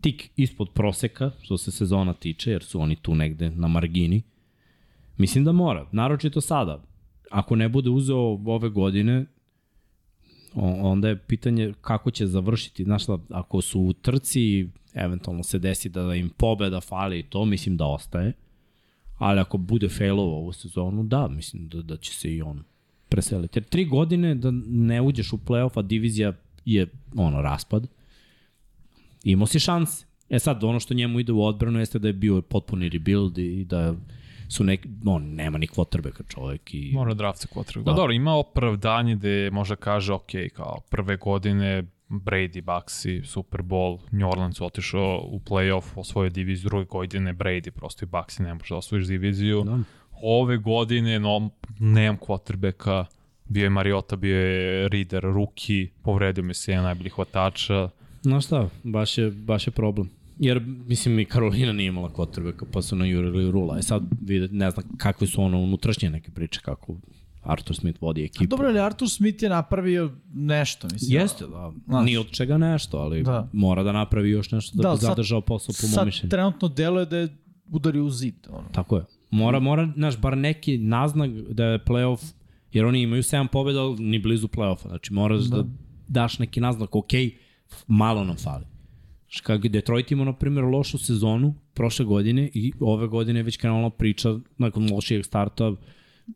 [0.02, 4.22] tik ispod proseka, što se sezona tiče, jer su oni tu negde na margini,
[5.24, 6.84] mislim da mora, naročito sada.
[7.32, 9.26] Ako ne bude uzeo ove godine,
[10.92, 15.90] onda je pitanje kako će završiti, znaš šta, ako su u trci, eventualno se desi
[15.90, 18.34] da im pobeda fali i to, mislim da ostaje.
[19.18, 22.64] Ali ako bude failovo ovu sezonu, da, mislim da, da će se i on
[23.10, 23.60] preseliti.
[23.60, 26.34] Jer tri godine da ne uđeš u playoff, a divizija
[26.66, 27.88] je ono, raspad,
[29.24, 30.06] imao si šanse.
[30.30, 33.66] E sad, ono što njemu ide u odbranu jeste da je bio potpuni rebuild i
[33.66, 33.96] da
[34.54, 36.92] su neki, on nema ni kvotrbeka čovjek i...
[36.94, 37.84] Mora draft se quarterback.
[37.84, 37.92] Da.
[37.92, 37.96] Da.
[37.96, 44.30] dobro, ima opravdanje gde može kaže, ok, kao prve godine Brady, Bucksi, Super Bowl, New
[44.30, 48.78] Orleans otišao u playoff, osvojio diviziju, druge godine Brady, prosto i Bucksi ne može da
[48.78, 49.64] osvojiš diviziju.
[49.64, 49.80] Da.
[50.22, 51.50] Ove godine, no,
[51.80, 53.06] nemam quarterbacka,
[53.46, 57.90] bio je Mariota, bio je Reader, Ruki, povredio mi se jedan najboljih hvatača.
[58.22, 60.10] Znaš šta, baš je, baš je problem.
[60.44, 63.78] Jer, mislim, i Karolina nije imala kvotrbeka, pa su najurili Rula.
[63.78, 66.96] E sad, vide, ne znam kakve su ono unutrašnje neke priče, kako
[67.44, 68.46] Arthur Smith vodi ekipu.
[68.46, 71.22] Dobro, ali Arthur Smith je napravio nešto, mislim.
[71.22, 71.72] Jeste, da.
[71.88, 72.06] Znaš.
[72.06, 73.50] Ni od čega nešto, ali Da.
[73.54, 76.30] mora da napravi još nešto da, Da, bi sad- zadržao posao po mom Sad mišljenju.
[76.30, 77.28] trenutno deluje da je
[77.68, 78.36] udario u zid.
[78.50, 78.68] Ono.
[78.70, 79.04] Tako je.
[79.32, 82.34] Mora, mora, znaš, bar neki naznak da je playoff,
[82.72, 84.88] jer oni imaju 7 pobjeda, ali ni blizu playoffa.
[84.88, 85.70] Znači, moraš da, da
[86.08, 87.12] daš neki naznak, ok,
[87.88, 88.66] malo nam fali.
[89.42, 93.90] Kako Detroit imao, na primjer, lošu sezonu prošle godine i ove godine je već krenula
[93.90, 95.72] priča nakon lošijeg starta,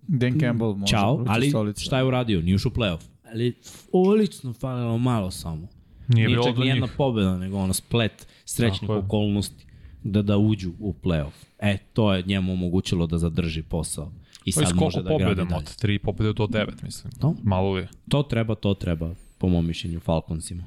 [0.08, 0.92] Dan Campbell može.
[0.92, 1.82] čao, vruća ali stolica.
[1.82, 2.42] šta je uradio?
[2.42, 3.01] Nije ušao u playoff.
[3.34, 3.53] Ali
[3.92, 5.56] ulično falilo malo samo.
[5.56, 5.67] Nije
[6.08, 6.93] Nije bilo čak do ni jedna njih.
[6.98, 9.66] pobjeda, nego ono splet srećnih Tako okolnosti
[10.03, 11.32] da da uđu u playoff.
[11.59, 14.11] E, to je njemu omogućilo da zadrži posao.
[14.45, 15.56] I sad skoliko može da gradi dalje.
[15.56, 17.14] od 3 pobjede do 9, mislim.
[17.22, 17.35] No.
[17.43, 17.88] Malo li?
[18.09, 20.64] To treba, to treba, po mom mišljenju, Falconsima.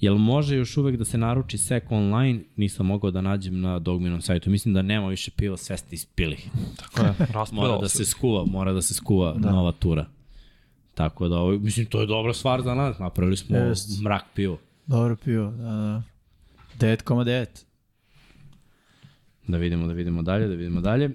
[0.00, 2.40] Jel može još uvek da se naruči sek online?
[2.56, 4.50] Nisam mogao da nađem na Dogminom sajtu.
[4.50, 6.36] Mislim da nema više piva, sve ste ispili.
[6.76, 7.14] Tako je,
[7.52, 9.50] Mora da se skuva, mora da se skuva da.
[9.50, 10.06] nova tura.
[10.94, 12.98] Tako da, ovo, mislim, to je dobra stvar za nas.
[12.98, 14.02] Napravili smo Jest.
[14.02, 14.58] mrak pivo.
[14.86, 15.50] Dobro pivo.
[15.50, 16.02] Da, da.
[16.86, 17.46] 9,9.
[19.46, 21.10] Da vidimo, da vidimo dalje, da vidimo dalje.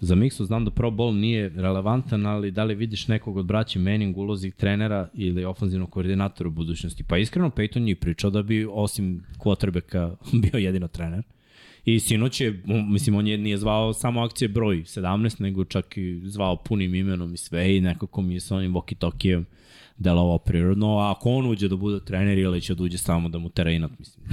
[0.00, 3.78] Za Miksu znam da Pro Bowl nije relevantan, ali da li vidiš nekog od braća
[3.78, 7.04] Manning ulozi trenera ili ofanzivnog koordinatora u budućnosti?
[7.04, 11.22] Pa iskreno, Peyton je pričao da bi osim quarterbacka bio jedino trener.
[11.84, 16.20] I sinoć je, mislim, on je nije zvao samo akcije broj 17, nego čak i
[16.24, 19.44] zvao punim imenom i sve i nekako mi je sa onim walkie-talkijem
[19.98, 23.38] delovao prirodno, a ako on uđe da bude trener ili će da uđe samo da
[23.38, 24.26] mu tera inat, mislim,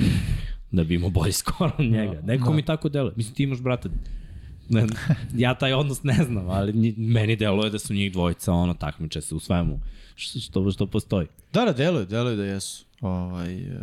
[0.71, 2.21] da bi imao bolji skor od njega.
[2.23, 2.55] Neko da.
[2.55, 3.13] mi tako deluje.
[3.15, 3.89] Mislim, ti imaš brata,
[4.69, 4.85] ne,
[5.35, 9.21] ja taj odnos ne znam, ali nji- meni deluje da su njih dvojica, ono, takmiče
[9.21, 9.79] se u svemu
[10.15, 11.27] što, što, što postoji.
[11.53, 12.85] Da, da, deluje, deluje da jesu.
[13.01, 13.79] Ovaj, e,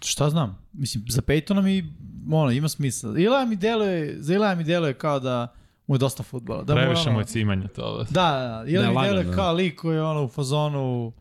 [0.00, 0.58] šta znam?
[0.72, 1.92] Mislim, za Peytona mi,
[2.30, 3.18] ono, ima smisla.
[3.18, 5.52] Ila mi deluje, za Ila mi deluje kao da
[5.86, 6.62] mu je dosta futbola.
[6.62, 7.98] Da mu je Previše mu je cimanje to.
[8.00, 9.32] Da, da, Ila Da, mi deluje da.
[9.32, 11.12] kao lik koji je ono u fazonu,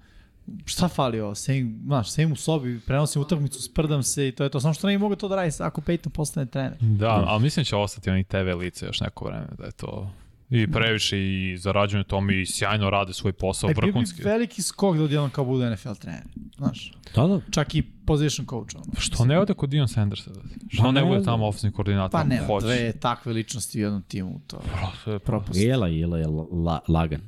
[0.66, 4.50] šta fali ovo, sedim, znaš, sedim u sobi, prenosim utakmicu, sprdam se i to je
[4.50, 4.60] to.
[4.60, 6.78] Samo što ne mogu to da radi ako Peyton postane trener.
[6.80, 10.10] Da, ali mislim da će ostati onih TV lice još neko vreme, da je to
[10.50, 14.62] i previše i zarađuju to mi i sjajno rade svoj posao, E, bio bi veliki
[14.62, 16.24] skok da odjednom kao bude NFL trener.
[16.58, 17.40] Znaš, Da, da.
[17.52, 18.76] čak i position coach.
[18.76, 18.86] Ono.
[19.00, 20.32] Što ne ode kod Dion Sandersa?
[20.32, 20.42] Da?
[20.70, 22.12] Što Pa ne ne bude tamo ofensivni koordinator?
[22.12, 22.66] Pa ne, Hoće.
[22.66, 24.62] dve takve ličnosti u jednom timu, to
[25.06, 25.60] je propast.
[25.60, 27.22] Jela, jela je la, lagan.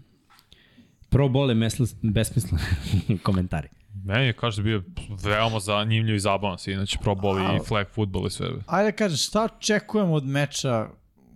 [1.16, 2.64] Pro bole mesle, besmislene
[3.24, 3.68] komentari.
[4.06, 4.84] Meni je, kaže, bio
[5.24, 8.50] veoma zanimljiv i zabavan se, inače pro ball i flag football i sve.
[8.68, 10.88] Ajde da kažem, šta očekujemo od meča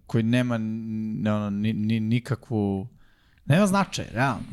[0.06, 2.88] koji nema ne, ono, ni, ni, nikakvu...
[3.46, 4.44] Nema značaj, realno.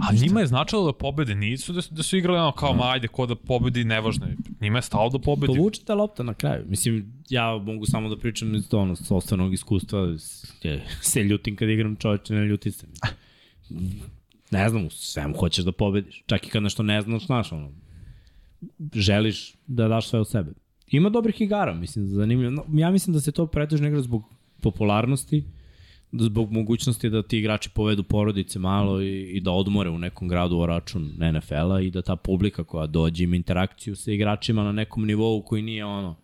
[0.00, 2.84] A njima je značilo da pobede, nisu da, su- da su igrali ono kao, ma
[2.86, 4.26] ajde, ko da pobedi, nevažno.
[4.26, 4.36] je.
[4.60, 5.54] Njima je stalo da pobedi.
[5.54, 6.64] Povuče ta lopta na kraju.
[6.68, 10.16] Mislim, ja mogu samo da pričam iz ono, sobstvenog iskustva.
[10.62, 12.86] Je- Se ljutim kad igram čoveče, ne ljuti se.
[14.52, 16.22] Ne znam, svemu hoćeš da pobediš.
[16.26, 17.70] Čak i kad nešto ne znaš, znaš, ono,
[18.94, 20.52] želiš da daš sve od sebe.
[20.90, 22.50] Ima dobrih igara, mislim, zanimljivo.
[22.50, 24.22] No, ja mislim da se to pretežno igra zbog
[24.60, 25.44] popularnosti,
[26.12, 30.58] zbog mogućnosti da ti igrači povedu porodice malo i, i da odmore u nekom gradu
[30.58, 35.06] o račun NFL-a i da ta publika koja dođe ima interakciju sa igračima na nekom
[35.06, 36.16] nivou koji nije ono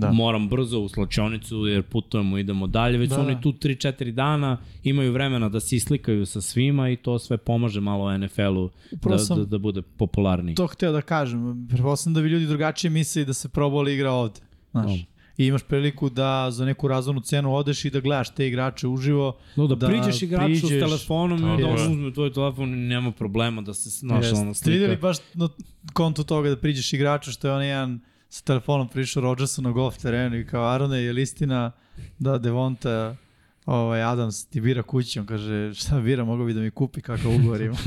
[0.00, 0.12] Da.
[0.12, 3.40] moram brzo u slačionicu jer putujemo, idemo dalje, već Da, su oni da.
[3.40, 8.18] tu 3-4 dana, imaju vremena da se islikaju sa svima i to sve pomaže malo
[8.18, 10.54] NFL-u da, da, da bude popularniji.
[10.54, 11.66] To hteo da kažem.
[11.68, 14.40] Pretpostavljam da bi ljudi drugačije misli da se proboli igra ovde.
[14.70, 15.00] Znaš.
[15.00, 15.06] Da.
[15.38, 19.36] I imaš priliku da za neku razvonu cenu odeš i da gledaš te igrače uživo.
[19.56, 22.76] No, da, da priđeš igraču priđeš, s telefonom i da on uzme tvoj telefon i
[22.76, 24.36] nema problema da se Jeste.
[24.36, 25.02] ono Ste videli slika.
[25.02, 25.48] baš na
[25.92, 29.98] kontu toga da priđeš igraču što je on jedan sa telefonom prišao Rodgersu na golf
[29.98, 31.72] terenu i kao Arone, je li istina
[32.18, 33.16] da Devonta
[33.66, 35.20] ovaj, Adams ti bira kući?
[35.20, 37.76] On kaže, šta bira, mogu bi da mi kupi kakav ugovor ima.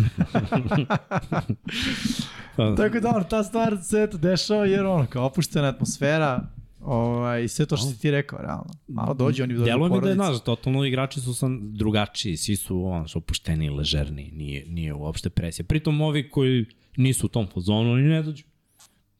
[2.55, 6.47] Pa, Tako da, ono, ta stvar se eto dešava jer ono, kao opuštena atmosfera,
[6.81, 8.73] ovaj, sve to što si ti rekao, realno.
[8.87, 12.55] Malo dođe, oni dođu Deluje mi da je, znaš, totalno igrači su sam drugačiji, svi
[12.55, 15.65] su ono, opušteni, ležerni, nije, nije uopšte presija.
[15.65, 16.65] Pritom ovi koji
[16.97, 18.43] nisu u tom fazonu, oni ne dođu.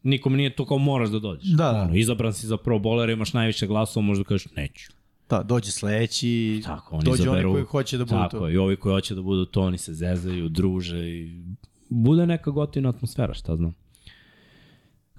[0.03, 1.49] Nikom nije to kao moraš da dođeš.
[1.49, 1.81] Da, da.
[1.81, 4.91] Ono, izabran si za pro bowler, imaš najviše glasova, možda kažeš neću.
[5.29, 8.49] Da, dođe sledeći, Tako, oni dođe izaberu, oni koji hoće da budu tako, to.
[8.49, 11.43] i ovi koji hoće da budu to, oni se zezaju, druže i
[11.89, 13.73] bude neka gotivna atmosfera, šta znam.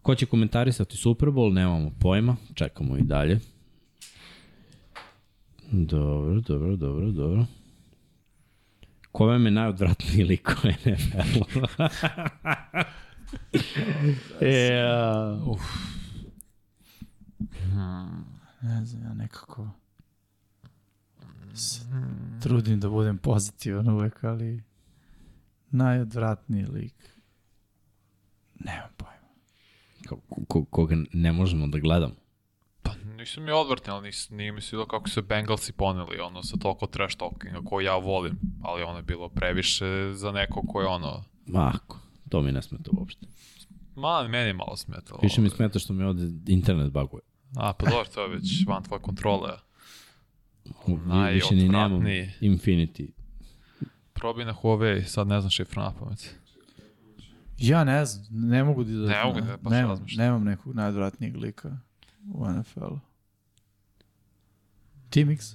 [0.03, 3.41] Ko će komentarisati Super Bowl, nemamo pojma, čekamo i dalje.
[5.73, 7.47] Dobro, dobro, dobro, dobro.
[9.13, 11.45] Ko vam je najodvratniji lik u NFL-u?
[14.41, 15.49] yeah.
[15.49, 15.61] Uf.
[18.63, 19.69] Ne znam, ja nekako
[21.55, 21.81] se
[22.43, 24.63] trudim da budem pozitivan uvek, ali
[25.71, 26.95] najodvratniji lik.
[28.55, 29.15] Nemam pojma.
[30.09, 32.15] Ko, ko, koga ne možemo da gledamo.
[32.83, 36.57] Pa nisu mi odvrtni, ali nis, nije mi sviđalo kako su Bengalsi poneli, ono, sa
[36.57, 40.87] toliko trash talkinga koji ja volim, ali ono je bilo previše za neko ko je
[40.87, 41.99] ono, Mako,
[42.31, 43.27] to mi ne smeta uopšte.
[43.95, 45.21] ma, meni je malo smetalo.
[45.23, 47.23] Više mi smeta što mi ovde internet baguje.
[47.57, 49.51] A, pa dobro, to je već van tvoje kontrole.
[50.87, 52.01] Vi- Više ni nemam.
[52.41, 53.11] Infinity.
[54.13, 56.35] Probi na Huawei, sad ne znam šifru na pamet.
[57.59, 58.91] Ja ne znam, ne mogu da...
[58.93, 60.25] Ne mogu da baš nemam, razmišljam.
[60.25, 61.77] nemam nekog najodvratnijeg lika
[62.33, 62.99] u NFL-u.
[65.11, 65.47] Team X?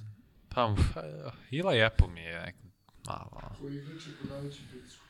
[0.48, 0.74] Pa,
[1.52, 2.54] Eli Apple mi je nek...
[3.06, 3.30] malo.
[3.60, 5.05] Koji igrač je pod najvećim pritiskom?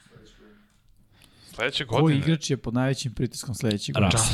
[1.57, 2.19] Sledeće Koji godine...
[2.19, 4.11] igrač je pod najvećim pritiskom sledećeg godine?
[4.13, 4.33] Ras.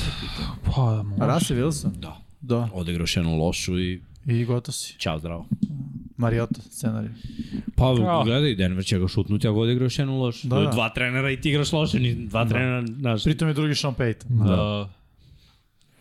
[0.66, 1.22] Pa, može.
[1.22, 1.90] A Russell Wilson?
[1.90, 2.16] Da.
[2.40, 2.68] Da.
[2.72, 4.98] Odigraš jednu lošu i I gotov si.
[4.98, 5.46] ćao zdravo.
[6.16, 7.10] Mariota, scenarij.
[7.76, 8.22] Pa Ja.
[8.24, 10.48] gledaj, Denver će ga šutnuti, ako odigraš jednu lošu.
[10.48, 10.70] Da, da.
[10.70, 13.24] Dva trenera i ti igraš loše, ni dva trenera, znaš.
[13.24, 14.46] Pritom je drugi Sean Payton.
[14.46, 14.88] Da.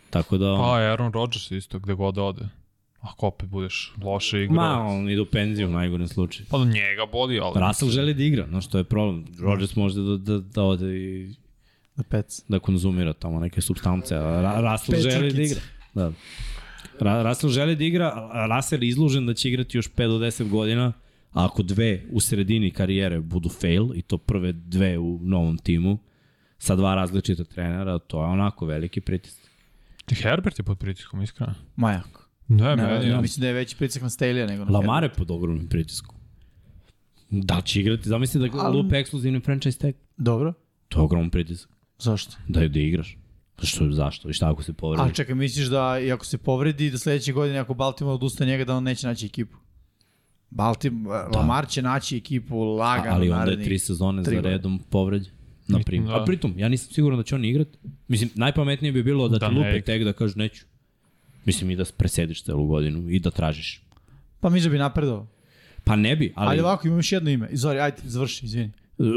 [0.09, 0.56] Tako da...
[0.58, 2.50] Pa, Aaron Rodgers isto, gde god ode.
[3.01, 4.55] Ako opet budeš loše igrao.
[4.55, 6.47] Ma, on ide u penziju u najgorem slučaju.
[6.49, 7.67] Pa njega boli, ali...
[7.67, 9.25] Russell želi da igra, znaš što je problem.
[9.39, 11.33] Rodgers može da, da, da ode i
[11.95, 12.43] The Pets.
[12.47, 15.61] da konzumira tamo neke substance, Ra- Russell želi da igra.
[15.93, 16.11] Da.
[16.99, 20.25] Ra Russell želi da igra, a Russell je izlužen da će igrati još 5 do
[20.25, 20.93] 10 godina,
[21.31, 25.97] a ako dve u sredini karijere budu fail, i to prve dve u novom timu,
[26.57, 29.51] sa dva različita trenera, to je onako veliki pritisak.
[30.21, 31.53] Herbert je pod pritiskom, iskreno.
[31.75, 32.20] Majak.
[32.51, 33.21] Ne, Ne, meni ne, je.
[33.21, 36.15] mislim da je veći pritisak na Staley nego na Lamar je pod ogromnim pritiskom.
[37.30, 38.09] Da će igrati?
[38.09, 39.93] Zamisli da Ali- lupe ekskluzivni franchise tag.
[40.17, 40.53] Dobro.
[40.89, 41.69] To je ogroman pritisak.
[41.99, 42.35] Zašto?
[42.47, 43.17] Da je da igraš.
[43.61, 43.91] Zašto?
[43.91, 44.30] Zašto?
[44.30, 45.09] I šta ako se povredi?
[45.09, 48.65] A čekaj, misliš da i ako se povredi, da sledeće godine ako Baltimore odustane njega,
[48.65, 49.57] da on neće naći ekipu?
[50.49, 51.39] Baltimore, da.
[51.39, 55.33] Lamar će naći ekipu lagano ali onda je tri sezone tri za redom povređen.
[55.67, 56.09] Na primjer.
[56.13, 56.21] Da.
[56.21, 57.67] A pritom, ja nisam siguran da će on igrat.
[58.07, 60.65] Mislim, najpametnije bi bilo da, Da ti ne lupe tek da kažeš neću.
[61.45, 63.81] Mislim i da presediš celu godinu i da tražiš.
[64.39, 65.27] Pa mi da bi napredao.
[65.83, 67.47] Pa ne bi, ali, Ali, ovako, imam još jedno ime.
[67.51, 68.71] Izvori, ajde, završi, izvini.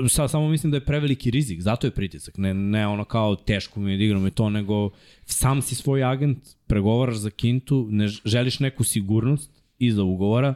[0.08, 2.38] Sa, samo mislim da je preveliki rizik, zato je pritisak.
[2.38, 4.90] Ne, ne ono kao teško mi je da igram i to, nego
[5.24, 10.54] sam si svoj agent, pregovaraš za kintu, ne želiš neku sigurnost iza ugovora,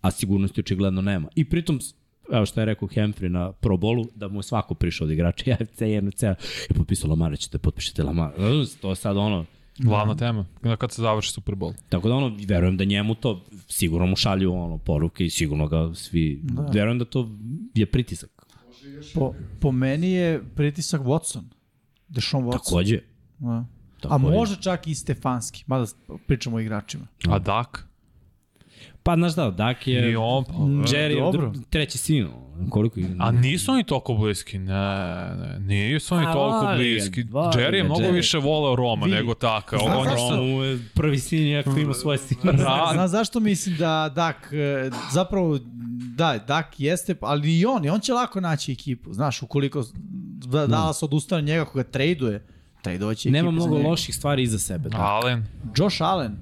[0.00, 1.28] a sigurnosti očigledno nema.
[1.34, 1.80] I pritom,
[2.32, 5.50] evo što je rekao Hemfri na Pro Bowlu, da mu je svako prišao od igrača
[5.60, 6.34] AFC i NFC, je
[6.76, 8.32] potpisao Lamar, ćete potpišite Lamar.
[8.80, 9.44] To je sad ono,
[9.84, 10.46] Glavna tema.
[10.78, 11.74] Kad se završi Super Bowl.
[11.88, 15.94] Tako da ono, verujem da njemu to sigurno mu šalju ono poruke i sigurno ga
[15.94, 16.62] svi, da.
[16.62, 17.28] verujem da to
[17.74, 18.46] je pritisak.
[19.14, 21.42] Po, po meni je pritisak Watson.
[22.08, 22.64] Deshaun Watson.
[22.64, 23.00] Takođe.
[23.38, 23.48] Da.
[23.48, 23.64] A
[24.00, 24.36] Takođe.
[24.36, 25.86] možda čak i Stefanski, mada
[26.26, 27.06] pričamo o igračima.
[27.28, 27.89] A Dak?
[29.10, 31.52] Pa znaš da, Dak je I on, pa, Jerry, dobro.
[31.70, 32.28] treći sin,
[32.70, 33.06] koliko ih...
[33.18, 34.74] A nisu oni toliko bliski, ne,
[35.36, 37.22] ne, nisu oni A, toliko voli ga, bliski.
[37.22, 38.12] voli Jerry je ga, mnogo Jerry.
[38.12, 39.16] više voleo Roma Vidi.
[39.16, 39.76] nego taka.
[39.78, 40.26] Znaš On je zašto?
[40.34, 42.52] Ono je prvi sin, iako ima svoje sine.
[42.52, 42.90] Da.
[42.92, 45.58] Znaš zašto mislim da Dak, e, zapravo,
[46.16, 49.12] da, Dak jeste, ali i on, i on će lako naći ekipu.
[49.12, 49.84] Znaš, ukoliko
[50.46, 52.46] da, Dallas odustane njega koga traduje,
[52.82, 53.88] tradovaće ekipu Nema za mnogo njega.
[53.88, 54.88] loših stvari iza sebe.
[54.88, 54.98] Da.
[54.98, 55.44] Allen.
[55.76, 56.36] Josh Allen,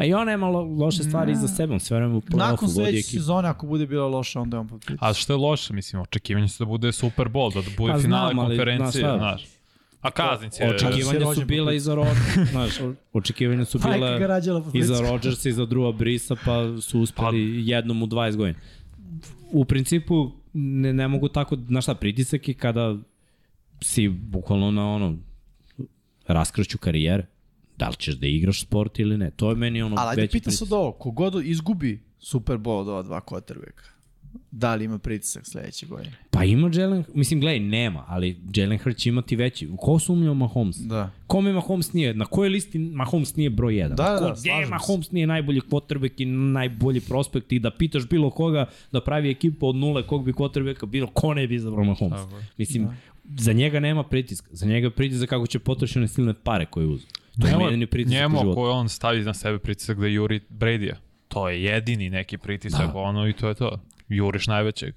[0.00, 2.60] Pa i on nema lo, loše stvari iza sebe, on sve vreme u nakon play-offu
[2.60, 3.12] vodi sledeće ekipu.
[3.12, 4.96] sezone, ako bude bila loša, onda je on pritiskom.
[5.00, 8.32] A što je loše, mislim, očekivanje su da bude Super Bowl, da bude Pa finale
[8.32, 9.46] znam, konferencije, znaš znaš.
[10.00, 10.74] A kaznici je...
[10.74, 12.72] Očekivanja su bila iza Rodgersa, znaš,
[13.12, 14.18] očekivanja su bila
[14.74, 15.00] iza.
[15.00, 18.58] Rodgersa, iza Drua Brisa, pa su uspeli jednom u 20 godina.
[19.50, 22.96] U principu, ne, ne mogu tako, znaš šta, pritisak je kada
[23.82, 25.16] si bukvalno na ono,
[26.26, 27.26] raskršću karijere.
[27.80, 29.30] Da li ćeš da igraš sport ili ne?
[29.30, 30.58] To je meni ono Ali ajde pritisak.
[30.58, 33.90] sad ovo, kogod izgubi Super Bowl od ova dva quarterbacka,
[34.50, 36.12] da li ima pritisak sledeće godine?
[36.30, 39.68] Pa ima Jalen, mislim, gledaj, nema, ali Jalen Hurts će imati veći.
[39.68, 40.76] U ko sumnjao Mahomes?
[40.76, 41.10] Da.
[41.26, 43.88] Kome Mahomes nije, na kojoj listi Mahomes nije broj 1?
[43.88, 44.70] Da, da, Ko, da, gde slažem se.
[44.70, 49.68] Mahomes nije najbolji quarterback i najbolji prospekt i da pitaš bilo koga da pravi ekipu
[49.68, 52.20] od nule kog bi quarterbacka bilo, ko ne bi izabrao Mahomes?
[52.20, 52.42] Tako.
[52.58, 52.88] Mislim,
[53.38, 54.48] za njega nema pritiska.
[54.52, 57.06] Za njega je pritisak kako će potrošiti one silne pare koje uzu.
[57.40, 58.50] To je jedini pritisak u njemu životu.
[58.50, 60.96] ako on stavi na sebe pritisak da juri Brady-a,
[61.28, 62.98] to je jedini neki pritisak, Da.
[62.98, 63.80] ono i to je to.
[64.08, 64.94] Juriš najvećeg.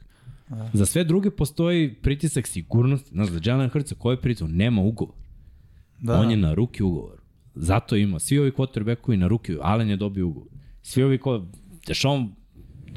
[0.74, 3.10] Za sve druge postoji pritisak sigurnosti.
[3.10, 4.48] Znaš, za Jalen Hurtsa koji je pritisak?
[4.52, 5.16] Nema ugovor.
[6.00, 6.20] Da.
[6.20, 7.18] On je na ruki ugovor.
[7.56, 8.20] Zato ima.
[8.20, 10.50] Svi ovi quarterbackovi na ruki, Allen je dobio ugovor.
[10.82, 11.46] Svi ovi ko...
[11.88, 12.36] Deshaun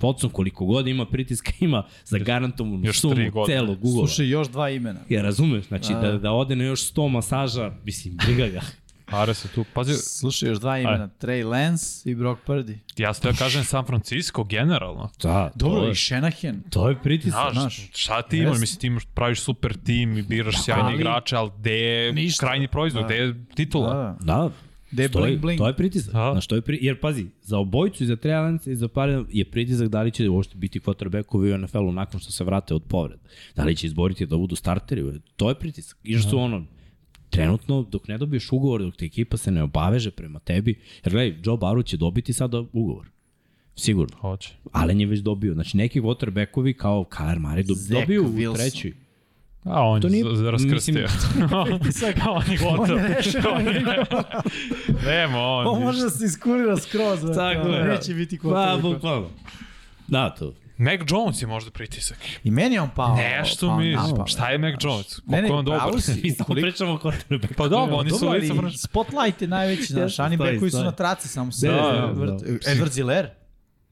[0.01, 3.15] Watson koliko god ima pritiska ima za garantom Još sumu
[3.47, 4.07] celog ugovora.
[4.09, 5.01] Slušaj, još dva imena.
[5.09, 8.61] Ja razumeš, znači da, da ode na još 100 masaža, mislim, briga ga.
[9.07, 11.09] Pare se tu, pazi, Slušaj, još dva imena.
[11.21, 12.79] Trey Lance i Brock Purdy.
[12.97, 15.11] ja ste ja kažem San Francisco generalno.
[15.23, 16.63] Da, Dobro, je, i Shanahan.
[16.71, 17.33] to je pritisak.
[17.43, 17.91] Znaš, znaš.
[17.95, 18.59] šta ti imaš?
[18.59, 22.47] Mislim, ti imaš, praviš super tim i biraš sjajne Ali- igrače, ali gde je Ništa.
[22.47, 23.07] krajnji proizvod, Da.
[23.07, 23.95] gde je titula?
[23.95, 24.35] Da, da.
[24.37, 24.51] Da,
[24.93, 25.59] Gde je bling bling.
[25.59, 26.13] to je pritisak.
[26.13, 26.31] Da.
[26.33, 26.79] Znaš, to je pri...
[26.83, 30.29] Jer pazi, za obojicu i za Trejalence i za pare je pritisak da li će
[30.29, 33.23] uopšte biti quarterbackovi u NFL-u nakon što se vrate od povreda.
[33.57, 35.05] Da li će izboriti da budu starteri,
[35.37, 35.99] to je pritisak.
[36.03, 36.65] I što su ono,
[37.31, 40.71] trenutno, dok ne dobiješ ugovor, dok te ekipa se ne obaveže prema tebi,
[41.05, 43.07] jer gledaj, Joe Barrow će dobiti sada ugovor.
[43.77, 44.17] Sigurno.
[44.17, 44.55] Hoće.
[44.73, 45.55] Allen je već dobio.
[45.55, 48.57] Znači, neki quarterbackovi kao Kyler Murray do, Zach dobiju u Wilson.
[48.57, 48.93] trećoj.
[49.65, 51.07] A on To je nije- raskrstio.
[51.71, 52.17] Pritisak.
[52.31, 52.97] on je gotov.
[53.53, 53.65] On
[55.07, 55.67] Nema on.
[55.67, 55.85] On ništa.
[55.85, 57.21] može da se iskurira skroz.
[57.35, 57.85] Tako je.
[57.85, 58.83] Neće biti Pa, quarterback.
[58.83, 59.29] bukvalno.
[60.09, 60.55] Da, to.
[60.79, 62.19] Mac Jones je možda pritisak.
[62.45, 63.17] I meni je on pao.
[63.17, 64.27] Nešto pao mi, pamet.
[64.27, 65.19] šta je Mac Jones?
[65.19, 65.81] Ne, ne, Koliko je on dobar?
[65.81, 66.21] pravo si.
[66.23, 67.55] Mi samo Koliko- pričamo o quarterbacku.
[67.57, 68.79] Pa dobro, oni su lica ali vrš.
[68.79, 71.69] spotlight je najveći, znaš, Jeste, running back koji su na traci samo se.
[71.69, 72.37] Da, Da, da, da, da.
[72.47, 73.31] Edward Ziller.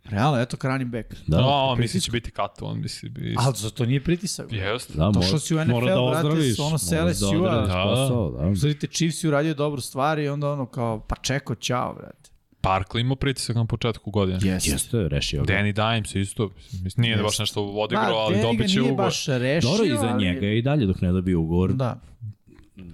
[0.04, 1.08] Realno, eto ka running back.
[1.26, 3.34] Da, Da, on misli će biti kato, on misli bi...
[3.38, 4.52] Ali za to nije pritisak.
[4.52, 4.96] Jest.
[4.96, 7.66] Da, Došao mora- si u NFL, mora da brate, ozdraviš, s ono moraš sele da
[7.66, 8.08] Da.
[8.38, 8.48] da.
[8.48, 12.30] Uzrite, Chiefs je uradio dobru stvar i onda ono kao, pa čeko, čao, brate.
[12.64, 14.38] Parkli imao pritisak na početku godine.
[14.42, 14.70] Jeste.
[14.70, 15.54] Jeste, rešio ga.
[15.54, 16.50] Danny Dimes isto.
[16.74, 19.04] Mislim, nije da baš nešto odigrao, ali Danny ga dobit će nije ugovor.
[19.04, 21.72] baš rešio, Dobro, i za ali- njega je i dalje dok ne dobije ugovor.
[21.72, 22.00] Da.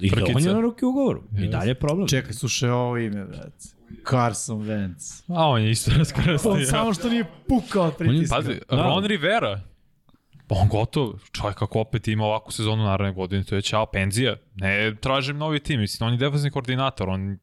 [0.00, 0.32] I Trkica.
[0.36, 1.22] on je na ruki ugovoru.
[1.32, 1.50] I Yes.
[1.50, 2.08] dalje je problem.
[2.08, 3.68] Čekaj, slušaj ovo ime, brate.
[4.10, 5.22] Carson Wentz.
[5.28, 6.66] A on je isto On raskrstio.
[6.66, 8.36] samo što nije pukao od pritiska.
[8.36, 8.76] Pazi, Da.
[8.78, 9.60] Ron Rivera,
[10.48, 14.36] on gotov, čovjek kako opet ima ovakvu sezonu naredne godine, to je čao, penzija.
[14.54, 17.38] Ne tražim novi tim, mislim, on je defensivni koordinator, on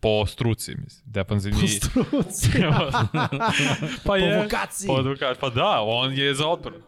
[0.00, 1.60] po struci, mislim, defensivni...
[1.60, 2.50] Po struci.
[2.60, 3.08] pa
[4.04, 4.42] Po je.
[4.42, 4.86] vokaciji.
[4.86, 5.40] Po vokaciji.
[5.40, 6.78] Pa da, on je za odbranu.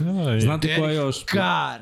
[0.00, 1.24] Ja, Znate ko je još?
[1.24, 1.80] Kar.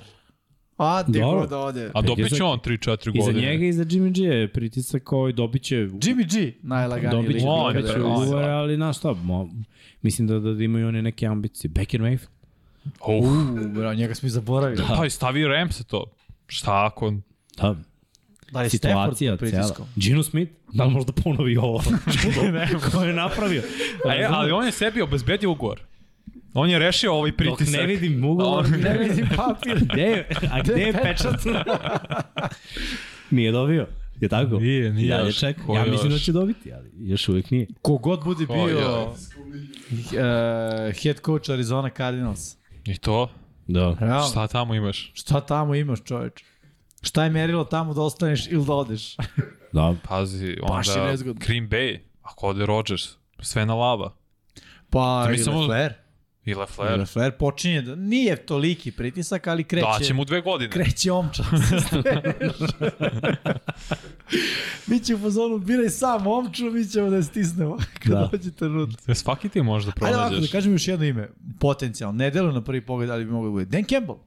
[0.79, 1.91] A, ti god ode.
[1.95, 3.47] A dobit će on 3-4 I za godine.
[3.51, 7.37] njega i za Jimmy G je pritisak koji dobit će Jimmy G, najlaganiji dobit će,
[7.37, 7.45] lik.
[7.49, 9.49] On dobit će ugovore, ali znaš šta, mo,
[10.03, 11.71] mislim da, da imaju one neke ambicije.
[11.75, 12.27] Baker Mayfield?
[12.85, 14.83] Uf, U, bro, njega smo i zaboravili.
[14.97, 16.05] pa i stavi Ramse to.
[16.47, 17.13] Šta ako...
[17.57, 17.75] Da,
[18.53, 19.75] Da je Stafford situacija cijela.
[19.97, 21.83] Gino Smith, da li možda ponovi ovo?
[22.93, 23.63] Ko je napravio?
[24.05, 25.81] A je, ali on je sebi obezbedio ugovor.
[26.55, 27.81] On je rešio ovaj Dok pritisak.
[27.81, 29.79] ne vidim ugovor, On- Ne vidim papir.
[29.93, 31.35] Gde je, a gde je pečat?
[33.31, 33.87] nije dobio.
[34.21, 34.59] Je tako?
[34.59, 35.41] Nije, nije Ja, još.
[35.41, 37.67] ček, ja mislim da će dobiti, ali još uvijek nije.
[37.83, 39.17] Kogod bude Ko bio uh,
[40.95, 42.55] head coach Arizona Cardinals.
[42.85, 43.31] I to?
[43.67, 43.97] Da.
[44.01, 44.29] Realno.
[44.29, 45.11] Šta tamo imaš?
[45.15, 46.45] Šta tamo imaš, čoveč?
[47.07, 49.17] Šta je merilo tamo da ostaneš ili da odeš?
[49.73, 51.41] Da, Pazi, Baš je onda nezgodno.
[51.47, 53.03] Green Bay, ako ode Rodgers,
[53.41, 54.15] sve na lava.
[54.91, 55.93] Pa, To i mi samo- Lefler.
[56.45, 57.33] I I Lefler.
[57.33, 57.95] Počinje da...
[57.95, 59.87] Nije toliki pritisak, ali kreće...
[59.93, 60.71] Da će mu dve godine.
[60.71, 61.43] Kreće omča.
[64.87, 68.29] Biće u fazonu, biraj sam omču, mi ćemo da je stisnemo kad Da.
[68.33, 69.17] dođe trenutak.
[69.17, 70.53] Svaki ti možda Ajde ovako, da pronađeš.
[70.53, 71.29] kažem još jedno ime,
[71.61, 73.65] potencijalno, ne deluje na prvi pogled, ali bi moglo da bude.
[73.67, 74.19] Dan Campbell.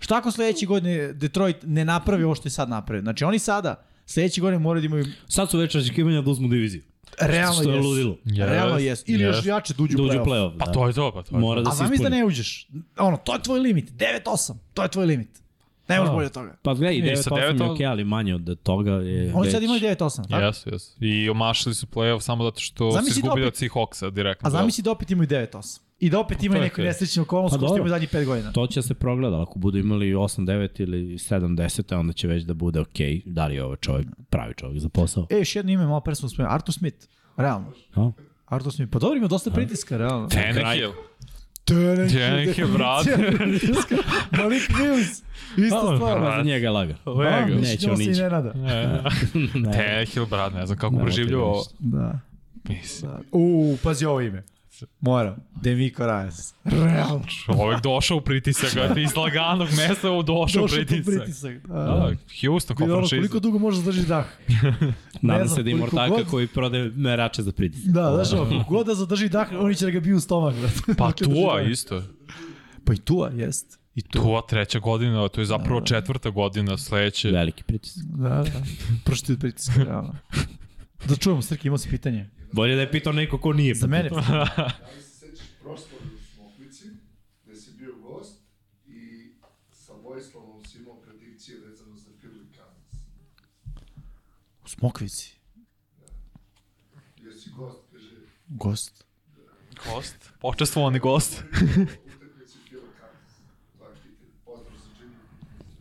[0.00, 3.02] Šta ako sledeće godine Detroit ne napravi ovo što je sad napravio?
[3.02, 3.74] Znači oni sada,
[4.06, 6.82] sledeće godine moraju da imaju sad su već očekivanja da uzmu diviziju.
[7.20, 7.88] realno Što je jesu.
[7.88, 8.16] ludilo.
[8.24, 9.04] Yes, Realno jesu.
[9.06, 9.46] Ili još yes.
[9.46, 10.24] jače da uđu Da u play-off.
[10.24, 10.58] play-off.
[10.58, 10.72] Pa da.
[10.72, 11.64] to je to, pa to je Mora to.
[11.64, 12.68] da A zamisli da ne uđeš.
[12.98, 13.90] Ono, to je tvoj limit.
[13.92, 14.54] 9-8.
[14.74, 15.39] To je tvoj limit.
[15.90, 16.14] Ne možeš Da.
[16.14, 16.56] bolje od toga.
[16.62, 19.52] Pa gledaj, I sa 9-8 je okej, ali manje od toga je Oni već...
[19.52, 20.28] sad imaju 9-8.
[20.28, 20.44] tako?
[20.44, 20.96] Jesu, jesu.
[21.00, 24.46] I omašili su play-off samo zato što Zamisli se da izgubili od Seahawksa direktno.
[24.46, 25.80] A zamisli da opet imaju 9-8.
[26.00, 28.52] I da opet imaju To je neku nesrećnu okolnost Pa koju imaju zadnjih 5 godina.
[28.52, 32.80] To će se progleda, ako budu imali 8-9 ili 7-10, onda će već da bude
[32.80, 35.26] okej, da li je ovo čovjek, pravi čovjek za posao.
[35.30, 36.54] E, još jedno ime, malo pre smo spomenuli.
[36.54, 37.06] Arthur Smith.
[37.36, 37.72] Realno.
[37.96, 38.12] No?
[38.46, 38.92] Arthur Smith.
[38.92, 40.28] Pa dobro, ima dosta pritiska, realno.
[41.74, 42.20] Tannehill.
[42.20, 43.16] Tannehill, brate.
[43.38, 43.96] pritiska.
[44.30, 45.22] Malik Mills.
[45.56, 46.36] Ista stvar.
[46.36, 46.94] Za njega je laga.
[47.04, 47.46] Da, Lega.
[47.46, 48.20] mislim Neće da on ići.
[48.54, 49.02] ne.
[49.60, 49.72] Ne.
[49.72, 51.74] Tannehill, brat, ne znam kako preživljava ništa.
[51.78, 52.18] Da.
[52.68, 53.10] Mislim.
[53.12, 53.18] da.
[53.32, 54.42] U, pazi ovo ime.
[55.00, 55.36] Moram.
[55.62, 56.52] Demico Reyes.
[56.64, 57.22] Realno.
[57.46, 61.14] Čovek došao u pritisak, iz laganog mesta u došao u Došao pritisak.
[61.16, 61.66] pritisak.
[61.66, 61.74] Da.
[61.74, 63.16] Da, Houston kao franšiza.
[63.16, 64.26] koliko dugo može zadrži dah?
[65.22, 67.92] Nadam znam, se da ima ortaka god- koji prode merače za pritisak.
[67.92, 70.54] Da, znaš, koliko god da zadrži dah, oni će da ga biju u stomak.
[70.56, 70.94] brate.
[70.98, 72.02] Pa drži Tua isto.
[72.84, 73.80] Pa i Tua, jest.
[73.94, 74.22] I Tua.
[74.22, 77.30] Tua treća godina, to je zapravo četvrta godina sledeće.
[77.30, 78.02] Veliki pritisak.
[78.04, 78.44] Da, da.
[79.04, 80.14] Prošli od pritiska, realno.
[81.08, 82.30] Da čujemo, Srki, imao si pitanje.
[82.52, 83.74] Bolje da je pitao neko ko nije.
[83.74, 84.08] Za mene.
[84.08, 84.16] Da
[84.96, 86.84] li se sećaš proslavu u Smokvici,
[87.44, 88.42] gde si bio gost
[88.86, 89.30] i
[89.72, 93.00] sa Vojislavom si imao predikcije vezano za i Kansas.
[94.64, 95.36] U Smokvici.
[97.16, 98.10] Jesi gost, kaže,
[98.48, 99.04] Gost.
[99.86, 100.32] Gost.
[100.40, 101.44] Počestvovani gost.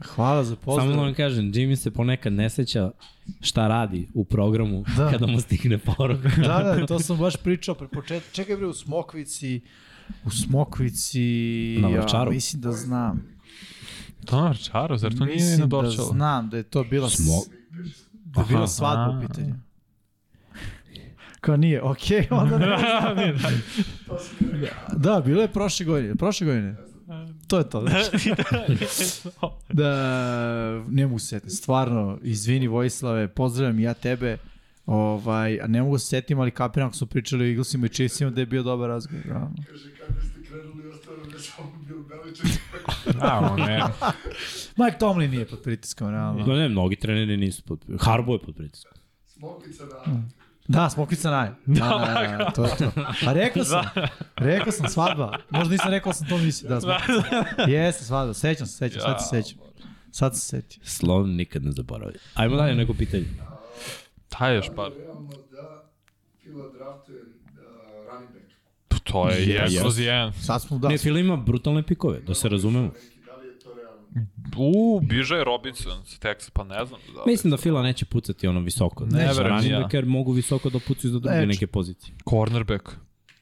[0.02, 0.88] Hvala za pozdrav.
[0.88, 2.92] Samo da vam kažem, Jimmy se ponekad ne seća
[3.42, 5.10] šta radi u programu Da.
[5.10, 6.30] kada mu stigne poruka.
[6.38, 8.30] da, da, to sam baš pričao pre početka.
[8.32, 9.62] Čekaj bre, u Smokvici,
[10.26, 11.22] u Smokvici,
[11.80, 12.32] Na ja Vračaru?
[12.32, 13.28] mislim da znam.
[14.26, 17.44] To na Čaro, zar to nije na Mislim da znam da je to bila, Smo-
[18.14, 18.68] da je bila Aha.
[18.68, 19.56] svadba u pitanju.
[21.42, 22.78] Kao nije, okej, onda ne
[23.38, 23.62] znam.
[24.96, 26.76] Da, bilo je prošle godine, prošle godine.
[27.48, 27.82] To je to.
[27.90, 28.34] Znači.
[29.74, 29.94] da,
[30.90, 34.38] ne mogu se setiti, stvarno, izvini Vojislave, pozdravljam ja tebe,
[34.86, 38.32] ovaj, a ne mogu se setim, ali kapiram ako su pričali o Eaglesima i Chiefsima
[38.32, 39.24] da je bio dobar razgovor.
[39.24, 41.72] Kaže, kako ste krenuli, ostalo je samo
[42.10, 42.62] Belichick.
[43.22, 43.84] Da, on ne.
[44.78, 46.46] Mike Tomlin nije pod pritiskom, realno.
[46.46, 48.98] No ne, mnogi treneri nisu pod Harbo je pod pritiskom.
[49.26, 50.24] Smokvica na...
[50.70, 51.50] Da, smokvica naj.
[51.66, 52.92] Da, da, da, to je to.
[53.28, 53.84] A rekao sam,
[54.36, 55.38] rekao sam svadba.
[55.50, 56.70] Možda nisam rekao sam to misli.
[56.70, 57.46] Da, smokvica.
[57.68, 59.58] Jeste svadba, sećam se, sećam, sad se sećam.
[60.12, 60.84] Sad se sećam.
[60.84, 62.14] Slon nikad ne zaboravi.
[62.34, 63.26] Ajmo dalje neko pitanje.
[64.30, 64.90] Taj još par.
[65.52, 65.84] Da
[66.44, 68.32] Fila draftuje uh, running
[68.90, 69.04] back.
[69.04, 69.80] To je jest.
[69.80, 70.34] kroz jedan.
[70.34, 70.88] Sad smo da.
[70.90, 72.86] Ne, Fila ima brutalne pikove, da se razumemo.
[72.88, 73.98] Neki, da li je to realno?
[74.58, 77.00] U, biže je Robinson sa Texa, pa ne znam.
[77.08, 77.32] Da li.
[77.32, 79.06] Mislim da Fila neće pucati ono visoko.
[79.06, 79.90] Ne Neće verujem running ja.
[79.94, 81.48] jer mogu visoko da pucaju za druge Neće.
[81.48, 82.16] neke pozicije.
[82.30, 82.90] Cornerback.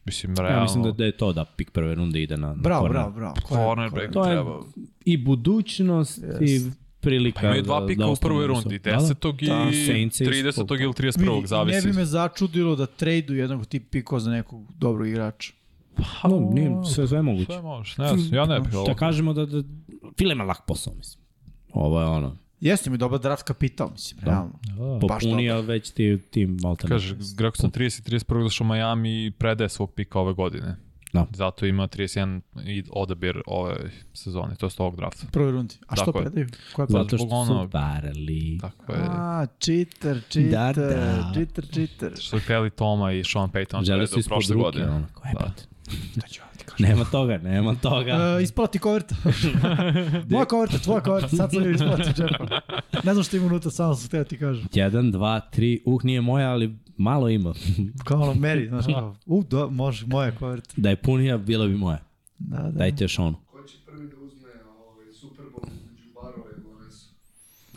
[0.05, 0.61] Mislim, Ja realno.
[0.61, 2.95] mislim da, da je to da pik prve runde ide na, na Bravo, corner.
[2.95, 3.35] bravo, bravo.
[3.43, 4.59] Cornerback To je treba.
[5.05, 6.41] i budućnost Jest.
[6.41, 9.31] i prilika Pa imaju dva da, pika da u ostanu prvoj rundi, visokom.
[9.31, 9.45] 10.
[9.47, 10.49] Da, i Saints je 30.
[10.49, 10.75] isto.
[10.75, 11.19] ili 31.
[11.19, 11.87] Vidi, Ne zavisi.
[11.87, 15.53] bi me začudilo da trejdu jednog tip pikova za nekog dobrog igrača.
[15.97, 16.29] Da.
[16.29, 17.45] No, nije sve, sve moguće.
[17.45, 18.85] Sve možeš, ne znam, ja ne bih ovo.
[18.85, 19.63] Da kažemo da, da
[20.17, 21.23] Fila ima lak posao, mislim.
[21.73, 24.59] Ovo je ono, Jeste mi dobar draft kapital, mislim, realno.
[24.99, 26.89] Baš popunija već ti tim Valtena.
[26.89, 28.43] Kaže, rekao sam 30 i 31.
[28.43, 30.75] došao u Miami i predaje svog pika ove godine.
[31.13, 31.25] Da.
[31.31, 33.75] Zato ima 31 i odabir ove
[34.13, 35.27] sezone, to je ovog drafta.
[35.31, 35.75] Prvoj rundi.
[35.87, 36.23] A što Tako je.
[36.23, 36.47] predaju?
[36.73, 38.57] Koja je Zato što ono- su parali.
[38.61, 38.99] Tako je.
[39.01, 41.31] A, cheater, cheater, Da, da.
[41.33, 42.11] cheater, cheater.
[42.19, 44.89] Što su hteli Toma i Sean Payton Žele predaju su ispod prošle ruke, godine.
[44.89, 45.53] ono, koje Da.
[46.21, 46.89] To ću ja ti kažem.
[46.89, 48.35] Nema toga, nema toga.
[48.37, 49.15] Uh, isplati koverta.
[50.29, 52.59] Moja koverta, tvoja koverta, sad sam je isplati džepa.
[53.03, 54.67] Ne znam što ima unutra, samo sam htio ti kažem.
[54.73, 57.53] Jedan, dva, tri, uh, nije moja, ali malo ima.
[58.05, 60.73] Kao ono, Mary, znaš kao, u, da, može, moja koverta.
[60.77, 61.99] da je punija, bila bi moja.
[62.39, 62.71] Da, da.
[62.71, 63.35] Dajte još onu.
[63.51, 64.49] Ko će prvi da uzme
[64.79, 67.05] ovaj, Super Bowl između Barova i Lorenza?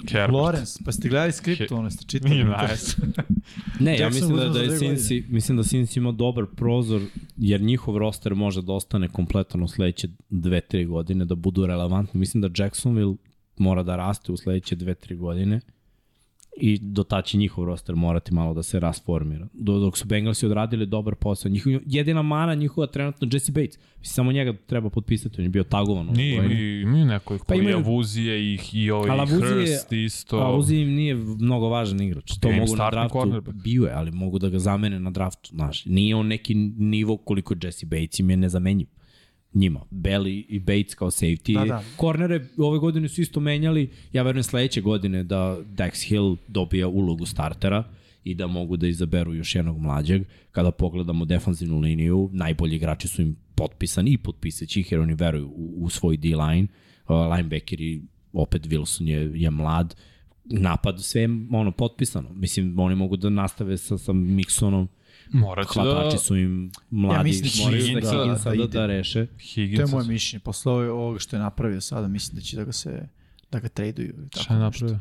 [0.08, 0.32] Herbert.
[0.32, 2.34] Lawrence, pa ste gledali skript, ono ste čitali.
[2.34, 2.96] Nije nice.
[3.80, 4.70] Ne, ja mislim da, da je.
[4.70, 7.02] Cincy, mislim da Cincy ima dobar prozor,
[7.36, 12.20] jer njihov roster može da ostane kompletan u sledeće dve, tri godine, da budu relevantni.
[12.20, 13.14] Mislim da Jacksonville
[13.56, 15.60] mora da raste u sledeće dve, tri godine
[16.60, 19.47] i do ta će njihov roster morati malo da se rasformira.
[19.55, 21.50] Do, dok su Bengalsi odradili dobar posao.
[21.50, 23.78] Njihov, jedina mana njihova trenutno Jesse Bates.
[24.02, 26.06] Samo njega treba potpisati, on je bio tagovan.
[26.06, 30.36] Nije, imaju, imaju neko Pa pa imaju- Avuzije i, i ovaj Ali Avuzije- Hurst isto.
[30.39, 32.32] A Uzi im nije mnogo važan igrač.
[32.40, 33.56] To mogu na draftu, cornerback.
[33.56, 35.50] bio je, ali mogu da ga zamene na draftu.
[35.50, 38.86] Znaš, nije on neki nivo koliko Jesse Bates im je nezamenjiv
[39.54, 39.80] njima.
[39.90, 41.54] Belly i Bates kao safety.
[41.54, 41.82] Da, da.
[41.96, 43.90] Kornere ove godine su isto menjali.
[44.12, 47.84] Ja verujem sledeće godine da Dex Hill dobija ulogu startera
[48.24, 50.22] i da mogu da izaberu još jednog mlađeg.
[50.50, 55.14] Kada pogledamo defanzivnu liniju, najbolji igrači su im potpisani i potpisat će ih jer oni
[55.14, 56.66] veruju u, u svoj D-line.
[57.08, 59.96] Uh, linebacker i opet Wilson je, je mlad.
[60.44, 62.32] Napad sve je ono potpisano.
[62.32, 64.86] Mislim, oni mogu da nastave sa, sa Mixonom.
[65.33, 66.18] Morat će Hvatači da...
[66.18, 67.18] su im mladi.
[67.18, 69.26] Ja mislim da će moraju Higginsa da, da- Higginsa da da, da reše.
[69.26, 70.41] To je moje mišljenje.
[70.41, 73.09] Posle ovoga što je napravio sada, mislim da će da ga se
[73.52, 74.15] da ga traduju.
[74.31, 74.84] tako Šta je nešto.
[74.84, 75.00] napravio?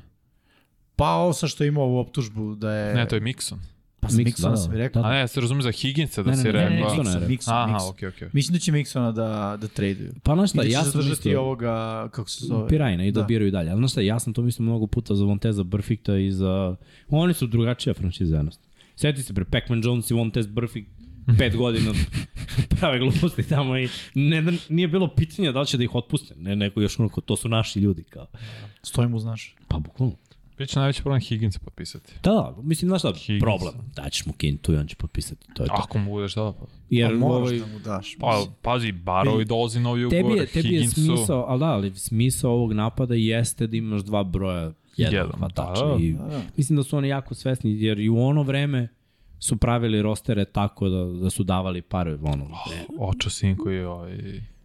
[0.95, 2.95] Pa ovo sa što ima ovu optužbu da je...
[2.95, 3.55] Ne, to je Mixon.
[3.99, 4.77] Pa sa Mix- Mixona da, sam da.
[4.77, 5.03] rekao.
[5.03, 6.75] A ne, ja se razumem za Higginsa da Ne, ne, si ne, ne, rekao.
[6.75, 7.29] ne, Mixona je rekao.
[7.29, 7.89] Mixon, Aha, Mixon.
[7.89, 8.29] okej, okej.
[8.33, 10.11] Mislim da će Mixona da, da traduju.
[10.23, 11.41] Pa znaš šta, da ja sam mislio...
[11.41, 11.71] ovoga,
[12.11, 12.67] kako se zove.
[12.67, 13.25] Pirajna i da, Da.
[13.25, 13.69] biraju dalje.
[13.69, 16.75] Ali znaš šta, ja sam to mislio mnogo puta za Vonteza Burfikta i za...
[17.09, 18.68] Oni su drugačija franšiza jednost.
[18.99, 20.89] Sjeti se, pre Pac-Man Jones i Vontez Burfict
[21.37, 21.91] pet godina
[22.79, 26.35] prave gluposti tamo i ne, da, nije bilo pitanja da li će da ih otpuste.
[26.37, 28.27] Ne, neko još onako, to su naši ljudi kao.
[28.83, 29.55] Stojim uz naš.
[29.67, 30.15] Pa bukvalno.
[30.57, 32.13] Biće najveći problem Higginsa potpisati.
[32.23, 33.41] Da, da, mislim, znaš šta, Higgins.
[33.41, 33.73] problem.
[33.95, 35.47] Daćeš mu kintu i on će potpisati.
[35.53, 35.75] To je to.
[35.77, 36.53] Ako mu budeš da...
[36.59, 38.17] pa- Jer Pa moraš ovaj, da mu daš.
[38.19, 41.01] Pa, pazi, Barrow i dolazi novi tebi ugovor, je, tebi je Higginsu...
[41.01, 45.85] smisao, ali da, ali smisao ovog napada jeste da imaš dva broja jedan, Jedan, hvatača.
[45.85, 45.97] da, da.
[45.99, 46.41] I, Da, da.
[46.57, 48.87] Mislim da su oni jako svesni, jer i u ono vreme
[49.39, 53.87] su pravili rostere tako da, da su davali pare, ono, ne, Očo sin koji je
[53.87, 54.17] ovaj...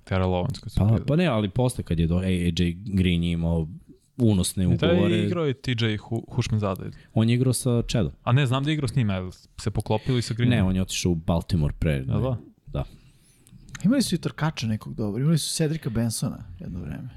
[0.04, 1.06] Terrell Owens kad su pa, bili.
[1.06, 3.68] pa ne, ali posle kad je do AJ Green imao
[4.16, 6.84] unosne I taj je ugovore, igrao i TJ Hu, Hushmanzada.
[7.14, 8.12] on je igrao sa Čedom.
[8.22, 9.30] A ne, znam da je igrao s njima,
[9.60, 10.56] se poklopili sa Greenom?
[10.58, 11.92] Ne, on je otišao u Baltimore pre.
[11.92, 12.36] Jel da?
[12.66, 12.84] Da.
[13.84, 15.22] Imali su i trkača nekog dobro.
[15.22, 17.08] Imali su Cedrika Bensona jedno vreme.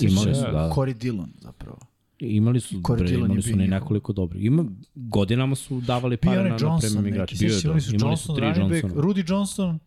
[0.00, 0.72] Imali su, da.
[0.74, 1.78] Corey Dillon zapravo.
[2.20, 3.68] Imali su, bre, imali su njihov.
[3.68, 4.44] nekoliko dobrih.
[4.44, 7.14] Ima, godinama su davali pare na, na Johnson premium neki.
[7.14, 7.36] igrače.
[7.38, 7.68] Bio je to.
[7.68, 8.94] imali su Johnson, tri Johnsona.
[8.94, 9.78] Rudy Johnson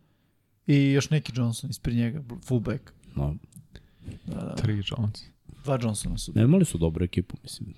[0.66, 2.92] i još neki Johnson ispred njega, fullback.
[3.16, 3.36] No.
[4.56, 5.24] Tri Jones.
[5.64, 6.32] Dva Johnsona su.
[6.34, 7.74] Ne, imali su dobru ekipu, mislim.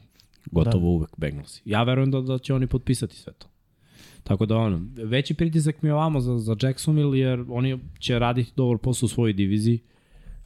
[0.50, 0.86] Gotovo da.
[0.86, 1.62] uvek Bengalsi.
[1.64, 3.46] Ja verujem da, da će oni potpisati sve to.
[4.22, 8.52] Tako da ono, veći pritisak mi je ovamo za, za Jacksonville jer oni će raditi
[8.56, 9.80] dobar posao u svojoj diviziji,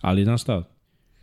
[0.00, 0.64] ali znaš šta,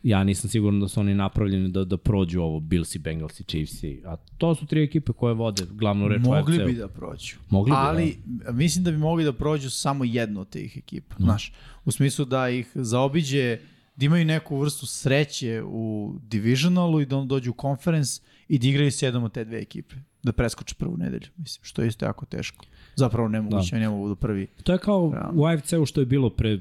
[0.03, 4.15] ja nisam siguran da su oni napravljeni da, da prođu ovo Billsi, Bengalsi, Chiefsi, a
[4.37, 7.35] to su tri ekipe koje vode glavnu reč u Mogli bi da prođu.
[7.49, 8.17] Mogli bi, Ali
[8.53, 11.15] mislim da bi mogli da prođu samo jednu od tih ekipa.
[11.19, 11.53] Znaš,
[11.85, 13.57] u smislu da ih zaobiđe,
[13.95, 18.67] da imaju neku vrstu sreće u divisionalu i da on dođu u conference i da
[18.67, 19.95] igraju s jednom od te dve ekipe.
[20.23, 22.65] Da preskoče prvu nedelju, mislim, što je isto jako teško.
[22.95, 23.79] Zapravo nemoguće, da.
[23.79, 24.47] ne mogu da prvi.
[24.63, 25.41] To je kao Realno.
[25.41, 26.59] u AFC-u što je bilo pre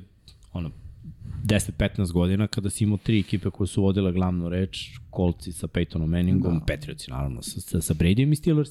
[0.53, 0.71] ono,
[1.45, 6.07] 10-15 godina kada si imao tri ekipe koje su vodile glavnu reč, Coltsi sa Peytonom
[6.07, 6.65] Manningom, da.
[6.65, 8.71] Patriotsi naravno sa, sa, sa Bradyjem i Steelers.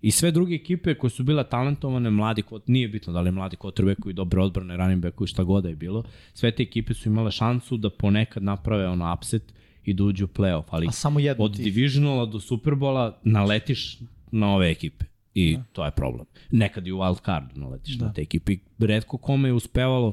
[0.00, 3.32] I sve druge ekipe koje su bile talentovane, mladi, kvot, nije bitno da li je
[3.32, 6.04] mladi quarterbackovi, dobre odbrane, running backovi, šta god da je bilo,
[6.34, 9.42] sve te ekipe su imale šansu da ponekad naprave ono upset
[9.84, 11.64] i da uđu u playoff, ali A samo od tih.
[11.64, 13.98] divisionala do Superbola naletiš
[14.30, 15.04] na ove ekipe.
[15.34, 15.62] I da.
[15.72, 16.26] to je problem.
[16.50, 18.06] Nekad i u wild cardu naletiš da.
[18.06, 18.52] na te ekipe.
[18.52, 20.12] I redko kome je uspevalo,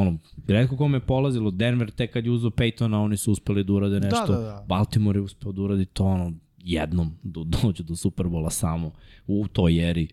[0.00, 0.18] ono,
[0.48, 4.00] redko kome je polazilo, Denver tek kad je uzao Peytona, oni su uspeli da urade
[4.00, 4.32] Da, nešto.
[4.32, 4.64] da, da.
[4.68, 8.92] Baltimore je uspeo da uradi to, ono, jednom do, dođu do Superbola samo
[9.26, 10.08] u toj eri.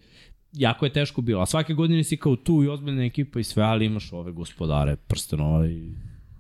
[0.54, 3.64] Jako je teško bilo, a svake godine si kao tu i ozbiljna ekipa i sve,
[3.64, 5.92] ali imaš ove gospodare prstenova i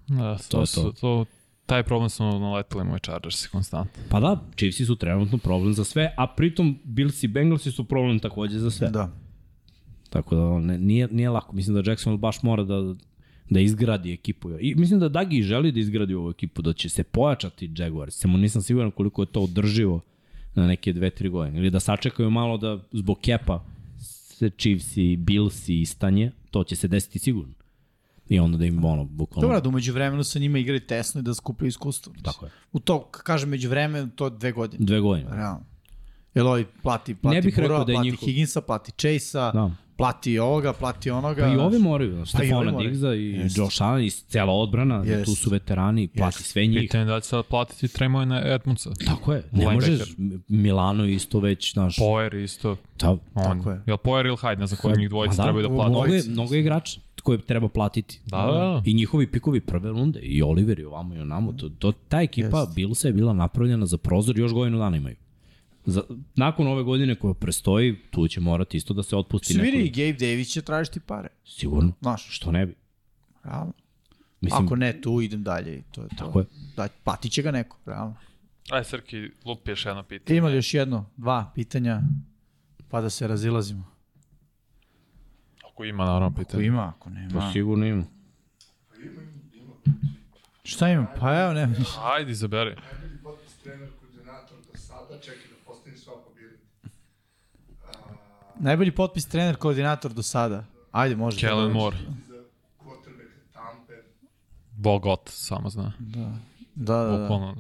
[0.08, 1.26] Da, To to, je to, to.
[1.66, 4.04] taj problem smo naletili moji Chargersi konstantno.
[4.10, 8.20] Pa da, Chiefsi su trenutno problem za sve, a pritom Bills i Bengalsi su problem
[8.20, 8.90] takođe za sve.
[8.90, 9.12] Da.
[10.10, 11.56] Tako da ne, nije, nije lako.
[11.56, 12.96] Mislim da Jacksonville baš mora da,
[13.50, 14.50] da izgradi ekipu.
[14.60, 18.16] I mislim da Dagi želi da izgradi ovu ekipu, da će se pojačati Jaguars.
[18.16, 20.02] Samo nisam siguran koliko je to održivo
[20.56, 21.60] na neke dve, tri godine.
[21.60, 23.64] Ili da sačekaju malo da zbog kepa
[24.00, 27.54] se Chiefs i Bills i istanje, to će se desiti sigurno.
[28.30, 29.48] I onda da im ono, bukvalno...
[29.48, 32.14] Dobro, da umeđu vremenu sa njima igrali tesno i da skupljaju iskustvo.
[32.24, 32.52] Tako je.
[32.72, 34.86] U to, kažem, među vremenu, to je dve godine.
[34.86, 35.30] Dve godine.
[35.36, 35.66] Realno.
[36.36, 39.52] Jel ovaj plati, plati Ne bih Burrowa, rekao da je plati njihov- Higginsa, plati Chase-a,
[39.52, 39.72] Da.
[39.98, 41.42] Plati ovoga, plati onoga.
[41.42, 42.90] Pa i ovi moraju, Pa Stefana moraju.
[42.90, 43.58] Diggsa i Jest.
[43.58, 45.26] Josh Allen i cela odbrana, Jest.
[45.26, 46.52] tu su veterani, plati Jest.
[46.52, 46.80] sve njih.
[46.82, 48.90] Pitanje je da će sad platiti Tremojna Edmundsa.
[49.06, 50.00] Tako je, ne možeš,
[50.48, 52.78] Milano isto već, znaš, Poer isto.
[52.98, 53.82] ta, On, Tako je.
[53.88, 55.92] Jel Poer ili Hyde, ne znam koji njih dvojica Pa trebaju da plati.
[55.92, 58.22] Mnogo je, mnogo je igrača koje treba platiti.
[58.26, 58.82] Da, da, da.
[58.86, 61.52] I njihovi pikovi prve runde, i Oliver i ovamo i onamo.
[61.52, 62.76] To, to, ta ekipa Jest.
[62.76, 65.16] Bilsa je bila napravljena za prozor, još godinu dana imaju.
[65.86, 66.02] Za,
[66.36, 69.90] nakon ove godine koja prestoji, tu će morati isto da se otpusti Si vidi, i.
[69.90, 71.28] Gabe Davis će tražiti pare.
[71.48, 71.94] Sigurno.
[72.02, 72.76] Znaš, Što ne bi?
[73.44, 73.74] realno.
[74.42, 76.16] Mislim, Ako ne tu, idem dalje i to je to.
[76.18, 76.46] Tako je.
[76.78, 78.16] Da, platit će ga neko, realno.
[78.70, 80.38] Aj, Srki, lupi još jedno pitanje.
[80.38, 82.02] Ima li još jedno, dva pitanja,
[82.90, 83.84] pa da se razilazimo.
[85.66, 86.66] Ako ima, naravno, Ako pitanje.
[86.66, 87.52] ima, ako pa nema.
[87.52, 88.04] sigurno ima.
[90.64, 91.08] Šta ima?
[91.20, 91.70] Pa evo, ne.
[92.04, 92.70] Ajde, izaberi.
[92.72, 96.58] Najbolji potpis trener koordinator do sada, čekaj da postavim sva pobjede.
[98.64, 100.66] Najbolji potpis trener koordinator do sada.
[100.92, 101.40] Ajde, može.
[101.40, 101.98] Kellen da Moore.
[104.72, 105.92] Bogot, samo zna.
[106.00, 106.38] Da,
[106.76, 107.18] da, da.
[107.18, 107.56] Bukvalno.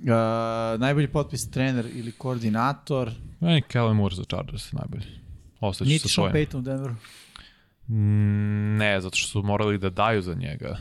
[0.00, 0.06] Uh,
[0.80, 3.10] najbolji potpis trener ili koordinator.
[3.40, 5.06] Meni Kellen Moore za Chargers najbolji.
[5.60, 6.34] Ostaću Niti sa Sean svojim.
[6.46, 6.94] Payton u Denveru.
[7.88, 10.76] Mm, Ne, zato što su morali da daju za njega.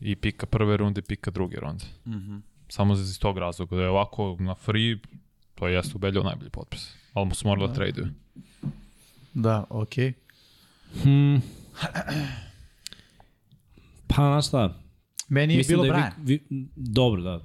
[0.00, 1.84] I pika prve runde, i pika druge runde.
[2.04, 2.18] Mm Mhm.
[2.32, 2.40] -hmm.
[2.68, 3.76] Samo iz tog razloga.
[3.76, 4.96] Da je ovako na free,
[5.54, 6.94] to jeste ubedljivo najbolji potpis.
[7.14, 8.06] Ali su morali da, traduju.
[9.34, 10.12] Da, okej.
[11.02, 11.42] Hmm.
[14.06, 14.80] Pa, znaš šta,
[15.28, 16.12] Meni je Mislim bilo da je Brian.
[16.26, 17.40] Vic, Vi, dobro, da.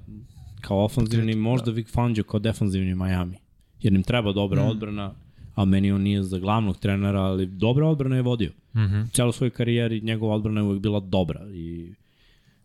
[0.60, 3.36] Kao ofanzivni, možda Vic Fangio kao defanzivni Miami.
[3.80, 4.66] Jer im treba dobra Mm.
[4.66, 5.14] odbrana,
[5.54, 8.50] a meni on nije za glavnog trenera, ali dobra odbrana je vodio.
[8.74, 9.12] Mm -hmm.
[9.12, 11.94] Celo svoj karijeri njegova odbrana je uvek bila dobra i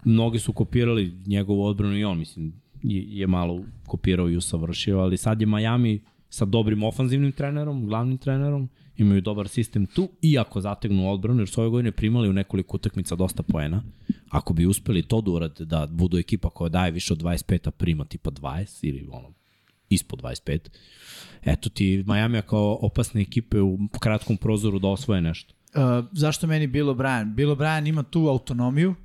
[0.04, 2.54] mnogi su kopirali njegovu odbranu i on, mislim,
[2.84, 6.02] je, je malo kopirao i usavršio, ali sad je Miami
[6.36, 11.62] sa dobrim ofanzivnim trenerom, glavnim trenerom, imaju dobar sistem tu, iako zategnu odbranu, jer su
[11.62, 13.84] ove godine primali u nekoliko utakmica dosta poena.
[14.30, 17.72] Ako bi uspeli to da urade, da budu ekipa koja daje više od 25, a
[17.72, 19.32] prima tipa 20 ili ono,
[19.90, 20.60] ispod 25,
[21.44, 25.54] eto ti Miami kao opasne ekipe u kratkom prozoru da osvoje nešto.
[25.76, 27.34] Uh, zašto meni Bill O'Brien?
[27.34, 28.96] Bill O'Brien ima tu autonomiju,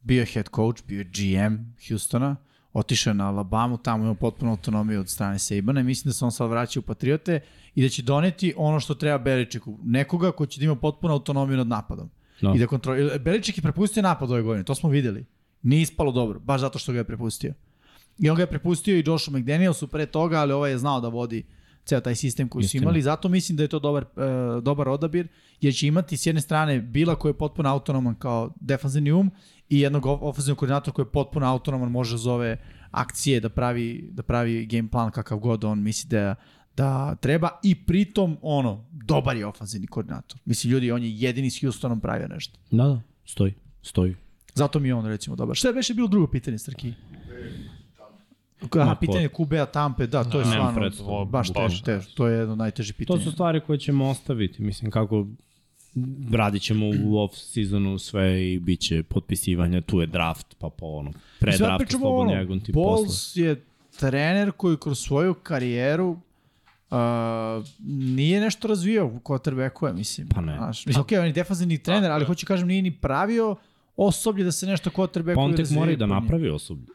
[0.00, 1.56] bio head coach, bio GM
[1.88, 2.36] Houstona,
[2.72, 6.32] otišao na Alabamu, tamo ima potpuno autonomiju od strane Sabana i mislim da se on
[6.32, 7.40] sad vraća u Patriote
[7.74, 11.56] i da će doneti ono što treba Beličeku, nekoga ko će da ima potpuno autonomiju
[11.56, 12.10] nad napadom.
[12.40, 12.52] Da.
[12.56, 13.18] I da kontroli...
[13.18, 15.24] Beliček je prepustio napad ove godine, to smo videli.
[15.62, 17.54] Nije ispalo dobro, baš zato što ga je prepustio.
[18.18, 21.08] I on ga je prepustio i Joshu McDanielsu pre toga, ali ovaj je znao da
[21.08, 21.44] vodi
[21.84, 22.82] ceo taj sistem koji su Istina.
[22.82, 23.02] imali.
[23.02, 25.28] Zato mislim da je to dobar, uh, dobar odabir,
[25.60, 29.30] jer će imati s jedne strane Bila koji je potpuno autonoman kao defanzivni um
[29.70, 32.56] i jednog of- ofenzivnog koordinatora koji je potpuno autonoman, može zove
[32.90, 36.34] akcije, da pravi, da pravi game plan kakav god on misli da,
[36.76, 40.40] da treba i pritom ono, dobar je ofenzivni koordinator.
[40.44, 42.58] Mislim, ljudi, on je jedini s Houstonom pravio nešto.
[42.70, 44.16] Da, da, stoji, stoji.
[44.54, 45.56] Zato mi je on recimo dobar.
[45.56, 46.92] Šta je beše bilo drugo pitanje, Strki?
[48.80, 50.90] Aha, pitanje Kubea Tampe, da, to je stvarno
[51.24, 52.12] baš teško, teško.
[52.14, 55.26] To je jedno od najtežih To su stvari koje ćemo ostaviti, mislim kako
[56.32, 60.86] radit ćemo u off sezonu sve i bit će potpisivanje, tu je draft, pa po
[60.86, 63.04] ono, pre pričamo slobodni ono, agonti posle.
[63.04, 63.64] Pauls je
[63.98, 66.18] trener koji kroz svoju karijeru uh,
[67.84, 70.28] nije nešto razvijao u quarterbacku, mislim.
[70.28, 70.56] Pa ne.
[70.56, 73.56] Znaš, mislim, ok, on je defanzivni trener, ali hoću kažem nije ni pravio
[73.96, 76.86] osoblje da se nešto quarterbacku Pa on tek mora i da napravi osoblje.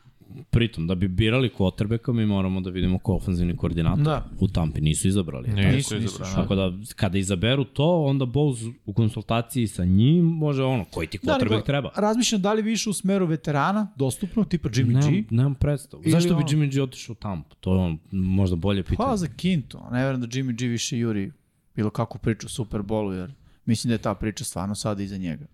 [0.44, 4.26] Pritom, da bi birali quarterbacka, mi moramo da vidimo ko ofenzivni koordinator Da.
[4.40, 4.82] u Tampi.
[4.82, 5.48] Nisu izabrali.
[5.50, 6.36] Nisu Nisu, nisu, izabrani.
[6.36, 11.20] Tako da, kada izaberu to, onda Bowles u konsultaciji sa njim može ono, koji ti
[11.24, 11.90] Da, quarterback nego, treba.
[11.96, 15.24] Razmišljam da li bi išao u smeru veterana, dostupnog, tipa Jimmy Nemam, G.
[15.30, 16.04] nemam predstavu.
[16.04, 17.56] Ili Zašto bi ono- Jimmy G otišao u Tampu?
[17.56, 18.98] To je on možda bolje pitanje.
[19.00, 19.80] Pa za Kintu.
[19.92, 21.32] Ne verujem da Jimmy G više juri
[21.76, 23.32] bilo kakvu priču Super Bowlu, jer
[23.66, 25.46] mislim da je ta priča stvarno sada iza njega.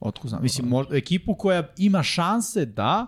[0.00, 0.42] Otko znam.
[0.42, 3.06] Mislim, možda, ekipu koja ima šanse, da,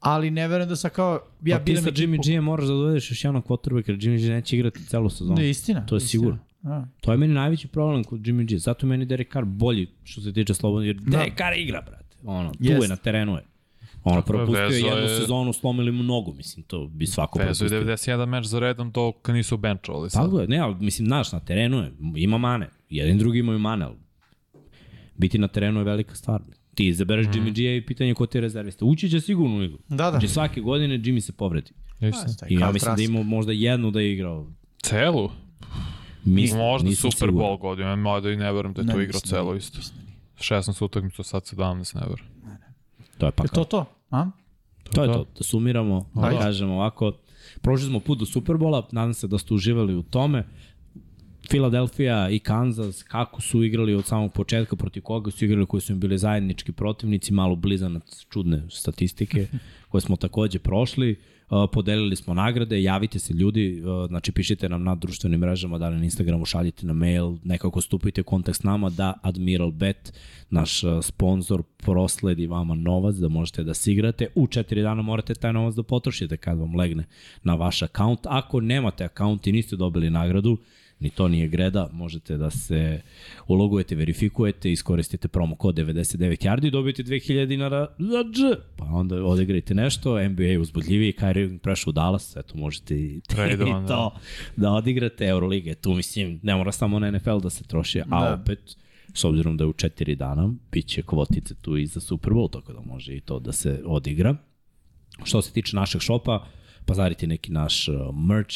[0.00, 1.20] ali ne verujem da sa kao...
[1.44, 1.90] Ja pa ti sa.
[1.90, 5.36] Jimmy G moraš da dovedeš još jednog quarterbacka, jer Jimmy G neće igrati celu sezonu.
[5.36, 5.86] Ne, istina.
[5.86, 6.10] To je istina.
[6.10, 6.38] sigurno.
[6.62, 6.88] Da.
[7.00, 8.58] To je meni najveći problem kod Jimmy G.
[8.58, 11.18] Zato je meni Derek Carr bolji što se tiče slobodno, jer Da.
[11.18, 12.16] Derek Carr igra, brate.
[12.24, 12.82] Ono, tu Jest.
[12.82, 13.44] je na terenu je.
[14.04, 17.44] Ono, je, propustio je jednu je- sezonu, slomili mu nogu, mislim, to bi svako je
[17.44, 17.68] propustio.
[17.68, 20.24] 91 meč za redom to kad nisu benchovali sad.
[20.24, 22.68] Tako je, ne, ali mislim, znaš, na terenu je, ima mane.
[22.90, 23.96] Jedan drugi imaju mane, ali
[25.16, 26.40] biti na terenu je velika stvar.
[26.78, 27.30] Ti izabereš mm.
[27.30, 28.84] Jimmy G i pitanje ko ti je rezervista.
[28.84, 29.78] Ući će sigurno u igru.
[29.88, 30.10] Da, da.
[30.10, 31.70] Znači svake godine Jimmy se povredi.
[32.00, 32.34] Istina.
[32.38, 34.46] Taj I ja mislim da imao možda jednu da je igrao.
[34.82, 35.30] Celu?
[36.24, 37.28] Mislim, Možda Super.
[37.28, 39.78] Bowl godina, mada i ne verujem da je Ne, to igrao mislim da celo isto.
[39.78, 40.62] mislim da nije.
[40.62, 42.26] 16 utakmica, sad 17, ne verujem.
[43.18, 43.84] To je pa Je to to?
[44.10, 44.30] A?
[44.92, 45.14] To je da.
[45.14, 47.12] to, da sumiramo, da kažemo ovako,
[47.60, 50.46] prošli smo put do Superbola, nadam se da ste uživali u tome.
[51.48, 55.92] Philadelphia i Kansas, kako su igrali od samog početka, protiv koga su igrali, koji su
[55.92, 59.46] im bili zajednički protivnici, malo blizanac čudne statistike
[59.90, 61.16] koje smo takođe prošli.
[61.50, 65.88] Uh, podelili smo nagrade, javite se ljudi, uh, znači pišite nam na društvenim mrežama, da
[65.88, 70.12] li na Instagramu, šaljite na mail, nekako stupite u kontakt s nama da Admiral Bet,
[70.50, 74.26] naš uh, sponsor, prosledi vama novac da možete da se igrate.
[74.34, 77.04] U četiri dana morate taj novac da potrošite kad vam legne
[77.42, 78.20] na vaš akaunt.
[78.24, 80.58] Ako nemate akaunt i niste dobili nagradu,
[81.00, 83.00] ni to nije greda, možete da se
[83.46, 88.60] ulogujete, verifikujete, iskoristite promo kod 99 yardi i dobijete 2000 dinara za dž.
[88.76, 93.20] Pa onda odigrajte nešto, NBA je uzbudljiviji, Kyrie Irving prešao u Dallas, eto možete i,
[93.28, 93.88] Tradovan, da.
[93.88, 94.14] to
[94.56, 95.74] da odigrate Euroliga.
[95.74, 98.34] Tu mislim, ne mora samo na NFL da se troši, a Da.
[98.42, 98.76] opet
[99.14, 102.52] s obzirom da je u četiri dana, bit će kvotice tu i za Super Bowl,
[102.52, 104.36] tako da može i to da se odigra.
[105.24, 106.46] Što se tiče našeg šopa,
[106.86, 108.54] pazarite neki naš uh, merch,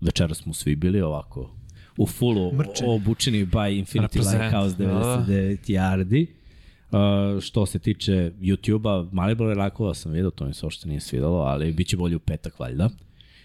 [0.00, 1.56] večera smo svi bili ovako
[1.98, 2.84] u fullu Mrče.
[2.86, 4.84] obučeni by Infinity Lighthouse da.
[4.84, 6.26] 99 yardi.
[6.90, 11.00] Uh, što se tiče YouTube-a, mali broj lajkova sam vidio, to mi se uopšte nije
[11.00, 12.90] svidalo, ali bit će bolje u petak valjda.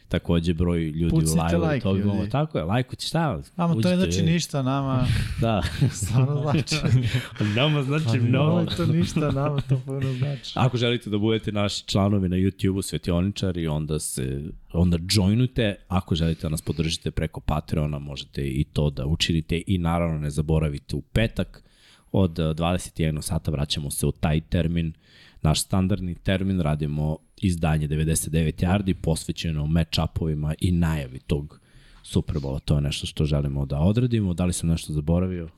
[0.10, 3.42] Takođe broj ljudi Pucnite u live like, to bi moglo tako je, lajkujte šta?
[3.56, 5.08] Ama to ne uđite, znači ništa nama.
[5.42, 5.62] Da.
[6.02, 6.76] Stvarno znači.
[7.56, 8.60] Nama znači Ovo mnogo.
[8.60, 10.52] je to ništa, nama to puno znači.
[10.56, 15.76] Ako želite da budete naši članovi na YouTube-u Svetioničari, onda se onda joinujte.
[15.88, 20.30] Ako želite da nas podržite preko Patreona, možete i to da učinite i naravno ne
[20.30, 21.64] zaboravite u petak
[22.12, 24.94] od eh, 21 sata vraćamo se u taj termin.
[25.42, 31.60] Naš standardni termin radimo izdanje 99 yardi posvećeno match-upovima i najavi tog
[32.04, 32.60] Superbola.
[32.60, 34.34] To je nešto što želimo da odradimo.
[34.34, 35.50] Da li sam nešto zaboravio?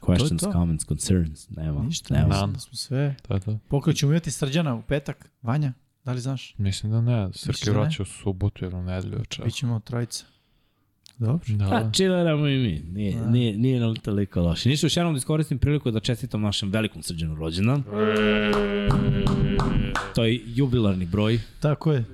[0.00, 0.52] Questions, to.
[0.52, 1.50] comments, concerns?
[1.50, 1.82] Nema.
[1.82, 2.28] Ništa, nema.
[2.28, 3.14] mislim da smo sve.
[3.22, 3.58] To je to.
[3.68, 5.30] Pokoj ćemo imati srđana u petak.
[5.42, 5.72] Vanja,
[6.04, 6.54] da li znaš?
[6.58, 9.44] Mislim da ne, Srki da vraća u subotu ili u nedelju večer.
[9.44, 10.24] Bićemo trojica.
[11.18, 11.38] Dobro.
[11.48, 11.90] Da, Pa, da.
[11.92, 12.82] chilleramo i mi.
[12.92, 14.68] Nije, nije, nije nam toliko loše.
[14.68, 17.82] Ništa, još jednom da iskoristim priliku da čestitam našem velikom srđanu rođendan.
[20.14, 21.40] To je jubilarni broj.
[21.60, 22.04] Tako je.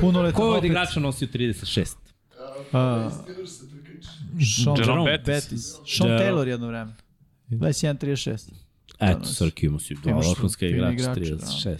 [0.00, 1.94] Puno leta Ko je od igrača nosio 36?
[2.72, 3.10] A.
[4.64, 5.26] Sean, Jerome Bettis.
[5.50, 5.74] Bettis.
[5.86, 6.92] Sean Jer- Taylor jedno vreme.
[7.48, 8.50] 21-36.
[9.00, 9.24] Eto.
[9.24, 11.76] Srki imao si dva vrhunska igrača, igrače, 36.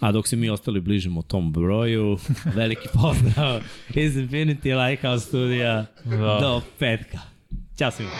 [0.00, 2.18] A dok se mi ostali bližimo tom broju,
[2.56, 3.60] veliki pozdrav
[3.94, 6.16] iz Infinity Lighthouse studija Da.
[6.40, 7.18] do petka.
[7.78, 8.10] Ćao svima.